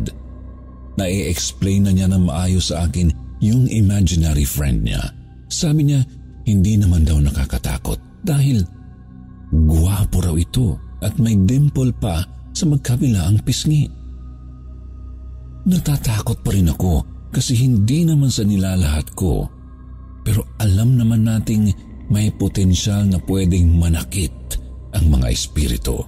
Na 0.98 1.06
explain 1.06 1.86
na 1.86 1.94
niya 1.94 2.10
ng 2.10 2.26
maayos 2.26 2.74
sa 2.74 2.90
akin 2.90 3.14
yung 3.38 3.70
imaginary 3.70 4.42
friend 4.42 4.82
niya. 4.82 5.14
Sabi 5.46 5.86
niya, 5.86 6.02
hindi 6.44 6.74
naman 6.74 7.06
daw 7.06 7.22
nakakatakot 7.22 8.26
dahil 8.26 8.66
guwapo 9.54 10.18
raw 10.20 10.34
ito 10.34 10.74
at 10.98 11.14
may 11.22 11.38
dimple 11.38 11.94
pa 11.94 12.26
sa 12.50 12.66
magkabila 12.66 13.30
ang 13.30 13.38
pisngi. 13.46 13.86
Natatakot 15.68 16.42
pa 16.42 16.50
rin 16.50 16.72
ako 16.72 17.06
kasi 17.30 17.54
hindi 17.54 18.02
naman 18.02 18.32
sa 18.32 18.42
nilalahat 18.42 19.14
ko 19.14 19.46
pero 20.26 20.44
alam 20.60 20.98
naman 20.98 21.24
nating 21.24 21.72
may 22.12 22.32
potensyal 22.32 23.04
na 23.04 23.20
pwedeng 23.28 23.76
manakit 23.76 24.32
ang 24.96 25.12
mga 25.12 25.28
espiritu. 25.32 26.00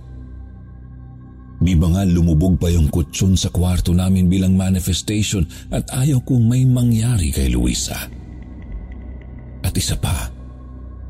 Di 1.60 1.76
ba 1.76 1.92
nga 1.92 2.08
lumubog 2.08 2.56
pa 2.56 2.72
yung 2.72 2.88
kutsyon 2.88 3.36
sa 3.36 3.52
kwarto 3.52 3.92
namin 3.92 4.32
bilang 4.32 4.56
manifestation 4.56 5.44
at 5.68 5.92
ayaw 5.92 6.24
kong 6.24 6.48
may 6.48 6.64
mangyari 6.64 7.28
kay 7.28 7.52
Luisa. 7.52 8.08
At 9.60 9.76
isa 9.76 10.00
pa, 10.00 10.24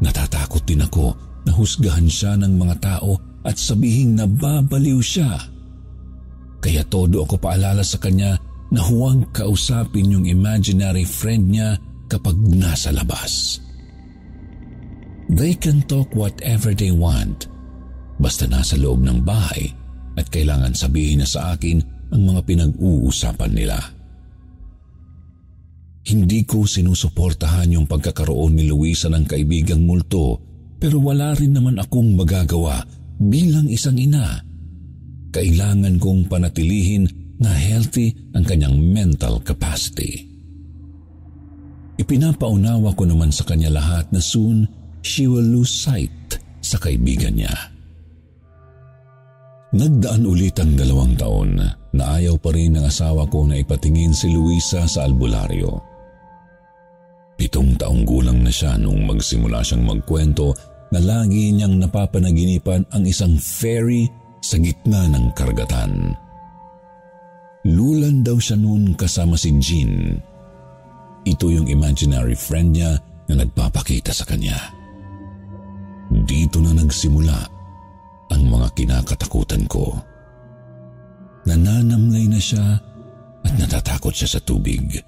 natatakot 0.03 0.67
din 0.67 0.83
ako 0.83 1.15
na 1.47 1.55
husgahan 1.55 2.11
siya 2.11 2.35
ng 2.35 2.59
mga 2.59 2.77
tao 2.83 3.15
at 3.47 3.55
sabihing 3.55 4.19
nababaliw 4.19 4.99
siya. 4.99 5.39
Kaya 6.59 6.83
todo 6.91 7.23
ako 7.23 7.39
paalala 7.39 7.87
sa 7.87 8.03
kanya 8.03 8.35
na 8.75 8.83
huwag 8.83 9.31
kausapin 9.31 10.11
yung 10.11 10.27
imaginary 10.27 11.07
friend 11.07 11.47
niya 11.47 11.79
kapag 12.11 12.35
nasa 12.43 12.91
labas. 12.91 13.63
They 15.31 15.55
can 15.55 15.87
talk 15.87 16.11
whatever 16.11 16.75
they 16.75 16.91
want 16.91 17.47
basta 18.19 18.51
nasa 18.51 18.75
loob 18.77 19.01
ng 19.07 19.23
bahay 19.23 19.71
at 20.19 20.27
kailangan 20.33 20.75
sabihin 20.75 21.23
na 21.23 21.29
sa 21.29 21.55
akin 21.55 21.79
ang 22.11 22.23
mga 22.27 22.41
pinag-uusapan 22.47 23.53
nila. 23.55 23.79
Hindi 26.11 26.43
ko 26.49 26.67
sinusuportahan 26.67 27.77
yung 27.77 27.87
pagkakaroon 27.87 28.57
ni 28.57 28.67
Luisa 28.67 29.07
ng 29.13 29.29
kaibigang 29.29 29.85
multo 29.85 30.41
pero 30.81 30.97
wala 30.99 31.37
rin 31.37 31.53
naman 31.53 31.77
akong 31.77 32.17
magagawa 32.17 32.81
bilang 33.21 33.69
isang 33.69 34.01
ina. 34.01 34.41
Kailangan 35.31 36.01
kong 36.01 36.27
panatilihin 36.27 37.05
na 37.39 37.53
healthy 37.53 38.11
ang 38.33 38.43
kanyang 38.43 38.81
mental 38.81 39.39
capacity. 39.45 40.27
Ipinapaunawa 42.01 42.97
ko 42.97 43.05
naman 43.05 43.29
sa 43.29 43.45
kanya 43.45 43.69
lahat 43.69 44.09
na 44.09 44.25
soon 44.25 44.65
she 45.05 45.29
will 45.29 45.45
lose 45.45 45.71
sight 45.71 46.11
sa 46.65 46.81
kaibigan 46.81 47.37
niya. 47.37 47.53
Nagdaan 49.71 50.27
ulit 50.27 50.59
ang 50.59 50.75
dalawang 50.75 51.15
taon 51.15 51.55
na 51.95 52.05
ayaw 52.19 52.35
pa 52.43 52.51
rin 52.51 52.75
ng 52.75 52.83
asawa 52.91 53.23
ko 53.31 53.47
na 53.47 53.55
ipatingin 53.55 54.11
si 54.11 54.27
Luisa 54.35 54.83
sa 54.91 55.07
albularyo. 55.07 55.79
Pitong 57.39 57.79
taong 57.79 58.03
gulang 58.03 58.43
na 58.43 58.51
siya 58.51 58.75
nung 58.75 59.07
magsimula 59.07 59.63
siyang 59.63 59.87
magkwento 59.87 60.51
na 60.91 60.99
lagi 60.99 61.55
niyang 61.55 61.79
napapanaginipan 61.79 62.83
ang 62.91 63.07
isang 63.07 63.39
ferry 63.39 64.11
sa 64.43 64.59
gitna 64.59 65.07
ng 65.07 65.31
karagatan. 65.39 66.19
Lulan 67.71 68.27
daw 68.27 68.43
siya 68.43 68.59
noon 68.59 68.99
kasama 68.99 69.39
si 69.39 69.55
Jean. 69.63 70.19
Ito 71.23 71.47
yung 71.47 71.71
imaginary 71.71 72.35
friend 72.35 72.75
niya 72.75 72.99
na 73.31 73.47
nagpapakita 73.47 74.11
sa 74.11 74.27
kanya. 74.27 74.59
Dito 76.11 76.59
na 76.59 76.75
nagsimula 76.75 77.60
ang 78.31 78.43
mga 78.47 78.69
kinakatakutan 78.79 79.67
ko. 79.67 79.95
Nananamlay 81.45 82.31
na 82.31 82.41
siya 82.41 82.79
at 83.45 83.53
natatakot 83.57 84.13
siya 84.13 84.39
sa 84.39 84.41
tubig. 84.43 85.01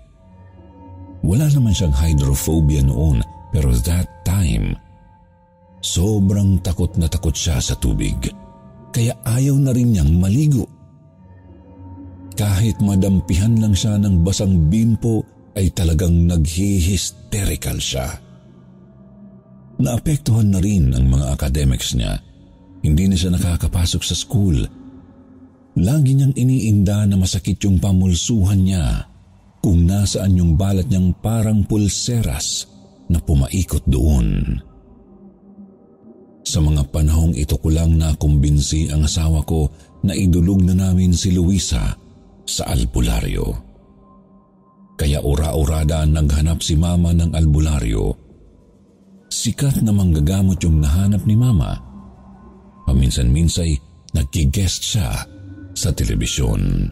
Wala 1.22 1.46
naman 1.46 1.70
siyang 1.70 1.94
hydrophobia 1.94 2.82
noon 2.82 3.22
pero 3.52 3.70
that 3.84 4.08
time, 4.24 4.74
sobrang 5.84 6.58
takot 6.64 6.90
na 6.96 7.06
takot 7.06 7.36
siya 7.36 7.60
sa 7.60 7.76
tubig. 7.76 8.16
Kaya 8.92 9.12
ayaw 9.28 9.56
na 9.60 9.70
rin 9.76 9.92
niyang 9.92 10.12
maligo. 10.16 10.64
Kahit 12.32 12.80
madampihan 12.80 13.52
lang 13.60 13.76
siya 13.76 14.00
ng 14.00 14.24
basang 14.24 14.72
bimpo 14.72 15.20
ay 15.52 15.68
talagang 15.76 16.24
naghihisterical 16.24 17.76
siya. 17.76 18.08
Naapektuhan 19.82 20.48
na 20.48 20.60
rin 20.64 20.96
ang 20.96 21.12
mga 21.12 21.26
academics 21.36 21.92
niya. 21.92 22.16
Hindi 22.82 23.06
na 23.06 23.16
siya 23.16 23.30
nakakapasok 23.34 24.02
sa 24.02 24.14
school. 24.14 24.58
Lagi 25.78 26.12
niyang 26.12 26.34
iniinda 26.36 27.06
na 27.08 27.16
masakit 27.16 27.62
yung 27.64 27.80
pamulsuhan 27.80 28.60
niya 28.60 29.08
kung 29.62 29.86
nasaan 29.86 30.36
yung 30.36 30.52
balat 30.58 30.90
niyang 30.90 31.14
parang 31.22 31.64
pulseras 31.64 32.66
na 33.08 33.22
pumaikot 33.22 33.86
doon. 33.86 34.58
Sa 36.42 36.58
mga 36.58 36.90
panahong 36.90 37.38
ito 37.38 37.54
ko 37.56 37.70
lang 37.70 37.96
nakumbinsi 37.96 38.90
ang 38.90 39.06
asawa 39.06 39.46
ko 39.46 39.70
na 40.02 40.12
idulog 40.12 40.66
na 40.66 40.74
namin 40.74 41.14
si 41.14 41.30
Luisa 41.30 41.94
sa 42.42 42.62
albularyo. 42.66 43.46
Kaya 44.98 45.22
ura-urada 45.22 46.02
naghanap 46.04 46.60
si 46.60 46.74
mama 46.74 47.14
ng 47.14 47.32
albularyo 47.32 48.32
sikat 49.32 49.80
na 49.80 49.90
manggagamot 49.96 50.60
yung 50.60 50.84
nahanap 50.84 51.24
ni 51.24 51.32
Mama. 51.32 51.91
Paminsan-minsay 52.88 53.78
nagkiguest 54.12 54.80
siya 54.84 55.24
sa 55.72 55.88
telebisyon. 55.92 56.88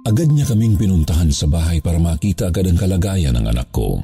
Agad 0.00 0.32
niya 0.32 0.48
kaming 0.48 0.80
pinuntahan 0.80 1.28
sa 1.28 1.44
bahay 1.44 1.78
para 1.84 2.00
makita 2.00 2.48
agad 2.48 2.66
ang 2.66 2.78
kalagayan 2.80 3.36
ng 3.36 3.46
anak 3.52 3.68
ko. 3.68 4.00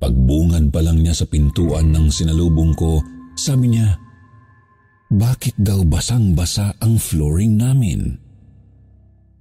Pagbungad 0.00 0.68
pa 0.68 0.84
lang 0.84 1.00
niya 1.00 1.16
sa 1.16 1.26
pintuan 1.28 1.92
ng 1.92 2.12
sinalubong 2.12 2.76
ko, 2.76 3.00
sabi 3.36 3.72
niya, 3.72 3.96
bakit 5.10 5.56
daw 5.58 5.82
basang-basa 5.82 6.76
ang 6.78 7.00
flooring 7.00 7.56
namin? 7.56 8.14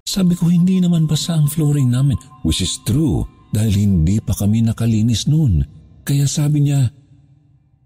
Sabi 0.10 0.34
ko, 0.34 0.50
hindi 0.50 0.82
naman 0.82 1.06
basa 1.06 1.38
ang 1.38 1.46
flooring 1.46 1.94
namin, 1.94 2.18
which 2.42 2.66
is 2.66 2.82
true 2.82 3.22
dahil 3.54 3.78
hindi 3.78 4.18
pa 4.18 4.34
kami 4.34 4.66
nakalinis 4.66 5.30
noon. 5.30 5.62
Kaya 6.02 6.26
sabi 6.26 6.66
niya, 6.66 6.90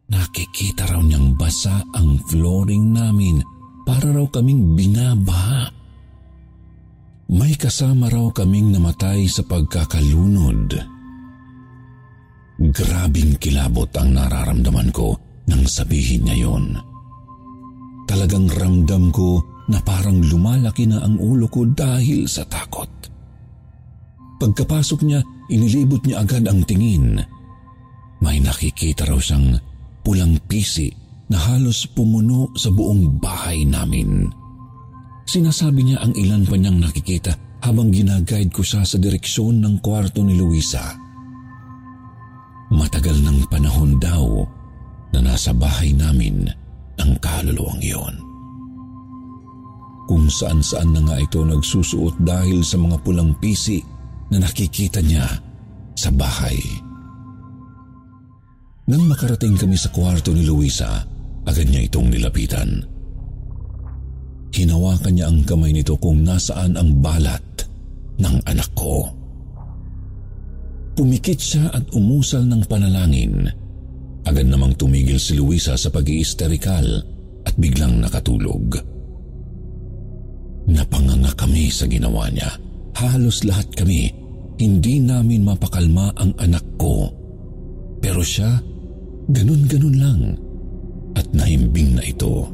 nakikita 0.10 0.90
raw 0.90 1.00
niyang 1.00 1.36
basa 1.38 1.84
ang 1.96 2.20
flooring 2.28 2.92
namin 2.92 3.40
para 3.84 4.12
raw 4.12 4.26
kaming 4.28 4.76
binabaha. 4.76 5.70
May 7.34 7.56
kasama 7.56 8.12
raw 8.12 8.30
kaming 8.36 8.76
namatay 8.76 9.26
sa 9.28 9.44
pagkakalunod. 9.48 10.70
Grabing 12.64 13.40
kilabot 13.42 13.90
ang 13.98 14.14
nararamdaman 14.14 14.90
ko 14.94 15.18
nang 15.50 15.64
sabihin 15.66 16.30
niya 16.30 16.48
yon. 16.48 16.78
Talagang 18.06 18.48
ramdam 18.52 19.10
ko 19.10 19.42
na 19.72 19.80
parang 19.82 20.20
lumalaki 20.20 20.86
na 20.86 21.02
ang 21.02 21.18
ulo 21.18 21.48
ko 21.48 21.66
dahil 21.66 22.28
sa 22.30 22.46
takot. 22.46 22.92
Pagkapasok 24.38 25.00
niya, 25.08 25.24
Inilibot 25.52 26.08
niya 26.08 26.24
agad 26.24 26.48
ang 26.48 26.64
tingin. 26.64 27.20
May 28.24 28.40
nakikita 28.40 29.04
raw 29.04 29.20
siyang 29.20 29.60
pulang 30.04 30.38
pisi 30.46 30.92
na 31.32 31.40
halos 31.40 31.88
pumuno 31.90 32.52
sa 32.54 32.70
buong 32.70 33.18
bahay 33.18 33.64
namin. 33.64 34.30
Sinasabi 35.24 35.88
niya 35.88 36.04
ang 36.04 36.14
ilan 36.14 36.44
pa 36.44 36.56
niyang 36.60 36.84
nakikita 36.84 37.34
habang 37.64 37.90
ginaguide 37.90 38.52
ko 38.52 38.60
siya 38.60 38.84
sa 38.84 39.00
direksyon 39.00 39.64
ng 39.64 39.80
kwarto 39.80 40.20
ni 40.20 40.36
Luisa. 40.36 40.84
Matagal 42.76 43.24
ng 43.24 43.48
panahon 43.48 43.96
daw 43.98 44.44
na 45.16 45.20
nasa 45.24 45.56
bahay 45.56 45.96
namin 45.96 46.52
ang 47.00 47.16
kaluluwang 47.24 47.80
iyon. 47.80 48.16
Kung 50.04 50.28
saan-saan 50.28 50.92
na 50.92 51.00
nga 51.08 51.16
ito 51.16 51.40
nagsusuot 51.48 52.20
dahil 52.20 52.60
sa 52.60 52.76
mga 52.76 53.00
pulang 53.08 53.32
pisi 53.40 53.80
na 54.28 54.44
nakikita 54.44 55.00
niya 55.00 55.24
sa 55.96 56.12
bahay. 56.12 56.60
Nang 58.84 59.08
makarating 59.08 59.56
kami 59.56 59.80
sa 59.80 59.88
kwarto 59.96 60.36
ni 60.36 60.44
Luisa, 60.44 61.00
agad 61.48 61.72
niya 61.72 61.88
itong 61.88 62.12
nilapitan. 62.12 62.84
Hinawakan 64.52 65.14
niya 65.16 65.32
ang 65.32 65.40
kamay 65.48 65.72
nito 65.72 65.96
kung 65.96 66.20
nasaan 66.20 66.76
ang 66.76 67.00
balat 67.00 67.42
ng 68.20 68.38
anak 68.44 68.70
ko. 68.76 69.08
Pumikit 70.94 71.40
siya 71.40 71.72
at 71.74 71.90
umusal 71.96 72.44
ng 72.46 72.62
panalangin. 72.68 73.50
Agad 74.28 74.52
namang 74.52 74.76
tumigil 74.76 75.18
si 75.18 75.40
Luisa 75.40 75.80
sa 75.80 75.90
pag-iisterikal 75.90 76.86
at 77.48 77.56
biglang 77.56 78.04
nakatulog. 78.04 78.78
Napanganga 80.70 81.32
kami 81.40 81.72
sa 81.72 81.88
ginawa 81.88 82.28
niya. 82.30 82.52
Halos 82.94 83.48
lahat 83.48 83.68
kami, 83.74 84.12
hindi 84.60 85.02
namin 85.02 85.44
mapakalma 85.44 86.14
ang 86.20 86.36
anak 86.38 86.64
ko. 86.78 87.10
Pero 88.00 88.22
siya, 88.22 88.62
ganun-ganun 89.30 89.98
lang 89.98 90.22
at 91.16 91.28
nahimbing 91.32 91.96
na 91.96 92.04
ito. 92.04 92.50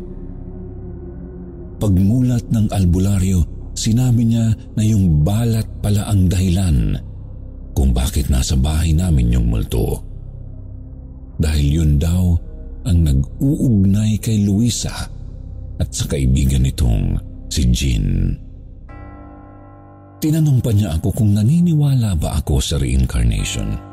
Pagmulat 1.79 2.43
ng 2.51 2.67
albularyo, 2.75 3.39
sinabi 3.71 4.27
niya 4.27 4.51
na 4.75 4.83
yung 4.83 5.23
balat 5.23 5.65
pala 5.79 6.11
ang 6.11 6.27
dahilan 6.27 6.99
kung 7.71 7.95
bakit 7.95 8.27
nasa 8.27 8.59
bahay 8.59 8.91
namin 8.91 9.39
yung 9.39 9.47
multo. 9.47 10.03
Dahil 11.39 11.67
yun 11.71 11.95
daw 11.95 12.35
ang 12.83 12.97
nag-uugnay 13.07 14.19
kay 14.19 14.43
Luisa 14.43 15.07
at 15.79 15.89
sa 15.95 16.03
kaibigan 16.11 16.67
nitong 16.67 17.15
si 17.47 17.63
Jean. 17.71 18.35
Tinanong 20.19 20.59
pa 20.59 20.75
niya 20.75 20.99
ako 20.99 21.15
kung 21.15 21.31
naniniwala 21.31 22.19
ba 22.19 22.43
ako 22.43 22.59
sa 22.59 22.75
reincarnation. 22.75 23.88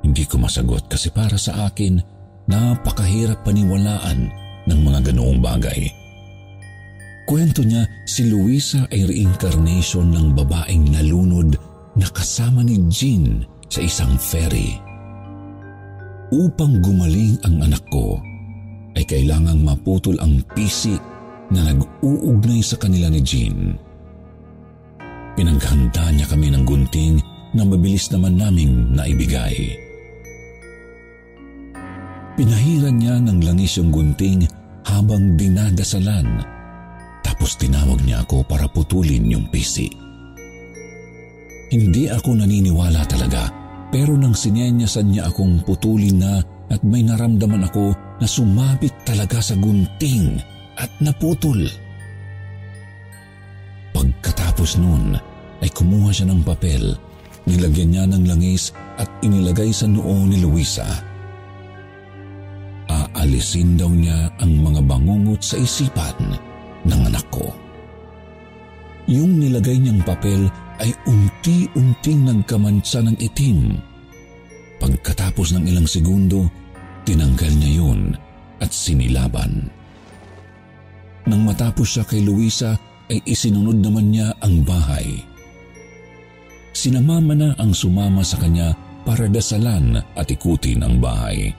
Hindi 0.00 0.24
ko 0.24 0.40
masagot 0.40 0.88
kasi 0.88 1.12
para 1.12 1.36
sa 1.36 1.68
akin, 1.68 2.00
napakahirap 2.48 3.44
paniwalaan 3.44 4.32
ng 4.66 4.80
mga 4.80 5.12
ganoong 5.12 5.40
bagay. 5.40 5.90
Kwento 7.30 7.62
niya, 7.62 7.86
si 8.10 8.26
Luisa 8.26 8.90
ay 8.90 9.06
reincarnation 9.06 10.10
ng 10.10 10.34
babaeng 10.34 10.90
nalunod 10.90 11.54
na 11.94 12.06
kasama 12.10 12.66
ni 12.66 12.74
Jean 12.90 13.46
sa 13.70 13.78
isang 13.86 14.18
ferry. 14.18 14.74
Upang 16.34 16.82
gumaling 16.82 17.38
ang 17.46 17.70
anak 17.70 17.82
ko, 17.90 18.18
ay 18.98 19.06
kailangang 19.06 19.62
maputol 19.62 20.18
ang 20.18 20.42
pisi 20.58 20.98
na 21.54 21.70
nag-uugnay 21.70 22.62
sa 22.62 22.74
kanila 22.78 23.06
ni 23.10 23.22
Jean. 23.22 23.78
Pinaghanda 25.38 26.10
niya 26.10 26.26
kami 26.26 26.50
ng 26.50 26.66
gunting 26.66 27.16
na 27.54 27.62
mabilis 27.64 28.10
naman 28.12 28.36
naming 28.36 28.92
naibigay. 28.92 29.79
Pinahiran 32.38 32.96
niya 32.98 33.16
ng 33.18 33.38
langis 33.42 33.78
yung 33.80 33.90
gunting 33.90 34.46
habang 34.86 35.34
dinadasalan 35.34 36.46
tapos 37.40 37.56
tinawag 37.56 38.04
niya 38.04 38.20
ako 38.20 38.44
para 38.44 38.68
putulin 38.68 39.24
yung 39.32 39.48
pisi. 39.48 39.88
Hindi 41.70 42.10
ako 42.10 42.36
naniniwala 42.36 43.00
talaga 43.08 43.48
pero 43.88 44.14
nang 44.14 44.36
sinyenyasan 44.36 45.10
niya 45.10 45.32
akong 45.32 45.64
putulin 45.64 46.20
na 46.20 46.38
at 46.70 46.84
may 46.86 47.02
naramdaman 47.02 47.66
ako 47.66 47.96
na 48.22 48.26
sumabit 48.28 48.94
talaga 49.02 49.42
sa 49.42 49.58
gunting 49.58 50.38
at 50.78 50.92
naputol. 51.02 51.64
Pagkatapos 53.90 54.78
nun 54.78 55.18
ay 55.64 55.70
kumuha 55.72 56.14
siya 56.14 56.30
ng 56.30 56.44
papel, 56.46 56.94
nilagyan 57.50 57.90
niya 57.90 58.04
ng 58.06 58.24
langis 58.30 58.70
at 59.00 59.10
inilagay 59.24 59.74
sa 59.74 59.90
noo 59.90 60.28
ni 60.28 60.38
Luisa. 60.38 61.09
Aalisin 63.14 63.76
daw 63.76 63.90
niya 63.90 64.32
ang 64.40 64.60
mga 64.60 64.80
bangungot 64.86 65.40
sa 65.44 65.60
isipan 65.60 66.38
ng 66.86 67.00
anak 67.06 67.26
ko. 67.28 67.52
Yung 69.10 69.42
nilagay 69.42 69.76
niyang 69.80 70.02
papel 70.06 70.46
ay 70.80 70.94
unti-unting 71.04 72.24
nagkamansa 72.24 73.04
ng 73.04 73.16
itim. 73.18 73.76
Pagkatapos 74.80 75.52
ng 75.56 75.64
ilang 75.68 75.84
segundo, 75.84 76.48
tinanggal 77.04 77.52
niya 77.58 77.70
yun 77.84 78.00
at 78.62 78.72
sinilaban. 78.72 79.68
Nang 81.28 81.42
matapos 81.44 81.98
siya 81.98 82.04
kay 82.08 82.24
Luisa, 82.24 82.78
ay 83.10 83.18
isinunod 83.26 83.82
naman 83.82 84.14
niya 84.14 84.30
ang 84.40 84.62
bahay. 84.62 85.20
Sinamama 86.70 87.34
na 87.34 87.50
ang 87.58 87.74
sumama 87.74 88.22
sa 88.22 88.38
kanya 88.38 88.72
para 89.02 89.26
dasalan 89.26 89.98
at 90.14 90.26
ikutin 90.30 90.86
ang 90.86 91.02
bahay. 91.02 91.50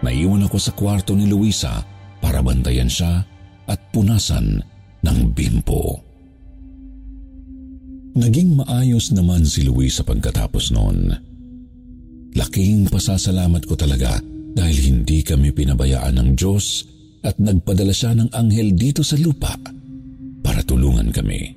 Naiwan 0.00 0.48
ako 0.48 0.56
sa 0.56 0.72
kwarto 0.72 1.12
ni 1.12 1.28
Luisa 1.28 1.84
para 2.20 2.40
bantayan 2.40 2.88
siya 2.88 3.20
at 3.68 3.80
punasan 3.92 4.60
ng 5.04 5.18
bimpo. 5.36 6.00
Naging 8.16 8.58
maayos 8.58 9.14
naman 9.14 9.46
si 9.46 9.62
Luis 9.62 10.00
sa 10.00 10.04
pagkatapos 10.04 10.74
noon. 10.74 11.14
Laking 12.34 12.90
pasasalamat 12.90 13.62
ko 13.68 13.78
talaga 13.78 14.18
dahil 14.50 14.76
hindi 14.90 15.22
kami 15.22 15.54
pinabayaan 15.54 16.18
ng 16.18 16.30
Diyos 16.34 16.86
at 17.22 17.38
nagpadala 17.38 17.94
siya 17.94 18.16
ng 18.16 18.32
anghel 18.34 18.74
dito 18.74 19.04
sa 19.06 19.14
lupa 19.20 19.54
para 20.42 20.64
tulungan 20.64 21.12
kami. 21.14 21.54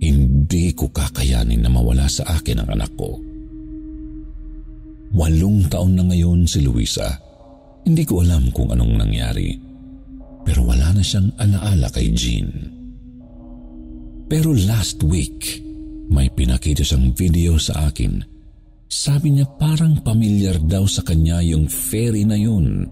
Hindi 0.00 0.72
ko 0.72 0.90
kakayanin 0.90 1.60
na 1.62 1.70
mawala 1.72 2.08
sa 2.08 2.24
akin 2.36 2.64
ang 2.64 2.68
anak 2.72 2.92
ko. 2.96 3.29
Walong 5.10 5.66
taon 5.66 5.98
na 5.98 6.06
ngayon 6.06 6.46
si 6.46 6.62
Luisa. 6.62 7.18
Hindi 7.82 8.06
ko 8.06 8.22
alam 8.22 8.52
kung 8.54 8.70
anong 8.70 8.94
nangyari 8.94 9.70
pero 10.44 10.64
wala 10.64 10.96
na 10.96 11.02
siyang 11.04 11.30
alaala 11.36 11.88
kay 11.92 12.12
Jean. 12.16 12.48
Pero 14.30 14.54
last 14.54 15.02
week, 15.06 15.62
may 16.10 16.30
pinakita 16.30 16.86
siyang 16.86 17.12
video 17.14 17.58
sa 17.58 17.90
akin. 17.90 18.22
Sabi 18.90 19.38
niya 19.38 19.46
parang 19.58 20.02
pamilyar 20.02 20.58
daw 20.66 20.86
sa 20.86 21.06
kanya 21.06 21.38
yung 21.42 21.70
ferry 21.70 22.26
na 22.26 22.34
yun. 22.34 22.86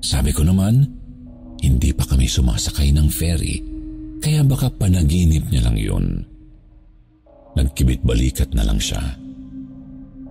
Sabi 0.00 0.32
ko 0.32 0.44
naman, 0.44 0.86
hindi 1.60 1.92
pa 1.92 2.08
kami 2.08 2.28
sumasakay 2.28 2.92
ng 2.92 3.08
ferry, 3.08 3.60
kaya 4.20 4.44
baka 4.44 4.72
panaginip 4.72 5.44
niya 5.52 5.62
lang 5.66 5.76
yun. 5.76 6.06
Nagkibit 7.56 8.04
balikat 8.04 8.52
na 8.52 8.64
lang 8.64 8.80
siya. 8.80 9.00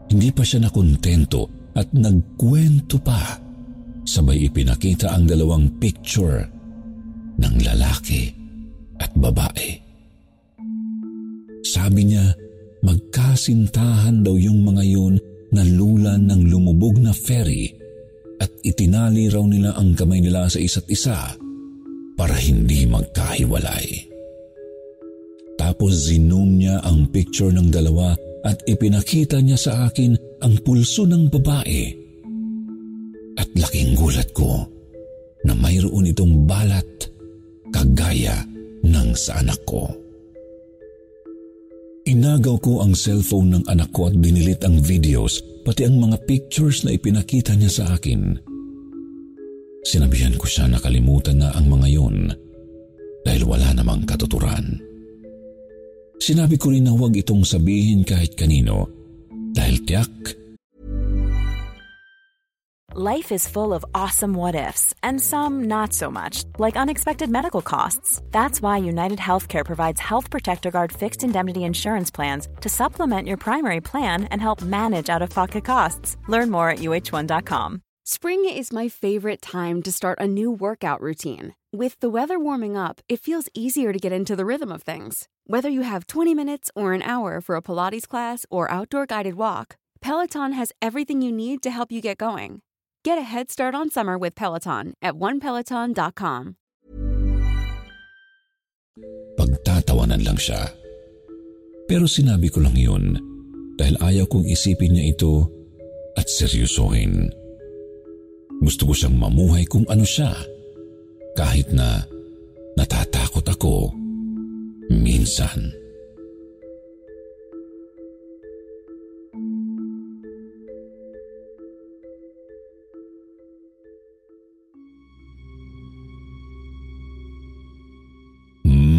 Hindi 0.09 0.29
pa 0.31 0.45
siya 0.45 0.65
nakontento 0.65 1.73
at 1.75 1.91
nagkwento 1.91 2.97
pa 3.03 3.45
Sabay 4.05 4.45
ipinakita 4.45 5.09
ang 5.17 5.25
dalawang 5.25 5.81
picture 5.81 6.45
ng 7.41 7.55
lalaki 7.65 8.29
at 9.01 9.09
babae. 9.17 9.81
Sabi 11.65 12.13
niya, 12.13 12.29
magkasintahan 12.85 14.21
daw 14.21 14.37
yung 14.37 14.61
mga 14.61 14.83
yun 14.85 15.17
na 15.49 15.65
lulan 15.65 16.29
ng 16.29 16.53
lumubog 16.53 17.01
na 17.01 17.09
ferry 17.09 17.73
at 18.37 18.53
itinali 18.61 19.25
raw 19.25 19.41
nila 19.41 19.73
ang 19.73 19.97
kamay 19.97 20.21
nila 20.21 20.45
sa 20.53 20.61
isa't 20.61 20.85
isa 20.85 21.33
para 22.13 22.37
hindi 22.37 22.85
magkahiwalay. 22.85 24.13
Tapos 25.57 26.13
zinom 26.13 26.61
niya 26.61 26.77
ang 26.85 27.09
picture 27.09 27.49
ng 27.49 27.73
dalawa 27.73 28.13
at 28.45 28.61
ipinakita 28.69 29.41
niya 29.41 29.57
sa 29.57 29.89
akin 29.89 30.13
ang 30.45 30.61
pulso 30.61 31.09
ng 31.09 31.33
babae 31.33 31.83
at 33.41 33.49
laking 33.57 33.97
gulat 33.97 34.29
ko 34.31 34.69
na 35.43 35.57
mayroon 35.57 36.07
itong 36.13 36.45
balat 36.45 36.85
kagaya 37.73 38.45
ng 38.85 39.09
sa 39.17 39.41
anak 39.41 39.59
ko. 39.65 39.89
Inagaw 42.05 42.61
ko 42.61 42.85
ang 42.85 42.93
cellphone 42.93 43.57
ng 43.57 43.63
anak 43.65 43.89
ko 43.89 44.13
at 44.13 44.15
binilit 44.15 44.61
ang 44.61 44.77
videos 44.77 45.41
pati 45.65 45.89
ang 45.89 45.97
mga 45.97 46.21
pictures 46.29 46.85
na 46.85 46.93
ipinakita 46.93 47.57
niya 47.57 47.81
sa 47.81 47.85
akin. 47.97 48.37
Sinabihan 49.81 50.37
ko 50.37 50.45
siya 50.45 50.69
na 50.69 50.77
kalimutan 50.77 51.41
na 51.41 51.49
ang 51.57 51.65
mga 51.65 51.87
yon 51.89 52.29
dahil 53.25 53.43
wala 53.49 53.73
namang 53.73 54.05
katuturan. 54.05 54.77
Sinabi 56.19 56.55
ko 56.57 56.71
rin 56.71 56.87
na 56.87 56.95
huwag 56.95 57.15
itong 57.15 57.45
sabihin 57.45 58.07
kahit 58.07 58.33
kanino 58.39 58.89
dahil 59.55 59.83
tiyak 59.85 60.11
Life 62.95 63.33
is 63.33 63.45
full 63.45 63.73
of 63.73 63.83
awesome 63.93 64.33
what 64.33 64.55
ifs, 64.55 64.93
and 65.03 65.19
some 65.19 65.65
not 65.65 65.91
so 65.91 66.09
much, 66.09 66.45
like 66.57 66.77
unexpected 66.77 67.29
medical 67.29 67.61
costs. 67.61 68.21
That's 68.31 68.61
why 68.61 68.77
United 68.77 69.19
Healthcare 69.19 69.65
provides 69.65 69.99
Health 69.99 70.29
Protector 70.29 70.71
Guard 70.71 70.93
fixed 70.93 71.21
indemnity 71.21 71.65
insurance 71.65 72.09
plans 72.09 72.47
to 72.61 72.69
supplement 72.69 73.27
your 73.27 73.35
primary 73.35 73.81
plan 73.81 74.31
and 74.31 74.39
help 74.39 74.61
manage 74.61 75.09
out 75.09 75.21
of 75.21 75.29
pocket 75.29 75.65
costs. 75.65 76.15
Learn 76.29 76.49
more 76.49 76.69
at 76.69 76.79
uh1.com. 76.79 77.81
Spring 78.05 78.45
is 78.45 78.71
my 78.71 78.87
favorite 78.87 79.41
time 79.41 79.81
to 79.81 79.91
start 79.91 80.21
a 80.21 80.27
new 80.29 80.51
workout 80.51 81.01
routine. 81.01 81.57
With 81.73 81.97
the 82.01 82.09
weather 82.09 82.37
warming 82.37 82.77
up, 82.77 83.01
it 83.09 83.17
feels 83.19 83.49
easier 83.57 83.89
to 83.89 83.97
get 83.97 84.13
into 84.13 84.35
the 84.37 84.45
rhythm 84.45 84.69
of 84.69 84.83
things. 84.85 85.25
Whether 85.49 85.73
you 85.73 85.81
have 85.81 86.05
20 86.05 86.37
minutes 86.37 86.69
or 86.77 86.93
an 86.93 87.01
hour 87.01 87.41
for 87.41 87.57
a 87.57 87.65
Pilates 87.65 88.05
class 88.05 88.45
or 88.53 88.69
outdoor 88.69 89.07
guided 89.09 89.41
walk, 89.41 89.77
Peloton 90.05 90.53
has 90.53 90.69
everything 90.85 91.25
you 91.25 91.31
need 91.33 91.65
to 91.65 91.73
help 91.73 91.91
you 91.91 91.97
get 91.97 92.21
going. 92.21 92.61
Get 93.01 93.17
a 93.17 93.25
head 93.25 93.49
start 93.49 93.73
on 93.73 93.89
summer 93.89 94.21
with 94.21 94.35
Peloton 94.37 94.93
at 95.01 95.15
onepeloton.com. 95.17 96.61
Pagtatawanan 99.33 100.21
lang 100.21 100.37
siya. 100.37 100.69
Pero 101.89 102.05
sinabi 102.05 102.53
ko 102.53 102.61
lang 102.61 102.77
yun 102.77 103.17
dahil 103.81 103.97
ayaw 103.97 104.29
kong 104.29 104.45
isipin 104.45 104.93
niya 104.93 105.17
ito 105.17 105.49
at 106.13 106.29
seryosohin. 106.29 107.33
Gusto 108.63 108.89
ko 108.89 108.93
siyang 108.95 109.17
mamuhay 109.19 109.65
kung 109.67 109.87
ano 109.89 110.03
siya 110.03 110.31
kahit 111.35 111.67
na 111.75 112.03
natatakot 112.79 113.43
ako 113.43 113.91
minsan. 114.91 115.73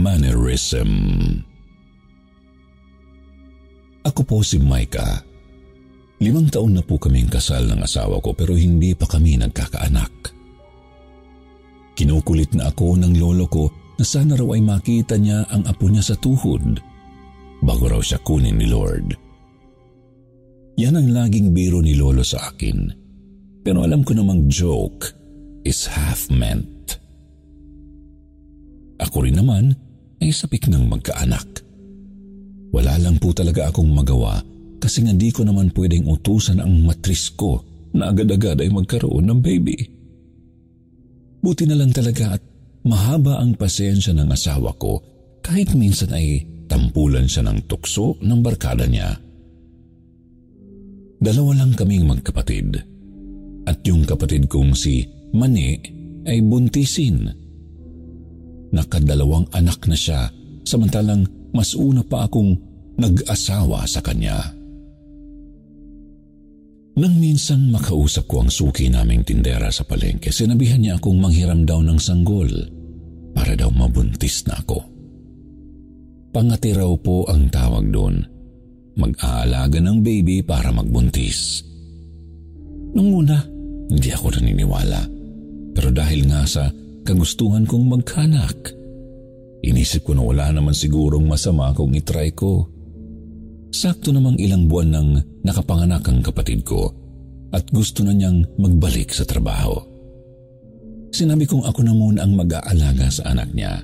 Mannerism 0.06 1.42
Ako 4.06 4.22
po 4.22 4.38
si 4.46 4.62
Micah. 4.62 5.35
Limang 6.16 6.48
taon 6.48 6.72
na 6.72 6.80
po 6.80 6.97
kaming 6.97 7.28
kasal 7.28 7.68
ng 7.68 7.84
asawa 7.84 8.24
ko 8.24 8.32
pero 8.32 8.56
hindi 8.56 8.97
pa 8.97 9.05
kami 9.05 9.36
nagkakaanak. 9.36 10.32
Kinukulit 11.97 12.56
na 12.56 12.72
ako 12.72 12.97
ng 12.97 13.20
lolo 13.20 13.44
ko 13.48 13.68
na 13.97 14.05
sana 14.05 14.36
raw 14.36 14.52
ay 14.56 14.64
makita 14.64 15.16
niya 15.20 15.44
ang 15.48 15.64
apo 15.68 15.88
niya 15.88 16.05
sa 16.05 16.16
tuhod 16.16 16.80
bago 17.60 17.84
raw 17.88 18.01
siya 18.01 18.20
kunin 18.24 18.56
ni 18.56 18.68
Lord. 18.68 19.16
Yan 20.76 20.97
ang 20.97 21.09
laging 21.09 21.56
biro 21.56 21.80
ni 21.80 21.97
lolo 21.97 22.20
sa 22.20 22.52
akin. 22.52 22.93
Pero 23.64 23.82
alam 23.84 24.05
ko 24.05 24.12
namang 24.12 24.47
joke 24.48 25.09
is 25.64 25.88
half 25.88 26.28
meant. 26.28 27.01
Ako 29.01 29.24
rin 29.24 29.36
naman 29.36 29.72
ay 30.20 30.32
sapik 30.32 30.68
ng 30.68 30.84
magkaanak. 30.88 31.64
Wala 32.72 33.01
lang 33.01 33.16
po 33.16 33.32
talaga 33.32 33.68
akong 33.68 33.88
magawa 33.88 34.40
kasi 34.77 35.05
nga 35.05 35.15
di 35.16 35.32
ko 35.32 35.43
naman 35.43 35.73
pwedeng 35.73 36.07
utusan 36.07 36.61
ang 36.61 36.85
matris 36.85 37.32
ko 37.32 37.61
na 37.97 38.12
agad-agad 38.12 38.61
ay 38.61 38.69
magkaroon 38.69 39.27
ng 39.28 39.40
baby. 39.40 39.78
Buti 41.40 41.65
na 41.65 41.78
lang 41.78 41.94
talaga 41.94 42.36
at 42.36 42.43
mahaba 42.85 43.40
ang 43.40 43.57
pasensya 43.57 44.12
ng 44.12 44.28
asawa 44.31 44.74
ko 44.77 45.01
kahit 45.40 45.73
minsan 45.78 46.12
ay 46.12 46.43
tampulan 46.66 47.31
siya 47.31 47.47
ng 47.47 47.70
tukso 47.70 48.19
ng 48.20 48.40
barkada 48.43 48.85
niya. 48.85 49.15
Dalawa 51.16 51.65
lang 51.65 51.73
kaming 51.73 52.05
magkapatid 52.05 52.77
at 53.66 53.78
yung 53.89 54.05
kapatid 54.05 54.47
kong 54.47 54.77
si 54.77 55.07
Mani 55.32 55.74
ay 56.27 56.39
buntisin 56.44 57.31
nakadalawang 58.74 59.47
anak 59.55 59.86
na 59.86 59.97
siya 59.97 60.28
samantalang 60.66 61.24
mas 61.55 61.73
una 61.73 62.03
pa 62.03 62.27
akong 62.27 62.53
nag-asawa 62.98 63.86
sa 63.86 64.03
kanya. 64.03 64.55
Nang 66.97 67.12
minsan 67.20 67.68
makausap 67.68 68.24
ko 68.24 68.40
ang 68.40 68.48
suki 68.48 68.89
naming 68.89 69.20
tindera 69.20 69.68
sa 69.68 69.85
palengke, 69.85 70.32
sinabihan 70.32 70.81
niya 70.81 70.97
akong 70.97 71.20
manghiram 71.20 71.68
daw 71.68 71.85
ng 71.85 72.01
sanggol 72.01 72.48
para 73.36 73.52
daw 73.52 73.68
mabuntis 73.68 74.48
na 74.48 74.56
ako. 74.56 74.81
Pangati 76.32 76.73
raw 76.73 76.89
po 76.97 77.28
ang 77.28 77.52
tawag 77.52 77.93
doon. 77.93 78.24
Mag-aalaga 78.97 79.77
ng 79.77 80.01
baby 80.01 80.40
para 80.40 80.73
magbuntis. 80.73 81.60
Nung 82.97 83.24
una, 83.24 83.44
hindi 83.93 84.09
ako 84.09 84.40
naniniwala. 84.40 85.05
Pero 85.77 85.93
dahil 85.93 86.24
nga 86.24 86.48
sa 86.48 86.73
kagustuhan 87.05 87.68
kong 87.68 87.93
magkanak. 87.93 88.73
Inisip 89.60 90.09
ko 90.09 90.16
na 90.16 90.24
wala 90.24 90.48
naman 90.48 90.73
sigurong 90.73 91.28
masama 91.28 91.77
kung 91.77 91.93
itry 91.93 92.32
ko. 92.32 92.64
Sakto 93.70 94.10
namang 94.14 94.40
ilang 94.40 94.66
buwan 94.70 94.88
nang 94.90 95.10
nakapanganak 95.47 96.06
ang 96.09 96.20
kapatid 96.24 96.64
ko 96.66 96.90
at 97.52 97.66
gusto 97.70 98.02
na 98.02 98.12
niyang 98.12 98.43
magbalik 98.59 99.12
sa 99.14 99.22
trabaho. 99.22 99.78
Sinabi 101.14 101.48
kong 101.48 101.64
ako 101.64 101.80
na 101.86 101.94
muna 101.94 102.20
ang 102.26 102.36
mag-aalaga 102.36 103.09
sa 103.09 103.32
anak 103.32 103.52
niya. 103.56 103.80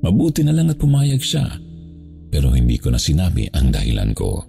Mabuti 0.00 0.46
na 0.46 0.54
lang 0.54 0.70
at 0.70 0.78
pumayag 0.78 1.20
siya 1.20 1.48
pero 2.30 2.54
hindi 2.54 2.78
ko 2.78 2.94
na 2.94 3.00
sinabi 3.02 3.50
ang 3.50 3.74
dahilan 3.74 4.14
ko. 4.14 4.46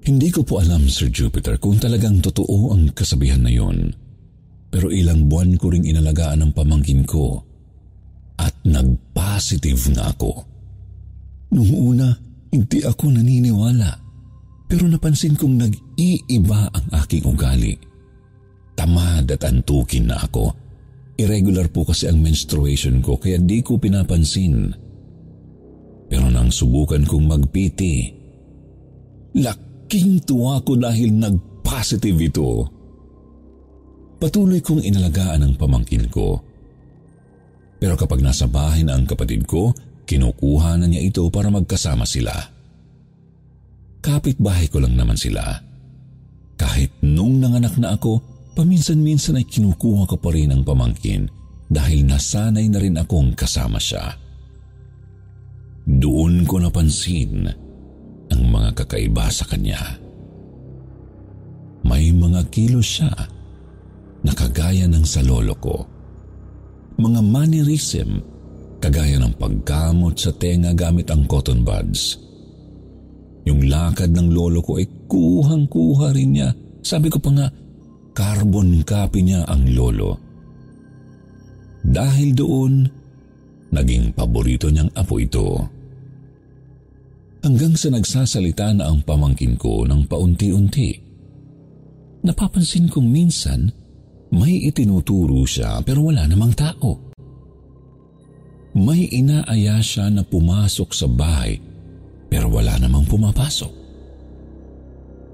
Hindi 0.00 0.32
ko 0.32 0.40
po 0.40 0.64
alam, 0.64 0.88
Sir 0.88 1.12
Jupiter, 1.12 1.60
kung 1.60 1.76
talagang 1.76 2.24
totoo 2.24 2.72
ang 2.72 2.88
kasabihan 2.96 3.44
na 3.44 3.52
yon. 3.52 3.92
Pero 4.72 4.88
ilang 4.88 5.28
buwan 5.28 5.60
ko 5.60 5.68
ring 5.68 5.84
inalagaan 5.84 6.40
ang 6.40 6.52
pamangkin 6.56 7.04
ko 7.04 7.44
at 8.40 8.56
nag-positive 8.64 9.92
na 9.92 10.08
ako. 10.08 10.32
Nung 11.52 11.72
una, 11.76 12.08
hindi 12.50 12.82
ako 12.82 13.14
naniniwala. 13.14 13.90
Pero 14.70 14.86
napansin 14.86 15.34
kong 15.34 15.66
nag-iiba 15.66 16.70
ang 16.70 16.86
aking 17.02 17.26
ugali. 17.26 17.74
Tamad 18.78 19.26
at 19.30 19.42
antukin 19.42 20.06
na 20.06 20.22
ako. 20.22 20.54
Irregular 21.18 21.66
po 21.68 21.82
kasi 21.82 22.06
ang 22.06 22.22
menstruation 22.22 23.02
ko 23.02 23.18
kaya 23.18 23.42
di 23.42 23.60
ko 23.66 23.76
pinapansin. 23.76 24.70
Pero 26.06 26.26
nang 26.30 26.50
subukan 26.50 27.02
kong 27.06 27.26
magpiti, 27.26 28.14
laking 29.38 30.22
tuwa 30.26 30.62
ko 30.62 30.78
dahil 30.78 31.18
nag-positive 31.18 32.18
ito. 32.18 32.66
Patuloy 34.18 34.62
kong 34.62 34.82
inalagaan 34.82 35.46
ang 35.46 35.54
pamangkin 35.54 36.06
ko. 36.10 36.38
Pero 37.80 37.96
kapag 37.96 38.20
nasa 38.20 38.44
bahay 38.44 38.84
na 38.84 38.94
ang 38.94 39.06
kapatid 39.08 39.48
ko, 39.48 39.72
kinukuha 40.10 40.74
na 40.74 40.90
niya 40.90 41.06
ito 41.06 41.22
para 41.30 41.54
magkasama 41.54 42.02
sila. 42.02 42.34
Kapit-bahay 44.02 44.66
ko 44.66 44.82
lang 44.82 44.98
naman 44.98 45.14
sila. 45.14 45.62
Kahit 46.58 46.98
nung 47.06 47.38
nanganak 47.38 47.78
na 47.78 47.94
ako, 47.94 48.18
paminsan-minsan 48.58 49.38
ay 49.38 49.46
kinukuha 49.46 50.10
ko 50.10 50.18
pa 50.18 50.34
rin 50.34 50.50
ang 50.50 50.66
pamangkin 50.66 51.30
dahil 51.70 52.02
nasanay 52.02 52.66
na 52.66 52.82
rin 52.82 52.98
akong 52.98 53.38
kasama 53.38 53.78
siya. 53.78 54.18
Doon 55.86 56.42
ko 56.42 56.58
napansin 56.58 57.46
ang 58.34 58.42
mga 58.50 58.82
kakaiba 58.82 59.30
sa 59.30 59.46
kanya. 59.46 59.78
May 61.86 62.10
mga 62.10 62.50
kilos 62.50 62.98
siya 62.98 63.14
na 64.26 64.32
kagaya 64.34 64.90
ng 64.90 65.06
sa 65.06 65.22
lolo 65.22 65.54
ko. 65.56 65.76
Mga 66.98 67.20
mannerism 67.24 68.29
kagaya 68.80 69.20
ng 69.20 69.36
pagkamot 69.36 70.16
sa 70.16 70.32
tenga 70.32 70.72
gamit 70.72 71.12
ang 71.12 71.28
cotton 71.28 71.60
buds. 71.60 72.16
Yung 73.44 73.68
lakad 73.68 74.12
ng 74.16 74.32
lolo 74.32 74.64
ko 74.64 74.80
ay 74.80 74.88
kuhang-kuha 75.08 76.16
rin 76.16 76.36
niya. 76.36 76.50
Sabi 76.80 77.12
ko 77.12 77.20
pa 77.20 77.30
nga, 77.32 77.46
carbon 78.16 78.80
copy 78.84 79.20
niya 79.20 79.44
ang 79.44 79.68
lolo. 79.72 80.16
Dahil 81.84 82.36
doon, 82.36 82.84
naging 83.72 84.12
paborito 84.12 84.68
niyang 84.68 84.92
apo 84.96 85.16
ito. 85.16 85.48
Hanggang 87.40 87.72
sa 87.72 87.88
nagsasalita 87.88 88.76
na 88.76 88.92
ang 88.92 89.00
pamangkin 89.00 89.56
ko 89.56 89.88
ng 89.88 90.04
paunti-unti. 90.04 90.90
Napapansin 92.20 92.92
kong 92.92 93.08
minsan 93.08 93.64
may 94.36 94.68
itinuturo 94.68 95.40
siya 95.48 95.80
pero 95.80 96.04
wala 96.04 96.28
namang 96.28 96.52
tao. 96.52 97.09
May 98.80 99.12
inaaya 99.12 99.76
siya 99.84 100.08
na 100.08 100.24
pumasok 100.24 100.90
sa 100.96 101.04
bahay 101.04 101.60
pero 102.30 102.48
wala 102.48 102.80
namang 102.80 103.04
pumapasok. 103.04 103.72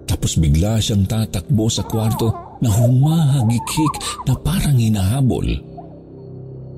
Tapos 0.06 0.39
bigla 0.39 0.82
siyang 0.82 1.06
tatakbo 1.06 1.70
sa 1.70 1.86
kwarto 1.86 2.59
na 2.59 2.73
humahagikik 2.73 4.27
na 4.27 4.35
parang 4.35 4.74
hinahabol. 4.74 5.47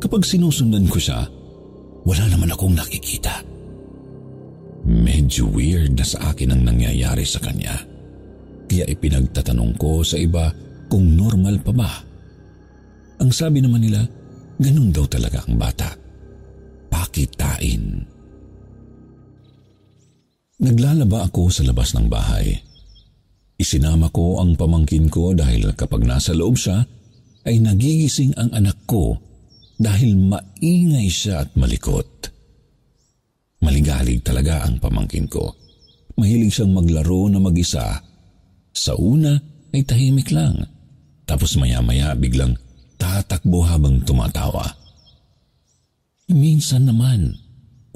Kapag 0.02 0.22
sinusundan 0.26 0.90
ko 0.90 0.98
siya, 1.00 1.24
wala 2.04 2.24
naman 2.28 2.50
akong 2.52 2.74
nakikita. 2.76 3.44
Medyo 4.88 5.48
weird 5.52 5.96
na 5.96 6.04
sa 6.04 6.32
akin 6.32 6.52
ang 6.52 6.62
nangyayari 6.64 7.24
sa 7.24 7.40
kanya. 7.40 7.76
Kaya 8.68 8.84
ipinagtatanong 8.88 9.76
ko 9.76 10.04
sa 10.04 10.16
iba 10.20 10.52
kung 10.88 11.16
normal 11.16 11.60
pa 11.60 11.72
ba 11.72 11.92
ang 13.18 13.34
sabi 13.34 13.58
naman 13.58 13.82
nila, 13.82 14.06
ganun 14.62 14.94
daw 14.94 15.02
talaga 15.10 15.42
ang 15.42 15.58
bata. 15.58 15.90
Pakitain. 17.09 18.05
Naglalaba 20.60 21.24
ako 21.24 21.48
sa 21.48 21.64
labas 21.64 21.97
ng 21.97 22.05
bahay. 22.05 22.52
Isinama 23.56 24.12
ko 24.12 24.44
ang 24.44 24.52
pamangkin 24.52 25.09
ko 25.09 25.32
dahil 25.32 25.72
kapag 25.72 26.05
nasa 26.05 26.36
loob 26.36 26.60
siya, 26.60 26.85
ay 27.48 27.64
nagigising 27.64 28.36
ang 28.36 28.52
anak 28.52 28.85
ko 28.85 29.16
dahil 29.80 30.20
maingay 30.20 31.09
siya 31.09 31.48
at 31.48 31.56
malikot. 31.56 32.28
Maligalig 33.64 34.20
talaga 34.20 34.68
ang 34.68 34.76
pamangkin 34.76 35.32
ko. 35.32 35.48
Mahilig 36.20 36.60
siyang 36.60 36.76
maglaro 36.76 37.32
na 37.32 37.40
mag-isa 37.40 38.05
Sa 38.76 38.93
una 39.01 39.32
ay 39.72 39.80
tahimik 39.80 40.28
lang. 40.28 40.60
Tapos 41.24 41.56
maya-maya 41.56 42.12
biglang 42.12 42.52
tatakbo 43.01 43.64
habang 43.64 44.05
tumatawa. 44.05 44.88
Minsan 46.28 46.84
naman, 46.84 47.32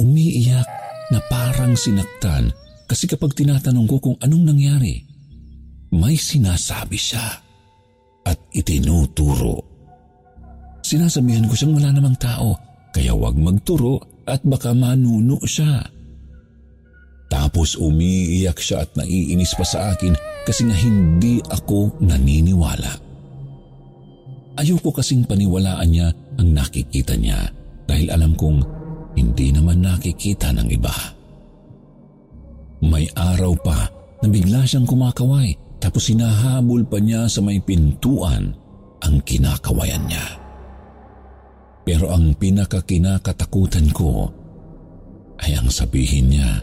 umiiyak 0.01 0.65
na 1.13 1.21
parang 1.29 1.77
sinaktan 1.77 2.49
kasi 2.89 3.05
kapag 3.05 3.37
tinatanong 3.37 3.85
ko 3.85 3.97
kung 4.01 4.17
anong 4.25 4.49
nangyari, 4.49 5.05
may 5.93 6.17
sinasabi 6.17 6.97
siya 6.97 7.29
at 8.25 8.39
itinuturo. 8.57 9.61
Sinasabihan 10.81 11.45
ko 11.45 11.53
siyang 11.53 11.77
wala 11.77 11.93
namang 11.93 12.17
tao, 12.17 12.57
kaya 12.97 13.13
wag 13.13 13.37
magturo 13.37 14.25
at 14.25 14.41
baka 14.49 14.73
manuno 14.73 15.37
siya. 15.45 15.85
Tapos 17.29 17.77
umiiyak 17.77 18.57
siya 18.57 18.89
at 18.89 18.97
naiinis 18.97 19.53
pa 19.53 19.65
sa 19.69 19.93
akin 19.93 20.17
kasi 20.49 20.65
nga 20.65 20.77
hindi 20.81 21.45
ako 21.53 22.01
naniniwala. 22.01 22.93
Ayoko 24.57 24.89
kasing 24.89 25.29
paniwalaan 25.29 25.89
niya 25.93 26.09
ang 26.41 26.49
nakikita 26.57 27.17
niya 27.17 27.61
dahil 27.87 28.09
alam 28.13 28.33
kong 28.37 28.59
hindi 29.17 29.53
naman 29.53 29.85
nakikita 29.85 30.51
ng 30.57 30.69
iba. 30.73 30.95
May 32.83 33.07
araw 33.15 33.53
pa 33.63 33.79
na 34.23 34.27
bigla 34.27 34.67
siyang 34.67 34.89
kumakaway 34.89 35.55
tapos 35.79 36.11
hinahabol 36.11 36.87
pa 36.87 36.99
niya 37.03 37.27
sa 37.27 37.43
may 37.43 37.59
pintuan 37.59 38.55
ang 39.03 39.19
kinakawayan 39.23 40.03
niya. 40.07 40.27
Pero 41.83 42.15
ang 42.15 42.35
pinakakinakatakutan 42.39 43.91
ko 43.91 44.31
ay 45.43 45.59
ang 45.59 45.67
sabihin 45.67 46.31
niya 46.31 46.63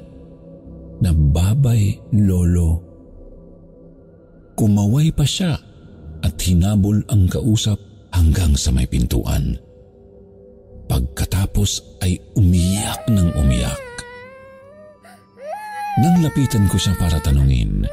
na 1.04 1.12
babay 1.12 2.00
lolo. 2.16 2.80
Kumaway 4.56 5.12
pa 5.12 5.28
siya 5.28 5.56
at 6.24 6.36
hinabol 6.44 7.00
ang 7.12 7.28
kausap 7.28 7.80
hanggang 8.12 8.56
sa 8.56 8.72
may 8.72 8.88
pintuan. 8.88 9.56
Pagkatapos 10.90 12.02
ay 12.02 12.18
umiyak 12.34 13.06
ng 13.06 13.30
umiyak. 13.38 13.86
Nang 16.02 16.18
lapitan 16.26 16.66
ko 16.66 16.82
siya 16.82 16.98
para 16.98 17.22
tanungin, 17.22 17.86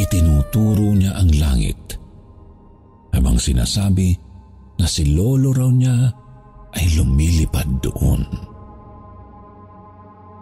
itinuturo 0.00 0.96
niya 0.96 1.12
ang 1.20 1.28
langit. 1.36 1.76
Habang 3.12 3.36
sinasabi 3.36 4.16
na 4.80 4.88
si 4.88 5.12
lolo 5.12 5.52
raw 5.52 5.68
niya 5.68 6.08
ay 6.72 6.96
lumilipad 6.96 7.68
doon. 7.84 8.24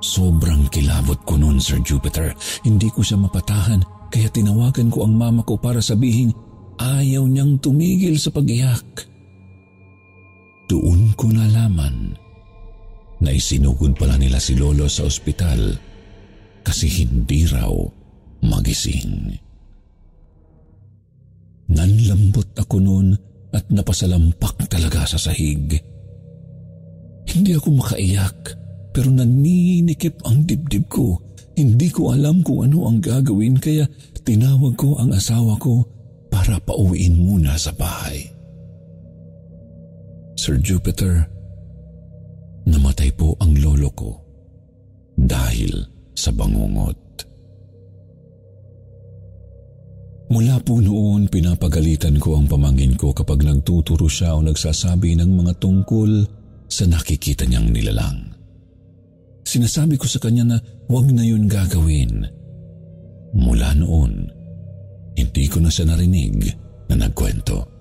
Sobrang 0.01 0.71
kilabot 0.73 1.19
ko 1.27 1.37
noon, 1.37 1.61
Sir 1.61 1.83
Jupiter. 1.83 2.33
Hindi 2.65 2.89
ko 2.89 3.05
siya 3.05 3.21
mapatahan 3.21 3.83
kaya 4.09 4.31
tinawagan 4.33 4.89
ko 4.89 5.05
ang 5.05 5.19
mama 5.19 5.45
ko 5.45 5.61
para 5.61 5.83
sabihin 5.83 6.33
ayaw 6.81 7.27
niyang 7.29 7.61
tumigil 7.61 8.17
sa 8.17 8.33
pag-iyak. 8.33 9.10
Doon 10.71 11.19
ko 11.19 11.27
nalaman 11.27 12.15
na 13.19 13.35
isinugod 13.35 13.99
pala 13.99 14.15
nila 14.15 14.39
si 14.39 14.55
Lolo 14.55 14.87
sa 14.87 15.03
ospital 15.03 15.75
kasi 16.63 16.87
hindi 16.87 17.43
raw 17.51 17.75
magising. 18.47 19.35
Nanlambot 21.75 22.55
ako 22.55 22.77
noon 22.79 23.19
at 23.51 23.67
napasalampak 23.67 24.71
talaga 24.71 25.11
sa 25.11 25.19
sahig. 25.19 25.75
Hindi 27.27 27.51
ako 27.59 27.75
makaiyak 27.75 28.39
pero 28.95 29.11
naninikip 29.11 30.23
ang 30.23 30.47
dibdib 30.47 30.87
ko. 30.87 31.19
Hindi 31.59 31.91
ko 31.91 32.15
alam 32.15 32.47
kung 32.47 32.71
ano 32.71 32.87
ang 32.87 33.03
gagawin 33.03 33.59
kaya 33.59 33.91
tinawag 34.23 34.79
ko 34.79 35.03
ang 35.03 35.19
asawa 35.19 35.59
ko 35.59 35.83
para 36.31 36.63
pauwiin 36.63 37.19
muna 37.19 37.59
sa 37.59 37.75
bahay. 37.75 38.30
Sir 40.41 40.57
Jupiter, 40.57 41.29
namatay 42.65 43.13
po 43.13 43.37
ang 43.45 43.53
lolo 43.61 43.93
ko 43.93 44.11
dahil 45.13 45.85
sa 46.17 46.33
bangungot. 46.33 46.97
Mula 50.33 50.57
po 50.65 50.81
noon, 50.81 51.29
pinapagalitan 51.29 52.17
ko 52.17 52.41
ang 52.41 52.49
pamangin 52.49 52.97
ko 52.97 53.13
kapag 53.13 53.45
nagtuturo 53.45 54.09
siya 54.09 54.33
o 54.33 54.41
nagsasabi 54.41 55.13
ng 55.21 55.29
mga 55.29 55.61
tungkol 55.61 56.25
sa 56.73 56.89
nakikita 56.89 57.45
niyang 57.45 57.69
nilalang. 57.69 58.33
Sinasabi 59.45 60.01
ko 60.01 60.09
sa 60.09 60.25
kanya 60.25 60.57
na 60.57 60.59
huwag 60.89 61.13
na 61.13 61.21
yun 61.21 61.53
gagawin. 61.53 62.25
Mula 63.37 63.77
noon, 63.77 64.25
hindi 65.21 65.45
ko 65.53 65.61
na 65.61 65.69
siya 65.69 65.85
narinig 65.85 66.49
na 66.89 66.97
nagkwento. 66.97 67.80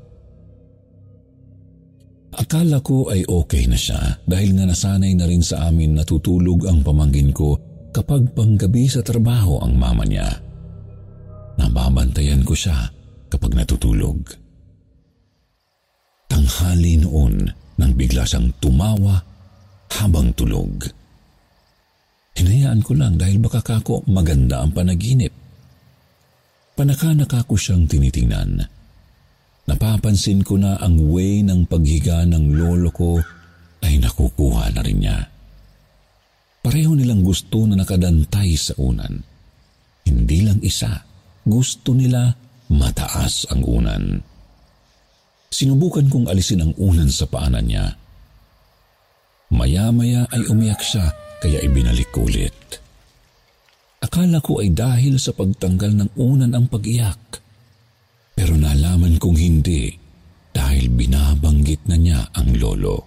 Akala 2.29 2.77
ko 2.85 3.09
ay 3.09 3.25
okay 3.25 3.65
na 3.65 3.73
siya 3.73 4.21
dahil 4.29 4.53
nga 4.53 4.69
nasanay 4.69 5.17
na 5.17 5.25
rin 5.25 5.41
sa 5.41 5.65
amin 5.65 5.97
natutulog 5.97 6.69
ang 6.69 6.85
pamangkin 6.85 7.33
ko 7.33 7.57
kapag 7.89 8.29
panggabi 8.37 8.85
sa 8.85 9.01
trabaho 9.01 9.57
ang 9.65 9.73
mama 9.73 10.05
niya. 10.05 10.29
Nababantayan 11.57 12.45
ko 12.45 12.53
siya 12.53 12.85
kapag 13.33 13.57
natutulog. 13.57 14.21
Tanghali 16.29 17.01
noon 17.01 17.49
nang 17.81 17.93
bigla 17.97 18.21
siyang 18.29 18.53
tumawa 18.61 19.17
habang 19.97 20.29
tulog. 20.37 20.85
Hinayaan 22.37 22.85
ko 22.85 22.93
lang 22.93 23.17
dahil 23.17 23.41
baka 23.41 23.65
kako 23.65 24.05
maganda 24.07 24.61
ang 24.61 24.71
panaginip. 24.71 25.33
Panaka-naka 26.77 27.43
ko 27.43 27.57
siyang 27.57 27.89
tinitingnan. 27.89 28.78
Napapansin 29.69 30.41
ko 30.41 30.57
na 30.57 30.81
ang 30.81 30.97
way 31.13 31.45
ng 31.45 31.69
paghiga 31.69 32.25
ng 32.25 32.57
lolo 32.57 32.89
ko 32.89 33.21
ay 33.85 34.01
nakukuha 34.01 34.73
na 34.73 34.81
rin 34.81 34.97
niya. 34.97 35.19
Pareho 36.65 36.97
nilang 36.97 37.21
gusto 37.21 37.69
na 37.69 37.77
nakadantay 37.77 38.57
sa 38.57 38.73
unan. 38.81 39.21
Hindi 40.09 40.39
lang 40.41 40.59
isa, 40.65 41.05
gusto 41.45 41.93
nila 41.93 42.33
mataas 42.73 43.45
ang 43.53 43.61
unan. 43.61 44.03
Sinubukan 45.53 46.09
kong 46.09 46.25
alisin 46.33 46.65
ang 46.65 46.73
unan 46.81 47.09
sa 47.13 47.29
paanan 47.29 47.65
niya. 47.69 47.85
Maya-maya 49.53 50.25
ay 50.33 50.49
umiyak 50.49 50.81
siya 50.81 51.13
kaya 51.45 51.61
ibinalik 51.61 52.09
ko 52.09 52.25
ulit. 52.25 52.57
Akala 54.01 54.41
ko 54.41 54.65
ay 54.65 54.73
dahil 54.73 55.21
sa 55.21 55.29
pagtanggal 55.29 55.93
ng 55.93 56.09
unan 56.17 56.57
ang 56.57 56.65
pag-iyak. 56.65 57.48
Pero 58.39 58.55
nalaman 58.55 59.19
kong 59.19 59.35
hindi 59.35 59.91
dahil 60.55 60.87
binabanggit 60.95 61.91
na 61.91 61.99
niya 61.99 62.23
ang 62.31 62.55
lolo. 62.55 63.03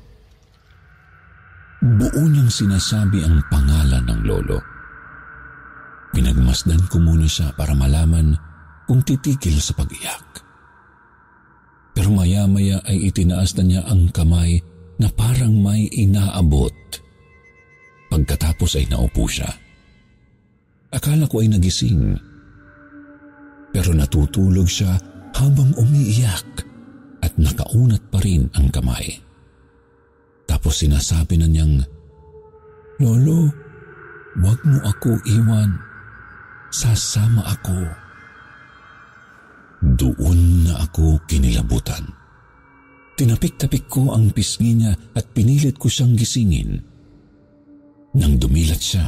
Buo 1.81 2.29
niyang 2.29 2.53
sinasabi 2.53 3.25
ang 3.25 3.41
pangalan 3.49 4.05
ng 4.13 4.21
lolo. 4.29 4.61
Pinagmasdan 6.13 6.85
ko 6.93 7.01
muna 7.01 7.25
siya 7.25 7.49
para 7.57 7.73
malaman 7.73 8.37
kung 8.85 9.01
titikil 9.01 9.57
sa 9.57 9.73
pag-iyak. 9.73 10.45
Pero 11.97 12.13
maya-maya 12.13 12.85
ay 12.85 13.09
itinaas 13.09 13.57
na 13.57 13.65
niya 13.65 13.83
ang 13.89 14.13
kamay 14.13 14.61
na 15.01 15.09
parang 15.17 15.57
may 15.57 15.89
inaabot. 15.97 16.77
Pagkatapos 18.13 18.77
ay 18.77 18.85
naupo 18.93 19.25
siya. 19.25 19.49
Akala 20.93 21.25
ko 21.25 21.41
ay 21.41 21.49
nagising. 21.49 22.21
Pero 23.73 23.97
natutulog 23.97 24.69
siya 24.69 25.12
habang 25.37 25.73
umiiyak 25.79 26.67
at 27.23 27.33
nakaunat 27.39 28.03
pa 28.11 28.19
rin 28.21 28.51
ang 28.59 28.69
kamay. 28.69 29.23
Tapos 30.45 30.83
sinasabi 30.85 31.41
na 31.41 31.49
niyang, 31.49 31.81
Lolo, 33.01 33.49
wag 34.43 34.61
mo 34.69 34.79
ako 34.85 35.17
iwan. 35.27 35.81
Sasama 36.73 37.45
ako. 37.47 37.79
Doon 39.83 40.69
na 40.69 40.87
ako 40.87 41.21
kinilabutan. 41.27 42.07
Tinapik-tapik 43.13 43.93
ko 43.93 44.15
ang 44.15 44.33
pisngi 44.33 44.73
niya 44.73 44.93
at 45.13 45.29
pinilit 45.37 45.77
ko 45.77 45.91
siyang 45.91 46.17
gisingin. 46.17 46.81
Nang 48.17 48.41
dumilat 48.41 48.81
siya, 48.81 49.05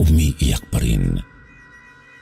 umiiyak 0.00 0.68
pa 0.68 0.80
rin. 0.80 1.16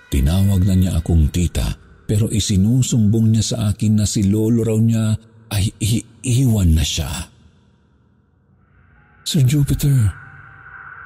Tinawag 0.09 0.63
na 0.67 0.75
niya 0.79 0.93
akong 0.99 1.27
tita 1.31 1.88
pero 2.09 2.33
isinusumbong 2.33 3.37
niya 3.37 3.45
sa 3.45 3.57
akin 3.69 4.01
na 4.01 4.07
si 4.09 4.25
lolo 4.25 4.65
raw 4.65 4.81
niya 4.81 5.13
ay 5.53 5.69
iiwan 6.25 6.73
na 6.73 6.81
siya. 6.81 7.29
Sir 9.29 9.45
Jupiter, 9.45 10.09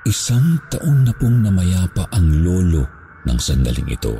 isang 0.07 0.63
taon 0.71 1.03
na 1.03 1.11
pong 1.19 1.43
namayapa 1.43 2.07
ang 2.15 2.47
lolo 2.47 2.87
ng 3.27 3.35
sandaling 3.35 3.91
ito. 3.91 4.15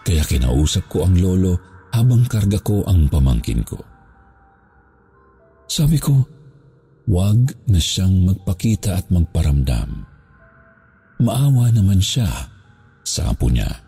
Kaya 0.00 0.24
kinausap 0.24 0.88
ko 0.88 1.04
ang 1.04 1.20
lolo 1.20 1.60
habang 1.92 2.24
karga 2.24 2.56
ko 2.64 2.80
ang 2.88 3.12
pamangkin 3.12 3.60
ko. 3.60 3.76
Sabi 5.68 6.00
ko, 6.00 6.24
wag 7.04 7.52
na 7.68 7.76
siyang 7.76 8.24
magpakita 8.24 8.96
at 8.96 9.12
magparamdam. 9.12 10.08
Maawa 11.20 11.68
naman 11.68 12.00
siya 12.00 12.48
sa 13.04 13.28
apo 13.28 13.52
niya. 13.52 13.85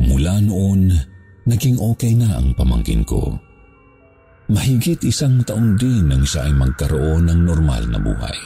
Mula 0.00 0.40
noon, 0.44 0.92
naging 1.48 1.76
okay 1.80 2.14
na 2.16 2.38
ang 2.38 2.54
pamangkin 2.54 3.02
ko. 3.02 3.36
Mahigit 4.52 5.00
isang 5.06 5.40
taon 5.48 5.80
din 5.80 6.12
nang 6.12 6.26
siya 6.28 6.44
ay 6.44 6.54
magkaroon 6.54 7.24
ng 7.30 7.40
normal 7.46 7.82
na 7.88 7.96
buhay. 7.96 8.38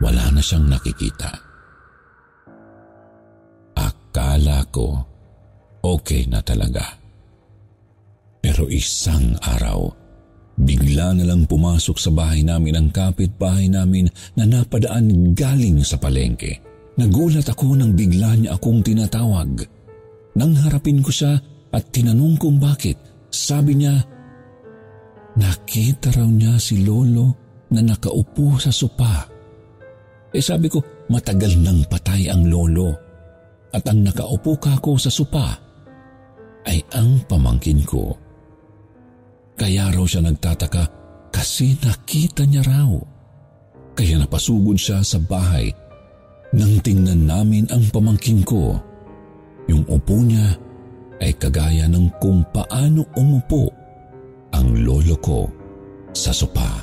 Wala 0.00 0.32
na 0.32 0.40
siyang 0.40 0.66
nakikita. 0.66 1.30
Akala 3.76 4.64
ko 4.72 5.12
okay 5.82 6.24
na 6.30 6.40
talaga. 6.40 6.98
Pero 8.42 8.66
isang 8.70 9.38
araw, 9.38 9.86
bigla 10.58 11.14
na 11.14 11.24
lang 11.26 11.46
pumasok 11.46 11.96
sa 11.98 12.10
bahay 12.10 12.42
namin 12.42 12.74
ang 12.78 12.88
kapitbahay 12.90 13.70
namin 13.70 14.10
na 14.34 14.46
napadaan 14.46 15.36
galing 15.36 15.82
sa 15.86 15.98
palengke. 15.98 16.58
Nagulat 16.98 17.46
ako 17.46 17.78
nang 17.78 17.94
bigla 17.94 18.34
niya 18.38 18.58
akong 18.58 18.82
tinatawag. 18.82 19.62
Nang 20.38 20.56
harapin 20.56 21.04
ko 21.04 21.12
siya 21.12 21.36
at 21.72 21.84
tinanong 21.92 22.40
kung 22.40 22.56
bakit, 22.56 22.96
sabi 23.28 23.76
niya, 23.76 23.96
Nakita 25.32 26.12
raw 26.12 26.28
niya 26.28 26.60
si 26.60 26.84
Lolo 26.84 27.32
na 27.72 27.80
nakaupo 27.80 28.60
sa 28.60 28.68
sopa. 28.68 29.24
Eh 30.32 30.44
sabi 30.44 30.68
ko, 30.68 31.08
matagal 31.08 31.56
nang 31.56 31.80
patay 31.88 32.28
ang 32.28 32.44
Lolo. 32.44 32.92
At 33.72 33.88
ang 33.88 34.04
nakaupo 34.04 34.60
ka 34.60 34.76
ko 34.76 35.00
sa 35.00 35.08
sopa 35.08 35.56
ay 36.68 36.84
ang 36.92 37.24
pamangkin 37.24 37.80
ko. 37.88 38.12
Kaya 39.56 39.88
raw 39.88 40.04
siya 40.04 40.20
nagtataka 40.20 40.84
kasi 41.32 41.80
nakita 41.80 42.44
niya 42.44 42.60
raw. 42.68 42.92
Kaya 43.96 44.20
napasugod 44.20 44.76
siya 44.76 45.00
sa 45.00 45.16
bahay 45.16 45.72
nang 46.52 46.76
tingnan 46.84 47.24
namin 47.24 47.64
ang 47.72 47.88
pamangkin 47.88 48.44
ko. 48.44 48.76
Yung 49.70 49.86
upo 49.86 50.16
niya 50.18 50.58
ay 51.22 51.38
kagaya 51.38 51.86
ng 51.86 52.18
kung 52.18 52.42
paano 52.50 53.06
umupo 53.14 53.70
ang 54.50 54.74
lolo 54.82 55.16
ko 55.22 55.46
sa 56.10 56.34
sopa. 56.34 56.82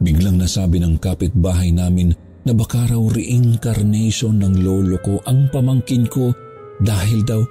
Biglang 0.00 0.40
nasabi 0.40 0.80
ng 0.80 0.96
kapitbahay 0.96 1.74
namin 1.74 2.14
na 2.48 2.56
baka 2.56 2.88
raw 2.88 3.02
reincarnation 3.12 4.40
ng 4.40 4.64
lolo 4.64 4.96
ko 5.04 5.20
ang 5.28 5.52
pamangkin 5.52 6.08
ko 6.08 6.32
dahil 6.80 7.20
daw 7.20 7.44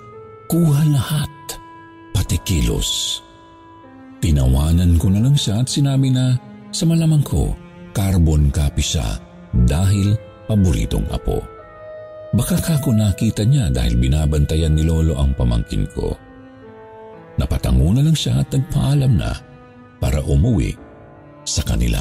kuha 0.49 0.81
lahat, 0.89 1.29
pati 2.09 2.41
kilos. 2.41 3.21
Tinawanan 4.19 4.97
ko 4.97 5.13
na 5.13 5.21
lang 5.21 5.37
siya 5.37 5.61
at 5.61 5.69
sinabi 5.69 6.09
na 6.09 6.33
sa 6.73 6.89
malamang 6.89 7.21
ko, 7.21 7.53
carbon 7.93 8.49
copy 8.49 8.81
siya 8.81 9.05
dahil 9.69 10.17
paboritong 10.49 11.05
apo. 11.13 11.45
Baka 12.29 12.61
kako 12.61 12.93
nakita 12.93 13.41
niya 13.41 13.73
dahil 13.73 13.97
binabantayan 13.97 14.77
ni 14.77 14.85
Lolo 14.85 15.17
ang 15.17 15.33
pamangkin 15.33 15.89
ko. 15.89 16.13
Napatango 17.41 17.89
na 17.89 18.05
lang 18.05 18.13
siya 18.13 18.45
at 18.45 18.53
nagpaalam 18.53 19.17
na 19.17 19.33
para 19.97 20.21
umuwi 20.21 20.77
sa 21.41 21.65
kanila. 21.65 21.97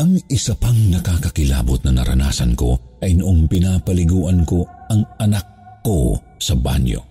Ang 0.00 0.16
isa 0.32 0.56
pang 0.56 0.76
nakakakilabot 0.88 1.84
na 1.84 2.00
naranasan 2.00 2.56
ko 2.56 2.96
ay 3.04 3.12
noong 3.20 3.44
pinapaliguan 3.44 4.48
ko 4.48 4.64
ang 4.88 5.04
anak 5.20 5.44
ko 5.84 6.16
sa 6.40 6.56
banyo. 6.56 7.04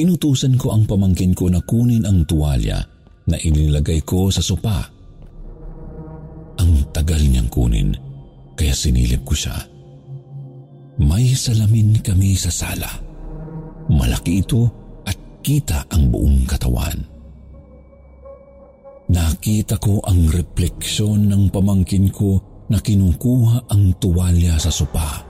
Inutusan 0.00 0.56
ko 0.56 0.72
ang 0.72 0.88
pamangkin 0.88 1.36
ko 1.36 1.52
na 1.52 1.60
kunin 1.60 2.08
ang 2.08 2.24
tuwalya 2.24 2.80
na 3.28 3.36
inilagay 3.36 4.00
ko 4.08 4.32
sa 4.32 4.40
sopa. 4.40 4.88
Ang 6.56 6.88
tagal 6.96 7.20
niyang 7.20 7.52
kunin 7.52 8.07
kaya 8.58 8.74
sinilip 8.74 9.22
ko 9.22 9.38
siya. 9.38 9.54
May 10.98 11.30
salamin 11.38 12.02
kami 12.02 12.34
sa 12.34 12.50
sala. 12.50 12.90
Malaki 13.86 14.42
ito 14.42 14.66
at 15.06 15.14
kita 15.46 15.86
ang 15.94 16.10
buong 16.10 16.42
katawan. 16.42 16.98
Nakita 19.08 19.78
ko 19.78 20.02
ang 20.04 20.26
refleksyon 20.28 21.30
ng 21.30 21.48
pamangkin 21.54 22.10
ko 22.10 22.42
na 22.68 22.82
kinukuha 22.82 23.70
ang 23.70 23.96
tuwalya 23.96 24.58
sa 24.60 24.68
sopa. 24.68 25.24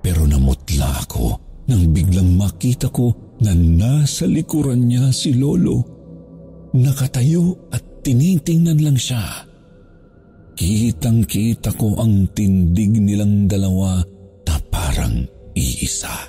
Pero 0.00 0.24
namutla 0.24 1.04
ako 1.04 1.38
nang 1.68 1.92
biglang 1.94 2.34
makita 2.34 2.90
ko 2.90 3.36
na 3.44 3.52
nasa 3.54 4.26
likuran 4.26 4.88
niya 4.88 5.12
si 5.14 5.36
Lolo. 5.36 5.84
Nakatayo 6.74 7.70
at 7.70 8.02
tinitingnan 8.02 8.80
lang 8.82 8.98
siya. 8.98 9.49
Kitang-kita 10.60 11.72
ko 11.72 11.96
ang 11.96 12.36
tindig 12.36 12.92
nilang 12.92 13.48
dalawa 13.48 13.96
na 14.44 14.56
parang 14.68 15.24
iisa. 15.56 16.28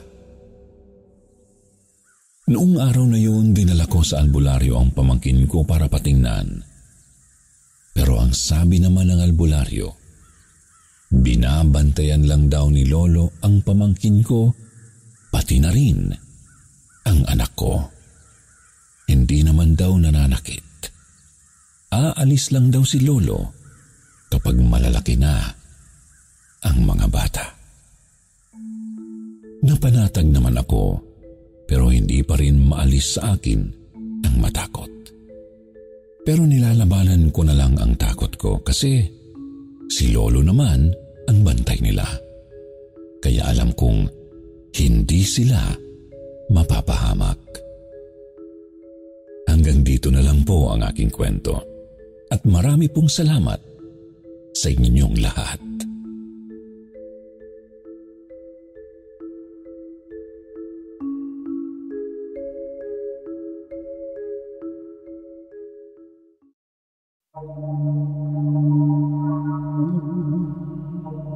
Noong 2.48 2.80
araw 2.80 3.12
na 3.12 3.20
yun, 3.20 3.52
dinala 3.52 3.84
ko 3.92 4.00
sa 4.00 4.24
albularyo 4.24 4.80
ang 4.80 4.96
pamangkin 4.96 5.44
ko 5.52 5.68
para 5.68 5.92
patingnan. 5.92 6.64
Pero 7.92 8.24
ang 8.24 8.32
sabi 8.32 8.80
naman 8.80 9.12
ng 9.12 9.20
albularyo, 9.20 9.92
binabantayan 11.12 12.24
lang 12.24 12.48
daw 12.48 12.72
ni 12.72 12.88
Lolo 12.88 13.36
ang 13.44 13.60
pamangkin 13.60 14.24
ko, 14.24 14.48
pati 15.28 15.60
na 15.60 15.76
rin 15.76 16.08
ang 17.04 17.20
anak 17.28 17.52
ko. 17.52 17.84
Hindi 19.12 19.44
naman 19.44 19.76
daw 19.76 19.92
nananakit. 19.92 20.88
Aalis 21.92 22.56
lang 22.56 22.72
daw 22.72 22.88
si 22.88 23.04
Lolo 23.04 23.61
kapag 24.32 24.56
malalaki 24.64 25.20
na 25.20 25.44
ang 26.64 26.78
mga 26.88 27.08
bata. 27.12 27.46
Napanatag 29.62 30.26
naman 30.32 30.56
ako 30.56 30.98
pero 31.68 31.92
hindi 31.92 32.24
pa 32.24 32.40
rin 32.40 32.64
maalis 32.64 33.20
sa 33.20 33.36
akin 33.36 33.60
ang 34.26 34.36
matakot. 34.40 34.90
Pero 36.22 36.48
nilalabanan 36.48 37.30
ko 37.34 37.42
na 37.44 37.54
lang 37.58 37.76
ang 37.78 37.94
takot 38.00 38.32
ko 38.40 38.62
kasi 38.64 39.04
si 39.92 40.10
Lolo 40.16 40.40
naman 40.42 40.90
ang 41.28 41.40
bantay 41.44 41.78
nila. 41.84 42.06
Kaya 43.22 43.54
alam 43.54 43.74
kong 43.78 44.10
hindi 44.78 45.22
sila 45.22 45.62
mapapahamak. 46.50 47.40
Hanggang 49.52 49.84
dito 49.86 50.08
na 50.10 50.24
lang 50.24 50.42
po 50.48 50.74
ang 50.74 50.82
aking 50.88 51.12
kwento. 51.12 51.54
At 52.32 52.48
marami 52.48 52.88
pong 52.88 53.12
salamat 53.12 53.71
sa 54.52 54.68
inyong 54.70 55.18
lahat. 55.20 55.60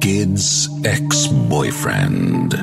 kid's 0.06 0.70
ex-boyfriend. 0.86 2.54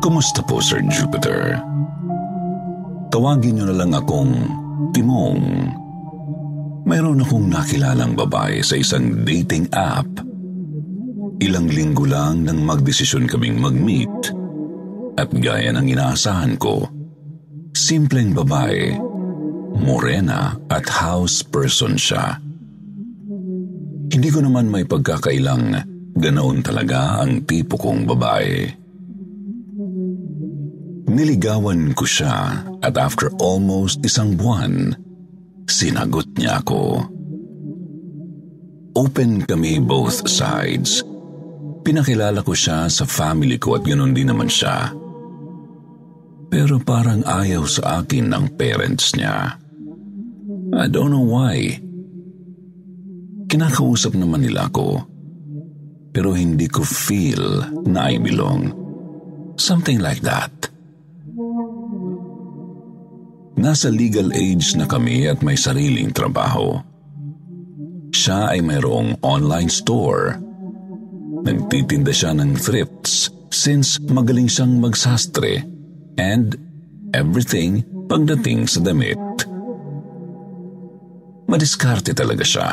Kumusta 0.00 0.40
po, 0.48 0.64
Sir 0.64 0.80
Jupiter? 0.88 1.60
Tawagin 3.12 3.60
niyo 3.60 3.68
na 3.68 3.84
lang 3.84 3.92
akong 3.92 4.63
Timong. 4.94 5.42
Mayroon 6.86 7.26
akong 7.26 7.50
nakilalang 7.50 8.14
babae 8.14 8.62
sa 8.62 8.78
isang 8.78 9.26
dating 9.26 9.66
app. 9.74 10.06
Ilang 11.42 11.66
linggo 11.66 12.06
lang 12.06 12.46
nang 12.46 12.62
magdesisyon 12.62 13.26
kaming 13.26 13.58
mag-meet. 13.58 14.30
At 15.18 15.34
gaya 15.34 15.74
ng 15.74 15.90
inaasahan 15.90 16.54
ko, 16.62 16.86
simpleng 17.74 18.38
babae, 18.38 18.94
morena 19.82 20.54
at 20.70 20.86
house 20.86 21.42
person 21.42 21.98
siya. 21.98 22.38
Hindi 24.14 24.28
ko 24.30 24.46
naman 24.46 24.70
may 24.70 24.86
pagkakailang 24.86 25.74
ganoon 26.14 26.62
talaga 26.62 27.18
ang 27.18 27.42
tipo 27.42 27.74
kong 27.74 28.06
babae. 28.06 28.83
Niligawan 31.04 31.92
ko 31.92 32.08
siya 32.08 32.64
at 32.80 32.96
after 32.96 33.28
almost 33.36 34.00
isang 34.00 34.40
buwan, 34.40 34.96
sinagot 35.68 36.32
niya 36.40 36.64
ako. 36.64 37.04
Open 38.96 39.44
kami 39.44 39.82
both 39.82 40.24
sides. 40.24 41.04
Pinakilala 41.84 42.40
ko 42.40 42.56
siya 42.56 42.88
sa 42.88 43.04
family 43.04 43.60
ko 43.60 43.76
at 43.76 43.84
ganoon 43.84 44.16
din 44.16 44.32
naman 44.32 44.48
siya. 44.48 44.96
Pero 46.48 46.80
parang 46.80 47.20
ayaw 47.26 47.66
sa 47.68 48.00
akin 48.00 48.32
ng 48.32 48.44
parents 48.56 49.12
niya. 49.18 49.60
I 50.72 50.86
don't 50.88 51.12
know 51.12 51.26
why. 51.26 51.76
Kinakausap 53.50 54.16
naman 54.16 54.46
nila 54.46 54.72
ako. 54.72 55.04
Pero 56.14 56.32
hindi 56.32 56.70
ko 56.70 56.86
feel 56.86 57.66
na 57.84 58.08
I 58.08 58.22
belong. 58.22 58.72
Something 59.58 59.98
like 59.98 60.22
that. 60.22 60.73
Nasa 63.54 63.88
legal 63.90 64.34
age 64.34 64.74
na 64.74 64.84
kami 64.84 65.30
at 65.30 65.40
may 65.40 65.54
sariling 65.54 66.10
trabaho. 66.10 66.82
siya 68.24 68.56
ay 68.56 68.64
mayroong 68.64 69.20
online 69.20 69.68
store. 69.68 70.38
Nagtitinda 71.44 72.14
siya 72.14 72.32
ng 72.32 72.56
thrifts 72.56 73.28
since 73.52 74.00
magaling 74.00 74.48
siyang 74.48 74.80
magsastre 74.80 75.60
and 76.16 76.56
everything 77.12 77.84
pagdating 78.08 78.64
sa 78.64 78.80
damit. 78.80 79.20
Madiskarte 81.50 82.16
talaga 82.16 82.46
siya. 82.46 82.68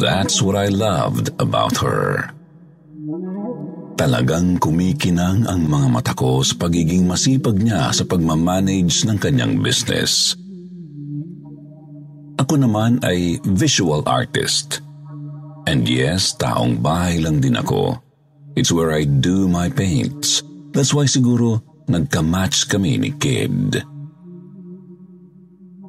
That's 0.00 0.40
what 0.40 0.56
I 0.56 0.72
loved 0.72 1.36
about 1.36 1.84
her. 1.84 2.32
Talagang 3.92 4.56
kumikinang 4.56 5.44
ang 5.44 5.68
mga 5.68 5.88
mata 5.92 6.12
ko 6.16 6.40
sa 6.40 6.56
pagiging 6.56 7.04
masipag 7.04 7.60
niya 7.60 7.92
sa 7.92 8.02
pagmamanage 8.08 9.04
ng 9.04 9.18
kanyang 9.20 9.60
business. 9.60 10.34
Ako 12.40 12.56
naman 12.56 12.98
ay 13.04 13.38
visual 13.44 14.00
artist. 14.08 14.80
And 15.68 15.86
yes, 15.86 16.34
taong 16.34 16.82
bahay 16.82 17.22
lang 17.22 17.38
din 17.38 17.54
ako. 17.54 18.00
It's 18.58 18.74
where 18.74 18.90
I 18.92 19.06
do 19.06 19.46
my 19.46 19.70
paints. 19.70 20.42
That's 20.74 20.90
why 20.90 21.06
siguro 21.06 21.62
nagka-match 21.86 22.66
kami 22.72 22.98
ni 22.98 23.10
Kid. 23.14 23.80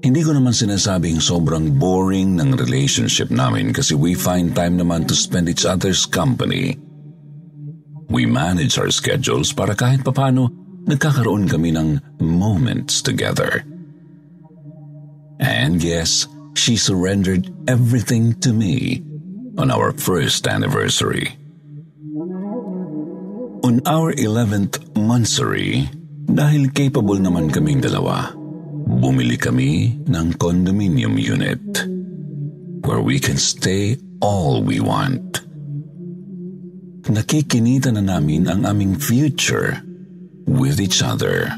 Hindi 0.04 0.20
ko 0.20 0.36
naman 0.36 0.52
sinasabing 0.52 1.24
sobrang 1.24 1.80
boring 1.80 2.36
ng 2.36 2.60
relationship 2.60 3.32
namin 3.32 3.72
kasi 3.72 3.96
we 3.96 4.12
find 4.12 4.52
time 4.52 4.76
naman 4.76 5.08
to 5.08 5.16
spend 5.16 5.48
each 5.48 5.64
other's 5.64 6.04
company. 6.04 6.76
We 8.14 8.30
manage 8.30 8.78
our 8.78 8.94
schedules 8.94 9.58
para 9.58 9.74
kahit 9.74 10.06
papano 10.06 10.54
nagkakaroon 10.86 11.50
kami 11.50 11.74
ng 11.74 12.22
moments 12.22 13.02
together. 13.02 13.66
And 15.42 15.82
yes, 15.82 16.30
she 16.54 16.78
surrendered 16.78 17.50
everything 17.66 18.38
to 18.46 18.54
me 18.54 19.02
on 19.58 19.74
our 19.74 19.98
first 19.98 20.46
anniversary. 20.46 21.34
On 23.66 23.82
our 23.90 24.14
11th 24.14 24.94
monthsary, 24.94 25.90
dahil 26.30 26.70
capable 26.70 27.18
naman 27.18 27.50
kaming 27.50 27.82
dalawa, 27.82 28.30
bumili 28.86 29.42
kami 29.42 29.98
ng 30.06 30.38
condominium 30.38 31.18
unit 31.18 31.66
where 32.86 33.02
we 33.02 33.18
can 33.18 33.42
stay 33.42 33.98
all 34.22 34.62
we 34.62 34.78
want. 34.78 35.42
Nakikinita 37.04 37.92
na 37.92 38.00
namin 38.00 38.48
ang 38.48 38.64
aming 38.64 38.96
future 38.96 39.84
with 40.48 40.80
each 40.80 41.04
other. 41.04 41.52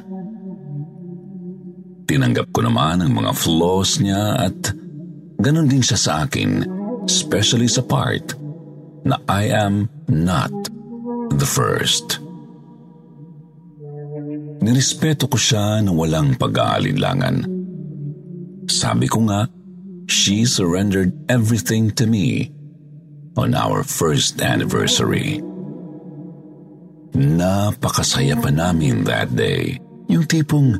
Tinanggap 2.09 2.49
ko 2.49 2.65
naman 2.65 3.05
ang 3.05 3.13
mga 3.13 3.31
flaws 3.37 4.01
niya 4.01 4.49
at 4.49 4.73
ganon 5.37 5.69
din 5.69 5.85
siya 5.85 5.97
sa 6.01 6.13
akin, 6.25 6.65
especially 7.05 7.69
sa 7.69 7.85
part 7.85 8.33
na 9.05 9.21
I 9.29 9.53
am 9.53 9.85
not 10.09 10.53
the 11.29 11.45
first. 11.45 12.17
Nirespeto 14.65 15.29
ko 15.29 15.37
siya 15.37 15.85
na 15.85 15.93
walang 15.93 16.33
pag-aalinlangan. 16.41 17.45
Sabi 18.65 19.05
ko 19.05 19.29
nga, 19.29 19.45
she 20.09 20.41
surrendered 20.49 21.13
everything 21.29 21.93
to 21.93 22.09
me 22.09 22.49
on 23.35 23.55
our 23.55 23.83
first 23.83 24.39
anniversary. 24.39 25.43
Napakasaya 27.15 28.35
pa 28.39 28.51
namin 28.51 29.07
that 29.07 29.31
day. 29.31 29.79
Yung 30.11 30.27
tipong 30.27 30.75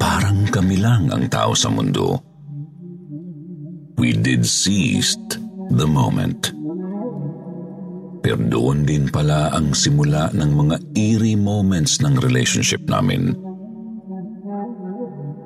parang 0.00 0.48
kami 0.48 0.80
lang 0.80 1.12
ang 1.12 1.28
tao 1.28 1.52
sa 1.52 1.68
mundo. 1.68 2.20
We 4.00 4.16
did 4.16 4.46
seize 4.48 5.16
the 5.68 5.88
moment. 5.88 6.54
Pero 8.24 8.40
doon 8.40 8.88
din 8.88 9.08
pala 9.12 9.52
ang 9.52 9.76
simula 9.76 10.32
ng 10.32 10.50
mga 10.52 10.76
eerie 10.96 11.38
moments 11.38 12.00
ng 12.00 12.16
relationship 12.20 12.84
namin. 12.88 13.36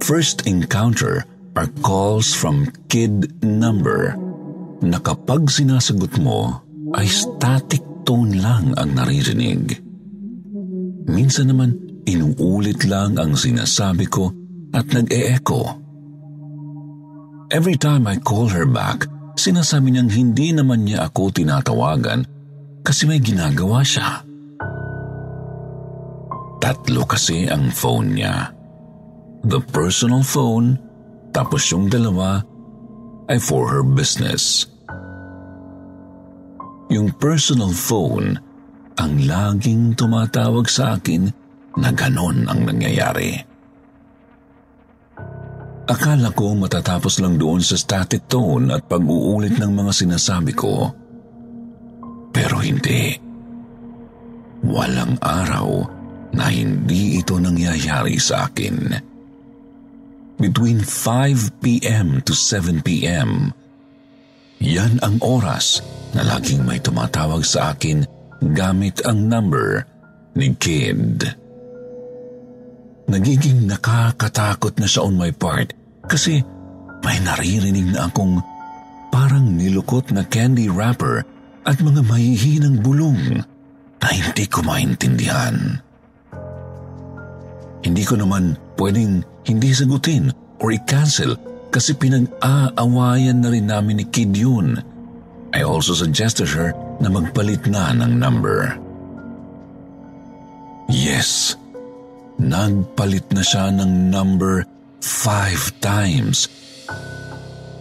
First 0.03 0.51
encounter 0.51 1.23
are 1.55 1.71
calls 1.85 2.35
from 2.35 2.71
kid 2.91 3.31
number 3.45 4.19
na 4.83 4.99
kapag 4.99 5.47
sinasagot 5.47 6.19
mo 6.19 6.63
ay 6.99 7.07
static 7.07 7.83
tone 8.03 8.37
lang 8.39 8.75
ang 8.75 8.91
naririnig. 8.93 9.79
Minsan 11.07 11.55
naman 11.55 11.79
inuulit 12.07 12.83
lang 12.87 13.15
ang 13.19 13.39
sinasabi 13.39 14.11
ko 14.11 14.31
at 14.75 14.91
nag-e-echo. 14.91 15.79
Every 17.53 17.77
time 17.77 18.09
I 18.09 18.17
call 18.19 18.49
her 18.49 18.65
back, 18.65 19.07
sinasabi 19.37 19.93
niyang 19.93 20.09
hindi 20.09 20.57
naman 20.57 20.89
niya 20.89 21.13
ako 21.13 21.31
tinatawagan 21.31 22.25
kasi 22.81 23.05
may 23.07 23.21
ginagawa 23.21 23.85
siya. 23.85 24.25
Tatlo 26.63 27.03
kasi 27.05 27.47
ang 27.51 27.69
phone 27.69 28.17
niya. 28.17 28.51
The 29.43 29.59
personal 29.75 30.23
phone, 30.23 30.79
tapos 31.35 31.67
yung 31.75 31.91
dalawa 31.91 32.41
ay 33.29 33.37
for 33.43 33.69
her 33.69 33.83
business. 33.83 34.72
Yung 36.93 37.09
personal 37.17 37.73
phone 37.73 38.37
ang 39.01 39.25
laging 39.25 39.97
tumatawag 39.97 40.69
sa 40.69 41.01
akin 41.01 41.25
na 41.81 41.89
ganon 41.89 42.45
ang 42.45 42.69
nangyayari. 42.69 43.33
Akala 45.89 46.29
ko 46.37 46.53
matatapos 46.53 47.25
lang 47.25 47.41
doon 47.41 47.65
sa 47.65 47.81
static 47.81 48.29
tone 48.29 48.69
at 48.69 48.85
pag-uulit 48.85 49.57
ng 49.57 49.73
mga 49.73 49.93
sinasabi 49.93 50.53
ko. 50.53 50.93
Pero 52.29 52.61
hindi. 52.61 53.17
Walang 54.63 55.17
araw 55.25 55.69
na 56.37 56.53
hindi 56.53 57.17
ito 57.17 57.41
nangyayari 57.41 58.21
sa 58.21 58.53
akin. 58.53 58.77
Between 60.37 60.85
5 60.85 61.65
p.m. 61.65 62.21
to 62.21 62.37
7 62.37 62.85
p.m., 62.85 63.57
yan 64.63 65.03
ang 65.03 65.19
oras 65.19 65.83
na 66.15 66.23
laging 66.23 66.63
may 66.63 66.79
tumatawag 66.79 67.43
sa 67.43 67.75
akin 67.75 68.07
gamit 68.55 69.03
ang 69.03 69.27
number 69.27 69.83
ni 70.39 70.55
Kid. 70.55 71.27
Nagiging 73.11 73.67
nakakatakot 73.67 74.79
na 74.79 74.87
siya 74.87 75.05
on 75.05 75.19
my 75.19 75.35
part 75.35 75.75
kasi 76.07 76.41
may 77.03 77.19
naririnig 77.27 77.91
na 77.91 78.07
akong 78.07 78.39
parang 79.11 79.59
nilukot 79.59 80.15
na 80.15 80.23
candy 80.31 80.71
wrapper 80.71 81.27
at 81.67 81.77
mga 81.83 82.07
mahihinang 82.07 82.81
bulong 82.81 83.43
na 83.99 84.09
hindi 84.09 84.47
ko 84.47 84.63
maintindihan. 84.63 85.83
Hindi 87.83 88.03
ko 88.07 88.15
naman 88.15 88.55
pwedeng 88.79 89.27
hindi 89.43 89.75
sagutin 89.75 90.31
or 90.63 90.71
i-cancel 90.71 91.35
kasi 91.73 91.97
pinag-aawayan 91.97 93.41
na 93.41 93.49
rin 93.49 93.67
namin 93.73 94.05
ni 94.05 94.07
Kid 94.07 94.37
yun. 94.37 94.77
I 95.57 95.65
also 95.65 95.97
suggested 95.97 96.53
her 96.53 96.77
na 97.01 97.09
magpalit 97.09 97.65
na 97.65 97.97
ng 97.97 98.13
number. 98.21 98.77
Yes, 100.93 101.57
nagpalit 102.37 103.25
na 103.33 103.41
siya 103.41 103.73
ng 103.73 104.13
number 104.13 104.69
five 105.01 105.73
times. 105.81 106.47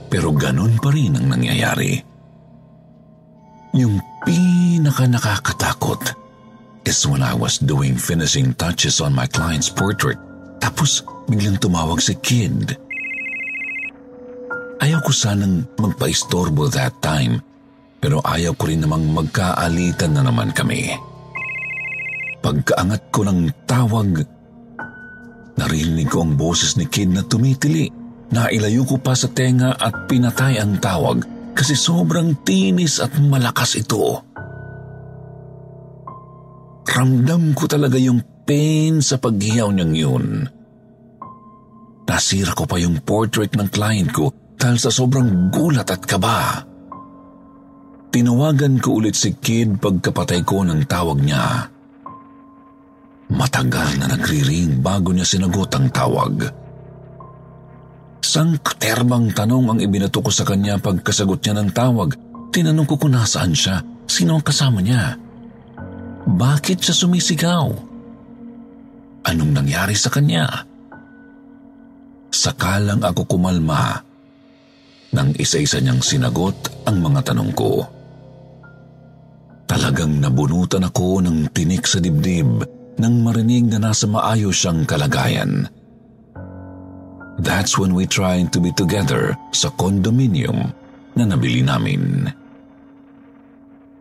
Pero 0.08 0.32
ganun 0.36 0.80
pa 0.80 0.92
rin 0.96 1.20
ang 1.20 1.28
nangyayari. 1.36 2.00
Yung 3.76 4.00
pinaka 4.24 5.08
nakakatakot 5.08 6.16
is 6.84 7.08
when 7.08 7.24
I 7.24 7.32
was 7.36 7.60
doing 7.60 7.96
finishing 7.96 8.56
touches 8.56 9.00
on 9.00 9.16
my 9.16 9.28
client's 9.28 9.72
portrait 9.72 10.20
tapos 10.60 11.08
biglang 11.32 11.58
tumawag 11.58 12.04
si 12.04 12.16
Kid. 12.20 12.91
Ayaw 14.82 15.00
ko 15.06 15.14
sanang 15.14 15.70
magpa-istorbo 15.78 16.66
that 16.74 16.98
time 17.06 17.38
pero 18.02 18.18
ayaw 18.26 18.58
ko 18.58 18.66
rin 18.66 18.82
namang 18.82 19.14
magkaalitan 19.14 20.18
na 20.18 20.26
naman 20.26 20.50
kami. 20.58 20.90
Pagkaangat 22.42 23.14
ko 23.14 23.22
ng 23.22 23.70
tawag, 23.70 24.26
narinig 25.54 26.10
ko 26.10 26.26
ang 26.26 26.34
boses 26.34 26.74
ni 26.82 26.90
Kid 26.90 27.14
na 27.14 27.22
tumitili. 27.22 27.94
Nailayo 28.34 28.90
ko 28.90 28.98
pa 28.98 29.14
sa 29.14 29.30
tenga 29.30 29.78
at 29.78 30.10
pinatay 30.10 30.58
ang 30.58 30.82
tawag 30.82 31.22
kasi 31.54 31.78
sobrang 31.78 32.42
tinis 32.42 32.98
at 32.98 33.14
malakas 33.22 33.78
ito. 33.78 34.26
Ramdam 36.90 37.54
ko 37.54 37.70
talaga 37.70 38.02
yung 38.02 38.26
pain 38.50 38.98
sa 39.06 39.22
paghiyaw 39.22 39.70
niyang 39.70 39.94
yun. 39.94 40.26
Nasira 42.12 42.52
ko 42.52 42.68
pa 42.68 42.76
yung 42.76 43.00
portrait 43.02 43.56
ng 43.56 43.72
client 43.72 44.12
ko 44.12 44.30
dahil 44.62 44.78
sa 44.78 44.94
sobrang 44.94 45.50
gulat 45.50 45.90
at 45.90 46.06
kaba. 46.06 46.62
Tinawagan 48.14 48.78
ko 48.78 49.02
ulit 49.02 49.18
si 49.18 49.34
Kid 49.34 49.82
pagkapatay 49.82 50.46
ko 50.46 50.62
ng 50.62 50.86
tawag 50.86 51.18
niya. 51.18 51.66
Matagal 53.34 53.98
na 53.98 54.06
nagriring 54.12 54.86
bago 54.86 55.10
niya 55.10 55.26
sinagot 55.26 55.74
ang 55.74 55.90
tawag. 55.90 56.46
Sangkaterbang 58.22 59.34
tanong 59.34 59.66
ang 59.74 59.80
ibinato 59.82 60.22
ko 60.22 60.30
sa 60.30 60.46
kanya 60.46 60.78
pagkasagot 60.78 61.42
niya 61.42 61.58
ng 61.58 61.70
tawag. 61.74 62.14
Tinanong 62.54 62.86
ko 62.86 63.02
kung 63.02 63.18
nasaan 63.18 63.58
siya, 63.58 63.82
sino 64.06 64.38
ang 64.38 64.46
kasama 64.46 64.84
niya. 64.84 65.18
Bakit 66.28 66.84
siya 66.84 66.94
sumisigaw? 66.94 67.66
Anong 69.26 69.52
nangyari 69.56 69.98
sa 69.98 70.12
kanya? 70.12 70.68
Sakalang 72.30 73.02
ako 73.02 73.26
kumalma 73.26 74.11
nang 75.12 75.36
isa-isa 75.36 75.80
niyang 75.84 76.00
sinagot 76.00 76.88
ang 76.88 77.04
mga 77.04 77.32
tanong 77.32 77.52
ko. 77.52 77.84
Talagang 79.68 80.20
nabunutan 80.20 80.84
ako 80.88 81.24
ng 81.24 81.52
tinik 81.56 81.88
sa 81.88 82.04
dibdib 82.04 82.64
nang 83.00 83.24
marinig 83.24 83.72
na 83.72 83.80
nasa 83.80 84.08
maayos 84.08 84.56
siyang 84.60 84.84
kalagayan. 84.84 85.68
That's 87.40 87.80
when 87.80 87.96
we 87.96 88.06
tried 88.06 88.52
to 88.52 88.60
be 88.60 88.76
together 88.76 89.34
sa 89.56 89.72
condominium 89.80 90.76
na 91.16 91.24
nabili 91.24 91.64
namin. 91.64 92.28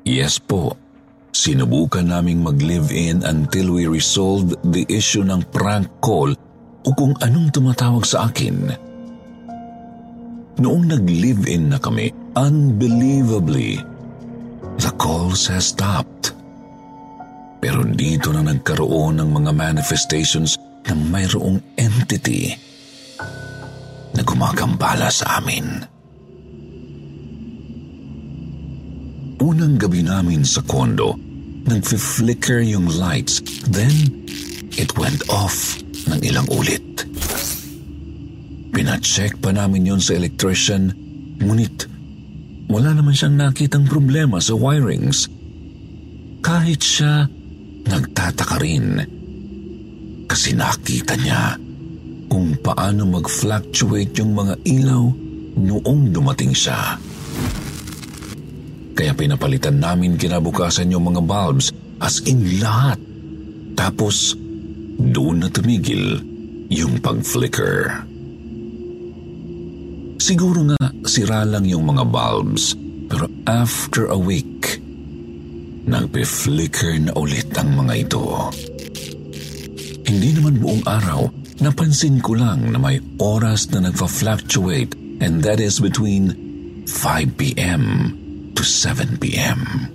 Yes 0.03 0.43
po, 0.43 0.75
sinubukan 1.31 2.05
naming 2.05 2.43
mag-live-in 2.43 3.23
until 3.23 3.79
we 3.79 3.87
resolved 3.87 4.59
the 4.75 4.83
issue 4.91 5.23
ng 5.23 5.47
prank 5.55 5.87
call 6.03 6.35
o 6.83 6.89
kung 6.99 7.15
anong 7.23 7.55
tumatawag 7.55 8.03
sa 8.03 8.27
akin. 8.27 8.90
Noong 10.61 10.93
nag-live-in 10.93 11.73
na 11.73 11.81
kami, 11.81 12.13
unbelievably, 12.37 13.81
the 14.77 14.93
calls 15.01 15.49
has 15.49 15.73
stopped. 15.73 16.37
Pero 17.65 17.81
dito 17.89 18.29
na 18.29 18.45
nagkaroon 18.45 19.25
ng 19.25 19.31
mga 19.41 19.57
manifestations 19.57 20.61
na 20.85 20.93
mayroong 20.93 21.65
entity 21.81 22.53
na 24.13 24.21
gumagambala 24.21 25.09
sa 25.09 25.41
amin. 25.41 25.65
Unang 29.41 29.81
gabi 29.81 30.05
namin 30.05 30.45
sa 30.45 30.61
kondo, 30.69 31.17
nag-flicker 31.65 32.61
yung 32.61 32.85
lights, 33.01 33.41
then 33.65 33.89
it 34.77 34.93
went 35.01 35.25
off 35.33 35.81
ng 36.05 36.21
ilang 36.21 36.45
ulit. 36.53 36.85
Pinacheck 38.71 39.39
pa 39.43 39.51
namin 39.51 39.91
yon 39.91 40.01
sa 40.03 40.15
electrician, 40.15 40.95
ngunit 41.43 41.91
wala 42.71 42.95
naman 42.95 43.11
siyang 43.19 43.35
nakitang 43.35 43.83
problema 43.91 44.39
sa 44.39 44.55
wirings. 44.55 45.27
Kahit 46.39 46.79
siya, 46.79 47.27
nagtataka 47.83 48.63
rin. 48.63 49.03
Kasi 50.31 50.55
nakita 50.55 51.19
niya 51.19 51.59
kung 52.31 52.55
paano 52.63 53.11
mag-fluctuate 53.11 54.23
yung 54.23 54.39
mga 54.39 54.55
ilaw 54.63 55.03
noong 55.59 56.15
dumating 56.15 56.55
siya. 56.55 56.95
Kaya 58.95 59.13
pinapalitan 59.19 59.83
namin 59.83 60.15
kinabukasan 60.15 60.95
yung 60.95 61.11
mga 61.11 61.27
bulbs 61.27 61.75
as 61.99 62.23
in 62.31 62.63
lahat. 62.63 63.03
Tapos, 63.75 64.39
doon 64.95 65.43
na 65.43 65.49
tumigil 65.51 66.23
yung 66.71 67.03
pag-flicker. 67.03 68.10
Siguro 70.21 70.69
nga 70.69 70.77
sira 71.09 71.49
lang 71.49 71.65
yung 71.65 71.89
mga 71.89 72.05
bulbs, 72.05 72.77
pero 73.09 73.25
after 73.49 74.13
a 74.13 74.19
week, 74.21 74.77
nagpe-flicker 75.89 77.01
na 77.01 77.17
ulit 77.17 77.49
ang 77.57 77.73
mga 77.73 77.95
ito. 78.05 78.53
Hindi 80.05 80.37
naman 80.37 80.61
buong 80.61 80.85
araw, 80.85 81.25
napansin 81.65 82.21
ko 82.21 82.37
lang 82.37 82.69
na 82.69 82.77
may 82.77 83.01
oras 83.17 83.73
na 83.73 83.89
nagfa-fluctuate 83.89 84.93
and 85.25 85.41
that 85.41 85.57
is 85.57 85.81
between 85.81 86.37
5 86.85 87.41
p.m. 87.41 88.13
to 88.53 88.61
7 88.61 89.17
p.m. 89.17 89.89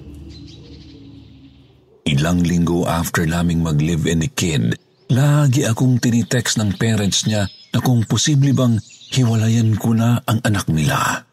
Ilang 2.09 2.41
linggo 2.41 2.89
after 2.89 3.29
naming 3.29 3.61
mag-live-in 3.61 4.25
ni 4.25 4.29
Kid, 4.33 4.73
lagi 5.13 5.69
akong 5.69 6.01
tinitext 6.01 6.57
ng 6.57 6.81
parents 6.81 7.29
niya 7.29 7.45
na 7.73 7.77
kung 7.77 8.01
posible 8.09 8.57
bang 8.57 8.81
hiwalayan 9.11 9.77
ko 9.77 9.93
na 9.93 10.21
ang 10.25 10.41
anak 10.41 10.65
nila. 10.71 11.25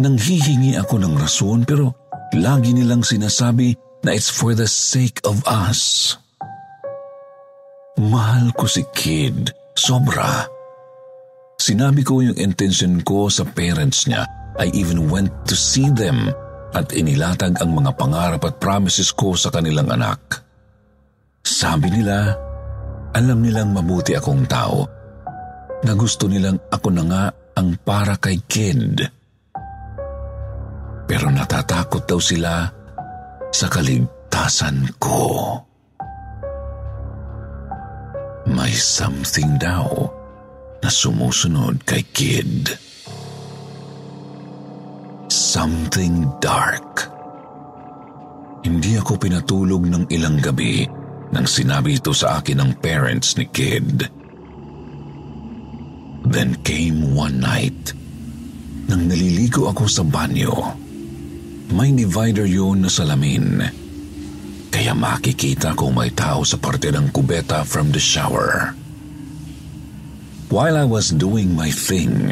Nanghihingi 0.00 0.80
ako 0.80 0.96
ng 0.96 1.14
rason 1.20 1.68
pero 1.68 1.92
lagi 2.32 2.72
nilang 2.72 3.04
sinasabi 3.04 3.76
na 4.00 4.16
it's 4.16 4.32
for 4.32 4.56
the 4.56 4.64
sake 4.64 5.20
of 5.28 5.44
us. 5.44 6.14
Mahal 8.00 8.56
ko 8.56 8.64
si 8.64 8.80
Kid. 8.96 9.52
Sobra. 9.76 10.48
Sinabi 11.60 12.00
ko 12.00 12.24
yung 12.24 12.36
intention 12.40 13.04
ko 13.04 13.28
sa 13.28 13.44
parents 13.44 14.08
niya. 14.08 14.24
I 14.56 14.72
even 14.72 15.12
went 15.12 15.32
to 15.48 15.56
see 15.56 15.92
them 15.92 16.32
at 16.72 16.96
inilatag 16.96 17.60
ang 17.60 17.76
mga 17.76 17.92
pangarap 18.00 18.42
at 18.48 18.56
promises 18.56 19.12
ko 19.12 19.36
sa 19.36 19.52
kanilang 19.52 19.92
anak. 19.92 20.40
Sabi 21.44 21.92
nila, 21.92 22.32
alam 23.12 23.44
nilang 23.44 23.76
mabuti 23.76 24.16
akong 24.16 24.48
tao 24.48 24.99
na 25.80 25.92
gusto 25.96 26.28
nilang 26.28 26.60
ako 26.68 26.88
na 26.92 27.04
nga 27.08 27.24
ang 27.56 27.76
para 27.80 28.20
kay 28.20 28.44
Kid. 28.44 29.00
Pero 31.08 31.26
natatakot 31.32 32.06
daw 32.06 32.20
sila 32.22 32.68
sa 33.50 33.66
kaligtasan 33.66 34.94
ko. 35.00 35.56
May 38.50 38.72
something 38.76 39.58
daw 39.58 39.88
na 40.80 40.88
sumusunod 40.88 41.82
kay 41.82 42.04
Kid. 42.14 42.76
Something 45.30 46.28
dark. 46.38 47.08
Hindi 48.60 49.00
ako 49.00 49.16
pinatulog 49.16 49.88
ng 49.88 50.04
ilang 50.12 50.38
gabi 50.38 50.84
nang 51.30 51.46
sinabi 51.48 51.96
ito 51.96 52.12
sa 52.12 52.38
akin 52.42 52.60
ng 52.60 52.70
parents 52.82 53.38
ni 53.38 53.48
Kid. 53.48 54.19
Then 56.30 56.62
came 56.62 57.10
one 57.18 57.42
night 57.42 57.90
nang 58.86 59.10
naliligo 59.10 59.66
ako 59.66 59.90
sa 59.90 60.06
banyo. 60.06 60.54
May 61.74 61.90
divider 61.90 62.46
yun 62.46 62.86
na 62.86 62.90
salamin. 62.90 63.58
Kaya 64.70 64.94
makikita 64.94 65.74
kung 65.74 65.98
may 65.98 66.14
tao 66.14 66.46
sa 66.46 66.54
parte 66.54 66.94
ng 66.94 67.10
kubeta 67.10 67.66
from 67.66 67.90
the 67.90 67.98
shower. 67.98 68.78
While 70.54 70.78
I 70.78 70.86
was 70.86 71.10
doing 71.10 71.50
my 71.50 71.70
thing, 71.70 72.30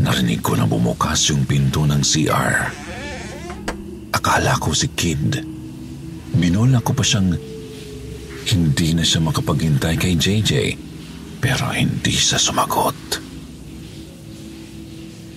narinig 0.00 0.40
ko 0.40 0.56
na 0.56 0.64
bumukas 0.64 1.28
yung 1.28 1.44
pinto 1.44 1.84
ng 1.84 2.00
CR. 2.00 2.56
Akala 4.12 4.56
ko 4.56 4.72
si 4.72 4.88
Kid. 4.96 5.36
Binola 6.32 6.80
ko 6.80 6.96
pa 6.96 7.04
siyang 7.04 7.36
hindi 8.48 8.88
na 8.96 9.04
siya 9.04 9.20
makapaghintay 9.20 10.00
kay 10.00 10.16
JJ 10.16 10.52
pero 11.38 11.70
hindi 11.70 12.14
siya 12.14 12.38
sumagot. 12.38 12.98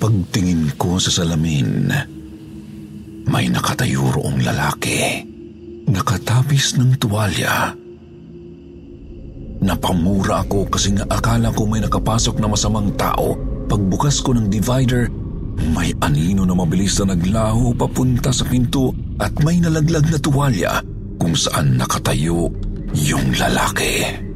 Pagtingin 0.02 0.74
ko 0.82 0.98
sa 0.98 1.14
salamin, 1.14 1.94
may 3.30 3.46
nakatayo 3.54 4.10
roong 4.10 4.42
lalaki. 4.42 5.22
Nakatapis 5.86 6.82
ng 6.82 6.98
tuwalya. 6.98 7.78
Napamura 9.62 10.42
ako 10.42 10.74
kasi 10.74 10.98
nga 10.98 11.06
akala 11.06 11.54
ko 11.54 11.70
may 11.70 11.86
nakapasok 11.86 12.42
na 12.42 12.50
masamang 12.50 12.90
tao. 12.98 13.38
Pagbukas 13.70 14.26
ko 14.26 14.34
ng 14.34 14.50
divider, 14.50 15.06
may 15.70 15.94
anino 16.02 16.50
na 16.50 16.58
mabilis 16.58 16.98
na 16.98 17.14
naglaho 17.14 17.78
papunta 17.78 18.34
sa 18.34 18.42
pinto 18.50 18.90
at 19.22 19.30
may 19.46 19.62
nalaglag 19.62 20.10
na 20.10 20.18
tuwalya 20.18 20.82
kung 21.22 21.38
saan 21.38 21.78
nakatayo 21.78 22.50
yung 22.98 23.38
lalaki. 23.38 24.31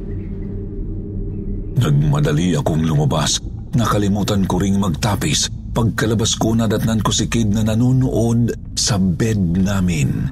Nagmadali 1.76 2.56
akong 2.56 2.88
lumabas. 2.88 3.36
Nakalimutan 3.76 4.48
ko 4.48 4.56
ring 4.56 4.80
magtapis. 4.80 5.52
Pagkalabas 5.76 6.40
ko 6.40 6.56
nadatnan 6.56 7.04
ko 7.04 7.12
si 7.12 7.28
Kid 7.28 7.52
na 7.52 7.60
nanonood 7.60 8.48
sa 8.72 8.96
bed 8.96 9.60
namin. 9.60 10.24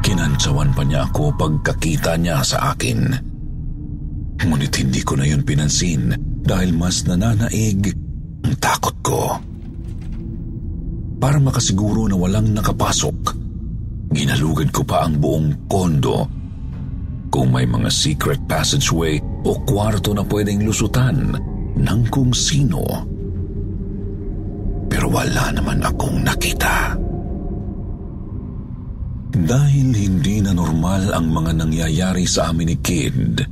Kinantsawan 0.00 0.72
pa 0.72 0.80
niya 0.84 1.04
ako 1.12 1.36
pagkakita 1.36 2.16
niya 2.16 2.40
sa 2.40 2.72
akin. 2.72 3.12
Ngunit 4.40 4.72
hindi 4.80 5.00
ko 5.04 5.20
na 5.20 5.28
yun 5.28 5.44
pinansin 5.44 6.16
dahil 6.40 6.72
mas 6.72 7.04
nananaig 7.04 7.92
ang 8.44 8.56
takot 8.56 8.96
ko. 9.04 9.22
Para 11.20 11.36
makasiguro 11.40 12.08
na 12.08 12.16
walang 12.16 12.52
nakapasok, 12.52 13.16
ginalugad 14.12 14.72
ko 14.72 14.84
pa 14.84 15.04
ang 15.04 15.20
buong 15.20 15.68
kondo 15.68 16.43
kung 17.34 17.50
may 17.50 17.66
mga 17.66 17.90
secret 17.90 18.38
passageway 18.46 19.18
o 19.42 19.58
kwarto 19.66 20.14
na 20.14 20.22
pwedeng 20.22 20.62
lusutan 20.62 21.34
ng 21.74 22.00
kung 22.06 22.30
sino. 22.30 22.86
Pero 24.86 25.10
wala 25.10 25.50
naman 25.50 25.82
akong 25.82 26.22
nakita. 26.22 26.94
Dahil 29.34 29.88
hindi 29.90 30.38
na 30.46 30.54
normal 30.54 31.10
ang 31.10 31.26
mga 31.34 31.58
nangyayari 31.58 32.22
sa 32.22 32.54
amin 32.54 32.70
ni 32.70 32.78
Kid, 32.78 33.50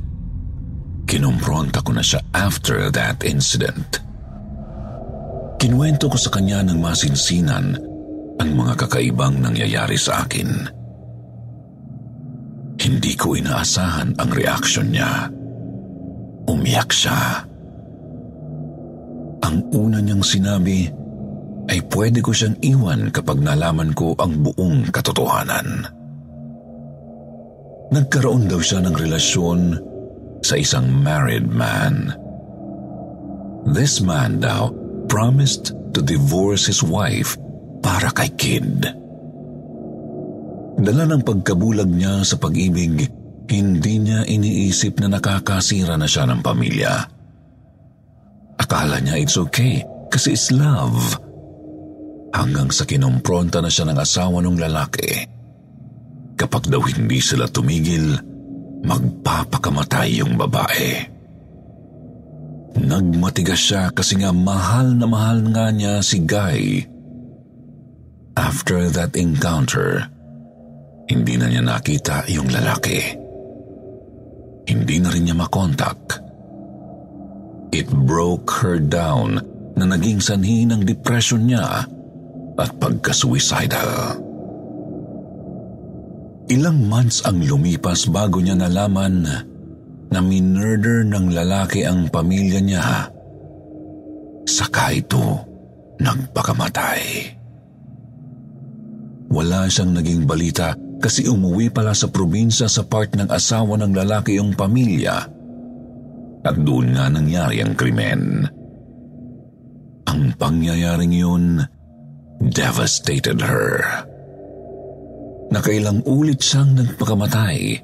Kinumpronta 1.03 1.83
ko 1.83 1.91
na 1.91 2.01
siya 2.01 2.23
after 2.31 2.87
that 2.87 3.21
incident. 3.27 3.99
Kinuwento 5.59 6.07
ko 6.07 6.15
sa 6.15 6.31
kanya 6.31 6.63
ng 6.63 6.79
masinsinan 6.79 7.75
ang 8.39 8.49
mga 8.55 8.87
kakaibang 8.87 9.43
nangyayari 9.43 9.99
sa 9.99 10.23
akin. 10.23 10.82
Hindi 12.83 13.15
ko 13.15 13.39
inaasahan 13.39 14.19
ang 14.19 14.29
reaksyon 14.35 14.91
niya. 14.91 15.31
Umiyak 16.51 16.91
siya. 16.91 17.47
Ang 19.39 19.57
una 19.71 20.03
niyang 20.03 20.19
sinabi 20.19 20.91
ay 21.71 21.79
pwede 21.95 22.19
ko 22.19 22.35
siyang 22.35 22.59
iwan 22.59 23.07
kapag 23.15 23.39
nalaman 23.39 23.95
ko 23.95 24.11
ang 24.19 24.43
buong 24.43 24.91
katotohanan. 24.91 25.87
Nagkaroon 27.95 28.51
daw 28.51 28.59
siya 28.59 28.83
ng 28.83 28.95
relasyon 28.99 29.61
sa 30.43 30.59
isang 30.59 30.91
married 30.91 31.47
man. 31.47 32.11
This 33.63 34.03
man 34.03 34.43
daw 34.43 34.75
promised 35.07 35.71
to 35.95 36.03
divorce 36.03 36.67
his 36.67 36.83
wife 36.83 37.39
para 37.79 38.11
kay 38.11 38.27
Kid. 38.35 39.02
Dala 40.79 41.03
ng 41.05 41.21
pagkabulag 41.21 41.89
niya 41.89 42.25
sa 42.25 42.39
pag-ibig, 42.41 43.05
hindi 43.49 43.93
niya 44.01 44.25
iniisip 44.25 44.97
na 45.03 45.17
nakakasira 45.17 45.99
na 45.99 46.07
siya 46.09 46.25
ng 46.25 46.41
pamilya. 46.41 46.93
Akala 48.57 48.97
niya 49.03 49.19
it's 49.19 49.37
okay 49.37 49.83
kasi 50.09 50.33
it's 50.33 50.49
love. 50.49 51.19
Hanggang 52.33 52.73
sa 52.73 52.89
kinumpronta 52.89 53.61
na 53.61 53.69
siya 53.69 53.93
ng 53.93 53.99
asawa 53.99 54.41
ng 54.41 54.57
lalaki. 54.57 55.11
Kapag 56.33 56.65
daw 56.65 56.81
hindi 56.81 57.21
sila 57.21 57.45
tumigil, 57.45 58.17
magpapakamatay 58.81 60.25
yung 60.25 60.33
babae. 60.33 61.13
Nagmatigas 62.73 63.61
siya 63.61 63.93
kasi 63.93 64.17
nga 64.17 64.33
mahal 64.33 64.97
na 64.97 65.05
mahal 65.05 65.45
nga 65.53 65.69
niya 65.69 66.01
si 66.01 66.25
Guy. 66.25 66.89
After 68.33 68.89
that 68.89 69.13
encounter, 69.13 70.09
hindi 71.13 71.37
na 71.37 71.45
niya 71.45 71.61
nakita 71.61 72.25
yung 72.33 72.49
lalaki. 72.49 72.97
Hindi 74.65 74.97
na 74.97 75.13
rin 75.13 75.29
niya 75.29 75.37
makontak. 75.37 76.17
It 77.69 77.85
broke 77.89 78.49
her 78.65 78.81
down 78.81 79.37
na 79.77 79.85
naging 79.85 80.21
sanhi 80.21 80.65
ng 80.65 80.81
depression 80.81 81.45
niya 81.45 81.85
at 82.57 82.69
pagka-suicidal. 82.81 84.17
Ilang 86.49 86.85
months 86.85 87.25
ang 87.25 87.41
lumipas 87.41 88.09
bago 88.09 88.41
niya 88.41 88.57
nalaman 88.57 89.25
na 90.13 90.19
minurder 90.21 91.01
ng 91.07 91.33
lalaki 91.33 91.81
ang 91.87 92.09
pamilya 92.09 92.61
niya. 92.61 93.09
Saka 94.45 94.93
ito 94.93 95.41
nagpakamatay. 95.97 97.01
Wala 99.33 99.65
siyang 99.65 99.97
naging 99.97 100.29
balita 100.29 100.77
kasi 101.03 101.27
umuwi 101.27 101.67
pala 101.67 101.91
sa 101.91 102.07
probinsya 102.07 102.71
sa 102.71 102.87
part 102.87 103.11
ng 103.19 103.27
asawa 103.27 103.75
ng 103.75 103.91
lalaki 103.91 104.39
yung 104.39 104.55
pamilya 104.55 105.27
at 106.43 106.55
doon 106.59 106.95
nga 106.95 107.07
nangyari 107.07 107.63
ang 107.63 107.75
krimen. 107.75 108.47
Ang 110.07 110.21
pangyayaring 110.35 111.15
yun 111.15 111.63
devastated 112.39 113.39
her. 113.39 113.83
Nakailang 115.51 116.03
ulit 116.03 116.43
siyang 116.43 116.75
nagpakamatay 116.75 117.79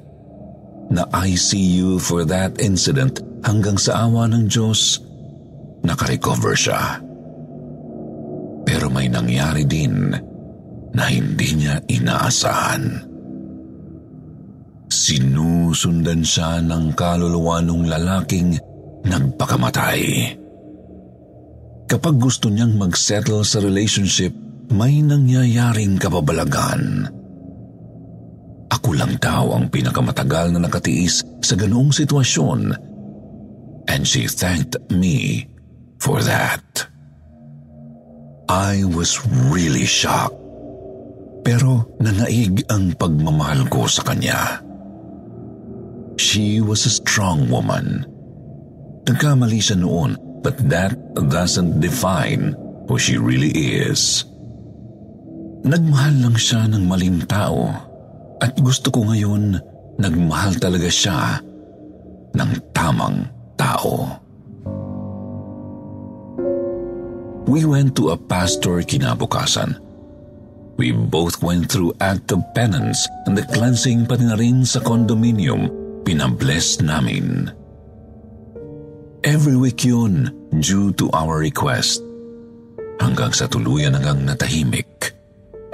na 0.92 1.08
ICU 1.08 1.96
for 1.96 2.28
that 2.28 2.56
incident 2.60 3.24
hanggang 3.44 3.80
sa 3.80 4.04
awa 4.04 4.28
ng 4.28 4.48
Diyos, 4.48 5.00
nakarecover 5.80 6.52
siya. 6.52 7.00
Pero 8.68 8.92
may 8.92 9.08
nangyari 9.08 9.64
din 9.64 10.12
na 10.92 11.04
hindi 11.08 11.56
niya 11.56 11.80
inaasahan. 11.88 13.09
Sinusundan 14.90 16.26
siya 16.26 16.58
ng 16.58 16.98
kaluluwa 16.98 17.62
ng 17.62 17.86
lalaking 17.86 18.58
nagpakamatay. 19.06 20.34
Kapag 21.86 22.14
gusto 22.18 22.50
niyang 22.50 22.74
mag-settle 22.74 23.46
sa 23.46 23.62
relationship, 23.62 24.34
may 24.70 24.98
nangyayaring 25.02 25.98
kababalagan. 25.98 27.06
Ako 28.70 28.94
lang 28.94 29.18
daw 29.18 29.54
ang 29.54 29.66
pinakamatagal 29.70 30.54
na 30.54 30.66
nakatiis 30.66 31.22
sa 31.42 31.54
ganoong 31.58 31.90
sitwasyon 31.90 32.70
and 33.90 34.02
she 34.06 34.30
thanked 34.30 34.78
me 34.90 35.46
for 35.98 36.22
that. 36.22 36.62
I 38.46 38.82
was 38.86 39.18
really 39.50 39.86
shocked. 39.86 40.38
Pero 41.42 41.98
nanaig 41.98 42.66
ang 42.70 42.94
pagmamahal 42.94 43.66
ko 43.66 43.90
sa 43.90 44.06
kanya. 44.06 44.69
She 46.20 46.60
was 46.60 46.84
a 46.84 46.92
strong 46.92 47.48
woman. 47.48 48.04
Nagkamali 49.08 49.56
siya 49.56 49.80
noon, 49.80 50.20
but 50.44 50.60
that 50.68 50.92
doesn't 51.16 51.80
define 51.80 52.52
who 52.84 53.00
she 53.00 53.16
really 53.16 53.48
is. 53.56 54.28
Nagmahal 55.64 56.20
lang 56.20 56.36
siya 56.36 56.68
ng 56.68 56.84
maling 56.84 57.24
tao 57.24 57.72
at 58.36 58.52
gusto 58.60 58.92
ko 58.92 59.08
ngayon 59.08 59.64
nagmahal 59.96 60.60
talaga 60.60 60.92
siya 60.92 61.40
ng 62.36 62.50
tamang 62.76 63.24
tao. 63.56 64.20
We 67.48 67.64
went 67.64 67.96
to 67.96 68.12
a 68.12 68.20
pastor 68.20 68.84
kinabukasan. 68.84 69.72
We 70.76 70.92
both 70.92 71.40
went 71.40 71.72
through 71.72 71.96
act 72.04 72.28
of 72.28 72.44
penance 72.52 73.08
and 73.24 73.40
the 73.40 73.48
cleansing 73.56 74.04
pati 74.04 74.28
na 74.28 74.36
rin 74.36 74.68
sa 74.68 74.84
condominium 74.84 75.79
pinabless 76.02 76.80
namin. 76.82 77.50
Every 79.20 79.56
week 79.56 79.84
yun 79.84 80.32
due 80.64 80.96
to 80.96 81.12
our 81.12 81.36
request 81.38 82.00
hanggang 83.00 83.36
sa 83.36 83.48
tuluyan 83.48 83.96
hanggang 83.96 84.24
natahimik 84.24 85.12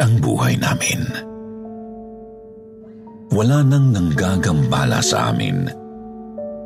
ang 0.03 0.19
buhay 0.19 0.59
namin. 0.59 1.07
Wala 3.31 3.62
nang 3.66 3.94
nanggagambala 3.94 5.03
sa 5.03 5.31
amin. 5.35 5.66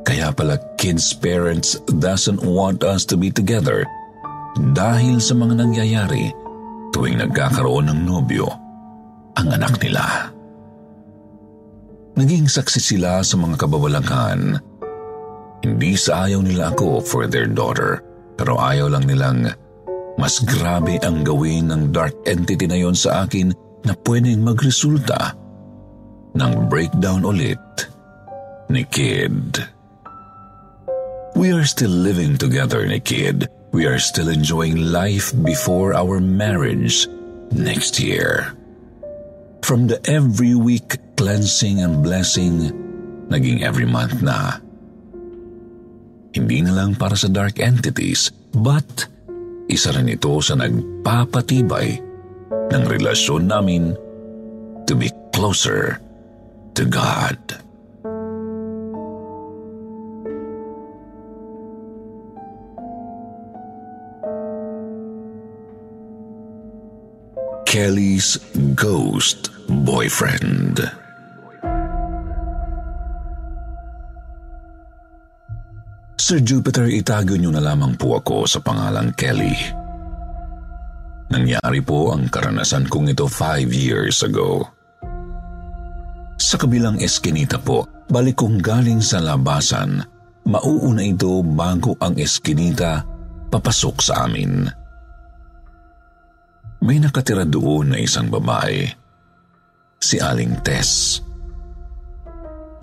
Kaya 0.05 0.33
pala 0.33 0.61
kids' 0.81 1.13
parents 1.13 1.77
doesn't 2.01 2.41
want 2.45 2.85
us 2.85 3.05
to 3.09 3.17
be 3.17 3.29
together 3.29 3.85
dahil 4.73 5.21
sa 5.21 5.37
mga 5.37 5.61
nangyayari 5.61 6.33
tuwing 6.91 7.21
nagkakaroon 7.21 7.93
ng 7.93 8.01
nobyo 8.09 8.49
ang 9.39 9.49
anak 9.53 9.79
nila. 9.81 10.33
Naging 12.21 12.45
saksi 12.53 12.81
sila 12.81 13.25
sa 13.25 13.41
mga 13.41 13.57
kababalaghan. 13.57 14.61
Hindi 15.65 15.93
sa 15.97 16.29
ayaw 16.29 16.45
nila 16.45 16.77
ako 16.77 17.01
for 17.01 17.25
their 17.25 17.49
daughter, 17.49 18.05
pero 18.37 18.61
ayaw 18.61 18.93
lang 18.93 19.09
nilang 19.09 19.49
mas 20.21 20.37
grabe 20.45 21.01
ang 21.01 21.25
gawin 21.25 21.73
ng 21.73 21.97
dark 21.97 22.13
entity 22.29 22.69
na 22.69 22.77
yon 22.77 22.93
sa 22.93 23.25
akin 23.25 23.57
na 23.89 23.97
pwedeng 24.05 24.45
magresulta 24.45 25.33
ng 26.37 26.53
breakdown 26.69 27.25
ulit 27.25 27.61
ni 28.69 28.85
Kid. 28.85 29.65
We 31.33 31.57
are 31.57 31.65
still 31.65 31.93
living 31.93 32.37
together 32.37 32.85
ni 32.85 33.01
Kid 33.01 33.49
We 33.71 33.87
are 33.87 34.03
still 34.03 34.29
enjoying 34.29 34.91
life 34.91 35.31
before 35.47 35.95
our 35.95 36.19
marriage 36.19 37.07
next 37.55 38.03
year. 38.03 38.59
From 39.63 39.87
the 39.87 40.03
every 40.11 40.59
week 40.59 40.99
cleansing 41.21 41.85
and 41.85 42.01
blessing, 42.01 42.73
naging 43.29 43.61
every 43.61 43.85
month 43.85 44.25
na. 44.25 44.57
Hindi 46.33 46.65
na 46.65 46.73
lang 46.73 46.97
para 46.97 47.13
sa 47.13 47.29
dark 47.29 47.61
entities, 47.61 48.33
but 48.57 49.05
isa 49.69 49.93
rin 49.93 50.09
ito 50.09 50.41
sa 50.41 50.57
nagpapatibay 50.57 52.01
ng 52.73 52.83
relasyon 52.89 53.53
namin 53.53 53.93
to 54.89 54.97
be 54.97 55.13
closer 55.37 56.01
to 56.73 56.89
God. 56.89 57.37
Kelly's 67.69 68.41
Ghost 68.73 69.53
Boyfriend. 69.69 71.10
Sir 76.21 76.45
Jupiter, 76.45 76.85
itago 76.93 77.33
niyo 77.33 77.49
na 77.49 77.65
lamang 77.65 77.97
po 77.97 78.21
ako 78.21 78.45
sa 78.45 78.61
pangalang 78.61 79.09
Kelly. 79.17 79.57
Nangyari 81.33 81.81
po 81.81 82.13
ang 82.13 82.29
karanasan 82.29 82.93
kong 82.93 83.17
ito 83.17 83.25
five 83.25 83.73
years 83.73 84.21
ago. 84.21 84.69
Sa 86.37 86.61
kabilang 86.61 87.01
eskinita 87.01 87.57
po, 87.57 87.89
balik 88.13 88.45
kong 88.45 88.61
galing 88.61 89.01
sa 89.01 89.17
labasan, 89.25 90.05
mauuna 90.45 91.01
ito 91.01 91.41
bago 91.41 91.97
ang 91.97 92.13
eskinita 92.21 93.01
papasok 93.49 93.97
sa 94.05 94.29
amin. 94.29 94.69
May 96.85 97.01
nakatira 97.01 97.49
doon 97.49 97.97
na 97.97 97.99
isang 97.99 98.29
babae. 98.29 98.85
Si 99.97 100.21
Aling 100.21 100.61
Tess. 100.61 101.17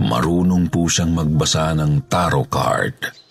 Marunong 0.02 0.74
po 0.74 0.90
siyang 0.90 1.14
magbasa 1.14 1.78
ng 1.78 2.10
tarot 2.10 2.50
card. 2.50 3.27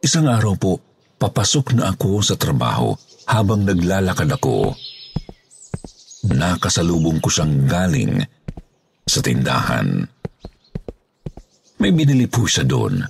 Isang 0.00 0.32
araw 0.32 0.56
po, 0.56 0.80
papasok 1.20 1.76
na 1.76 1.92
ako 1.92 2.24
sa 2.24 2.32
trabaho 2.32 2.96
habang 3.28 3.68
naglalakad 3.68 4.32
ako. 4.32 4.72
Nakasalubong 6.24 7.20
ko 7.20 7.28
siyang 7.28 7.68
galing 7.68 8.24
sa 9.04 9.20
tindahan. 9.20 10.08
May 11.84 11.92
binili 11.92 12.24
po 12.32 12.48
siya 12.48 12.64
doon. 12.64 13.04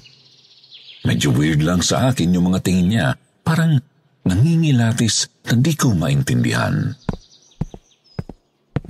Medyo 1.07 1.31
weird 1.31 1.63
lang 1.63 1.79
sa 1.79 2.11
akin 2.11 2.35
yung 2.35 2.51
mga 2.51 2.59
tingin 2.67 2.89
niya. 2.91 3.15
Parang 3.47 3.79
nangingilatis 4.27 5.31
na 5.47 5.55
di 5.63 5.79
ko 5.79 5.95
maintindihan. 5.95 6.91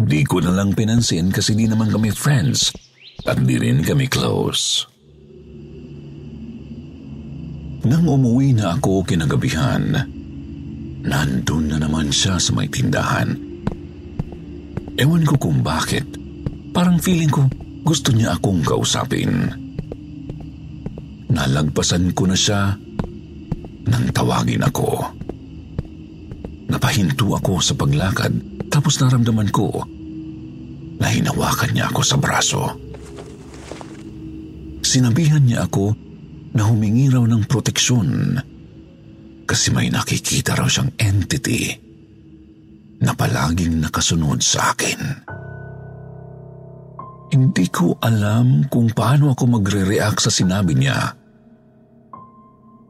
Di 0.01 0.25
ko 0.25 0.41
na 0.41 0.57
lang 0.57 0.73
pinansin 0.73 1.29
kasi 1.29 1.53
di 1.53 1.69
naman 1.69 1.93
kami 1.93 2.09
friends 2.17 2.73
at 3.29 3.45
di 3.45 3.61
rin 3.61 3.85
kami 3.85 4.09
close. 4.09 4.90
Nang 7.81 8.05
umuwi 8.05 8.53
na 8.53 8.77
ako 8.77 9.09
kinagabihan, 9.09 9.97
nandun 11.01 11.65
na 11.73 11.81
naman 11.81 12.13
siya 12.13 12.37
sa 12.37 12.53
may 12.53 12.69
tindahan. 12.69 13.33
Ewan 15.01 15.25
ko 15.25 15.41
kung 15.41 15.65
bakit. 15.65 16.05
Parang 16.77 17.01
feeling 17.01 17.33
ko 17.33 17.49
gusto 17.81 18.13
niya 18.13 18.37
akong 18.37 18.61
kausapin. 18.61 19.49
Nalagpasan 21.33 22.13
ko 22.13 22.29
na 22.29 22.37
siya 22.37 22.77
nang 23.89 24.07
tawagin 24.13 24.61
ako. 24.61 25.17
Napahinto 26.69 27.33
ako 27.33 27.65
sa 27.65 27.73
paglakad 27.73 28.33
tapos 28.69 29.01
naramdaman 29.01 29.49
ko 29.49 29.89
na 31.01 31.09
hinawakan 31.09 31.73
niya 31.73 31.89
ako 31.89 32.01
sa 32.05 32.21
braso. 32.21 32.77
Sinabihan 34.85 35.43
niya 35.43 35.65
ako 35.65 36.10
na 36.55 36.67
humingi 36.67 37.11
raw 37.11 37.23
ng 37.23 37.47
proteksyon 37.47 38.39
kasi 39.47 39.75
may 39.75 39.91
nakikita 39.91 40.55
raw 40.55 40.71
siyang 40.71 40.95
entity 40.99 41.75
na 43.03 43.17
palaging 43.17 43.83
nakasunod 43.83 44.39
sa 44.39 44.71
akin. 44.75 45.01
Hindi 47.31 47.67
ko 47.71 47.99
alam 48.03 48.67
kung 48.67 48.91
paano 48.91 49.35
ako 49.35 49.59
magre-react 49.59 50.23
sa 50.23 50.31
sinabi 50.35 50.75
niya. 50.75 51.15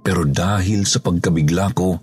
Pero 0.01 0.24
dahil 0.24 0.89
sa 0.89 1.01
pagkabigla 1.05 1.77
ko, 1.77 1.97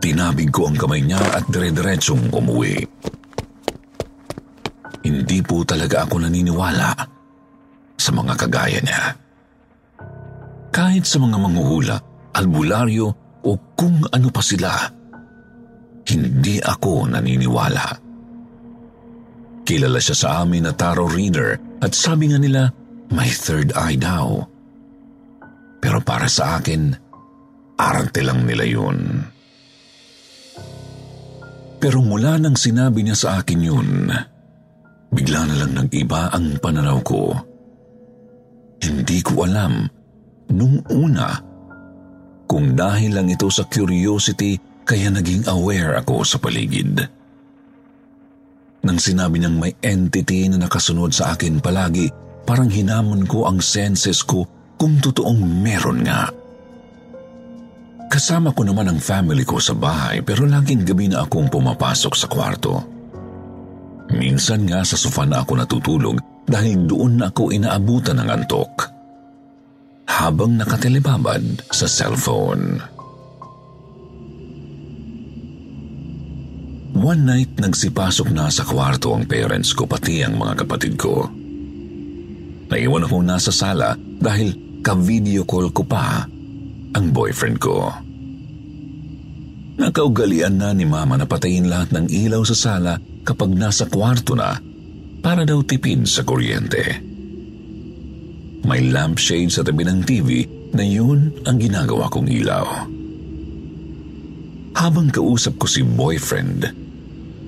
tinabig 0.00 0.48
ko 0.48 0.68
ang 0.68 0.76
kamay 0.76 1.04
niya 1.04 1.20
at 1.20 1.44
dire-diretsong 1.48 2.32
umuwi. 2.32 2.80
Hindi 5.04 5.38
po 5.44 5.60
talaga 5.68 6.08
ako 6.08 6.24
naniniwala 6.24 6.92
sa 8.00 8.10
mga 8.12 8.34
kagaya 8.40 8.80
niya. 8.80 9.23
Kahit 10.74 11.06
sa 11.06 11.22
mga 11.22 11.38
manghuhula, 11.38 11.96
albularyo 12.34 13.06
o 13.46 13.50
kung 13.78 14.02
ano 14.10 14.28
pa 14.34 14.42
sila, 14.42 14.74
hindi 16.10 16.58
ako 16.58 17.14
naniniwala. 17.14 17.86
Kilala 19.62 20.02
siya 20.02 20.16
sa 20.18 20.28
amin 20.42 20.66
na 20.66 20.74
tarot 20.74 21.14
reader 21.14 21.78
at 21.78 21.94
sabi 21.94 22.34
nga 22.34 22.42
nila 22.42 22.74
may 23.14 23.30
third 23.30 23.70
eye 23.78 23.94
daw. 23.94 24.42
Pero 25.78 26.02
para 26.02 26.26
sa 26.26 26.58
akin, 26.58 26.90
arante 27.78 28.26
lang 28.26 28.42
nila 28.42 28.66
yun. 28.66 28.98
Pero 31.78 32.02
mula 32.02 32.34
nang 32.42 32.58
sinabi 32.58 33.06
niya 33.06 33.14
sa 33.14 33.28
akin 33.38 33.60
yun, 33.62 34.10
bigla 35.14 35.46
na 35.46 35.54
lang 35.54 35.72
nag-iba 35.78 36.34
ang 36.34 36.58
pananaw 36.58 36.98
ko. 37.06 37.30
Hindi 38.82 39.22
ko 39.22 39.46
alam 39.46 40.03
nung 40.52 40.82
una 40.92 41.54
kung 42.44 42.76
dahil 42.76 43.16
lang 43.16 43.28
ito 43.32 43.48
sa 43.48 43.66
curiosity 43.66 44.60
kaya 44.84 45.08
naging 45.08 45.48
aware 45.48 45.96
ako 45.98 46.22
sa 46.22 46.36
paligid. 46.36 47.00
Nang 48.84 49.00
sinabi 49.00 49.40
niyang 49.40 49.56
may 49.56 49.72
entity 49.80 50.46
na 50.52 50.60
nakasunod 50.60 51.10
sa 51.10 51.32
akin 51.32 51.58
palagi, 51.58 52.12
parang 52.44 52.68
hinamon 52.68 53.24
ko 53.24 53.48
ang 53.48 53.64
senses 53.64 54.20
ko 54.20 54.44
kung 54.76 55.00
totoong 55.00 55.40
meron 55.40 56.04
nga. 56.04 56.28
Kasama 58.12 58.52
ko 58.52 58.62
naman 58.62 58.92
ang 58.92 59.00
family 59.00 59.42
ko 59.42 59.58
sa 59.58 59.74
bahay 59.74 60.22
pero 60.22 60.44
laging 60.44 60.84
gabi 60.86 61.10
na 61.10 61.24
akong 61.26 61.48
pumapasok 61.48 62.12
sa 62.14 62.28
kwarto. 62.28 62.78
Minsan 64.14 64.68
nga 64.68 64.84
sa 64.84 64.94
sofa 64.94 65.24
na 65.24 65.42
ako 65.42 65.52
natutulog 65.58 66.16
dahil 66.44 66.86
doon 66.86 67.18
na 67.18 67.32
ako 67.32 67.50
inaabutan 67.50 68.20
ng 68.20 68.28
antok. 68.30 68.93
Habang 70.04 70.60
nakatelebabad 70.60 71.68
sa 71.72 71.88
cellphone. 71.88 72.80
One 76.94 77.22
night 77.26 77.56
nagsipasok 77.58 78.32
na 78.32 78.48
sa 78.48 78.64
kwarto 78.64 79.12
ang 79.12 79.28
parents 79.28 79.76
ko 79.76 79.84
pati 79.84 80.24
ang 80.24 80.40
mga 80.40 80.64
kapatid 80.64 80.94
ko. 80.96 81.28
Naiwan 82.70 83.04
ako 83.04 83.16
nasa 83.20 83.52
sala 83.52 83.98
dahil 83.98 84.80
ka-video 84.80 85.44
call 85.44 85.68
ko 85.72 85.84
pa 85.84 86.24
ang 86.94 87.06
boyfriend 87.12 87.58
ko. 87.60 87.92
Nakaugalian 89.74 90.54
na 90.54 90.70
ni 90.70 90.86
mama 90.86 91.18
na 91.18 91.26
patayin 91.26 91.66
lahat 91.66 91.90
ng 91.92 92.06
ilaw 92.08 92.40
sa 92.46 92.56
sala 92.56 92.94
kapag 93.26 93.52
nasa 93.52 93.90
kwarto 93.90 94.38
na 94.38 94.56
para 95.18 95.42
daw 95.42 95.64
tipid 95.66 96.06
sa 96.06 96.22
kuryente. 96.22 97.13
May 98.64 98.88
lampshade 98.88 99.52
sa 99.52 99.60
tabi 99.60 99.84
ng 99.84 100.00
TV 100.08 100.48
na 100.72 100.80
yun 100.80 101.36
ang 101.44 101.60
ginagawa 101.60 102.08
kong 102.08 102.32
ilaw. 102.32 102.88
Habang 104.74 105.12
kausap 105.12 105.60
ko 105.60 105.68
si 105.68 105.84
boyfriend, 105.84 106.64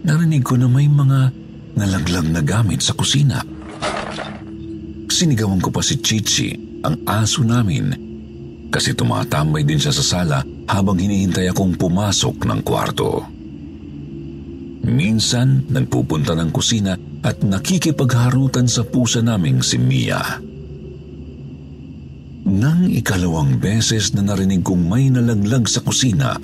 narinig 0.05 0.45
ko 0.45 0.61
na 0.61 0.69
may 0.69 0.87
mga 0.87 1.33
nalaglag 1.75 2.29
na 2.29 2.45
gamit 2.45 2.85
sa 2.85 2.93
kusina. 2.93 3.41
Sinigawan 5.09 5.65
ko 5.65 5.73
pa 5.73 5.81
si 5.81 5.97
Chichi, 6.05 6.53
ang 6.85 7.01
aso 7.09 7.41
namin, 7.41 7.97
kasi 8.69 8.93
tumatambay 8.93 9.65
din 9.65 9.81
siya 9.81 9.97
sa 9.97 10.05
sala 10.05 10.39
habang 10.69 11.01
hinihintay 11.01 11.49
akong 11.49 11.81
pumasok 11.81 12.45
ng 12.45 12.61
kwarto. 12.61 13.25
Minsan, 14.87 15.67
nagpupunta 15.73 16.37
ng 16.37 16.53
kusina 16.53 16.95
at 17.25 17.43
nakikipagharutan 17.43 18.71
sa 18.71 18.87
pusa 18.87 19.19
naming 19.19 19.65
si 19.65 19.81
Mia. 19.81 20.23
Nang 22.47 22.87
ikalawang 22.87 23.59
beses 23.59 24.15
na 24.15 24.23
narinig 24.23 24.63
kong 24.63 24.87
may 24.87 25.11
nalaglag 25.11 25.67
sa 25.67 25.83
kusina, 25.83 26.39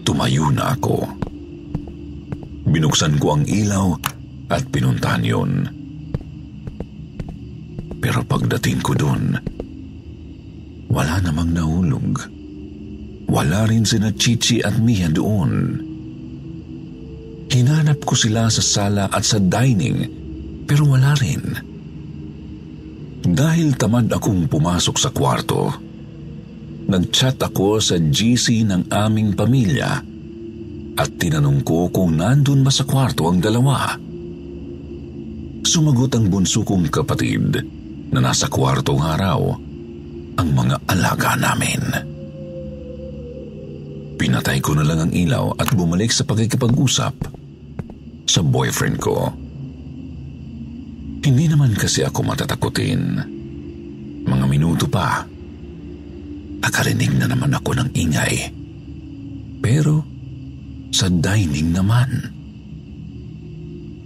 tumayo 0.00 0.48
na 0.48 0.72
ako. 0.72 1.04
Binuksan 2.72 3.20
ko 3.20 3.36
ang 3.36 3.44
ilaw 3.44 3.92
at 4.48 4.64
pinuntahan 4.72 5.28
yun. 5.28 5.52
Pero 8.00 8.24
pagdating 8.24 8.80
ko 8.80 8.96
doon, 8.96 9.36
wala 10.88 11.20
namang 11.20 11.52
nahulog. 11.52 12.24
Wala 13.28 13.68
rin 13.68 13.84
sina 13.84 14.08
Chichi 14.16 14.64
at 14.64 14.80
Mia 14.80 15.12
doon. 15.12 15.84
Hinanap 17.52 18.08
ko 18.08 18.16
sila 18.16 18.48
sa 18.48 18.64
sala 18.64 19.04
at 19.12 19.20
sa 19.20 19.36
dining 19.36 20.08
pero 20.64 20.88
wala 20.88 21.12
rin. 21.20 21.67
Dahil 23.24 23.74
tamad 23.74 24.06
akong 24.12 24.46
pumasok 24.46 24.96
sa 24.98 25.10
kwarto, 25.10 25.74
nag-chat 26.88 27.40
ako 27.42 27.82
sa 27.82 27.98
GC 27.98 28.64
ng 28.68 28.88
aming 28.88 29.34
pamilya 29.34 29.90
at 30.98 31.08
tinanong 31.14 31.62
ko 31.62 31.90
kung 31.94 32.18
nandun 32.18 32.66
ba 32.66 32.70
sa 32.74 32.82
kwarto 32.82 33.30
ang 33.30 33.38
dalawa. 33.38 33.94
Sumagot 35.62 36.14
ang 36.14 36.26
bunso 36.26 36.66
kong 36.66 36.90
kapatid 36.90 37.54
na 38.08 38.18
nasa 38.18 38.48
kwarto 38.48 38.96
ng 38.96 39.04
araw 39.04 39.40
ang 40.38 40.48
mga 40.54 40.76
alaga 40.86 41.34
namin. 41.34 41.82
Pinatay 44.18 44.58
ko 44.58 44.74
na 44.74 44.82
lang 44.82 45.06
ang 45.06 45.12
ilaw 45.14 45.54
at 45.54 45.70
bumalik 45.74 46.10
sa 46.10 46.26
pagkikipag-usap 46.26 47.14
sa 48.26 48.40
boyfriend 48.42 48.98
ko. 48.98 49.30
Hindi 51.18 51.50
naman 51.50 51.74
kasi 51.74 52.06
ako 52.06 52.22
matatakutin. 52.22 53.02
Mga 54.28 54.46
minuto 54.46 54.86
pa, 54.86 55.26
nakarinig 56.62 57.16
na 57.18 57.26
naman 57.26 57.50
ako 57.58 57.74
ng 57.74 57.88
ingay. 57.90 58.34
Pero 59.58 60.06
sa 60.94 61.10
dining 61.10 61.74
naman, 61.74 62.10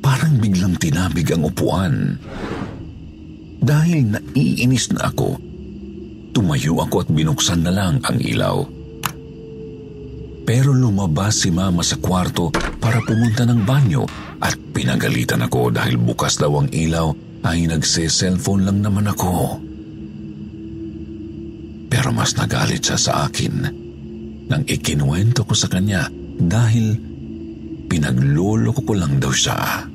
parang 0.00 0.40
biglang 0.40 0.80
tinabig 0.80 1.28
ang 1.30 1.44
upuan. 1.44 2.16
Dahil 3.62 4.16
naiinis 4.16 4.90
na 4.96 5.12
ako, 5.12 5.38
tumayo 6.32 6.80
ako 6.80 7.06
at 7.06 7.08
binuksan 7.12 7.60
na 7.62 7.70
lang 7.70 8.00
ang 8.02 8.18
ilaw. 8.18 8.66
Pero 10.42 10.74
lumabas 10.74 11.46
si 11.46 11.54
mama 11.54 11.86
sa 11.86 12.00
kwarto 12.02 12.50
para 12.82 12.98
pumunta 13.06 13.46
ng 13.46 13.62
banyo 13.62 14.02
at 14.42 14.58
pinagalitan 14.74 15.46
ako 15.46 15.70
dahil 15.70 15.94
bukas 16.02 16.34
daw 16.34 16.50
ang 16.58 16.68
ilaw 16.74 17.14
ay 17.46 17.70
nagse-cellphone 17.70 18.66
lang 18.66 18.82
naman 18.82 19.06
ako. 19.06 19.62
Pero 21.86 22.10
mas 22.10 22.34
nagalit 22.34 22.82
siya 22.82 22.98
sa 22.98 23.12
akin 23.30 23.54
nang 24.50 24.62
ikinuwento 24.66 25.46
ko 25.46 25.54
sa 25.54 25.70
kanya 25.70 26.10
dahil 26.42 26.98
pinagluloko 27.86 28.82
ko 28.82 28.92
lang 28.98 29.22
daw 29.22 29.30
siya. 29.30 29.86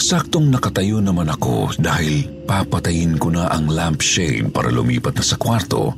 Saktong 0.00 0.52
nakatayo 0.52 1.00
naman 1.00 1.28
ako 1.32 1.76
dahil 1.80 2.44
papatayin 2.44 3.16
ko 3.16 3.32
na 3.32 3.48
ang 3.48 3.68
lampshade 3.72 4.52
para 4.52 4.68
lumipat 4.68 5.16
na 5.16 5.24
sa 5.24 5.36
kwarto 5.40 5.96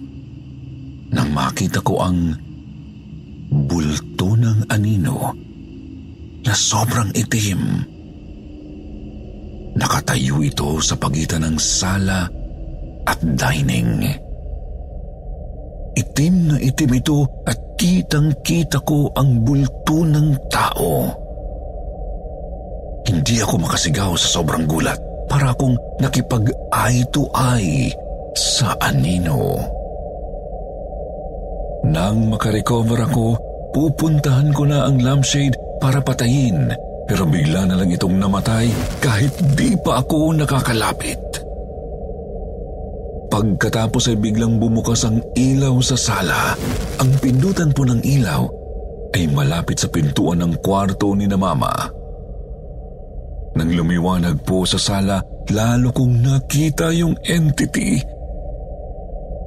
nang 1.11 1.31
makita 1.31 1.83
ko 1.83 2.03
ang 2.03 2.35
bulto 3.51 4.35
ng 4.35 4.71
anino 4.71 5.35
na 6.47 6.55
sobrang 6.55 7.11
itim. 7.11 7.83
Nakatayo 9.77 10.41
ito 10.41 10.79
sa 10.81 10.95
pagitan 10.97 11.45
ng 11.45 11.59
sala 11.59 12.25
at 13.05 13.19
dining. 13.21 14.07
Itim 15.97 16.35
na 16.49 16.57
itim 16.63 16.93
ito 16.97 17.27
at 17.45 17.59
kitang-kita 17.77 18.81
ko 18.87 19.11
ang 19.13 19.43
bulto 19.43 20.07
ng 20.07 20.29
tao. 20.49 21.13
Hindi 23.07 23.37
ako 23.43 23.55
makasigaw 23.67 24.17
sa 24.17 24.41
sobrang 24.41 24.65
gulat 24.65 24.99
para 25.27 25.53
akong 25.53 25.77
nakipag-eye 26.01 27.05
to 27.11 27.27
eye 27.35 27.91
sa 28.33 28.73
anino. 28.81 29.61
Nang 31.87 32.33
makarecover 32.33 32.99
ako, 33.07 33.39
pupuntahan 33.71 34.51
ko 34.51 34.67
na 34.67 34.89
ang 34.89 34.99
lampshade 34.99 35.55
para 35.81 36.01
patayin 36.01 36.73
pero 37.07 37.23
bigla 37.23 37.71
na 37.71 37.79
lang 37.79 37.95
itong 37.95 38.19
namatay 38.19 38.67
kahit 38.99 39.31
di 39.55 39.79
pa 39.79 40.03
ako 40.03 40.35
nakakalapit. 40.35 41.23
Pagkatapos 43.31 44.11
ay 44.11 44.19
biglang 44.19 44.59
bumukas 44.59 45.07
ang 45.07 45.23
ilaw 45.39 45.79
sa 45.83 45.95
sala. 45.95 46.59
Ang 46.99 47.11
pindutan 47.23 47.71
po 47.71 47.87
ng 47.87 48.03
ilaw 48.03 48.43
ay 49.15 49.31
malapit 49.31 49.79
sa 49.79 49.87
pintuan 49.87 50.43
ng 50.43 50.59
kwarto 50.59 51.15
ni 51.15 51.31
na 51.31 51.39
mama. 51.39 51.71
Nang 53.57 53.71
lumiwanag 53.73 54.43
po 54.43 54.67
sa 54.69 54.77
sala, 54.77 55.23
lalo 55.55 55.95
kong 55.95 56.27
nakita 56.27 56.91
yung 56.93 57.17
entity. 57.25 58.03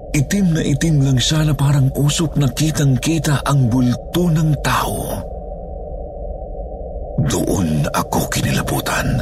Itim 0.10 0.57
na 0.57 0.61
itim 0.65 1.06
lang 1.06 1.19
siya 1.22 1.45
na 1.45 1.53
parang 1.53 1.93
usok 1.93 2.39
na 2.41 2.49
kitang-kita 2.49 3.45
ang 3.45 3.69
bulto 3.69 4.26
ng 4.31 4.57
tao. 4.65 5.22
Doon 7.27 7.83
ako 7.91 8.31
kinilabutan. 8.31 9.19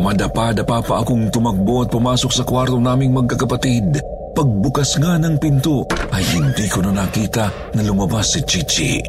Madapa-dapa 0.00 0.84
pa 0.84 0.94
akong 1.04 1.28
tumakbo 1.28 1.84
at 1.84 1.92
pumasok 1.92 2.32
sa 2.32 2.44
kwarto 2.44 2.80
naming 2.80 3.12
magkakapatid. 3.12 4.00
Pagbukas 4.36 5.00
nga 5.00 5.16
ng 5.16 5.40
pinto 5.40 5.88
ay 6.12 6.24
hindi 6.36 6.68
ko 6.68 6.84
na 6.84 7.04
nakita 7.04 7.72
na 7.72 7.80
lumabas 7.80 8.36
si 8.36 8.40
Chichi. 8.44 9.00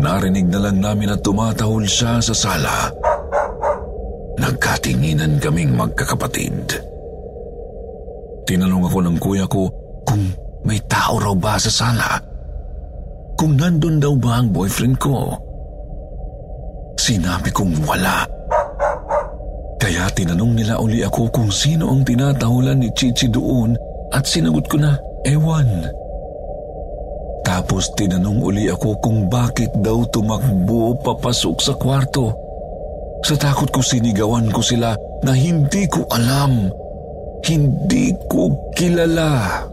Narinig 0.00 0.48
na 0.48 0.58
lang 0.64 0.80
namin 0.80 1.12
at 1.12 1.20
tumatahol 1.20 1.84
siya 1.84 2.24
sa 2.24 2.32
sala. 2.32 2.88
Nagkatinginan 4.40 5.36
kaming 5.36 5.76
magkakapatid. 5.76 6.80
Tinanong 8.48 8.88
ako 8.88 8.98
ng 9.04 9.16
kuya 9.20 9.44
ko 9.44 9.68
kung 10.08 10.32
may 10.64 10.80
tao 10.88 11.20
raw 11.20 11.36
ba 11.36 11.60
sa 11.60 11.68
sala. 11.68 12.29
Kung 13.40 13.56
nandun 13.56 13.96
daw 13.96 14.12
ba 14.20 14.44
ang 14.44 14.52
boyfriend 14.52 15.00
ko. 15.00 15.32
Sinabi 17.00 17.48
kong 17.48 17.72
wala. 17.88 18.28
Kaya 19.80 20.12
tinanong 20.12 20.60
nila 20.60 20.76
uli 20.76 21.00
ako 21.00 21.32
kung 21.32 21.48
sino 21.48 21.88
ang 21.88 22.04
tinatahulan 22.04 22.84
ni 22.84 22.92
Chichi 22.92 23.32
doon 23.32 23.72
at 24.12 24.28
sinagot 24.28 24.68
ko 24.68 24.76
na, 24.76 24.92
ewan. 25.24 25.88
Tapos 27.40 27.88
tinanong 27.96 28.44
uli 28.44 28.68
ako 28.68 29.00
kung 29.00 29.32
bakit 29.32 29.72
daw 29.80 30.04
tumakbo 30.12 31.00
papasok 31.00 31.56
sa 31.64 31.72
kwarto. 31.80 32.36
Sa 33.24 33.40
takot 33.40 33.72
ko 33.72 33.80
sinigawan 33.80 34.52
ko 34.52 34.60
sila 34.60 34.92
na 35.24 35.32
hindi 35.32 35.88
ko 35.88 36.04
alam. 36.12 36.68
Hindi 37.40 38.12
ko 38.28 38.52
kilala. 38.76 39.64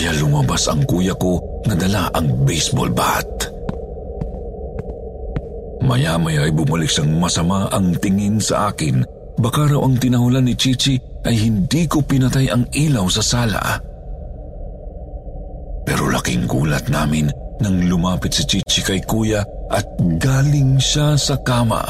Kaya 0.00 0.16
lumabas 0.16 0.64
ang 0.64 0.80
kuya 0.88 1.12
ko 1.12 1.60
na 1.68 1.76
dala 1.76 2.08
ang 2.16 2.48
baseball 2.48 2.88
bat. 2.88 3.28
Maya-maya 5.84 6.48
ay 6.48 6.56
bumalik 6.56 6.88
siyang 6.88 7.20
masama 7.20 7.68
ang 7.68 7.92
tingin 8.00 8.40
sa 8.40 8.72
akin. 8.72 9.04
Baka 9.36 9.68
raw 9.68 9.84
ang 9.84 10.00
tinahulan 10.00 10.48
ni 10.48 10.56
Chichi 10.56 10.96
ay 11.28 11.36
hindi 11.44 11.84
ko 11.84 12.00
pinatay 12.00 12.48
ang 12.48 12.64
ilaw 12.72 13.12
sa 13.12 13.20
sala. 13.20 13.60
Pero 15.84 16.08
laking 16.08 16.48
gulat 16.48 16.88
namin 16.88 17.28
nang 17.60 17.84
lumapit 17.84 18.32
si 18.32 18.48
Chichi 18.48 18.80
kay 18.80 19.04
kuya 19.04 19.44
at 19.68 19.84
galing 20.16 20.80
siya 20.80 21.12
sa 21.20 21.36
kama. 21.44 21.84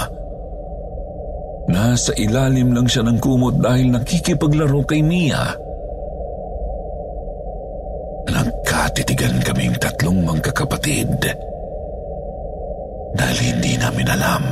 Nasa 1.71 2.11
ilalim 2.19 2.75
lang 2.75 2.91
siya 2.91 3.07
ng 3.07 3.23
kumot 3.23 3.63
dahil 3.63 3.95
nakikipaglaro 3.95 4.83
kay 4.83 4.99
Mia. 4.99 5.70
Nagkatitigan 8.91 9.39
kaming 9.47 9.79
tatlong 9.79 10.19
magkakapatid. 10.27 11.23
Dahil 13.15 13.39
hindi 13.39 13.79
namin 13.79 14.03
alam 14.11 14.43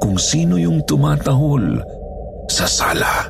kung 0.00 0.16
sino 0.16 0.56
yung 0.56 0.80
tumatahol 0.88 1.76
sa 2.48 2.64
sala. 2.64 3.28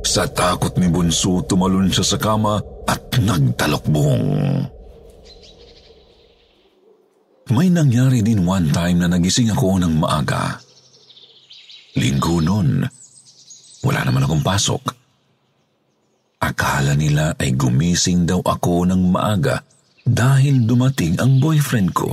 Sa 0.00 0.24
takot 0.32 0.80
ni 0.80 0.88
Bunso, 0.88 1.44
tumalon 1.44 1.92
siya 1.92 2.16
sa 2.16 2.16
kama 2.16 2.56
at 2.88 3.04
nagtalokbong. 3.20 4.24
May 7.52 7.68
nangyari 7.68 8.24
din 8.24 8.48
one 8.48 8.72
time 8.72 9.04
na 9.04 9.12
nagising 9.12 9.52
ako 9.52 9.76
ng 9.76 10.00
maaga. 10.00 10.56
Linggo 12.00 12.40
nun, 12.40 12.80
wala 13.84 14.00
naman 14.08 14.24
akong 14.24 14.40
pasok. 14.40 14.99
Akala 16.40 16.96
nila 16.96 17.36
ay 17.36 17.52
gumising 17.52 18.24
daw 18.24 18.40
ako 18.40 18.88
ng 18.88 19.12
maaga 19.12 19.60
dahil 20.08 20.64
dumating 20.64 21.20
ang 21.20 21.36
boyfriend 21.36 21.92
ko. 21.92 22.08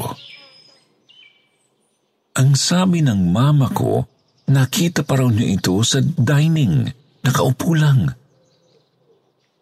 Ang 2.37 2.53
sabi 2.53 3.01
ng 3.01 3.31
mama 3.31 3.71
ko, 3.71 4.03
nakita 4.51 5.07
pa 5.07 5.17
raw 5.17 5.31
niya 5.31 5.57
ito 5.57 5.73
sa 5.81 6.03
dining, 6.03 6.85
nakaupo 7.23 7.71
lang. 7.73 8.11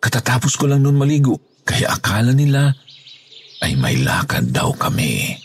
Katatapos 0.02 0.58
ko 0.60 0.68
lang 0.68 0.84
noon 0.84 0.98
maligo, 0.98 1.40
kaya 1.64 1.96
akala 1.96 2.36
nila 2.36 2.74
ay 3.64 3.80
may 3.80 4.02
lakad 4.02 4.52
daw 4.52 4.76
kami. 4.76 5.40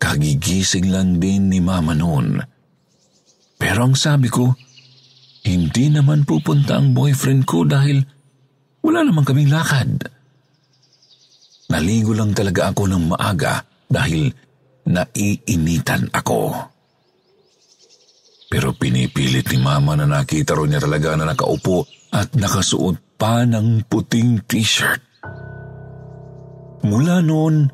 Kagigising 0.00 0.88
lang 0.88 1.20
din 1.20 1.52
ni 1.52 1.60
mama 1.60 1.92
noon. 1.92 2.40
Pero 3.60 3.84
ang 3.84 3.92
sabi 3.92 4.32
ko, 4.32 4.56
hindi 5.44 5.88
naman 5.88 6.28
pupunta 6.28 6.76
ang 6.76 6.92
boyfriend 6.92 7.48
ko 7.48 7.64
dahil 7.64 8.04
wala 8.84 9.00
naman 9.04 9.24
kaming 9.24 9.52
lakad. 9.52 10.04
Naligo 11.70 12.12
lang 12.12 12.34
talaga 12.34 12.74
ako 12.74 12.90
ng 12.90 13.04
maaga 13.14 13.62
dahil 13.86 14.28
naiinitan 14.90 16.10
ako. 16.10 16.50
Pero 18.50 18.74
pinipilit 18.74 19.46
ni 19.54 19.58
mama 19.62 19.94
na 19.94 20.10
nakita 20.10 20.58
ro 20.58 20.66
niya 20.66 20.82
talaga 20.82 21.14
na 21.14 21.30
nakaupo 21.30 21.86
at 22.10 22.34
nakasuot 22.34 23.14
pa 23.14 23.46
ng 23.46 23.86
puting 23.86 24.42
t-shirt. 24.50 24.98
Mula 26.82 27.22
noon, 27.22 27.70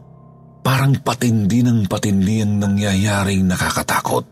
parang 0.61 1.01
patindi 1.01 1.65
ng 1.65 1.89
patindi 1.89 2.45
ang 2.45 2.61
nangyayaring 2.61 3.49
nakakatakot. 3.49 4.27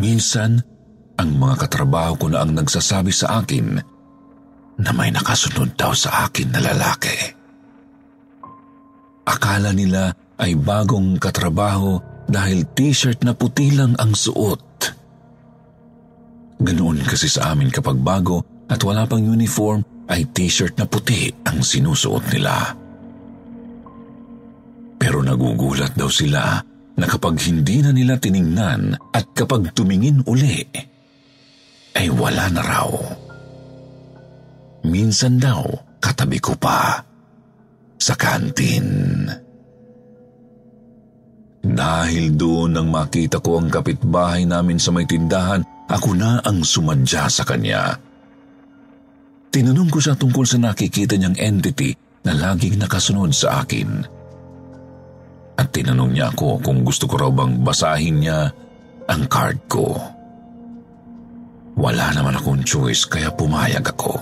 Minsan, 0.00 0.75
ang 1.16 1.30
mga 1.36 1.66
katrabaho 1.66 2.12
ko 2.20 2.26
na 2.28 2.44
ang 2.44 2.52
nagsasabi 2.52 3.12
sa 3.12 3.40
akin 3.40 3.66
na 4.76 4.90
may 4.92 5.08
nakasunod 5.08 5.72
daw 5.72 5.96
sa 5.96 6.28
akin 6.28 6.52
na 6.52 6.60
lalaki. 6.60 7.16
Akala 9.26 9.72
nila 9.72 10.12
ay 10.36 10.54
bagong 10.54 11.16
katrabaho 11.16 11.98
dahil 12.28 12.68
t-shirt 12.76 13.24
na 13.24 13.32
puti 13.32 13.72
lang 13.72 13.96
ang 13.96 14.12
suot. 14.12 14.62
Ganoon 16.60 17.00
kasi 17.04 17.26
sa 17.26 17.52
amin 17.52 17.72
kapag 17.72 17.96
bago 18.00 18.44
at 18.68 18.80
wala 18.84 19.08
pang 19.08 19.24
uniform 19.24 19.80
ay 20.12 20.28
t-shirt 20.30 20.76
na 20.76 20.84
puti 20.84 21.32
ang 21.48 21.64
sinusuot 21.64 22.24
nila. 22.30 22.54
Pero 24.96 25.22
nagugulat 25.24 25.96
daw 25.96 26.08
sila 26.08 26.60
na 26.96 27.06
kapag 27.06 27.36
hindi 27.44 27.84
na 27.84 27.92
nila 27.92 28.16
tiningnan 28.16 28.96
at 29.12 29.26
kapag 29.36 29.72
tumingin 29.76 30.24
uli, 30.24 30.64
ay 31.96 32.12
wala 32.12 32.52
na 32.52 32.62
raw. 32.62 32.90
Minsan 34.86 35.40
daw, 35.40 35.64
katabi 35.98 36.38
ko 36.38 36.52
pa 36.54 37.00
sa 37.96 38.14
kantin. 38.14 39.26
Dahil 41.66 42.38
doon 42.38 42.78
nang 42.78 42.88
makita 42.92 43.42
ko 43.42 43.58
ang 43.58 43.66
kapitbahay 43.66 44.46
namin 44.46 44.78
sa 44.78 44.94
may 44.94 45.08
tindahan, 45.08 45.66
ako 45.90 46.14
na 46.14 46.38
ang 46.46 46.62
sumadya 46.62 47.26
sa 47.26 47.42
kanya. 47.42 47.98
Tinanong 49.50 49.90
ko 49.90 49.98
siya 49.98 50.14
tungkol 50.14 50.46
sa 50.46 50.60
nakikita 50.62 51.18
niyang 51.18 51.34
entity 51.40 51.96
na 52.22 52.36
laging 52.36 52.78
nakasunod 52.78 53.34
sa 53.34 53.64
akin. 53.64 54.04
At 55.56 55.72
tinanong 55.72 56.12
niya 56.14 56.30
ako 56.30 56.60
kung 56.60 56.84
gusto 56.86 57.08
ko 57.08 57.18
raw 57.18 57.32
bang 57.32 57.64
basahin 57.64 58.22
niya 58.22 58.52
ang 59.08 59.22
card 59.26 59.58
ko. 59.66 60.15
Wala 61.76 62.16
naman 62.16 62.40
akong 62.40 62.64
choice 62.64 63.04
kaya 63.04 63.28
pumayag 63.36 63.84
ako. 63.84 64.16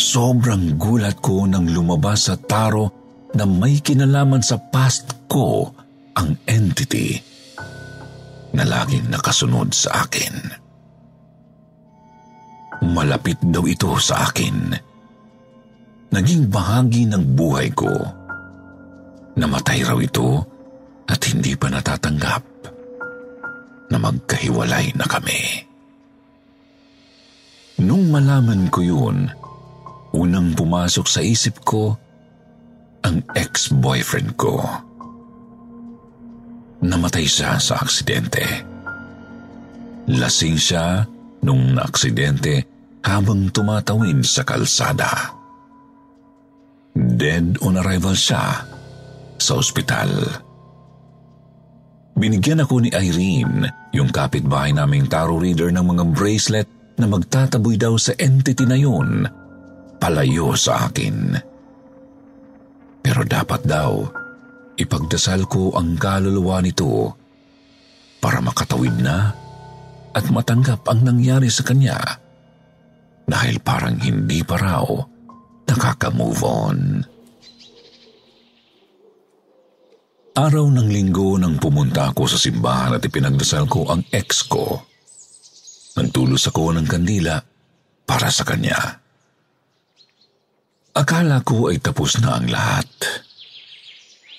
Sobrang 0.00 0.80
gulat 0.80 1.20
ko 1.20 1.44
nang 1.44 1.68
lumabas 1.68 2.32
sa 2.32 2.36
taro 2.40 2.88
na 3.36 3.44
may 3.44 3.84
kinalaman 3.84 4.40
sa 4.40 4.56
past 4.56 5.28
ko 5.28 5.68
ang 6.16 6.32
entity 6.48 7.20
na 8.56 8.64
laging 8.64 9.12
nakasunod 9.12 9.76
sa 9.76 10.08
akin. 10.08 10.32
Malapit 12.96 13.36
daw 13.44 13.64
ito 13.68 13.92
sa 14.00 14.32
akin. 14.32 14.72
Naging 16.08 16.48
bahagi 16.48 17.04
ng 17.04 17.36
buhay 17.36 17.68
ko. 17.76 17.92
Namatay 19.36 19.84
raw 19.84 20.00
ito 20.00 20.40
at 21.04 21.20
hindi 21.28 21.52
pa 21.52 21.68
natatanggap 21.68 22.44
na 23.92 23.96
magkahiwalay 24.00 24.96
na 24.96 25.04
kami. 25.04 25.65
Nung 27.76 28.08
malaman 28.08 28.72
ko 28.72 28.80
yun, 28.80 29.28
unang 30.16 30.56
pumasok 30.56 31.04
sa 31.04 31.20
isip 31.20 31.60
ko 31.60 31.92
ang 33.04 33.20
ex-boyfriend 33.36 34.32
ko. 34.40 34.64
Namatay 36.80 37.28
siya 37.28 37.60
sa 37.60 37.76
aksidente. 37.76 38.44
Lasing 40.08 40.56
siya 40.56 41.04
nung 41.44 41.76
naaksidente 41.76 42.64
habang 43.04 43.52
tumatawid 43.52 44.24
sa 44.24 44.40
kalsada. 44.48 45.36
Dead 46.96 47.60
on 47.60 47.76
arrival 47.76 48.16
siya 48.16 48.64
sa 49.36 49.52
ospital. 49.52 50.08
Binigyan 52.16 52.64
ako 52.64 52.80
ni 52.80 52.88
Irene, 52.88 53.68
yung 53.92 54.08
kapitbahay 54.08 54.72
naming 54.72 55.04
tarot 55.04 55.44
reader 55.44 55.68
ng 55.68 55.84
mga 55.84 56.04
bracelet 56.16 56.68
na 56.96 57.06
magtataboy 57.08 57.76
daw 57.76 57.94
sa 58.00 58.16
entity 58.16 58.64
na 58.64 58.76
yun, 58.76 59.28
palayo 60.00 60.56
sa 60.56 60.88
akin. 60.88 61.36
Pero 63.04 63.22
dapat 63.22 63.62
daw, 63.68 64.02
ipagdasal 64.80 65.44
ko 65.46 65.76
ang 65.76 65.94
kaluluwa 66.00 66.58
nito 66.64 67.12
para 68.18 68.40
makatawid 68.40 68.96
na 68.98 69.30
at 70.16 70.24
matanggap 70.32 70.82
ang 70.88 71.04
nangyari 71.04 71.52
sa 71.52 71.62
kanya 71.62 72.00
dahil 73.28 73.60
parang 73.60 74.00
hindi 74.00 74.40
pa 74.40 74.56
raw 74.56 74.86
nakaka-move 75.66 76.42
on. 76.46 76.78
Araw 80.36 80.66
ng 80.68 80.88
linggo 80.92 81.40
nang 81.40 81.56
pumunta 81.56 82.12
ako 82.12 82.28
sa 82.28 82.38
simbahan 82.38 82.96
at 82.96 83.02
ipinagdasal 83.04 83.64
ko 83.68 83.88
ang 83.88 84.04
ex 84.12 84.44
ko 84.44 84.95
Nagtulos 85.96 86.44
ako 86.52 86.76
ng 86.76 86.86
kandila 86.86 87.40
para 88.04 88.28
sa 88.28 88.44
kanya. 88.44 89.00
Akala 90.96 91.44
ko 91.44 91.68
ay 91.72 91.80
tapos 91.80 92.20
na 92.20 92.40
ang 92.40 92.48
lahat. 92.48 92.88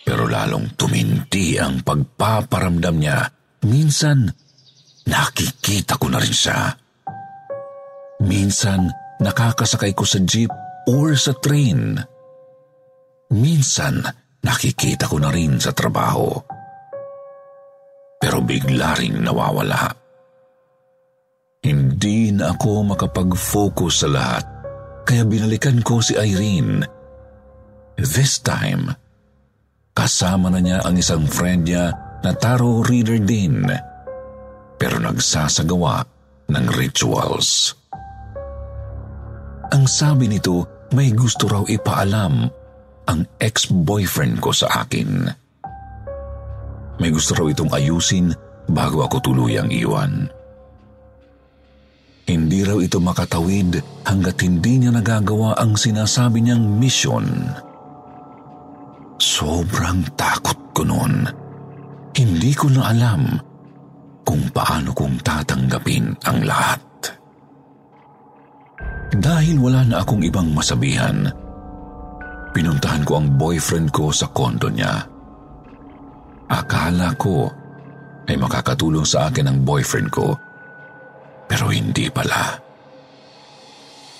Pero 0.02 0.26
lalong 0.26 0.74
tuminti 0.74 1.60
ang 1.60 1.84
pagpaparamdam 1.84 2.96
niya. 2.98 3.20
Minsan, 3.68 4.26
nakikita 5.06 6.00
ko 6.00 6.08
na 6.10 6.18
rin 6.22 6.34
siya. 6.34 6.72
Minsan, 8.26 8.90
nakakasakay 9.22 9.94
ko 9.94 10.08
sa 10.08 10.18
jeep 10.24 10.50
or 10.90 11.14
sa 11.14 11.36
train. 11.38 12.00
Minsan, 13.36 14.02
nakikita 14.42 15.06
ko 15.12 15.20
na 15.20 15.30
rin 15.30 15.60
sa 15.60 15.76
trabaho. 15.76 16.32
Pero 18.18 18.42
bigla 18.42 18.98
ring 18.98 19.22
nawawala. 19.22 20.07
Hindi 21.68 22.32
na 22.32 22.56
ako 22.56 22.96
makapag-focus 22.96 23.94
sa 24.00 24.08
lahat, 24.08 24.46
kaya 25.04 25.28
binalikan 25.28 25.84
ko 25.84 26.00
si 26.00 26.16
Irene. 26.16 26.88
This 28.00 28.40
time, 28.40 28.88
kasama 29.92 30.48
na 30.48 30.64
niya 30.64 30.80
ang 30.88 30.96
isang 30.96 31.28
friend 31.28 31.68
niya 31.68 31.92
na 32.24 32.32
tarot 32.32 32.88
reader 32.88 33.20
din, 33.20 33.68
pero 34.80 34.96
nagsasagawa 34.96 36.08
ng 36.48 36.66
rituals. 36.72 37.76
Ang 39.68 39.92
sabi 39.92 40.32
nito, 40.32 40.88
may 40.96 41.12
gusto 41.12 41.52
raw 41.52 41.68
ipaalam 41.68 42.48
ang 43.12 43.20
ex-boyfriend 43.44 44.40
ko 44.40 44.56
sa 44.56 44.88
akin. 44.88 45.28
May 47.04 47.12
gusto 47.12 47.36
raw 47.36 47.52
itong 47.52 47.76
ayusin 47.76 48.32
bago 48.72 49.04
ako 49.04 49.20
tuluyang 49.20 49.68
iwan. 49.68 50.37
Hindi 52.28 52.60
raw 52.68 52.76
ito 52.84 53.00
makatawid 53.00 53.80
hanggat 54.04 54.44
hindi 54.44 54.84
niya 54.84 54.92
nagagawa 54.92 55.56
ang 55.56 55.80
sinasabi 55.80 56.44
niyang 56.44 56.60
mission. 56.76 57.24
Sobrang 59.16 60.04
takot 60.20 60.60
ko 60.76 60.84
noon. 60.84 61.24
Hindi 62.12 62.52
ko 62.52 62.68
na 62.68 62.92
alam 62.92 63.32
kung 64.28 64.44
paano 64.52 64.92
kong 64.92 65.24
tatanggapin 65.24 66.12
ang 66.28 66.44
lahat. 66.44 66.84
Dahil 69.16 69.56
wala 69.64 69.88
na 69.88 70.04
akong 70.04 70.20
ibang 70.20 70.52
masabihan, 70.52 71.32
pinuntahan 72.52 73.08
ko 73.08 73.24
ang 73.24 73.40
boyfriend 73.40 73.88
ko 73.96 74.12
sa 74.12 74.28
kondo 74.36 74.68
niya. 74.68 75.00
Akala 76.52 77.16
ko 77.16 77.48
ay 78.28 78.36
makakatulong 78.36 79.08
sa 79.08 79.32
akin 79.32 79.48
ang 79.48 79.64
boyfriend 79.64 80.12
ko 80.12 80.36
pero 81.48 81.72
hindi 81.72 82.12
pala. 82.12 82.60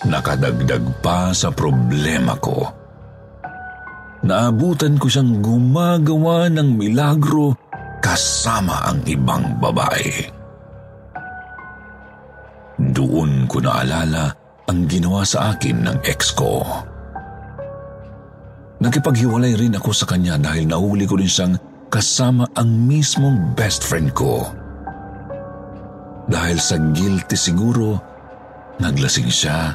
Nakadagdag 0.08 1.04
pa 1.04 1.36
sa 1.36 1.52
problema 1.52 2.34
ko. 2.40 2.64
Naabutan 4.24 4.98
ko 4.98 5.06
siyang 5.06 5.44
gumagawa 5.44 6.50
ng 6.50 6.74
milagro 6.74 7.54
kasama 8.02 8.90
ang 8.90 9.04
ibang 9.06 9.60
babae. 9.62 10.26
Doon 12.78 13.46
ko 13.50 13.58
naalala 13.62 14.32
ang 14.70 14.86
ginawa 14.86 15.26
sa 15.26 15.54
akin 15.54 15.86
ng 15.86 15.98
ex 16.06 16.34
ko. 16.34 16.62
Nakipaghiwalay 18.78 19.58
rin 19.58 19.74
ako 19.74 19.90
sa 19.90 20.06
kanya 20.06 20.38
dahil 20.38 20.70
nahuli 20.70 21.10
ko 21.10 21.18
rin 21.18 21.30
siyang 21.30 21.58
kasama 21.90 22.46
ang 22.54 22.70
mismong 22.86 23.58
best 23.58 23.82
friend 23.82 24.14
ko. 24.14 24.46
Dahil 26.28 26.60
sa 26.60 26.76
guilty 26.76 27.40
siguro, 27.40 27.96
naglasing 28.84 29.32
siya 29.32 29.72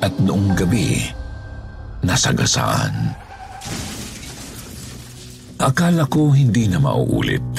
at 0.00 0.14
noong 0.22 0.54
gabi, 0.54 1.02
nasagasaan. 2.06 3.18
Akala 5.60 6.08
ko 6.08 6.32
hindi 6.32 6.70
na 6.70 6.80
mauulit. 6.80 7.50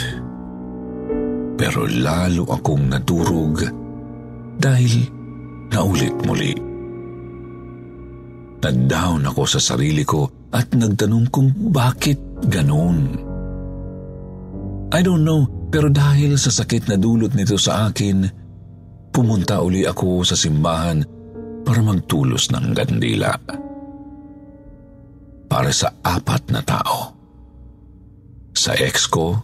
Pero 1.60 1.86
lalo 1.86 2.50
akong 2.50 2.90
naturog 2.90 3.62
dahil 4.58 5.06
naulit 5.70 6.16
muli. 6.26 6.58
Nag-down 8.62 9.30
ako 9.30 9.44
sa 9.46 9.62
sarili 9.62 10.02
ko 10.02 10.50
at 10.50 10.74
nagtanong 10.74 11.30
kung 11.30 11.54
bakit 11.70 12.18
ganoon. 12.50 13.22
I 14.90 15.00
don't 15.06 15.22
know 15.22 15.61
pero 15.72 15.88
dahil 15.88 16.36
sa 16.36 16.52
sakit 16.52 16.92
na 16.92 17.00
dulot 17.00 17.32
nito 17.32 17.56
sa 17.56 17.88
akin, 17.88 18.28
pumunta 19.16 19.64
uli 19.64 19.88
ako 19.88 20.28
sa 20.28 20.36
simbahan 20.36 21.00
para 21.64 21.80
magtulos 21.80 22.52
ng 22.52 22.76
gandila. 22.76 23.32
Para 25.48 25.72
sa 25.72 25.96
apat 26.04 26.52
na 26.52 26.60
tao. 26.60 27.16
Sa 28.52 28.76
ex 28.76 29.08
ko, 29.08 29.40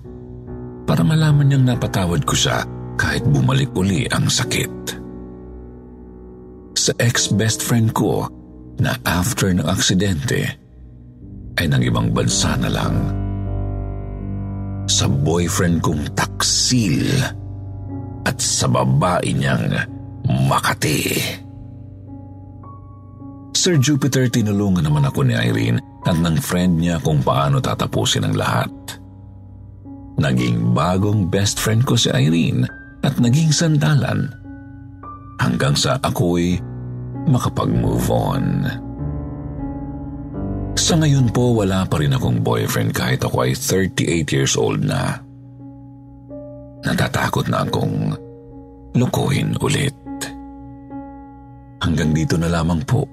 para 0.84 1.00
malaman 1.00 1.48
niyang 1.48 1.64
napatawad 1.64 2.28
ko 2.28 2.36
siya 2.36 2.68
kahit 3.00 3.24
bumalik 3.24 3.72
uli 3.72 4.04
ang 4.12 4.28
sakit. 4.28 5.00
Sa 6.76 6.92
ex-best 7.00 7.64
friend 7.64 7.96
ko 7.96 8.28
na 8.84 9.00
after 9.08 9.48
ng 9.56 9.64
aksidente 9.64 10.44
ay 11.58 11.66
nang 11.72 11.84
ibang 11.84 12.12
bansa 12.12 12.56
na 12.60 12.68
lang 12.68 13.27
sa 14.88 15.06
boyfriend 15.12 15.84
kong 15.84 16.16
taksil 16.16 17.04
at 18.24 18.40
sa 18.40 18.68
babae 18.72 19.36
niyang 19.36 19.96
Makati. 20.28 21.08
Sir 23.56 23.80
Jupiter, 23.80 24.28
tinulungan 24.28 24.84
naman 24.84 25.08
ako 25.08 25.24
ni 25.24 25.36
Irene 25.36 25.80
at 26.04 26.20
ng 26.20 26.40
friend 26.40 26.80
niya 26.80 27.00
kung 27.00 27.24
paano 27.24 27.64
tatapusin 27.64 28.28
ang 28.28 28.36
lahat. 28.36 28.72
Naging 30.20 30.76
bagong 30.76 31.32
best 31.32 31.60
friend 31.60 31.84
ko 31.84 31.96
si 31.96 32.12
Irene 32.12 32.68
at 33.04 33.16
naging 33.20 33.52
sandalan 33.56 34.28
hanggang 35.40 35.76
sa 35.76 35.96
ako'y 36.04 36.60
makapag-move 37.28 38.08
on. 38.12 38.44
Sa 40.78 40.94
ngayon 40.94 41.34
po, 41.34 41.58
wala 41.58 41.90
pa 41.90 41.98
rin 41.98 42.14
akong 42.14 42.46
boyfriend 42.46 42.94
kahit 42.94 43.26
ako 43.26 43.50
ay 43.50 43.58
38 43.58 44.30
years 44.30 44.54
old 44.54 44.86
na. 44.86 45.18
Natatakot 46.86 47.50
na 47.50 47.66
akong 47.66 48.14
lukuhin 48.94 49.58
ulit. 49.58 49.98
Hanggang 51.82 52.14
dito 52.14 52.38
na 52.38 52.54
lamang 52.54 52.86
po 52.86 53.10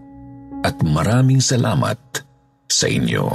at 0.61 0.77
maraming 0.85 1.41
salamat 1.41 1.97
sa 2.69 2.85
inyo. 2.85 3.32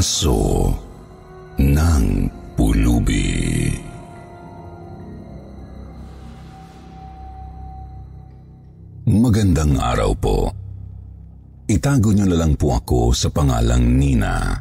Aso 0.00 0.72
ng 1.60 2.04
Pulubi 2.56 3.68
Magandang 9.04 9.76
araw 9.76 10.16
po. 10.16 10.48
Itago 11.68 12.16
niyo 12.16 12.32
na 12.32 12.40
lang 12.40 12.56
po 12.56 12.80
ako 12.80 13.12
sa 13.12 13.28
pangalang 13.28 14.00
Nina. 14.00 14.56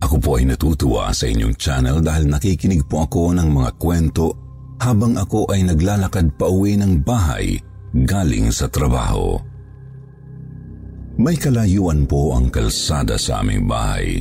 Ako 0.00 0.16
po 0.16 0.40
ay 0.40 0.48
natutuwa 0.48 1.12
sa 1.12 1.28
inyong 1.28 1.52
channel 1.60 2.00
dahil 2.00 2.24
nakikinig 2.24 2.88
po 2.88 3.04
ako 3.04 3.36
ng 3.36 3.52
mga 3.52 3.70
kwento 3.76 4.32
habang 4.80 5.20
ako 5.20 5.52
ay 5.52 5.60
naglalakad 5.60 6.32
pa 6.40 6.48
uwi 6.48 6.80
ng 6.80 7.04
bahay 7.04 7.60
galing 7.92 8.48
sa 8.48 8.64
trabaho. 8.64 9.36
May 11.14 11.38
kalayuan 11.38 12.10
po 12.10 12.34
ang 12.34 12.50
kalsada 12.50 13.14
sa 13.14 13.38
aming 13.38 13.70
bahay, 13.70 14.18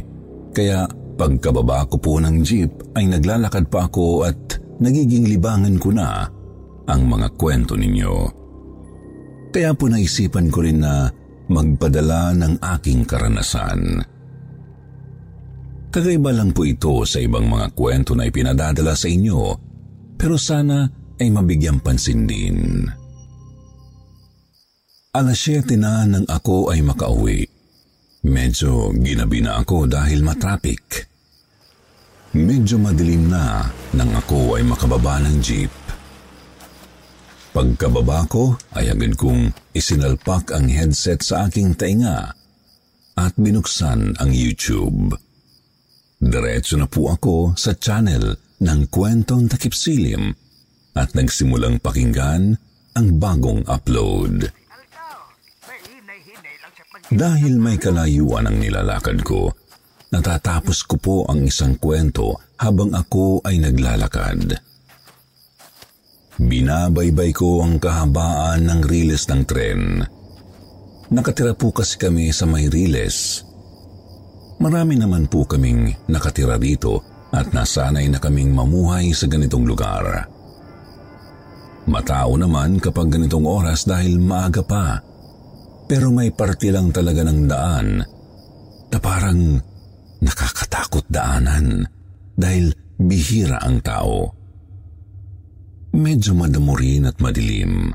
kaya 0.54 0.86
pagkababa 1.18 1.90
ko 1.90 1.98
po 1.98 2.14
ng 2.22 2.46
jeep 2.46 2.70
ay 2.94 3.10
naglalakad 3.10 3.66
pa 3.66 3.90
ako 3.90 4.30
at 4.30 4.62
nagiging 4.78 5.26
libangan 5.26 5.82
ko 5.82 5.90
na 5.90 6.30
ang 6.86 7.02
mga 7.10 7.34
kwento 7.34 7.74
ninyo. 7.74 8.14
Kaya 9.50 9.74
po 9.74 9.90
naisipan 9.90 10.54
ko 10.54 10.62
rin 10.62 10.86
na 10.86 11.10
magpadala 11.50 12.34
ng 12.38 12.54
aking 12.62 13.06
karanasan. 13.10 14.02
Kakaiba 15.94 16.34
lang 16.34 16.54
po 16.54 16.66
ito 16.66 17.06
sa 17.06 17.22
ibang 17.22 17.46
mga 17.46 17.74
kwento 17.74 18.18
na 18.18 18.26
ipinadadala 18.26 18.94
sa 18.98 19.10
inyo, 19.10 19.42
pero 20.18 20.38
sana 20.38 20.86
ay 21.22 21.30
mabigyang 21.30 21.82
pansin 21.82 22.26
din. 22.26 22.86
Alas 25.14 25.46
7 25.46 25.78
na 25.78 26.10
nang 26.10 26.26
ako 26.26 26.74
ay 26.74 26.82
makauwi. 26.82 27.46
Medyo 28.26 28.98
ginabi 28.98 29.46
na 29.46 29.62
ako 29.62 29.86
dahil 29.86 30.26
matrapik. 30.26 31.06
Medyo 32.34 32.82
madilim 32.82 33.30
na 33.30 33.62
nang 33.94 34.10
ako 34.10 34.58
ay 34.58 34.66
makababa 34.66 35.22
ng 35.22 35.38
jeep. 35.38 35.70
Pagkababa 37.54 38.26
ko 38.26 38.58
ay 38.74 38.90
agad 38.90 39.14
kong 39.14 39.54
isinalpak 39.78 40.50
ang 40.50 40.66
headset 40.66 41.22
sa 41.22 41.46
aking 41.46 41.78
tainga 41.78 42.34
at 43.14 43.38
binuksan 43.38 44.18
ang 44.18 44.32
YouTube. 44.34 45.14
Diretso 46.18 46.74
na 46.74 46.90
po 46.90 47.14
ako 47.14 47.54
sa 47.54 47.78
channel 47.78 48.34
ng 48.66 48.90
kwentong 48.90 49.46
takipsilim 49.46 50.34
at 50.98 51.14
nagsimulang 51.14 51.78
pakinggan 51.78 52.58
ang 52.98 53.08
bagong 53.22 53.62
upload. 53.70 54.63
Dahil 57.14 57.62
may 57.62 57.78
kalayuan 57.78 58.50
ang 58.50 58.58
nilalakad 58.58 59.22
ko, 59.22 59.54
natatapos 60.10 60.82
ko 60.90 60.96
po 60.98 61.16
ang 61.30 61.46
isang 61.46 61.78
kwento 61.78 62.42
habang 62.58 62.90
ako 62.90 63.46
ay 63.46 63.62
naglalakad. 63.62 64.58
Binabaybay 66.42 67.30
ko 67.30 67.62
ang 67.62 67.78
kahabaan 67.78 68.66
ng 68.66 68.82
riles 68.90 69.30
ng 69.30 69.42
tren. 69.46 70.02
Nakatira 71.14 71.54
po 71.54 71.70
kasi 71.70 72.02
kami 72.02 72.34
sa 72.34 72.50
may 72.50 72.66
riles. 72.66 73.46
Marami 74.58 74.98
naman 74.98 75.30
po 75.30 75.46
kaming 75.46 75.94
nakatira 76.10 76.58
dito 76.58 76.98
at 77.30 77.54
nasanay 77.54 78.10
na 78.10 78.18
kaming 78.18 78.50
mamuhay 78.50 79.14
sa 79.14 79.30
ganitong 79.30 79.70
lugar. 79.70 80.26
Matao 81.86 82.34
naman 82.42 82.82
kapag 82.82 83.14
ganitong 83.14 83.46
oras 83.46 83.86
dahil 83.86 84.18
maaga 84.18 84.66
pa 84.66 85.13
pero 85.94 86.10
may 86.10 86.34
parte 86.34 86.74
lang 86.74 86.90
talaga 86.90 87.22
ng 87.22 87.42
daan 87.46 88.02
na 88.90 88.98
parang 88.98 89.62
nakakatakot 90.26 91.06
daanan 91.06 91.86
dahil 92.34 92.74
bihira 92.98 93.62
ang 93.62 93.78
tao. 93.86 94.34
Medyo 95.94 96.34
madamo 96.34 96.74
at 96.82 97.22
madilim, 97.22 97.94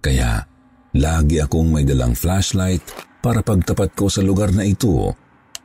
kaya 0.00 0.48
lagi 0.96 1.36
akong 1.44 1.76
may 1.76 1.84
dalang 1.84 2.16
flashlight 2.16 2.80
para 3.20 3.44
pagtapat 3.44 3.92
ko 3.92 4.08
sa 4.08 4.24
lugar 4.24 4.56
na 4.56 4.64
ito, 4.64 5.12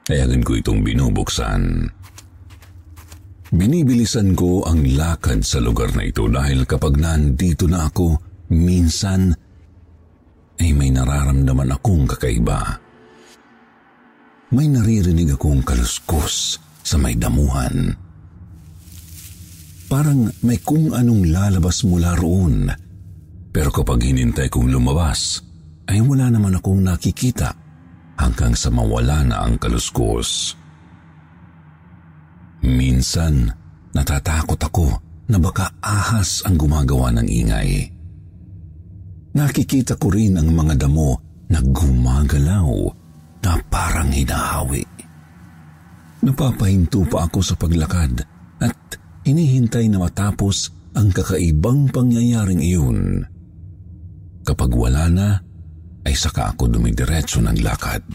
kaya 0.04 0.28
ko 0.44 0.52
itong 0.60 0.84
binubuksan. 0.84 1.88
Binibilisan 3.48 4.36
ko 4.36 4.68
ang 4.68 4.84
lakad 4.84 5.48
sa 5.48 5.64
lugar 5.64 5.96
na 5.96 6.04
ito 6.04 6.28
dahil 6.28 6.68
kapag 6.68 7.00
nandito 7.00 7.64
na 7.72 7.88
ako, 7.88 8.20
minsan 8.52 9.32
ay 10.60 10.76
may 10.76 10.92
nararamdaman 10.92 11.72
akong 11.72 12.10
kakaiba. 12.10 12.82
May 14.52 14.68
naririnig 14.68 15.40
akong 15.40 15.64
kaluskos 15.64 16.60
sa 16.84 17.00
may 17.00 17.16
damuhan. 17.16 17.96
Parang 19.88 20.28
may 20.44 20.60
kung 20.60 20.92
anong 20.92 21.32
lalabas 21.32 21.84
mula 21.88 22.16
roon. 22.20 22.68
Pero 23.52 23.72
kapag 23.72 24.08
hinintay 24.08 24.48
kong 24.48 24.72
lumabas, 24.72 25.44
ay 25.92 26.00
wala 26.00 26.32
naman 26.32 26.56
akong 26.56 26.80
nakikita 26.80 27.52
hanggang 28.16 28.56
sa 28.56 28.72
mawala 28.72 29.28
na 29.28 29.44
ang 29.44 29.60
kaluskos. 29.60 30.56
Minsan, 32.64 33.52
natatakot 33.92 34.60
ako 34.60 34.88
na 35.28 35.40
baka 35.40 35.76
ahas 35.84 36.44
ang 36.48 36.56
gumagawa 36.56 37.12
ng 37.16 37.28
ingay. 37.28 38.01
Nakikita 39.32 39.96
ko 39.96 40.12
rin 40.12 40.36
ang 40.36 40.52
mga 40.52 40.76
damo 40.88 41.16
na 41.48 41.64
gumagalaw 41.64 42.72
na 43.42 43.52
parang 43.72 44.12
hinahawi. 44.12 44.84
Napapahinto 46.22 47.08
pa 47.08 47.26
ako 47.26 47.40
sa 47.40 47.56
paglakad 47.56 48.22
at 48.62 48.80
inihintay 49.26 49.88
na 49.88 50.04
matapos 50.04 50.70
ang 50.94 51.10
kakaibang 51.16 51.88
pangyayaring 51.90 52.60
iyon. 52.60 53.24
Kapag 54.44 54.72
wala 54.76 55.08
na, 55.08 55.30
ay 56.04 56.14
saka 56.14 56.52
ako 56.54 56.68
dumidiretso 56.68 57.40
ng 57.40 57.58
lakad. 57.64 58.06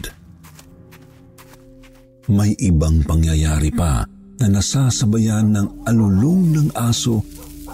May 2.27 2.53
ibang 2.59 3.07
pangyayari 3.07 3.71
pa 3.71 4.03
na 4.37 4.47
nasasabayan 4.51 5.55
ng 5.55 5.67
alulong 5.87 6.53
ng 6.53 6.69
aso 6.75 7.23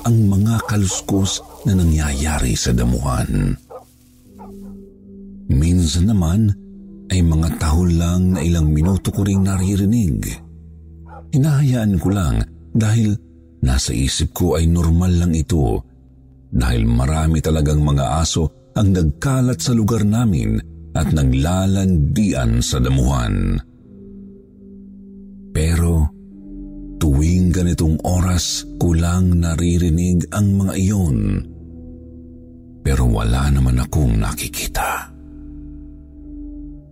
ang 0.06 0.18
mga 0.30 0.64
kaluskos 0.70 1.42
na 1.68 1.74
nangyayari 1.78 2.54
sa 2.58 2.72
damuhan. 2.76 3.56
Minsan 5.54 6.10
naman 6.10 6.50
ay 7.12 7.22
mga 7.22 7.62
tahol 7.62 7.94
lang 7.94 8.36
na 8.36 8.42
ilang 8.42 8.72
minuto 8.74 9.14
ko 9.14 9.22
ring 9.22 9.44
naririnig. 9.44 10.24
Hinahayaan 11.34 12.00
ko 12.02 12.10
lang 12.14 12.42
dahil 12.74 13.14
nasa 13.62 13.94
isip 13.94 14.34
ko 14.34 14.58
ay 14.58 14.66
normal 14.66 15.14
lang 15.14 15.34
ito 15.38 15.82
dahil 16.54 16.86
marami 16.86 17.42
talagang 17.42 17.82
mga 17.82 18.22
aso 18.22 18.74
ang 18.74 18.94
nagkalat 18.94 19.58
sa 19.62 19.74
lugar 19.74 20.06
namin 20.06 20.58
at 20.94 21.10
naglalandian 21.10 22.62
sa 22.62 22.78
damuhan. 22.78 23.58
Pero 25.54 26.10
tuwing 26.98 27.54
ganitong 27.54 27.98
oras 28.06 28.66
ko 28.82 28.94
lang 28.94 29.38
naririnig 29.38 30.30
ang 30.34 30.54
mga 30.58 30.74
iyon. 30.78 31.18
Pero 32.84 33.08
wala 33.08 33.48
naman 33.48 33.80
akong 33.80 34.20
nakikita. 34.20 35.10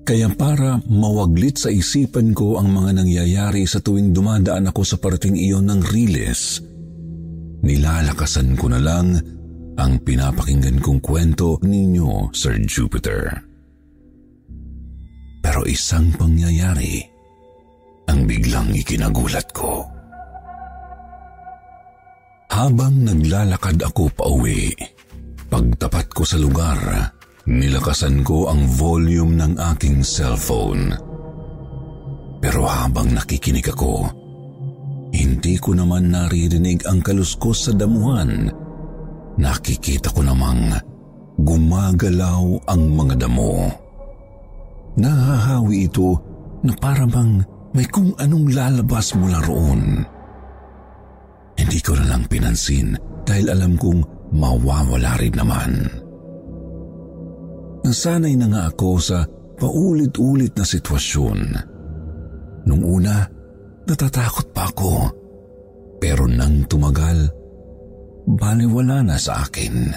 Kaya 0.02 0.28
para 0.34 0.82
mawaglit 0.90 1.62
sa 1.62 1.70
isipan 1.70 2.34
ko 2.34 2.58
ang 2.58 2.74
mga 2.74 3.04
nangyayari 3.04 3.70
sa 3.70 3.84
tuwing 3.84 4.16
dumadaan 4.16 4.72
ako 4.72 4.82
sa 4.82 4.98
parating 4.98 5.38
iyon 5.38 5.70
ng 5.70 5.82
riles, 5.94 6.64
nilalakasan 7.62 8.58
ko 8.58 8.72
na 8.72 8.82
lang 8.82 9.14
ang 9.78 10.02
pinapakinggan 10.02 10.82
kong 10.82 11.00
kwento 11.00 11.62
ninyo, 11.62 12.34
Sir 12.34 12.58
Jupiter. 12.66 13.30
Pero 15.42 15.62
isang 15.70 16.10
pangyayari 16.18 17.02
ang 18.10 18.26
biglang 18.28 18.74
ikinagulat 18.74 19.48
ko. 19.54 19.86
Habang 22.52 23.08
naglalakad 23.08 23.80
ako 23.80 24.12
pa 24.12 24.28
uwi, 24.28 24.76
pagtapat 25.52 26.08
ko 26.16 26.24
sa 26.24 26.40
lugar, 26.40 26.80
Nilakasan 27.50 28.22
ko 28.22 28.54
ang 28.54 28.70
volume 28.70 29.34
ng 29.34 29.54
aking 29.74 30.06
cellphone. 30.06 30.94
Pero 32.38 32.70
habang 32.70 33.18
nakikinig 33.18 33.66
ako, 33.66 34.06
hindi 35.12 35.58
ko 35.58 35.74
naman 35.74 36.14
naririnig 36.14 36.86
ang 36.86 37.02
kaluskos 37.02 37.70
sa 37.70 37.74
damuhan. 37.74 38.54
Nakikita 39.42 40.14
ko 40.14 40.22
namang 40.22 40.78
gumagalaw 41.42 42.70
ang 42.70 42.82
mga 42.94 43.26
damo. 43.26 43.74
Nahahawi 45.02 45.90
ito 45.90 46.14
na 46.62 46.78
para 46.78 47.10
bang 47.10 47.42
may 47.74 47.90
kung 47.90 48.14
anong 48.22 48.54
lalabas 48.54 49.18
mula 49.18 49.42
roon. 49.42 50.06
Hindi 51.58 51.80
ko 51.82 51.98
na 51.98 52.06
lang 52.06 52.30
pinansin 52.30 52.94
dahil 53.26 53.50
alam 53.50 53.82
kong 53.82 54.02
mawawala 54.32 55.20
rin 55.20 55.36
naman. 55.36 55.72
Nasanay 57.82 58.38
na 58.38 58.48
nga 58.48 58.64
ako 58.72 58.90
sa 59.02 59.26
paulit-ulit 59.58 60.54
na 60.56 60.66
sitwasyon. 60.66 61.40
Nung 62.66 62.84
una, 62.86 63.26
natatakot 63.86 64.54
pa 64.54 64.70
ako. 64.70 64.94
Pero 66.02 66.26
nang 66.26 66.66
tumagal, 66.66 67.30
baliwala 68.26 69.06
na 69.06 69.18
sa 69.18 69.46
akin. 69.46 69.94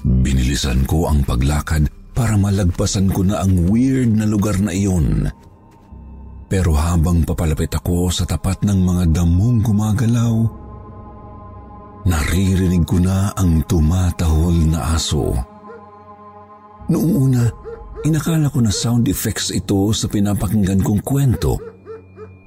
Binilisan 0.00 0.88
ko 0.88 1.08
ang 1.08 1.24
paglakad 1.24 1.88
para 2.16 2.36
malagpasan 2.36 3.12
ko 3.12 3.24
na 3.24 3.44
ang 3.44 3.68
weird 3.68 4.12
na 4.16 4.24
lugar 4.28 4.56
na 4.60 4.72
iyon. 4.72 5.28
Pero 6.48 6.76
habang 6.76 7.24
papalapit 7.24 7.72
ako 7.76 8.12
sa 8.12 8.24
tapat 8.28 8.64
ng 8.64 8.80
mga 8.80 9.04
damong 9.20 9.64
gumagalaw, 9.64 10.59
naririnig 12.06 12.84
ko 12.88 12.96
na 13.00 13.32
ang 13.36 13.64
tumatahol 13.68 14.56
na 14.70 14.96
aso. 14.96 15.34
Noong 16.90 17.14
una, 17.16 17.44
inakala 18.02 18.50
ko 18.50 18.58
na 18.64 18.72
sound 18.72 19.06
effects 19.06 19.52
ito 19.52 19.92
sa 19.92 20.08
pinapakinggan 20.08 20.80
kong 20.80 21.02
kwento. 21.04 21.60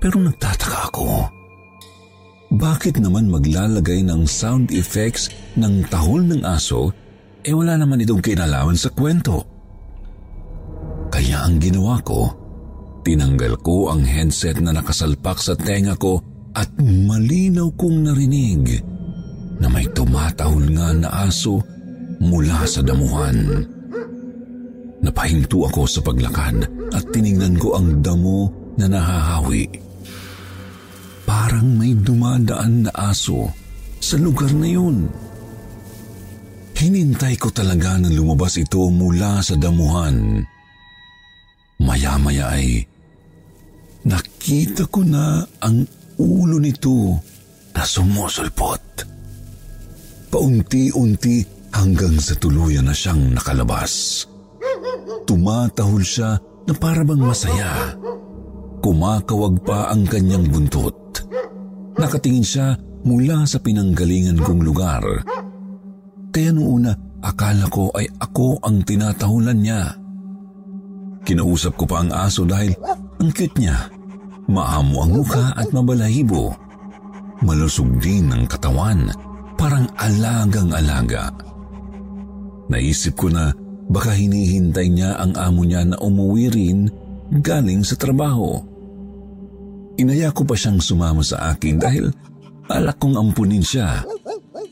Pero 0.02 0.20
nagtataka 0.20 0.80
ako. 0.92 1.08
Bakit 2.54 3.02
naman 3.02 3.34
maglalagay 3.34 4.06
ng 4.06 4.30
sound 4.30 4.70
effects 4.76 5.32
ng 5.58 5.90
tahol 5.90 6.22
ng 6.22 6.46
aso 6.46 6.94
eh 7.44 7.52
wala 7.52 7.76
naman 7.76 8.04
itong 8.06 8.22
kinalaman 8.22 8.78
sa 8.78 8.94
kwento? 8.94 9.42
Kaya 11.10 11.46
ang 11.46 11.58
ginawa 11.58 11.98
ko, 12.06 12.30
tinanggal 13.04 13.58
ko 13.62 13.90
ang 13.90 14.06
headset 14.06 14.62
na 14.62 14.72
nakasalpak 14.72 15.38
sa 15.42 15.58
tenga 15.58 15.98
ko 15.98 16.22
at 16.54 16.70
malinaw 16.78 17.74
kong 17.74 18.06
narinig 18.06 18.93
na 19.64 19.72
may 19.72 19.88
tumatahol 19.96 20.68
nga 20.76 20.92
na 20.92 21.10
aso 21.24 21.64
mula 22.20 22.68
sa 22.68 22.84
damuhan. 22.84 23.64
Napahinto 25.00 25.64
ako 25.64 25.88
sa 25.88 26.04
paglakad 26.04 26.68
at 26.92 27.04
tiningnan 27.16 27.56
ko 27.56 27.80
ang 27.80 28.04
damo 28.04 28.52
na 28.76 28.92
nahahawi. 28.92 29.68
Parang 31.24 31.80
may 31.80 31.96
dumadaan 31.96 32.88
na 32.88 32.92
aso 32.92 33.48
sa 34.04 34.20
lugar 34.20 34.52
na 34.52 34.68
yun. 34.68 35.08
Hinintay 36.76 37.40
ko 37.40 37.48
talaga 37.48 37.96
na 37.96 38.12
lumabas 38.12 38.60
ito 38.60 38.92
mula 38.92 39.40
sa 39.40 39.56
damuhan. 39.56 40.44
Maya-maya 41.80 42.60
ay 42.60 42.84
nakita 44.04 44.84
ko 44.92 45.00
na 45.08 45.48
ang 45.64 45.88
ulo 46.20 46.60
nito 46.60 47.24
na 47.72 47.84
sumusulpot. 47.88 49.13
Paunti-unti 50.34 51.46
hanggang 51.70 52.18
sa 52.18 52.34
tuluyan 52.34 52.90
na 52.90 52.96
siyang 52.98 53.38
nakalabas. 53.38 54.26
Tumatahol 55.30 56.02
siya 56.02 56.42
na 56.42 56.74
parabang 56.74 57.22
masaya. 57.22 57.94
Kumakawag 58.82 59.62
pa 59.62 59.94
ang 59.94 60.10
kanyang 60.10 60.50
buntot. 60.50 61.22
Nakatingin 62.02 62.42
siya 62.42 62.74
mula 63.06 63.46
sa 63.46 63.62
pinanggalingan 63.62 64.42
kong 64.42 64.66
lugar. 64.66 65.06
Kaya 66.34 66.50
noong 66.50 66.82
una, 66.82 66.92
akala 67.22 67.70
ko 67.70 67.94
ay 67.94 68.10
ako 68.18 68.58
ang 68.66 68.82
tinatahulan 68.82 69.62
niya. 69.62 69.86
Kinausap 71.30 71.78
ko 71.78 71.86
pa 71.86 72.02
ang 72.02 72.10
aso 72.10 72.42
dahil 72.42 72.74
ang 73.22 73.30
cute 73.30 73.62
niya. 73.62 73.86
Maamo 74.50 74.98
ang 74.98 75.14
mukha 75.14 75.54
at 75.54 75.70
mabalahibo. 75.70 76.58
Malusog 77.46 78.02
din 78.02 78.34
ang 78.34 78.50
katawan, 78.50 79.14
parang 79.64 79.88
alagang-alaga. 79.96 81.32
Naisip 82.68 83.16
ko 83.16 83.32
na 83.32 83.56
Baka 83.92 84.16
hinihintay 84.16 84.88
niya 84.88 85.20
ang 85.20 85.36
amo 85.36 85.62
niya 85.68 85.84
na 85.84 85.98
umuwi 86.00 86.48
rin 86.50 86.88
galing 87.44 87.84
sa 87.84 88.00
trabaho. 88.00 88.64
Inaya 90.00 90.32
ko 90.32 90.48
pa 90.48 90.56
siyang 90.56 90.80
sumama 90.80 91.22
sa 91.22 91.54
akin 91.54 91.76
dahil 91.78 92.10
alak 92.72 92.98
kong 92.98 93.20
ampunin 93.20 93.62
siya. 93.62 94.02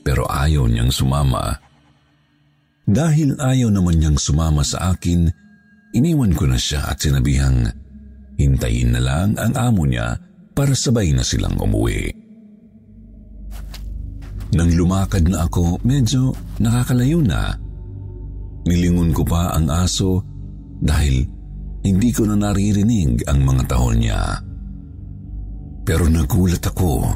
Pero 0.01 0.25
ayaw 0.25 0.65
niyang 0.65 0.89
sumama. 0.89 1.53
Dahil 2.87 3.37
ayaw 3.37 3.69
naman 3.69 4.01
niyang 4.01 4.17
sumama 4.17 4.65
sa 4.65 4.95
akin, 4.95 5.29
iniwan 5.93 6.33
ko 6.33 6.49
na 6.49 6.57
siya 6.57 6.89
at 6.89 6.97
sinabihang 6.97 7.69
hintayin 8.41 8.97
na 8.97 9.01
lang 9.05 9.37
ang 9.37 9.53
amo 9.53 9.85
niya 9.85 10.17
para 10.57 10.73
sabay 10.73 11.13
na 11.13 11.21
silang 11.21 11.61
umuwi. 11.61 12.20
Nang 14.51 14.69
lumakad 14.75 15.31
na 15.31 15.47
ako, 15.47 15.79
medyo 15.87 16.35
nakakalayo 16.59 17.23
na 17.23 17.55
Nilingon 18.61 19.09
ko 19.13 19.25
pa 19.25 19.57
ang 19.57 19.65
aso 19.73 20.21
dahil 20.81 21.25
hindi 21.81 22.09
ko 22.13 22.29
na 22.29 22.37
naririnig 22.37 23.25
ang 23.25 23.41
mga 23.41 23.63
tahol 23.65 23.97
niya. 23.97 24.21
Pero 25.81 26.05
nagulat 26.05 26.61
ako 26.61 27.09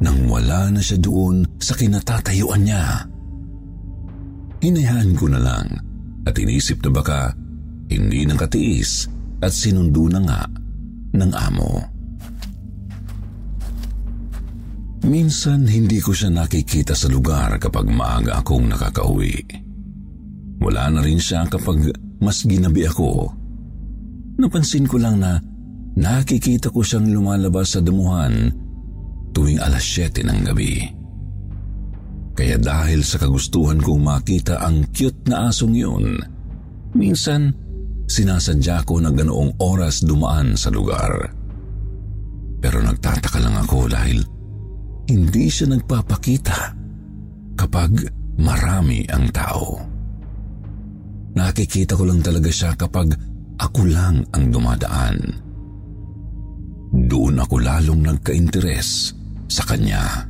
nang 0.00 0.24
wala 0.24 0.72
na 0.72 0.80
siya 0.80 0.96
doon 0.96 1.44
sa 1.60 1.76
kinatatayuan 1.76 2.64
niya. 2.64 3.04
Hinayaan 4.64 5.12
ko 5.16 5.28
na 5.28 5.40
lang 5.40 5.68
at 6.24 6.36
inisip 6.40 6.80
na 6.80 6.90
baka 6.92 7.36
hindi 7.92 8.24
nakatiis 8.24 9.04
at 9.44 9.52
sinundo 9.52 10.08
na 10.08 10.20
nga 10.24 10.40
ng 11.12 11.32
amo. 11.36 11.99
Minsan 15.00 15.64
hindi 15.64 15.96
ko 15.96 16.12
siya 16.12 16.28
nakikita 16.28 16.92
sa 16.92 17.08
lugar 17.08 17.56
kapag 17.56 17.88
maaga 17.88 18.44
akong 18.44 18.68
nakakauwi. 18.68 19.40
Wala 20.60 20.92
na 20.92 21.00
rin 21.00 21.16
siya 21.16 21.48
kapag 21.48 21.88
mas 22.20 22.44
ginabi 22.44 22.84
ako. 22.84 23.32
Napansin 24.36 24.84
ko 24.84 25.00
lang 25.00 25.24
na 25.24 25.40
nakikita 25.96 26.68
ko 26.68 26.84
siyang 26.84 27.08
lumalabas 27.08 27.76
sa 27.76 27.80
damuhan 27.80 28.52
tuwing 29.32 29.56
alas 29.56 29.84
7 29.88 30.20
ng 30.20 30.40
gabi. 30.52 30.84
Kaya 32.36 32.56
dahil 32.60 33.00
sa 33.04 33.20
kagustuhan 33.20 33.80
kong 33.80 34.00
makita 34.04 34.60
ang 34.60 34.88
cute 34.92 35.28
na 35.28 35.48
asong 35.48 35.76
yun, 35.76 36.20
minsan 36.96 37.52
sinasadya 38.08 38.84
ko 38.84 39.00
na 39.00 39.12
ganoong 39.12 39.60
oras 39.60 40.04
dumaan 40.04 40.56
sa 40.56 40.72
lugar. 40.72 41.36
Pero 42.60 42.84
nagtataka 42.84 43.40
lang 43.40 43.56
ako 43.60 43.88
dahil 43.88 44.24
hindi 45.10 45.50
siya 45.50 45.74
nagpapakita 45.74 46.60
kapag 47.58 48.06
marami 48.38 49.02
ang 49.10 49.26
tao. 49.34 49.82
Nakikita 51.34 51.98
ko 51.98 52.06
lang 52.06 52.22
talaga 52.22 52.50
siya 52.50 52.78
kapag 52.78 53.14
ako 53.58 53.80
lang 53.90 54.22
ang 54.30 54.44
dumadaan. 54.54 55.18
Doon 56.90 57.42
ako 57.42 57.54
lalong 57.58 58.02
nagka-interes 58.06 59.14
sa 59.46 59.62
kanya. 59.66 60.26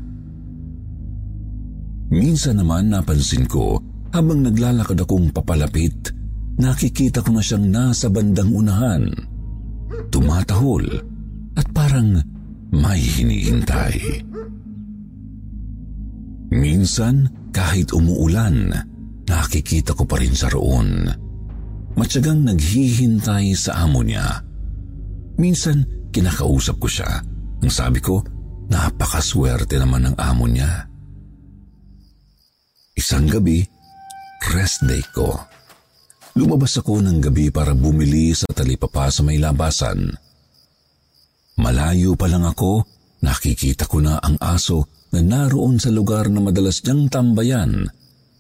Minsan 2.11 2.59
naman 2.59 2.91
napansin 2.91 3.47
ko 3.47 3.79
habang 4.11 4.43
naglalakad 4.43 4.99
akong 4.99 5.31
papalapit, 5.31 6.11
nakikita 6.59 7.23
ko 7.23 7.31
na 7.33 7.41
siyang 7.41 7.71
nasa 7.71 8.11
bandang 8.11 8.51
unahan. 8.51 9.07
Tumatahol 10.11 10.85
at 11.55 11.67
parang 11.71 12.19
may 12.75 12.99
hinihintay. 12.99 14.27
Minsan, 16.51 17.31
kahit 17.55 17.95
umuulan, 17.95 18.75
nakikita 19.31 19.95
ko 19.95 20.03
pa 20.03 20.19
rin 20.19 20.35
sa 20.35 20.51
roon. 20.51 21.07
Matyagang 21.95 22.43
naghihintay 22.43 23.55
sa 23.55 23.87
amo 23.87 24.03
niya. 24.03 24.43
Minsan, 25.39 26.11
kinakausap 26.11 26.83
ko 26.83 26.91
siya. 26.91 27.23
Ang 27.63 27.71
sabi 27.71 28.03
ko, 28.03 28.19
napakaswerte 28.67 29.79
naman 29.79 30.11
ng 30.11 30.17
amo 30.19 30.51
niya. 30.51 30.91
Isang 32.99 33.31
gabi, 33.31 33.63
rest 34.51 34.83
day 34.91 35.03
ko. 35.15 35.39
Lumabas 36.35 36.75
ako 36.79 36.99
ng 36.99 37.19
gabi 37.23 37.55
para 37.55 37.79
bumili 37.79 38.35
sa 38.35 38.51
talipapa 38.51 39.07
sa 39.11 39.23
may 39.23 39.39
labasan. 39.39 40.11
Malayo 41.63 42.19
pa 42.19 42.27
lang 42.27 42.43
ako, 42.43 42.83
nakikita 43.23 43.87
ko 43.87 44.03
na 44.03 44.19
ang 44.19 44.35
aso 44.43 45.00
na 45.11 45.21
naroon 45.23 45.83
sa 45.83 45.91
lugar 45.91 46.31
na 46.31 46.39
madalas 46.39 46.83
niyang 46.87 47.11
tambayan 47.11 47.91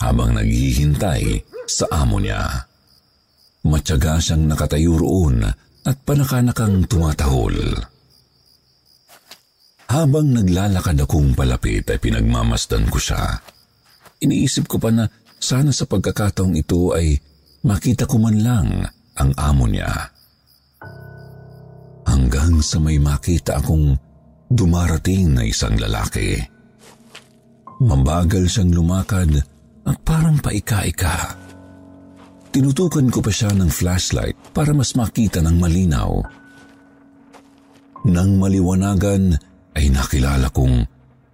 habang 0.00 0.38
naghihintay 0.38 1.42
sa 1.66 1.86
amo 1.92 2.18
niya. 2.22 2.66
Matyaga 3.66 4.16
siyang 4.16 4.48
nakatayo 4.48 4.96
roon 4.96 5.44
at 5.84 5.96
panakanakang 6.06 6.88
tumatahol. 6.88 7.54
Habang 9.90 10.30
naglalakad 10.30 11.02
akong 11.02 11.34
palapit 11.34 11.84
ay 11.90 11.98
pinagmamasdan 11.98 12.86
ko 12.88 12.96
siya. 12.96 13.42
Iniisip 14.22 14.70
ko 14.70 14.78
pa 14.78 14.94
na 14.94 15.10
sana 15.40 15.74
sa 15.74 15.84
pagkakataong 15.90 16.54
ito 16.54 16.94
ay 16.94 17.18
makita 17.66 18.06
ko 18.06 18.22
man 18.22 18.38
lang 18.38 18.68
ang 19.18 19.30
amo 19.34 19.66
niya. 19.66 19.90
Hanggang 22.06 22.62
sa 22.62 22.78
may 22.78 23.02
makita 23.02 23.58
akong 23.58 23.98
dumarating 24.46 25.34
na 25.34 25.42
isang 25.42 25.74
lalaki. 25.74 26.59
Mabagal 27.80 28.44
siyang 28.44 28.76
lumakad 28.76 29.40
at 29.88 29.96
parang 30.04 30.36
paika-ika. 30.36 31.32
Tinutukan 32.52 33.08
ko 33.08 33.24
pa 33.24 33.32
siya 33.32 33.56
ng 33.56 33.72
flashlight 33.72 34.36
para 34.52 34.76
mas 34.76 34.92
makita 34.92 35.40
ng 35.40 35.56
malinaw. 35.56 36.20
Nang 38.04 38.36
maliwanagan 38.36 39.32
ay 39.72 39.88
nakilala 39.88 40.52
kong 40.52 40.84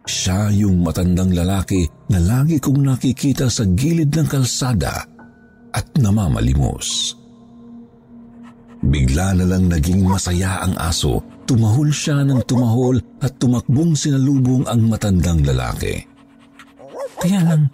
siya 0.06 0.54
yung 0.54 0.86
matandang 0.86 1.34
lalaki 1.34 1.82
na 2.14 2.22
lagi 2.22 2.62
kong 2.62 2.78
nakikita 2.78 3.50
sa 3.50 3.66
gilid 3.66 4.14
ng 4.14 4.28
kalsada 4.30 5.02
at 5.74 5.86
namamalimos. 5.98 7.18
Bigla 8.86 9.34
na 9.34 9.44
lang 9.50 9.66
naging 9.66 10.06
masaya 10.06 10.62
ang 10.62 10.78
aso. 10.78 11.18
Tumahol 11.42 11.90
siya 11.90 12.22
ng 12.22 12.38
tumahol 12.46 13.02
at 13.18 13.34
tumakbong 13.34 13.98
sinalubong 13.98 14.62
ang 14.70 14.86
matandang 14.86 15.42
lalaki. 15.42 16.15
Kaya 17.16 17.40
lang, 17.42 17.68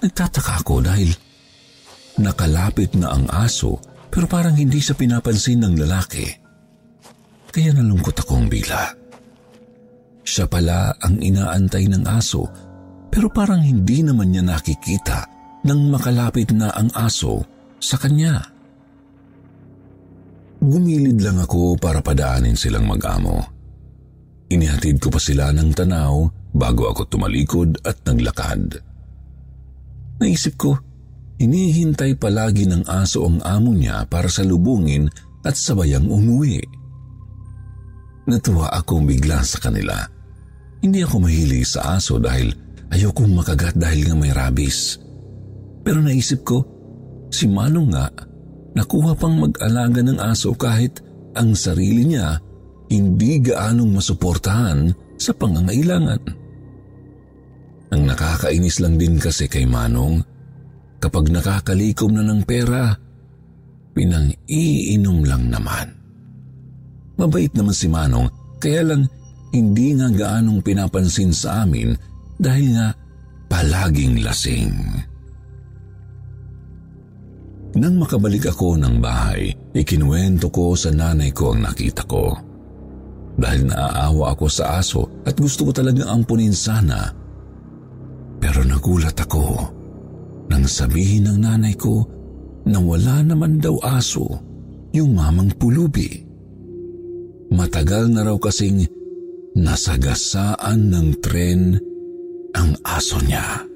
nagtataka 0.00 0.62
ako 0.62 0.80
dahil 0.84 1.10
nakalapit 2.20 2.94
na 2.94 3.16
ang 3.16 3.26
aso 3.32 3.80
pero 4.10 4.26
parang 4.26 4.58
hindi 4.58 4.82
siya 4.82 4.98
pinapansin 4.98 5.62
ng 5.62 5.74
lalaki. 5.86 6.26
Kaya 7.50 7.74
nalungkot 7.74 8.22
akong 8.22 8.46
bigla. 8.46 8.94
Siya 10.22 10.46
pala 10.46 10.94
ang 11.02 11.18
inaantay 11.18 11.90
ng 11.90 12.04
aso 12.06 12.46
pero 13.10 13.26
parang 13.30 13.62
hindi 13.62 14.06
naman 14.06 14.30
niya 14.30 14.46
nakikita 14.46 15.26
nang 15.66 15.90
makalapit 15.90 16.54
na 16.54 16.70
ang 16.70 16.88
aso 16.94 17.42
sa 17.82 17.98
kanya. 17.98 18.38
Gumilid 20.60 21.18
lang 21.24 21.40
ako 21.40 21.80
para 21.80 22.04
padaanin 22.04 22.54
silang 22.54 22.84
mag-amo. 22.84 23.40
Inihatid 24.52 25.00
ko 25.00 25.08
pa 25.08 25.18
sila 25.18 25.50
ng 25.56 25.70
tanaw 25.72 26.39
bago 26.54 26.90
ako 26.90 27.06
tumalikod 27.06 27.78
at 27.86 28.00
naglakad. 28.06 28.82
Naisip 30.20 30.60
ko, 30.60 30.76
hinihintay 31.40 32.20
palagi 32.20 32.68
ng 32.68 32.84
aso 32.84 33.24
ang 33.24 33.40
amo 33.40 33.72
niya 33.72 34.04
para 34.04 34.28
salubungin 34.28 35.08
at 35.40 35.56
sabayang 35.56 36.04
umuwi. 36.04 36.60
Natuwa 38.28 38.68
akong 38.70 39.08
bigla 39.08 39.40
sa 39.40 39.58
kanila. 39.58 39.96
Hindi 40.84 41.00
ako 41.00 41.24
mahilig 41.24 41.64
sa 41.64 41.96
aso 41.96 42.20
dahil 42.20 42.52
ayokong 42.92 43.32
makagat 43.32 43.74
dahil 43.76 44.12
nga 44.12 44.16
may 44.16 44.32
rabies. 44.32 45.00
Pero 45.80 46.04
naisip 46.04 46.44
ko, 46.44 46.58
si 47.32 47.48
Manong 47.48 47.88
nga, 47.96 48.12
nakuha 48.76 49.16
pang 49.16 49.34
mag-alaga 49.40 50.04
ng 50.04 50.20
aso 50.20 50.52
kahit 50.52 51.00
ang 51.32 51.56
sarili 51.56 52.04
niya 52.04 52.36
hindi 52.90 53.38
gaanong 53.38 53.96
masuportahan 53.96 54.92
sa 55.14 55.30
pangangailangan. 55.32 56.39
Ang 57.90 58.06
nakakainis 58.06 58.78
lang 58.78 58.94
din 58.94 59.18
kasi 59.18 59.50
kay 59.50 59.66
Manong, 59.66 60.22
kapag 61.02 61.26
nakakalikom 61.30 62.14
na 62.14 62.22
ng 62.22 62.46
pera, 62.46 62.94
pinang-iinom 63.94 65.26
lang 65.26 65.50
naman. 65.50 65.90
Mabait 67.18 67.50
naman 67.52 67.74
si 67.74 67.90
Manong, 67.90 68.30
kaya 68.62 68.86
lang 68.86 69.10
hindi 69.50 69.98
nga 69.98 70.06
gaanong 70.06 70.62
pinapansin 70.62 71.34
sa 71.34 71.66
amin 71.66 71.90
dahil 72.38 72.78
nga 72.78 72.94
palaging 73.50 74.22
lasing. 74.22 74.74
Nang 77.70 78.02
makabalik 78.02 78.50
ako 78.50 78.78
ng 78.78 78.98
bahay, 78.98 79.54
ikinuwento 79.74 80.50
ko 80.50 80.74
sa 80.74 80.90
nanay 80.90 81.30
ko 81.30 81.54
ang 81.54 81.66
nakita 81.66 82.02
ko. 82.06 82.34
Dahil 83.38 83.70
naaawa 83.70 84.34
ako 84.34 84.46
sa 84.50 84.78
aso 84.82 85.06
at 85.22 85.38
gusto 85.38 85.66
ko 85.66 85.72
talagang 85.74 86.06
ampunin 86.10 86.54
sana. 86.54 87.19
Pero 88.40 88.64
nagulat 88.64 89.14
ako 89.20 89.44
nang 90.50 90.64
sabihin 90.66 91.28
ng 91.28 91.38
nanay 91.44 91.76
ko 91.76 92.02
na 92.66 92.80
wala 92.80 93.22
naman 93.22 93.60
daw 93.60 93.76
aso 93.84 94.26
yung 94.90 95.14
mamang 95.14 95.52
pulubi. 95.60 96.24
Matagal 97.52 98.10
na 98.10 98.26
raw 98.26 98.36
kasing 98.40 98.88
nasagasaan 99.54 100.90
ng 100.90 101.08
tren 101.22 101.78
ang 102.56 102.74
aso 102.82 103.20
niya. 103.22 103.66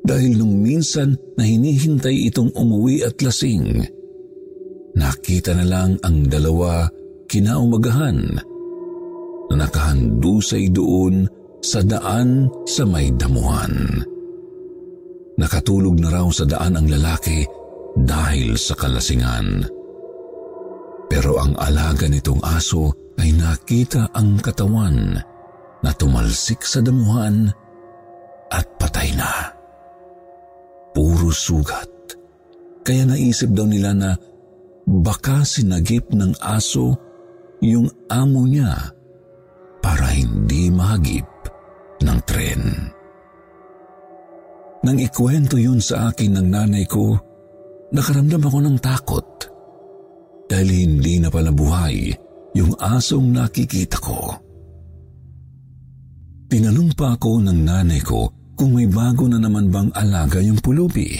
Dahil 0.00 0.40
nung 0.40 0.60
minsan 0.64 1.14
na 1.36 1.44
hinihintay 1.44 2.30
itong 2.32 2.50
umuwi 2.56 3.04
at 3.04 3.20
lasing, 3.20 3.84
nakita 4.96 5.54
na 5.54 5.66
lang 5.66 5.90
ang 6.02 6.26
dalawa 6.26 6.88
kinaumagahan 7.30 8.40
na 9.50 9.54
nakahandusay 9.54 10.70
doon 10.72 11.26
sa 11.60 11.84
daan 11.84 12.48
sa 12.64 12.84
may 12.88 13.12
damuhan. 13.14 14.04
Nakatulog 15.36 15.96
na 16.00 16.08
raw 16.12 16.28
sa 16.28 16.44
daan 16.44 16.76
ang 16.76 16.88
lalaki 16.88 17.44
dahil 17.96 18.56
sa 18.56 18.76
kalasingan. 18.76 19.64
Pero 21.08 21.40
ang 21.40 21.56
alaga 21.56 22.06
nitong 22.08 22.40
aso 22.44 22.92
ay 23.20 23.32
nakita 23.36 24.12
ang 24.12 24.40
katawan 24.40 25.16
na 25.80 25.90
tumalsik 25.96 26.64
sa 26.64 26.84
damuhan 26.84 27.48
at 28.52 28.66
patay 28.76 29.12
na 29.16 29.52
puro 30.92 31.30
sugat. 31.32 31.88
Kaya 32.84 33.06
naisip 33.06 33.52
daw 33.54 33.68
nila 33.68 33.94
na 33.94 34.10
baka 34.88 35.46
sinagip 35.46 36.10
ng 36.10 36.34
aso 36.42 36.96
yung 37.62 37.86
amo 38.08 38.48
niya 38.48 38.90
para 39.78 40.10
hindi 40.10 40.72
mahagip 40.72 41.29
ng 42.04 42.18
tren. 42.24 42.62
Nang 44.80 44.96
ikwento 44.96 45.60
yun 45.60 45.80
sa 45.80 46.08
akin 46.08 46.40
ng 46.40 46.48
nanay 46.48 46.88
ko, 46.88 47.12
nakaramdam 47.92 48.40
ako 48.40 48.58
ng 48.64 48.76
takot 48.80 49.26
dahil 50.48 50.68
hindi 50.72 51.20
na 51.20 51.28
pala 51.28 51.52
buhay 51.52 52.10
yung 52.56 52.72
asong 52.80 53.28
nakikita 53.30 54.00
ko. 54.00 54.34
Tinanong 56.50 56.90
pa 56.98 57.14
ako 57.14 57.44
ng 57.46 57.58
nanay 57.62 58.02
ko 58.02 58.26
kung 58.58 58.74
may 58.74 58.88
bago 58.90 59.30
na 59.30 59.38
naman 59.38 59.70
bang 59.70 59.92
alaga 59.94 60.42
yung 60.42 60.58
pulubi. 60.58 61.14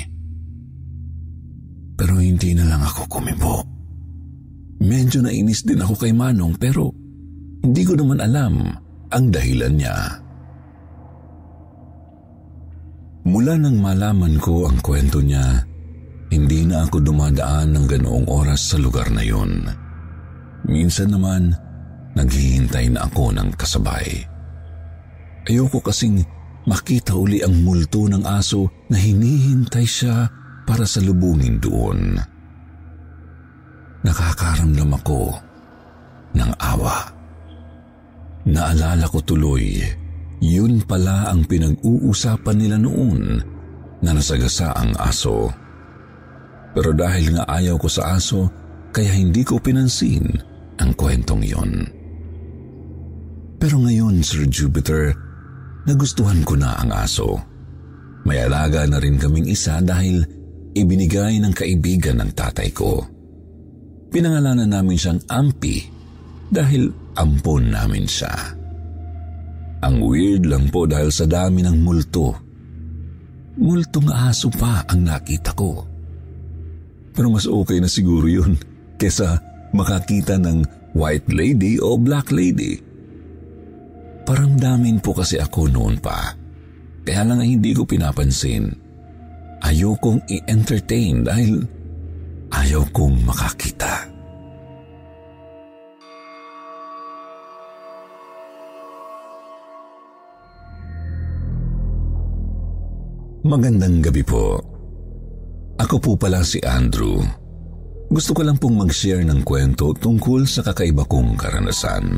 Pero 1.94 2.18
hindi 2.18 2.56
na 2.56 2.66
lang 2.66 2.82
ako 2.82 3.06
kumibo. 3.06 3.62
Medyo 4.80 5.20
nainis 5.20 5.62
din 5.68 5.84
ako 5.84 5.94
kay 6.00 6.16
Manong 6.16 6.56
pero 6.56 6.90
hindi 7.60 7.84
ko 7.84 7.92
naman 7.92 8.24
alam 8.24 8.72
ang 9.12 9.26
dahilan 9.28 9.74
niya. 9.76 9.96
Mula 13.24 13.60
nang 13.60 13.76
malaman 13.76 14.40
ko 14.40 14.64
ang 14.64 14.80
kwento 14.80 15.20
niya, 15.20 15.64
hindi 16.32 16.64
na 16.64 16.88
ako 16.88 17.04
dumadaan 17.04 17.76
ng 17.76 17.84
ganoong 17.84 18.26
oras 18.30 18.72
sa 18.72 18.76
lugar 18.80 19.12
na 19.12 19.20
yun. 19.20 19.66
Minsan 20.64 21.12
naman, 21.12 21.52
naghihintay 22.16 22.88
na 22.88 23.04
ako 23.04 23.34
ng 23.36 23.52
kasabay. 23.60 24.24
Ayoko 25.44 25.84
kasing 25.84 26.22
makita 26.64 27.12
uli 27.12 27.44
ang 27.44 27.60
multo 27.60 28.06
ng 28.08 28.24
aso 28.24 28.68
na 28.88 28.96
hinihintay 28.96 29.84
siya 29.84 30.30
para 30.64 30.86
salubungin 30.86 31.58
doon. 31.60 32.16
Nakakaramdam 34.00 34.96
ako 34.96 35.36
ng 36.36 36.52
awa. 36.56 36.98
Naalala 38.48 39.04
ko 39.12 39.20
tuloy, 39.20 39.76
yun 40.40 40.80
pala 40.88 41.28
ang 41.28 41.44
pinag-uusapan 41.44 42.56
nila 42.56 42.76
noon 42.80 43.44
na 44.00 44.10
nasagasa 44.16 44.72
ang 44.72 44.96
aso. 44.96 45.52
Pero 46.72 46.96
dahil 46.96 47.36
nga 47.36 47.44
ayaw 47.44 47.76
ko 47.76 47.88
sa 47.92 48.16
aso, 48.16 48.48
kaya 48.90 49.12
hindi 49.12 49.44
ko 49.44 49.60
pinansin 49.60 50.24
ang 50.80 50.96
kwentong 50.96 51.44
yon. 51.44 51.72
Pero 53.60 53.76
ngayon, 53.84 54.24
Sir 54.24 54.48
Jupiter, 54.48 55.12
nagustuhan 55.84 56.40
ko 56.48 56.56
na 56.56 56.80
ang 56.80 56.90
aso. 56.96 57.36
May 58.24 58.40
alaga 58.40 58.88
na 58.88 58.96
rin 58.96 59.20
kaming 59.20 59.44
isa 59.44 59.84
dahil 59.84 60.24
ibinigay 60.72 61.36
ng 61.36 61.52
kaibigan 61.52 62.24
ng 62.24 62.30
tatay 62.32 62.72
ko. 62.72 63.04
Pinangalanan 64.08 64.72
namin 64.72 64.96
siyang 64.96 65.20
Ampi 65.28 65.84
dahil 66.48 66.88
ampon 67.20 67.70
namin 67.70 68.08
siya. 68.08 68.59
Ang 69.80 70.04
weird 70.04 70.44
lang 70.44 70.68
po 70.68 70.84
dahil 70.84 71.08
sa 71.08 71.24
dami 71.24 71.64
ng 71.64 71.76
multo. 71.80 72.36
Multong 73.56 74.12
aso 74.12 74.52
pa 74.52 74.84
ang 74.84 75.08
nakita 75.08 75.56
ko. 75.56 75.88
Pero 77.16 77.32
mas 77.32 77.48
okay 77.48 77.80
na 77.80 77.88
siguro 77.88 78.28
yun 78.28 78.56
kesa 79.00 79.40
makakita 79.72 80.36
ng 80.36 80.64
white 80.92 81.28
lady 81.32 81.80
o 81.80 81.96
black 81.96 82.28
lady. 82.28 82.76
Paramdamin 84.26 85.00
po 85.00 85.16
kasi 85.16 85.40
ako 85.40 85.72
noon 85.72 85.96
pa. 85.98 86.36
Kaya 87.00 87.24
lang 87.24 87.40
hindi 87.40 87.72
ko 87.72 87.88
pinapansin. 87.88 88.68
Ayokong 89.64 90.28
i-entertain 90.28 91.24
dahil 91.24 91.64
ayaw 92.52 92.84
kong 92.92 93.24
makakita. 93.24 94.09
Magandang 103.50 103.98
gabi 103.98 104.22
po. 104.22 104.62
Ako 105.74 105.98
po 105.98 106.14
pala 106.14 106.38
si 106.46 106.62
Andrew. 106.62 107.18
Gusto 108.06 108.30
ko 108.30 108.46
lang 108.46 108.62
pong 108.62 108.78
mag-share 108.78 109.26
ng 109.26 109.42
kwento 109.42 109.90
tungkol 109.90 110.46
sa 110.46 110.62
kakaiba 110.62 111.02
kong 111.02 111.34
karanasan. 111.34 112.14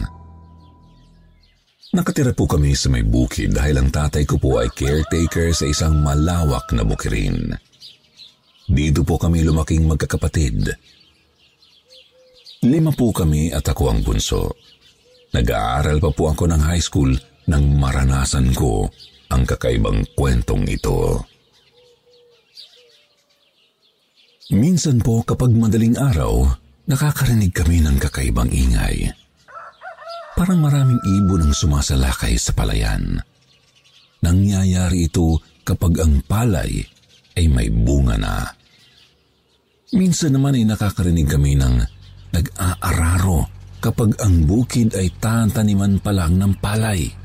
Nakatira 1.96 2.36
po 2.36 2.44
kami 2.44 2.76
sa 2.76 2.92
may 2.92 3.00
bukid 3.00 3.56
dahil 3.56 3.80
ang 3.80 3.88
tatay 3.88 4.28
ko 4.28 4.36
po 4.36 4.60
ay 4.60 4.68
caretaker 4.76 5.56
sa 5.56 5.64
isang 5.64 6.04
malawak 6.04 6.68
na 6.76 6.84
bukirin. 6.84 7.48
Dito 8.68 9.00
po 9.00 9.16
kami 9.16 9.40
lumaking 9.40 9.88
magkakapatid. 9.88 10.68
Lima 12.68 12.92
po 12.92 13.08
kami 13.08 13.56
at 13.56 13.64
ako 13.64 13.88
ang 13.88 14.04
bunso. 14.04 14.52
Nag-aaral 15.32 15.96
pa 15.96 16.12
po 16.12 16.28
ako 16.28 16.44
ng 16.52 16.60
high 16.60 16.84
school 16.84 17.08
nang 17.48 17.72
maranasan 17.80 18.52
ko 18.52 18.92
ang 19.32 19.48
kakaibang 19.48 20.04
kwentong 20.12 20.68
ito. 20.68 21.24
Minsan 24.52 25.00
po 25.00 25.24
kapag 25.24 25.56
madaling 25.56 25.96
araw, 25.96 26.44
nakakarinig 26.84 27.56
kami 27.56 27.80
ng 27.80 27.96
kakaibang 27.96 28.52
ingay. 28.52 29.08
Parang 30.36 30.60
maraming 30.60 31.00
ibon 31.00 31.48
ang 31.48 31.54
sumasalakay 31.56 32.36
sa 32.36 32.52
palayan. 32.52 33.16
Nangyayari 34.20 35.08
ito 35.08 35.40
kapag 35.64 36.04
ang 36.04 36.20
palay 36.28 36.84
ay 37.32 37.48
may 37.48 37.72
bunga 37.72 38.20
na. 38.20 38.44
Minsan 39.96 40.36
naman 40.36 40.56
ay 40.56 40.68
nakakarinig 40.68 41.28
kami 41.28 41.56
ng 41.56 41.80
nag-aararo 42.32 43.48
kapag 43.80 44.16
ang 44.20 44.44
bukid 44.44 44.92
ay 44.96 45.12
tataniman 45.16 46.00
pa 46.00 46.12
lang 46.12 46.36
ng 46.36 46.60
palay. 46.60 47.21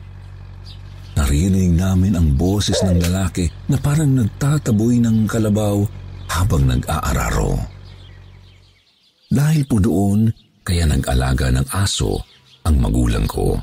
Naririnig 1.18 1.74
namin 1.74 2.14
ang 2.14 2.38
boses 2.38 2.78
ng 2.86 3.02
lalaki 3.10 3.50
na 3.74 3.82
parang 3.82 4.14
nagtataboy 4.14 5.02
ng 5.02 5.26
kalabaw 5.26 5.82
habang 6.30 6.70
nag-aararo. 6.70 7.58
Dahil 9.26 9.66
po 9.66 9.82
doon, 9.82 10.30
kaya 10.62 10.86
nag-alaga 10.86 11.50
ng 11.50 11.68
aso 11.74 12.22
ang 12.62 12.78
magulang 12.78 13.26
ko. 13.26 13.58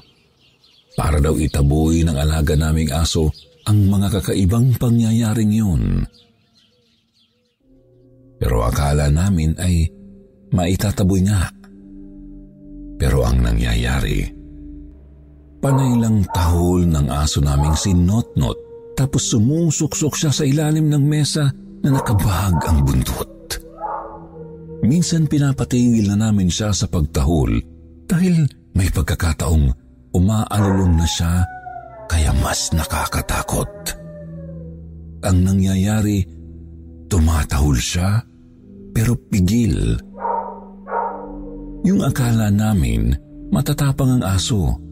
Para 0.98 1.22
daw 1.22 1.38
itaboy 1.38 2.02
ng 2.02 2.16
alaga 2.18 2.58
naming 2.58 2.90
aso 2.90 3.30
ang 3.70 3.86
mga 3.86 4.18
kakaibang 4.18 4.74
pangyayaring 4.74 5.54
yun. 5.54 6.02
Pero 8.36 8.66
akala 8.66 9.08
namin 9.14 9.54
ay 9.62 9.86
maitataboy 10.50 11.22
nga. 11.22 11.54
Pero 12.98 13.22
ang 13.22 13.46
nangyayari, 13.46 14.43
panay 15.64 15.96
lang 15.96 16.20
tahol 16.28 16.84
ng 16.84 17.08
aso 17.08 17.40
naming 17.40 17.72
si 17.72 17.96
Notnot 17.96 18.60
tapos 18.92 19.32
sumusuksok 19.32 20.12
siya 20.12 20.28
sa 20.28 20.44
ilalim 20.44 20.92
ng 20.92 21.00
mesa 21.00 21.48
na 21.80 21.88
nakabahag 21.88 22.60
ang 22.68 22.84
buntot. 22.84 23.32
Minsan 24.84 25.24
pinapatigil 25.24 26.12
na 26.12 26.28
namin 26.28 26.52
siya 26.52 26.68
sa 26.76 26.84
pagtahol 26.84 27.56
dahil 28.04 28.44
may 28.76 28.92
pagkakataong 28.92 29.72
umaalulong 30.12 31.00
na 31.00 31.08
siya 31.08 31.48
kaya 32.12 32.36
mas 32.44 32.68
nakakatakot. 32.76 33.72
Ang 35.24 35.48
nangyayari, 35.48 36.28
tumatahol 37.08 37.80
siya 37.80 38.20
pero 38.92 39.16
pigil. 39.16 39.96
Yung 41.88 42.04
akala 42.04 42.52
namin 42.52 43.16
matatapang 43.48 44.20
ang 44.20 44.24
aso 44.28 44.83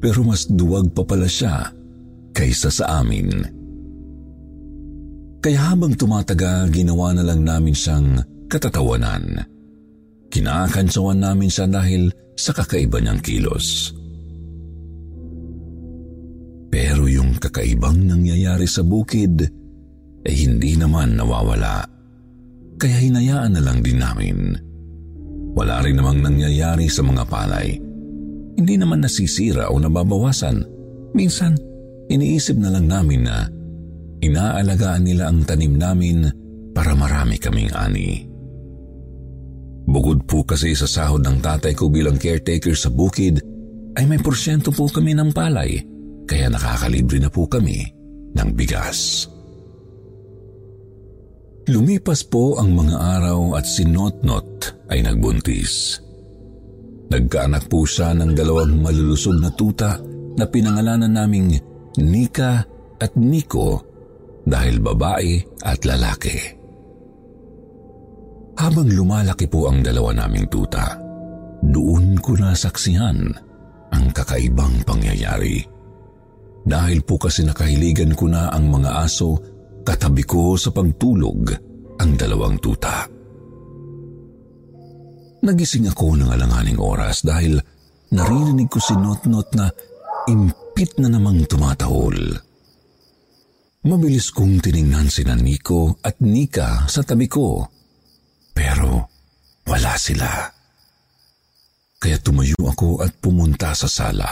pero 0.00 0.22
mas 0.22 0.46
duwag 0.48 0.92
pa 0.92 1.02
pala 1.02 1.28
siya 1.28 1.72
kaysa 2.36 2.68
sa 2.68 3.00
amin. 3.00 3.32
Kaya 5.40 5.72
habang 5.72 5.94
tumatagal, 5.94 6.74
ginawa 6.74 7.14
na 7.14 7.22
lang 7.22 7.46
namin 7.46 7.70
siyang 7.70 8.18
katatawanan. 8.50 9.46
Kinakantsawan 10.26 11.22
namin 11.22 11.46
siya 11.46 11.70
dahil 11.70 12.10
sa 12.34 12.50
kakaiba 12.50 12.98
niyang 12.98 13.22
kilos. 13.22 13.94
Pero 16.66 17.06
yung 17.06 17.38
kakaibang 17.38 18.04
nangyayari 18.04 18.66
sa 18.66 18.82
bukid 18.82 19.38
ay 20.26 20.34
hindi 20.34 20.74
naman 20.74 21.14
nawawala. 21.14 21.86
Kaya 22.76 22.96
hinayaan 23.00 23.56
na 23.56 23.62
lang 23.62 23.80
din 23.80 24.02
namin. 24.02 24.52
Wala 25.56 25.80
rin 25.80 25.96
namang 25.96 26.20
nangyayari 26.20 26.90
sa 26.90 27.00
mga 27.00 27.24
palay. 27.24 27.85
Hindi 28.56 28.80
naman 28.80 29.04
nasisira 29.04 29.68
o 29.68 29.76
nababawasan. 29.76 30.64
Minsan, 31.12 31.56
iniisip 32.08 32.56
na 32.56 32.72
lang 32.72 32.88
namin 32.88 33.28
na 33.28 33.44
inaalagaan 34.24 35.04
nila 35.04 35.28
ang 35.28 35.44
tanim 35.44 35.76
namin 35.76 36.24
para 36.72 36.96
marami 36.96 37.36
kaming 37.36 37.72
ani. 37.76 38.24
Bukod 39.86 40.26
po 40.26 40.42
kasi 40.42 40.74
sa 40.74 40.88
sahod 40.88 41.22
ng 41.22 41.38
tatay 41.38 41.76
ko 41.76 41.86
bilang 41.92 42.18
caretaker 42.18 42.74
sa 42.74 42.90
bukid, 42.90 43.38
ay 43.96 44.04
may 44.04 44.20
porsyento 44.20 44.74
po 44.74 44.90
kami 44.90 45.16
ng 45.16 45.30
palay, 45.32 45.78
kaya 46.28 46.52
nakakalibre 46.52 47.16
na 47.22 47.30
po 47.30 47.48
kami 47.48 47.86
ng 48.34 48.48
bigas. 48.52 49.30
Lumipas 51.66 52.22
po 52.26 52.60
ang 52.60 52.76
mga 52.76 52.94
araw 52.94 53.58
at 53.58 53.66
si 53.66 53.82
Notnot 53.82 54.86
ay 54.92 55.02
nagbuntis. 55.02 55.98
Nagkaanak 57.06 57.70
po 57.70 57.86
siya 57.86 58.12
ng 58.18 58.34
dalawang 58.34 58.82
malulusog 58.82 59.38
na 59.38 59.50
tuta 59.54 59.98
na 60.36 60.44
pinangalanan 60.44 61.12
naming 61.14 61.54
Nika 62.02 62.66
at 62.98 63.12
Nico 63.14 63.82
dahil 64.42 64.82
babae 64.82 65.62
at 65.62 65.86
lalaki. 65.86 66.36
Habang 68.56 68.88
lumalaki 68.88 69.46
po 69.46 69.68
ang 69.68 69.84
dalawa 69.84 70.16
naming 70.16 70.48
tuta, 70.48 70.96
doon 71.60 72.16
ko 72.18 72.34
nasaksihan 72.40 73.20
ang 73.92 74.04
kakaibang 74.12 74.80
pangyayari. 74.82 75.60
Dahil 76.66 77.06
po 77.06 77.20
kasi 77.20 77.46
nakahiligan 77.46 78.16
ko 78.18 78.26
na 78.26 78.50
ang 78.50 78.66
mga 78.66 79.06
aso, 79.06 79.38
katabi 79.86 80.26
ko 80.26 80.58
sa 80.58 80.74
pagtulog 80.74 81.54
ang 82.02 82.10
dalawang 82.18 82.58
tuta. 82.58 83.15
Nagising 85.46 85.86
ako 85.86 86.18
ng 86.18 86.34
alanganing 86.34 86.82
oras 86.82 87.22
dahil 87.22 87.62
naririnig 88.10 88.66
ko 88.66 88.82
si 88.82 88.98
Notnot 88.98 89.54
na 89.54 89.70
impit 90.26 90.98
na 90.98 91.06
namang 91.06 91.46
tumatahol. 91.46 92.18
Mabilis 93.86 94.34
kong 94.34 94.58
tiningnan 94.58 95.06
si 95.06 95.22
Nico 95.22 96.02
at 96.02 96.18
Nika 96.18 96.90
sa 96.90 97.06
tabi 97.06 97.30
ko 97.30 97.62
pero 98.50 99.06
wala 99.70 99.94
sila. 99.94 100.50
Kaya 101.94 102.18
tumayo 102.18 102.58
ako 102.66 103.06
at 103.06 103.14
pumunta 103.22 103.70
sa 103.70 103.86
sala. 103.86 104.26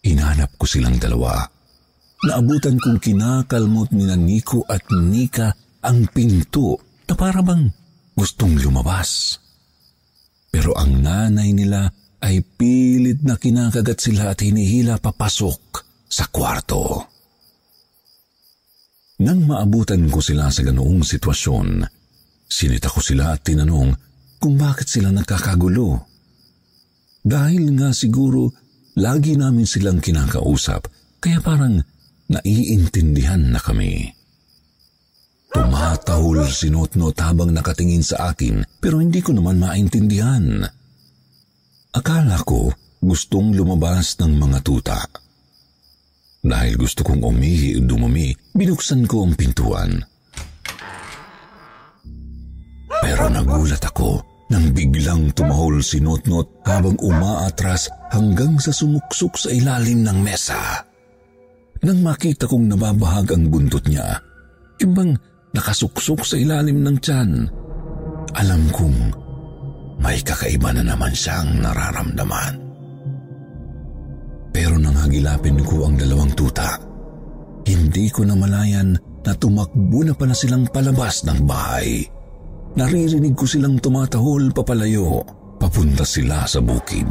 Inanap 0.00 0.56
ko 0.56 0.64
silang 0.64 0.96
dalawa. 0.96 1.44
Naabutan 2.24 2.80
kong 2.80 3.04
kinakalmot 3.04 3.92
ni 3.92 4.08
Nico 4.16 4.64
at 4.64 4.88
Nika 4.96 5.52
ang 5.84 6.08
pinto 6.08 6.80
na 7.04 7.12
para 7.12 7.44
bang 7.44 7.68
gustong 8.16 8.56
lumabas. 8.64 9.44
Pero 10.56 10.72
ang 10.72 11.04
nanay 11.04 11.52
nila 11.52 11.84
ay 12.24 12.40
pilit 12.40 13.20
na 13.20 13.36
kinakagat 13.36 14.00
sila 14.00 14.32
at 14.32 14.40
hinihila 14.40 14.96
papasok 14.96 15.84
sa 16.08 16.32
kwarto. 16.32 17.12
Nang 19.20 19.44
maabutan 19.44 20.08
ko 20.08 20.24
sila 20.24 20.48
sa 20.48 20.64
ganoong 20.64 21.04
sitwasyon, 21.04 21.84
sinita 22.48 22.88
ko 22.88 23.04
sila 23.04 23.36
at 23.36 23.44
tinanong 23.44 23.92
kung 24.40 24.56
bakit 24.56 24.88
sila 24.88 25.12
nagkakagulo. 25.12 26.00
Dahil 27.20 27.76
nga 27.76 27.92
siguro 27.92 28.48
lagi 28.96 29.36
namin 29.36 29.68
silang 29.68 30.00
kinakausap, 30.00 30.88
kaya 31.20 31.44
parang 31.44 31.84
naiintindihan 32.32 33.44
na 33.52 33.60
kami. 33.60 34.08
Tumatahol 35.54 36.46
si 36.50 36.72
Notnot 36.72 37.16
habang 37.22 37.54
nakatingin 37.54 38.02
sa 38.02 38.32
akin 38.32 38.64
pero 38.82 38.98
hindi 38.98 39.22
ko 39.22 39.36
naman 39.36 39.62
maintindihan. 39.62 40.66
Akala 41.94 42.42
ko 42.42 42.72
gustong 43.02 43.54
lumabas 43.54 44.18
ng 44.20 44.32
mga 44.36 44.58
tuta. 44.66 45.00
Dahil 46.46 46.78
gusto 46.78 47.02
kong 47.02 47.26
umihi 47.26 47.78
o 47.78 47.82
dumumi, 47.82 48.30
binuksan 48.54 49.02
ko 49.06 49.26
ang 49.26 49.34
pintuan. 49.34 49.98
Pero 53.02 53.26
nagulat 53.26 53.82
ako 53.82 54.22
nang 54.46 54.70
biglang 54.70 55.34
tumahol 55.34 55.82
si 55.82 55.98
Notnot 55.98 56.62
habang 56.62 56.94
umaatras 57.02 57.90
hanggang 58.14 58.62
sa 58.62 58.70
sumuksok 58.70 59.34
sa 59.34 59.48
ilalim 59.50 60.06
ng 60.06 60.18
mesa. 60.22 60.86
Nang 61.82 62.00
makita 62.02 62.46
kong 62.46 62.70
nababahag 62.70 63.34
ang 63.34 63.50
buntot 63.50 63.84
niya, 63.90 64.22
ibang 64.78 65.18
nakasuksok 65.56 66.20
sa 66.20 66.36
ilalim 66.36 66.84
ng 66.84 66.96
tiyan, 67.00 67.30
alam 68.36 68.62
kong 68.68 68.98
may 69.96 70.20
kakaiba 70.20 70.76
na 70.76 70.84
naman 70.84 71.16
siyang 71.16 71.56
nararamdaman. 71.64 72.54
Pero 74.52 74.76
nang 74.76 74.96
hagilapin 74.96 75.60
ko 75.64 75.88
ang 75.88 75.96
dalawang 75.96 76.32
tuta, 76.36 76.76
hindi 77.64 78.12
ko 78.12 78.28
namalayan 78.28 78.92
na 79.24 79.32
tumakbo 79.34 80.04
na 80.04 80.12
pala 80.12 80.36
silang 80.36 80.68
palabas 80.68 81.24
ng 81.24 81.40
bahay. 81.48 82.04
Naririnig 82.76 83.32
ko 83.32 83.48
silang 83.48 83.80
tumatahol 83.80 84.52
papalayo, 84.52 85.24
papunta 85.56 86.04
sila 86.04 86.44
sa 86.44 86.60
bukid. 86.60 87.08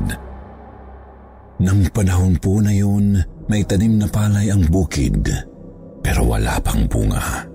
Nang 1.66 1.82
panahon 1.90 2.38
po 2.38 2.62
na 2.62 2.70
yun, 2.70 3.18
may 3.50 3.66
tanim 3.66 3.98
na 3.98 4.06
palay 4.06 4.54
ang 4.54 4.66
bukid, 4.70 5.26
pero 6.06 6.22
wala 6.26 6.62
pang 6.62 6.86
bunga. 6.86 7.55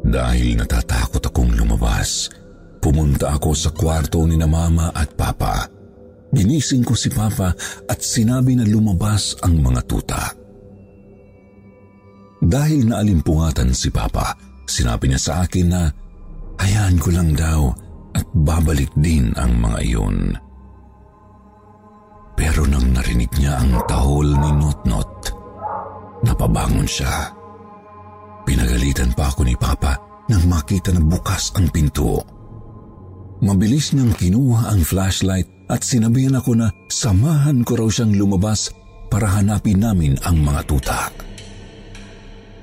Dahil 0.00 0.56
natatakot 0.56 1.20
akong 1.20 1.52
lumabas, 1.54 2.32
pumunta 2.80 3.36
ako 3.36 3.50
sa 3.52 3.70
kwarto 3.70 4.24
ni 4.24 4.40
na 4.40 4.48
mama 4.48 4.90
at 4.94 5.12
papa 5.14 5.80
Ginising 6.30 6.86
ko 6.86 6.94
si 6.94 7.10
Papa 7.10 7.50
at 7.90 7.98
sinabi 7.98 8.54
na 8.54 8.62
lumabas 8.62 9.34
ang 9.42 9.58
mga 9.58 9.80
tuta. 9.82 10.22
Dahil 12.40 12.86
naalimpungatan 12.86 13.74
si 13.74 13.90
Papa, 13.90 14.38
sinabi 14.64 15.10
niya 15.10 15.20
sa 15.20 15.32
akin 15.42 15.66
na 15.66 15.90
hayaan 16.62 16.96
ko 17.02 17.10
lang 17.10 17.34
daw 17.34 17.74
at 18.14 18.26
babalik 18.30 18.94
din 18.94 19.34
ang 19.34 19.58
mga 19.58 19.78
iyon. 19.82 20.18
Pero 22.38 22.64
nang 22.64 22.94
narinig 22.94 23.30
niya 23.36 23.60
ang 23.60 23.82
tahol 23.84 24.30
ni 24.30 24.50
Notnot, 24.54 25.12
napabangon 26.24 26.88
siya. 26.88 27.28
Pinagalitan 28.44 29.12
pa 29.14 29.30
ako 29.30 29.46
ni 29.46 29.54
Papa 29.54 29.96
nang 30.30 30.46
makita 30.46 30.94
na 30.94 31.02
bukas 31.02 31.52
ang 31.58 31.68
pinto. 31.74 32.22
Mabilis 33.40 33.96
niyang 33.96 34.12
kinuha 34.12 34.68
ang 34.68 34.84
flashlight 34.84 35.48
at 35.72 35.80
sinabihan 35.80 36.36
ako 36.36 36.52
na 36.60 36.68
samahan 36.92 37.64
ko 37.64 37.80
raw 37.80 37.88
siyang 37.88 38.12
lumabas 38.14 38.68
para 39.08 39.26
hanapin 39.26 39.80
namin 39.80 40.14
ang 40.22 40.38
mga 40.38 40.60
tuta. 40.68 41.00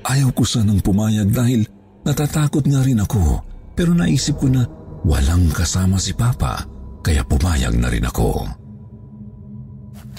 Ayaw 0.08 0.32
ko 0.32 0.46
sanang 0.46 0.80
pumayag 0.80 1.28
dahil 1.28 1.66
natatakot 2.06 2.64
nga 2.64 2.80
rin 2.80 3.02
ako 3.02 3.42
pero 3.76 3.92
naisip 3.92 4.40
ko 4.40 4.48
na 4.48 4.64
walang 5.04 5.50
kasama 5.52 6.00
si 6.00 6.16
Papa 6.16 6.64
kaya 7.04 7.26
pumayag 7.26 7.76
na 7.76 7.92
rin 7.92 8.06
ako. 8.06 8.48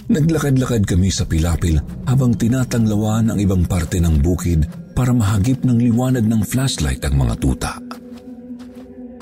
Naglakad-lakad 0.09 0.89
kami 0.89 1.13
sa 1.13 1.25
pilapil 1.29 1.77
habang 2.09 2.33
tinatanglawan 2.33 3.29
ang 3.29 3.38
ibang 3.38 3.63
parte 3.69 4.01
ng 4.01 4.17
bukid 4.21 4.65
para 5.00 5.16
mahagip 5.16 5.64
ng 5.64 5.80
liwanag 5.80 6.28
ng 6.28 6.44
flashlight 6.44 7.00
ang 7.08 7.24
mga 7.24 7.40
tuta. 7.40 7.80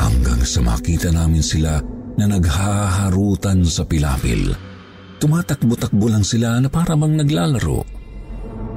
Hanggang 0.02 0.42
sa 0.42 0.66
makita 0.66 1.14
namin 1.14 1.46
sila 1.46 1.78
na 2.18 2.26
naghaharutan 2.26 3.62
sa 3.62 3.86
pilapil. 3.86 4.58
Tumatakbo-takbo 5.22 6.10
lang 6.10 6.26
sila 6.26 6.58
na 6.58 6.66
para 6.66 6.98
bang 6.98 7.22
naglalaro. 7.22 7.86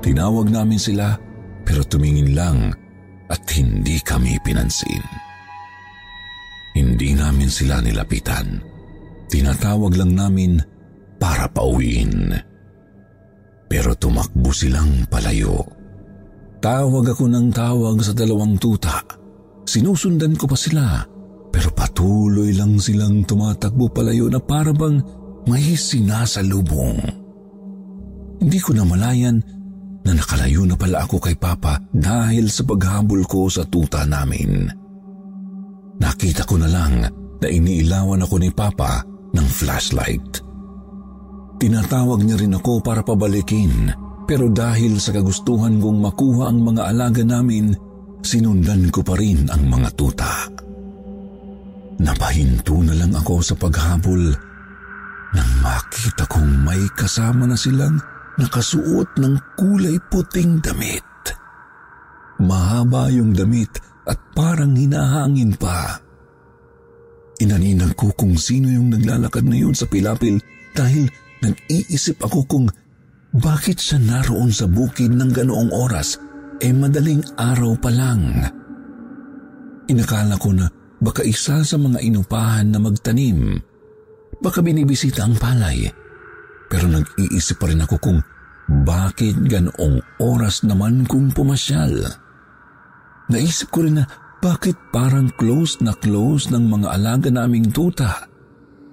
Tinawag 0.05 0.53
namin 0.53 0.77
sila 0.77 1.17
pero 1.65 1.81
tumingin 1.89 2.37
lang 2.37 2.69
at 3.33 3.49
hindi 3.57 3.97
kami 4.05 4.37
pinansin. 4.45 5.01
Hindi 6.77 7.17
namin 7.17 7.49
sila 7.49 7.81
nilapitan. 7.81 8.61
Tinatawag 9.33 9.97
lang 9.97 10.12
namin 10.12 10.61
para 11.17 11.49
pauwiin. 11.49 12.37
Pero 13.73 13.97
tumakbo 13.97 14.53
silang 14.53 15.09
palayo. 15.09 15.80
Tawag 16.60 17.16
ako 17.16 17.24
ng 17.24 17.48
tawag 17.56 17.97
sa 18.05 18.12
dalawang 18.12 18.60
tuta. 18.60 19.00
Sinusundan 19.64 20.36
ko 20.36 20.44
pa 20.44 20.56
sila 20.56 21.00
pero 21.50 21.72
patuloy 21.72 22.55
lang 22.55 22.78
silang 22.78 23.26
tumatakbo 23.26 23.90
palayo 23.90 24.28
na 24.28 24.39
parabang 24.39 25.00
may 25.48 25.72
sinasalubong. 25.74 27.00
Hindi 28.40 28.58
ko 28.60 28.76
namalayan 28.76 29.40
na 30.05 30.12
nakalayo 30.12 30.64
na 30.68 30.76
pala 30.76 31.05
ako 31.05 31.16
kay 31.20 31.36
Papa 31.36 31.80
dahil 31.92 32.48
sa 32.52 32.64
paghabol 32.64 33.24
ko 33.24 33.48
sa 33.48 33.64
tuta 33.64 34.05
namin. 34.05 34.68
Nakita 36.00 36.44
ko 36.44 36.56
na 36.56 36.68
lang 36.68 37.05
na 37.40 37.47
iniilawan 37.48 38.24
ako 38.24 38.36
ni 38.40 38.52
Papa 38.52 39.05
ng 39.32 39.47
flashlight. 39.48 40.40
Tinatawag 41.60 42.20
niya 42.24 42.40
rin 42.40 42.56
ako 42.56 42.80
para 42.80 43.05
pabalikin 43.05 43.92
pero 44.31 44.47
dahil 44.47 45.02
sa 45.02 45.10
kagustuhan 45.10 45.83
kong 45.83 46.07
makuha 46.07 46.55
ang 46.55 46.62
mga 46.62 46.86
alaga 46.86 47.26
namin, 47.26 47.75
sinundan 48.23 48.86
ko 48.94 49.02
pa 49.02 49.18
rin 49.18 49.50
ang 49.50 49.67
mga 49.67 49.91
tuta. 49.99 50.47
Napahinto 51.99 52.78
na 52.86 52.94
lang 52.94 53.10
ako 53.10 53.42
sa 53.42 53.59
paghabol 53.59 54.31
nang 55.34 55.50
makita 55.67 56.31
kong 56.31 56.62
may 56.62 56.78
kasama 56.94 57.42
na 57.50 57.59
silang 57.59 57.99
nakasuot 58.39 59.18
ng 59.18 59.34
kulay 59.59 59.99
puting 60.07 60.62
damit. 60.62 61.02
Mahaba 62.39 63.10
yung 63.10 63.34
damit 63.34 63.83
at 64.07 64.17
parang 64.31 64.78
hinahangin 64.78 65.59
pa. 65.59 65.99
Inaninag 67.42 67.99
ko 67.99 68.15
kung 68.15 68.39
sino 68.39 68.70
yung 68.70 68.94
naglalakad 68.94 69.42
na 69.42 69.59
yun 69.59 69.75
sa 69.75 69.91
pilapil 69.91 70.39
dahil 70.70 71.10
nag-iisip 71.42 72.23
ako 72.23 72.47
kung 72.47 72.67
bakit 73.34 73.78
siya 73.78 74.02
naroon 74.02 74.50
sa 74.50 74.67
bukid 74.67 75.15
ng 75.15 75.31
ganoong 75.31 75.70
oras 75.70 76.18
eh 76.60 76.75
madaling 76.75 77.25
araw 77.39 77.73
pa 77.78 77.89
lang. 77.89 78.23
Inakala 79.91 80.36
ko 80.36 80.50
na 80.55 80.67
Baka 81.00 81.25
isa 81.25 81.65
sa 81.65 81.76
mga 81.81 82.05
inupahan 82.05 82.68
na 82.68 82.78
magtanim. 82.78 83.57
Baka 84.44 84.60
binibisita 84.60 85.25
ang 85.25 85.41
palay. 85.41 85.89
Pero 86.68 86.86
nag-iisip 86.86 87.57
pa 87.57 87.73
rin 87.73 87.81
ako 87.81 87.97
kung 87.97 88.20
bakit 88.84 89.34
ganoong 89.49 90.20
oras 90.20 90.62
naman 90.62 91.09
kung 91.09 91.33
pumasyal. 91.33 92.05
Naisip 93.33 93.73
ko 93.73 93.89
rin 93.89 93.99
na 93.99 94.05
bakit 94.44 94.76
parang 94.92 95.33
close 95.41 95.81
na 95.81 95.97
close 95.97 96.52
ng 96.52 96.68
mga 96.68 96.89
alaga 96.92 97.28
naming 97.33 97.73
tuta. 97.73 98.30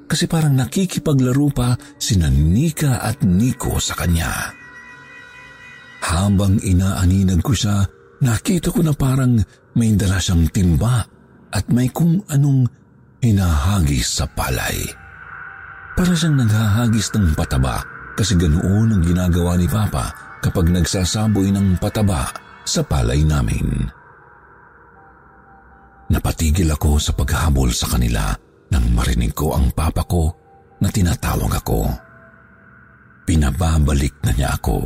Kasi 0.08 0.24
parang 0.26 0.56
nakikipaglaro 0.56 1.52
pa 1.52 1.76
si 2.00 2.16
Nika 2.16 3.04
at 3.04 3.28
Nico 3.28 3.76
sa 3.84 3.92
kanya. 4.00 4.56
Habang 6.08 6.64
inaaninag 6.64 7.44
ko 7.44 7.52
siya, 7.52 7.84
nakita 8.24 8.72
ko 8.72 8.80
na 8.80 8.96
parang 8.96 9.36
may 9.76 9.92
dala 10.00 10.16
siyang 10.24 10.48
timba 10.48 11.04
at 11.52 11.68
may 11.68 11.92
kung 11.92 12.24
anong 12.32 12.72
hinahagis 13.20 14.24
sa 14.24 14.26
palay. 14.32 14.88
Para 16.00 16.16
siyang 16.16 16.40
naghahagis 16.40 17.12
ng 17.12 17.36
pataba 17.36 17.84
kasi 18.16 18.40
ganoon 18.40 18.96
ang 18.96 19.04
ginagawa 19.04 19.60
ni 19.60 19.68
Papa 19.68 20.40
kapag 20.40 20.72
nagsasaboy 20.72 21.52
ng 21.52 21.84
pataba 21.84 22.32
sa 22.64 22.80
palay 22.80 23.28
namin. 23.28 23.92
Napatigil 26.08 26.72
ako 26.72 26.96
sa 27.04 27.12
paghabol 27.12 27.76
sa 27.76 27.92
kanila 27.92 28.47
nang 28.74 28.86
marinig 28.92 29.32
ko 29.32 29.56
ang 29.56 29.72
papa 29.72 30.04
ko 30.04 30.32
na 30.82 30.88
tinatawag 30.92 31.52
ako. 31.58 31.88
Pinababalik 33.28 34.24
na 34.24 34.32
niya 34.32 34.50
ako. 34.56 34.78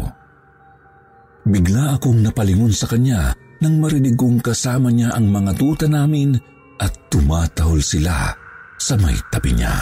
Bigla 1.46 1.98
akong 1.98 2.22
napalingon 2.22 2.74
sa 2.74 2.86
kanya 2.86 3.34
nang 3.62 3.78
marinig 3.78 4.18
kong 4.18 4.42
kasama 4.42 4.90
niya 4.90 5.14
ang 5.14 5.30
mga 5.30 5.52
tuta 5.58 5.86
namin 5.86 6.34
at 6.82 6.94
tumatahol 7.14 7.82
sila 7.82 8.34
sa 8.78 8.98
may 8.98 9.18
tabi 9.30 9.54
niya. 9.54 9.74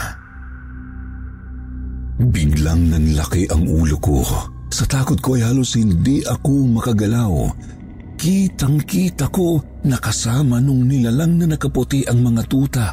Biglang 2.19 2.91
nanlaki 2.91 3.47
ang 3.47 3.63
ulo 3.63 3.95
ko. 4.03 4.19
Sa 4.69 4.83
takot 4.83 5.15
ko 5.23 5.39
ay 5.39 5.47
halos 5.47 5.79
hindi 5.79 6.19
ako 6.27 6.67
makagalaw. 6.75 7.31
Kitang-kita 8.19 9.31
ko 9.31 9.63
nakasama 9.87 10.59
nung 10.59 10.83
nilalang 10.83 11.39
na 11.39 11.55
nakaputi 11.55 12.03
ang 12.03 12.19
mga 12.19 12.43
tuta. 12.51 12.87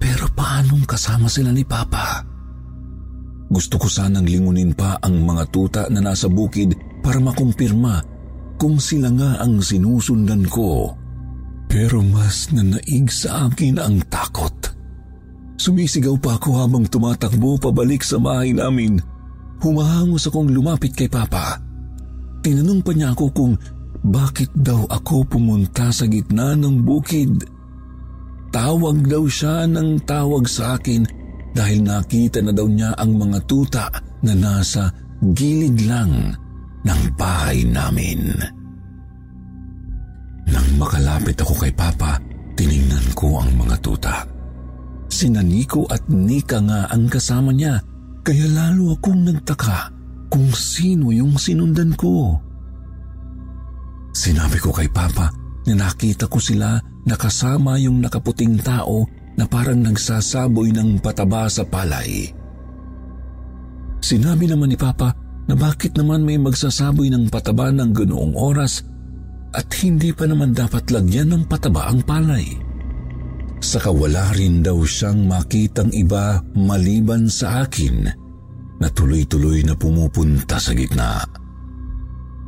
Pero 0.00 0.26
paanong 0.32 0.88
kasama 0.88 1.28
sila 1.28 1.52
ni 1.52 1.62
Papa? 1.62 2.24
Gusto 3.50 3.76
ko 3.76 3.86
sanang 3.90 4.24
lingunin 4.24 4.72
pa 4.72 4.96
ang 5.04 5.20
mga 5.20 5.44
tuta 5.52 5.82
na 5.92 6.00
nasa 6.00 6.30
bukid 6.30 6.72
para 7.04 7.20
makumpirma 7.20 8.00
kung 8.56 8.80
sila 8.80 9.12
nga 9.12 9.42
ang 9.44 9.60
sinusundan 9.60 10.48
ko. 10.48 10.96
Pero 11.68 12.00
mas 12.00 12.48
nanaig 12.50 13.12
sa 13.12 13.50
akin 13.50 13.76
ang 13.78 14.00
takot. 14.08 14.54
Sumisigaw 15.60 16.16
pa 16.16 16.40
ako 16.40 16.56
habang 16.56 16.88
tumatakbo 16.88 17.60
pabalik 17.60 18.00
sa 18.00 18.16
bahay 18.16 18.56
namin. 18.56 18.96
Humahangos 19.60 20.24
akong 20.32 20.48
lumapit 20.48 20.96
kay 20.96 21.06
Papa. 21.06 21.60
Tinanong 22.40 22.80
pa 22.80 22.96
niya 22.96 23.12
ako 23.12 23.26
kung 23.28 23.54
bakit 24.00 24.48
daw 24.56 24.88
ako 24.88 25.28
pumunta 25.28 25.92
sa 25.92 26.08
gitna 26.08 26.56
ng 26.56 26.80
bukid. 26.80 27.44
Tawag 28.50 29.06
daw 29.06 29.24
siya 29.30 29.66
ng 29.70 30.02
tawag 30.02 30.44
sa 30.50 30.74
akin 30.74 31.06
dahil 31.54 31.86
nakita 31.86 32.42
na 32.42 32.50
daw 32.50 32.66
niya 32.66 32.94
ang 32.98 33.14
mga 33.14 33.38
tuta 33.46 33.86
na 34.26 34.34
nasa 34.34 34.90
gilid 35.34 35.86
lang 35.86 36.34
ng 36.82 37.02
bahay 37.14 37.62
namin. 37.62 38.34
Nang 40.50 40.68
makalapit 40.82 41.38
ako 41.38 41.54
kay 41.62 41.70
Papa, 41.70 42.18
tiningnan 42.58 43.14
ko 43.14 43.38
ang 43.38 43.54
mga 43.54 43.76
tuta. 43.78 44.16
Sina 45.10 45.42
Nico 45.46 45.86
at 45.86 46.02
Nika 46.10 46.58
nga 46.62 46.90
ang 46.90 47.06
kasama 47.06 47.54
niya, 47.54 47.78
kaya 48.26 48.46
lalo 48.50 48.98
akong 48.98 49.30
nagtaka 49.30 49.94
kung 50.30 50.50
sino 50.54 51.14
yung 51.14 51.38
sinundan 51.38 51.94
ko. 51.94 52.38
Sinabi 54.10 54.58
ko 54.58 54.74
kay 54.74 54.90
Papa 54.90 55.30
na 55.70 55.86
nakita 55.86 56.26
ko 56.26 56.42
sila 56.42 56.89
nakasama 57.04 57.80
yung 57.80 58.00
nakaputing 58.02 58.60
tao 58.60 59.08
na 59.38 59.48
parang 59.48 59.80
nagsasaboy 59.80 60.74
ng 60.74 61.00
pataba 61.00 61.48
sa 61.48 61.64
palay. 61.64 62.28
Sinabi 64.00 64.48
naman 64.48 64.72
ni 64.72 64.78
Papa 64.80 65.12
na 65.48 65.54
bakit 65.56 65.96
naman 65.96 66.24
may 66.24 66.36
magsasaboy 66.36 67.08
ng 67.12 67.28
pataba 67.32 67.72
ng 67.72 67.90
ganoong 67.92 68.34
oras 68.36 68.84
at 69.50 69.66
hindi 69.82 70.14
pa 70.14 70.28
naman 70.28 70.54
dapat 70.54 70.88
lagyan 70.92 71.32
ng 71.32 71.44
pataba 71.48 71.90
ang 71.90 72.04
palay. 72.04 72.46
Saka 73.60 73.92
wala 73.92 74.32
rin 74.32 74.64
daw 74.64 74.80
siyang 74.80 75.28
makitang 75.28 75.92
iba 75.92 76.40
maliban 76.56 77.28
sa 77.28 77.64
akin 77.68 78.08
na 78.80 78.88
tuloy-tuloy 78.88 79.60
na 79.60 79.76
pumupunta 79.76 80.56
sa 80.56 80.72
gitna. 80.72 81.20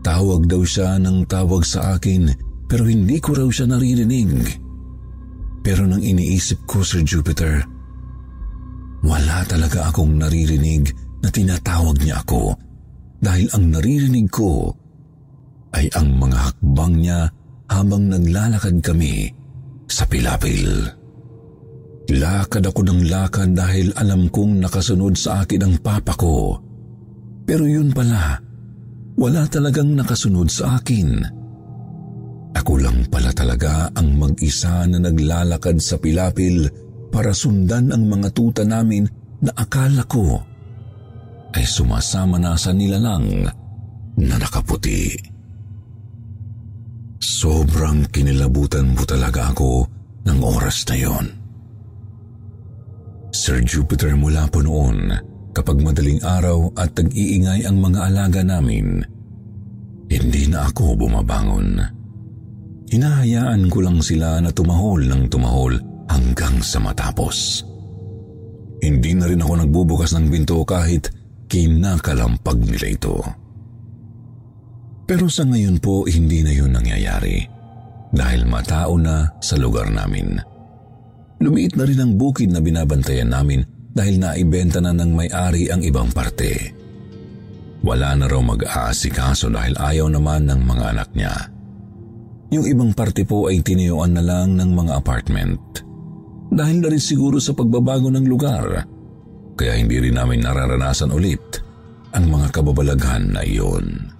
Tawag 0.01 0.49
daw 0.49 0.65
siya 0.65 0.97
ng 0.97 1.29
tawag 1.29 1.63
sa 1.69 1.95
akin 1.95 2.52
pero 2.73 2.89
hindi 2.89 3.21
ko 3.21 3.37
raw 3.37 3.49
siya 3.53 3.69
naririnig. 3.69 4.33
Pero 5.61 5.85
nang 5.85 6.01
iniisip 6.01 6.65
ko, 6.65 6.81
Sir 6.81 7.05
Jupiter, 7.05 7.61
wala 9.05 9.45
talaga 9.45 9.93
akong 9.93 10.17
naririnig 10.17 10.89
na 11.21 11.29
tinatawag 11.29 12.01
niya 12.01 12.25
ako 12.25 12.57
dahil 13.21 13.45
ang 13.53 13.77
naririnig 13.77 14.25
ko 14.33 14.73
ay 15.77 15.93
ang 15.93 16.17
mga 16.17 16.39
hakbang 16.49 16.95
niya 16.97 17.29
habang 17.69 18.09
naglalakad 18.09 18.81
kami 18.81 19.29
sa 19.85 20.09
pilapil. 20.09 20.89
Lakad 22.09 22.65
ako 22.73 22.89
ng 22.89 23.01
lakad 23.05 23.53
dahil 23.53 23.93
alam 24.01 24.33
kong 24.33 24.65
nakasunod 24.65 25.13
sa 25.21 25.45
akin 25.45 25.61
ang 25.61 25.77
papa 25.85 26.17
ko. 26.17 26.57
Pero 27.45 27.69
yun 27.69 27.93
pala, 27.93 28.41
wala 29.21 29.45
talagang 29.45 29.93
nakasunod 29.93 30.49
sa 30.49 30.81
akin. 30.81 31.42
Ako 32.53 32.79
lang 32.79 33.09
pala 33.09 33.33
talaga 33.33 33.89
ang 33.97 34.17
mag-isa 34.17 34.85
na 34.85 35.01
naglalakad 35.01 35.81
sa 35.81 35.97
pilapil 35.97 36.69
para 37.09 37.33
sundan 37.33 37.93
ang 37.93 38.09
mga 38.09 38.29
tuta 38.33 38.65
namin 38.65 39.05
na 39.43 39.53
akala 39.57 40.05
ko 40.09 40.41
ay 41.53 41.65
sumasama 41.65 42.41
na 42.41 42.57
sa 42.57 42.73
nilalang 42.73 43.45
na 44.17 44.35
nakaputi. 44.37 45.13
Sobrang 47.23 48.09
kinilabutan 48.09 48.93
mo 48.93 49.05
talaga 49.05 49.53
ako 49.53 49.87
ng 50.25 50.39
oras 50.41 50.85
na 50.89 50.97
yon. 50.97 51.27
Sir 53.33 53.65
Jupiter 53.65 54.13
mula 54.13 54.45
po 54.49 54.61
noon, 54.61 55.09
kapag 55.57 55.81
madaling 55.81 56.21
araw 56.21 56.69
at 56.77 56.93
tag-iingay 56.93 57.65
ang 57.65 57.81
mga 57.81 58.13
alaga 58.13 58.41
namin, 58.45 59.01
hindi 60.13 60.45
na 60.53 60.69
ako 60.69 60.97
bumabangon. 61.01 61.81
Hinahayaan 62.93 63.73
ko 63.73 63.81
lang 63.81 64.05
sila 64.05 64.37
na 64.45 64.53
tumahol 64.53 65.09
ng 65.09 65.33
tumahol 65.33 65.81
hanggang 66.13 66.61
sa 66.61 66.77
matapos. 66.77 67.65
Hindi 68.85 69.17
na 69.17 69.33
rin 69.33 69.41
ako 69.41 69.65
nagbubukas 69.65 70.13
ng 70.13 70.29
binto 70.29 70.61
kahit 70.61 71.09
kinakalampag 71.49 72.61
nila 72.61 72.87
ito. 72.93 73.17
Pero 75.09 75.25
sa 75.33 75.49
ngayon 75.49 75.81
po, 75.81 76.05
hindi 76.05 76.45
na 76.45 76.53
yun 76.53 76.77
nangyayari 76.77 77.41
dahil 78.13 78.45
matao 78.45 79.01
na 79.01 79.25
sa 79.41 79.57
lugar 79.57 79.89
namin. 79.89 80.37
Lumiit 81.41 81.73
na 81.81 81.89
rin 81.89 81.97
ang 81.97 82.13
bukid 82.21 82.53
na 82.53 82.61
binabantayan 82.61 83.33
namin 83.33 83.65
dahil 83.89 84.21
naibenta 84.21 84.85
na 84.85 84.93
ng 84.93 85.17
may-ari 85.17 85.73
ang 85.73 85.81
ibang 85.81 86.13
parte. 86.13 86.77
Wala 87.81 88.15
na 88.21 88.29
raw 88.29 88.41
mag-aasikaso 88.45 89.49
dahil 89.49 89.81
ayaw 89.81 90.13
naman 90.13 90.45
ng 90.45 90.61
mga 90.61 90.85
anak 90.93 91.09
niya. 91.17 91.52
Yung 92.53 92.69
ibang 92.69 92.93
parte 92.93 93.25
po 93.25 93.49
ay 93.49 93.65
tiniyuan 93.65 94.13
na 94.13 94.21
lang 94.21 94.61
ng 94.61 94.71
mga 94.77 94.93
apartment. 95.01 95.61
Dahil 96.53 96.85
na 96.85 96.93
rin 96.93 97.01
siguro 97.01 97.41
sa 97.41 97.57
pagbabago 97.57 98.13
ng 98.13 98.29
lugar, 98.29 98.85
kaya 99.57 99.73
hindi 99.81 99.97
rin 99.97 100.21
namin 100.21 100.45
nararanasan 100.45 101.17
ulit 101.17 101.65
ang 102.13 102.29
mga 102.29 102.53
kababalaghan 102.53 103.33
na 103.33 103.41
iyon. 103.41 104.13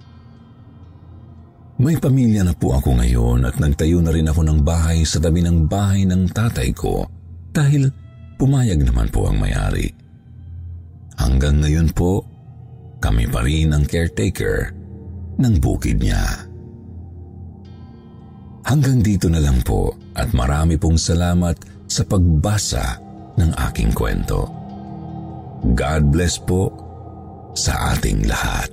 May 1.77 2.01
pamilya 2.01 2.41
na 2.41 2.57
po 2.57 2.73
ako 2.73 2.97
ngayon 2.97 3.45
at 3.45 3.61
nagtayo 3.61 4.01
na 4.01 4.09
rin 4.09 4.25
ako 4.25 4.41
ng 4.49 4.59
bahay 4.65 5.05
sa 5.05 5.21
tabi 5.21 5.45
ng 5.45 5.69
bahay 5.69 6.01
ng 6.09 6.33
tatay 6.33 6.73
ko 6.73 7.05
dahil 7.53 7.93
pumayag 8.41 8.81
naman 8.81 9.13
po 9.13 9.29
ang 9.29 9.37
may-ari. 9.37 9.93
Hanggang 11.21 11.61
ngayon 11.61 11.93
po, 11.93 12.25
kami 12.97 13.29
pa 13.29 13.45
rin 13.45 13.77
ang 13.77 13.85
caretaker 13.85 14.73
ng 15.37 15.53
bukid 15.61 16.01
niya. 16.01 16.52
Hanggang 18.63 19.03
dito 19.03 19.29
na 19.29 19.43
lang 19.43 19.61
po 19.61 19.93
at 20.17 20.33
marami 20.33 20.79
pong 20.81 20.97
salamat 20.97 21.85
sa 21.85 22.01
pagbasa 22.07 22.97
ng 23.37 23.51
aking 23.69 23.91
kwento. 23.93 24.49
God 25.77 26.03
bless 26.09 26.41
po 26.41 26.73
sa 27.53 27.93
ating 27.93 28.25
lahat. 28.25 28.72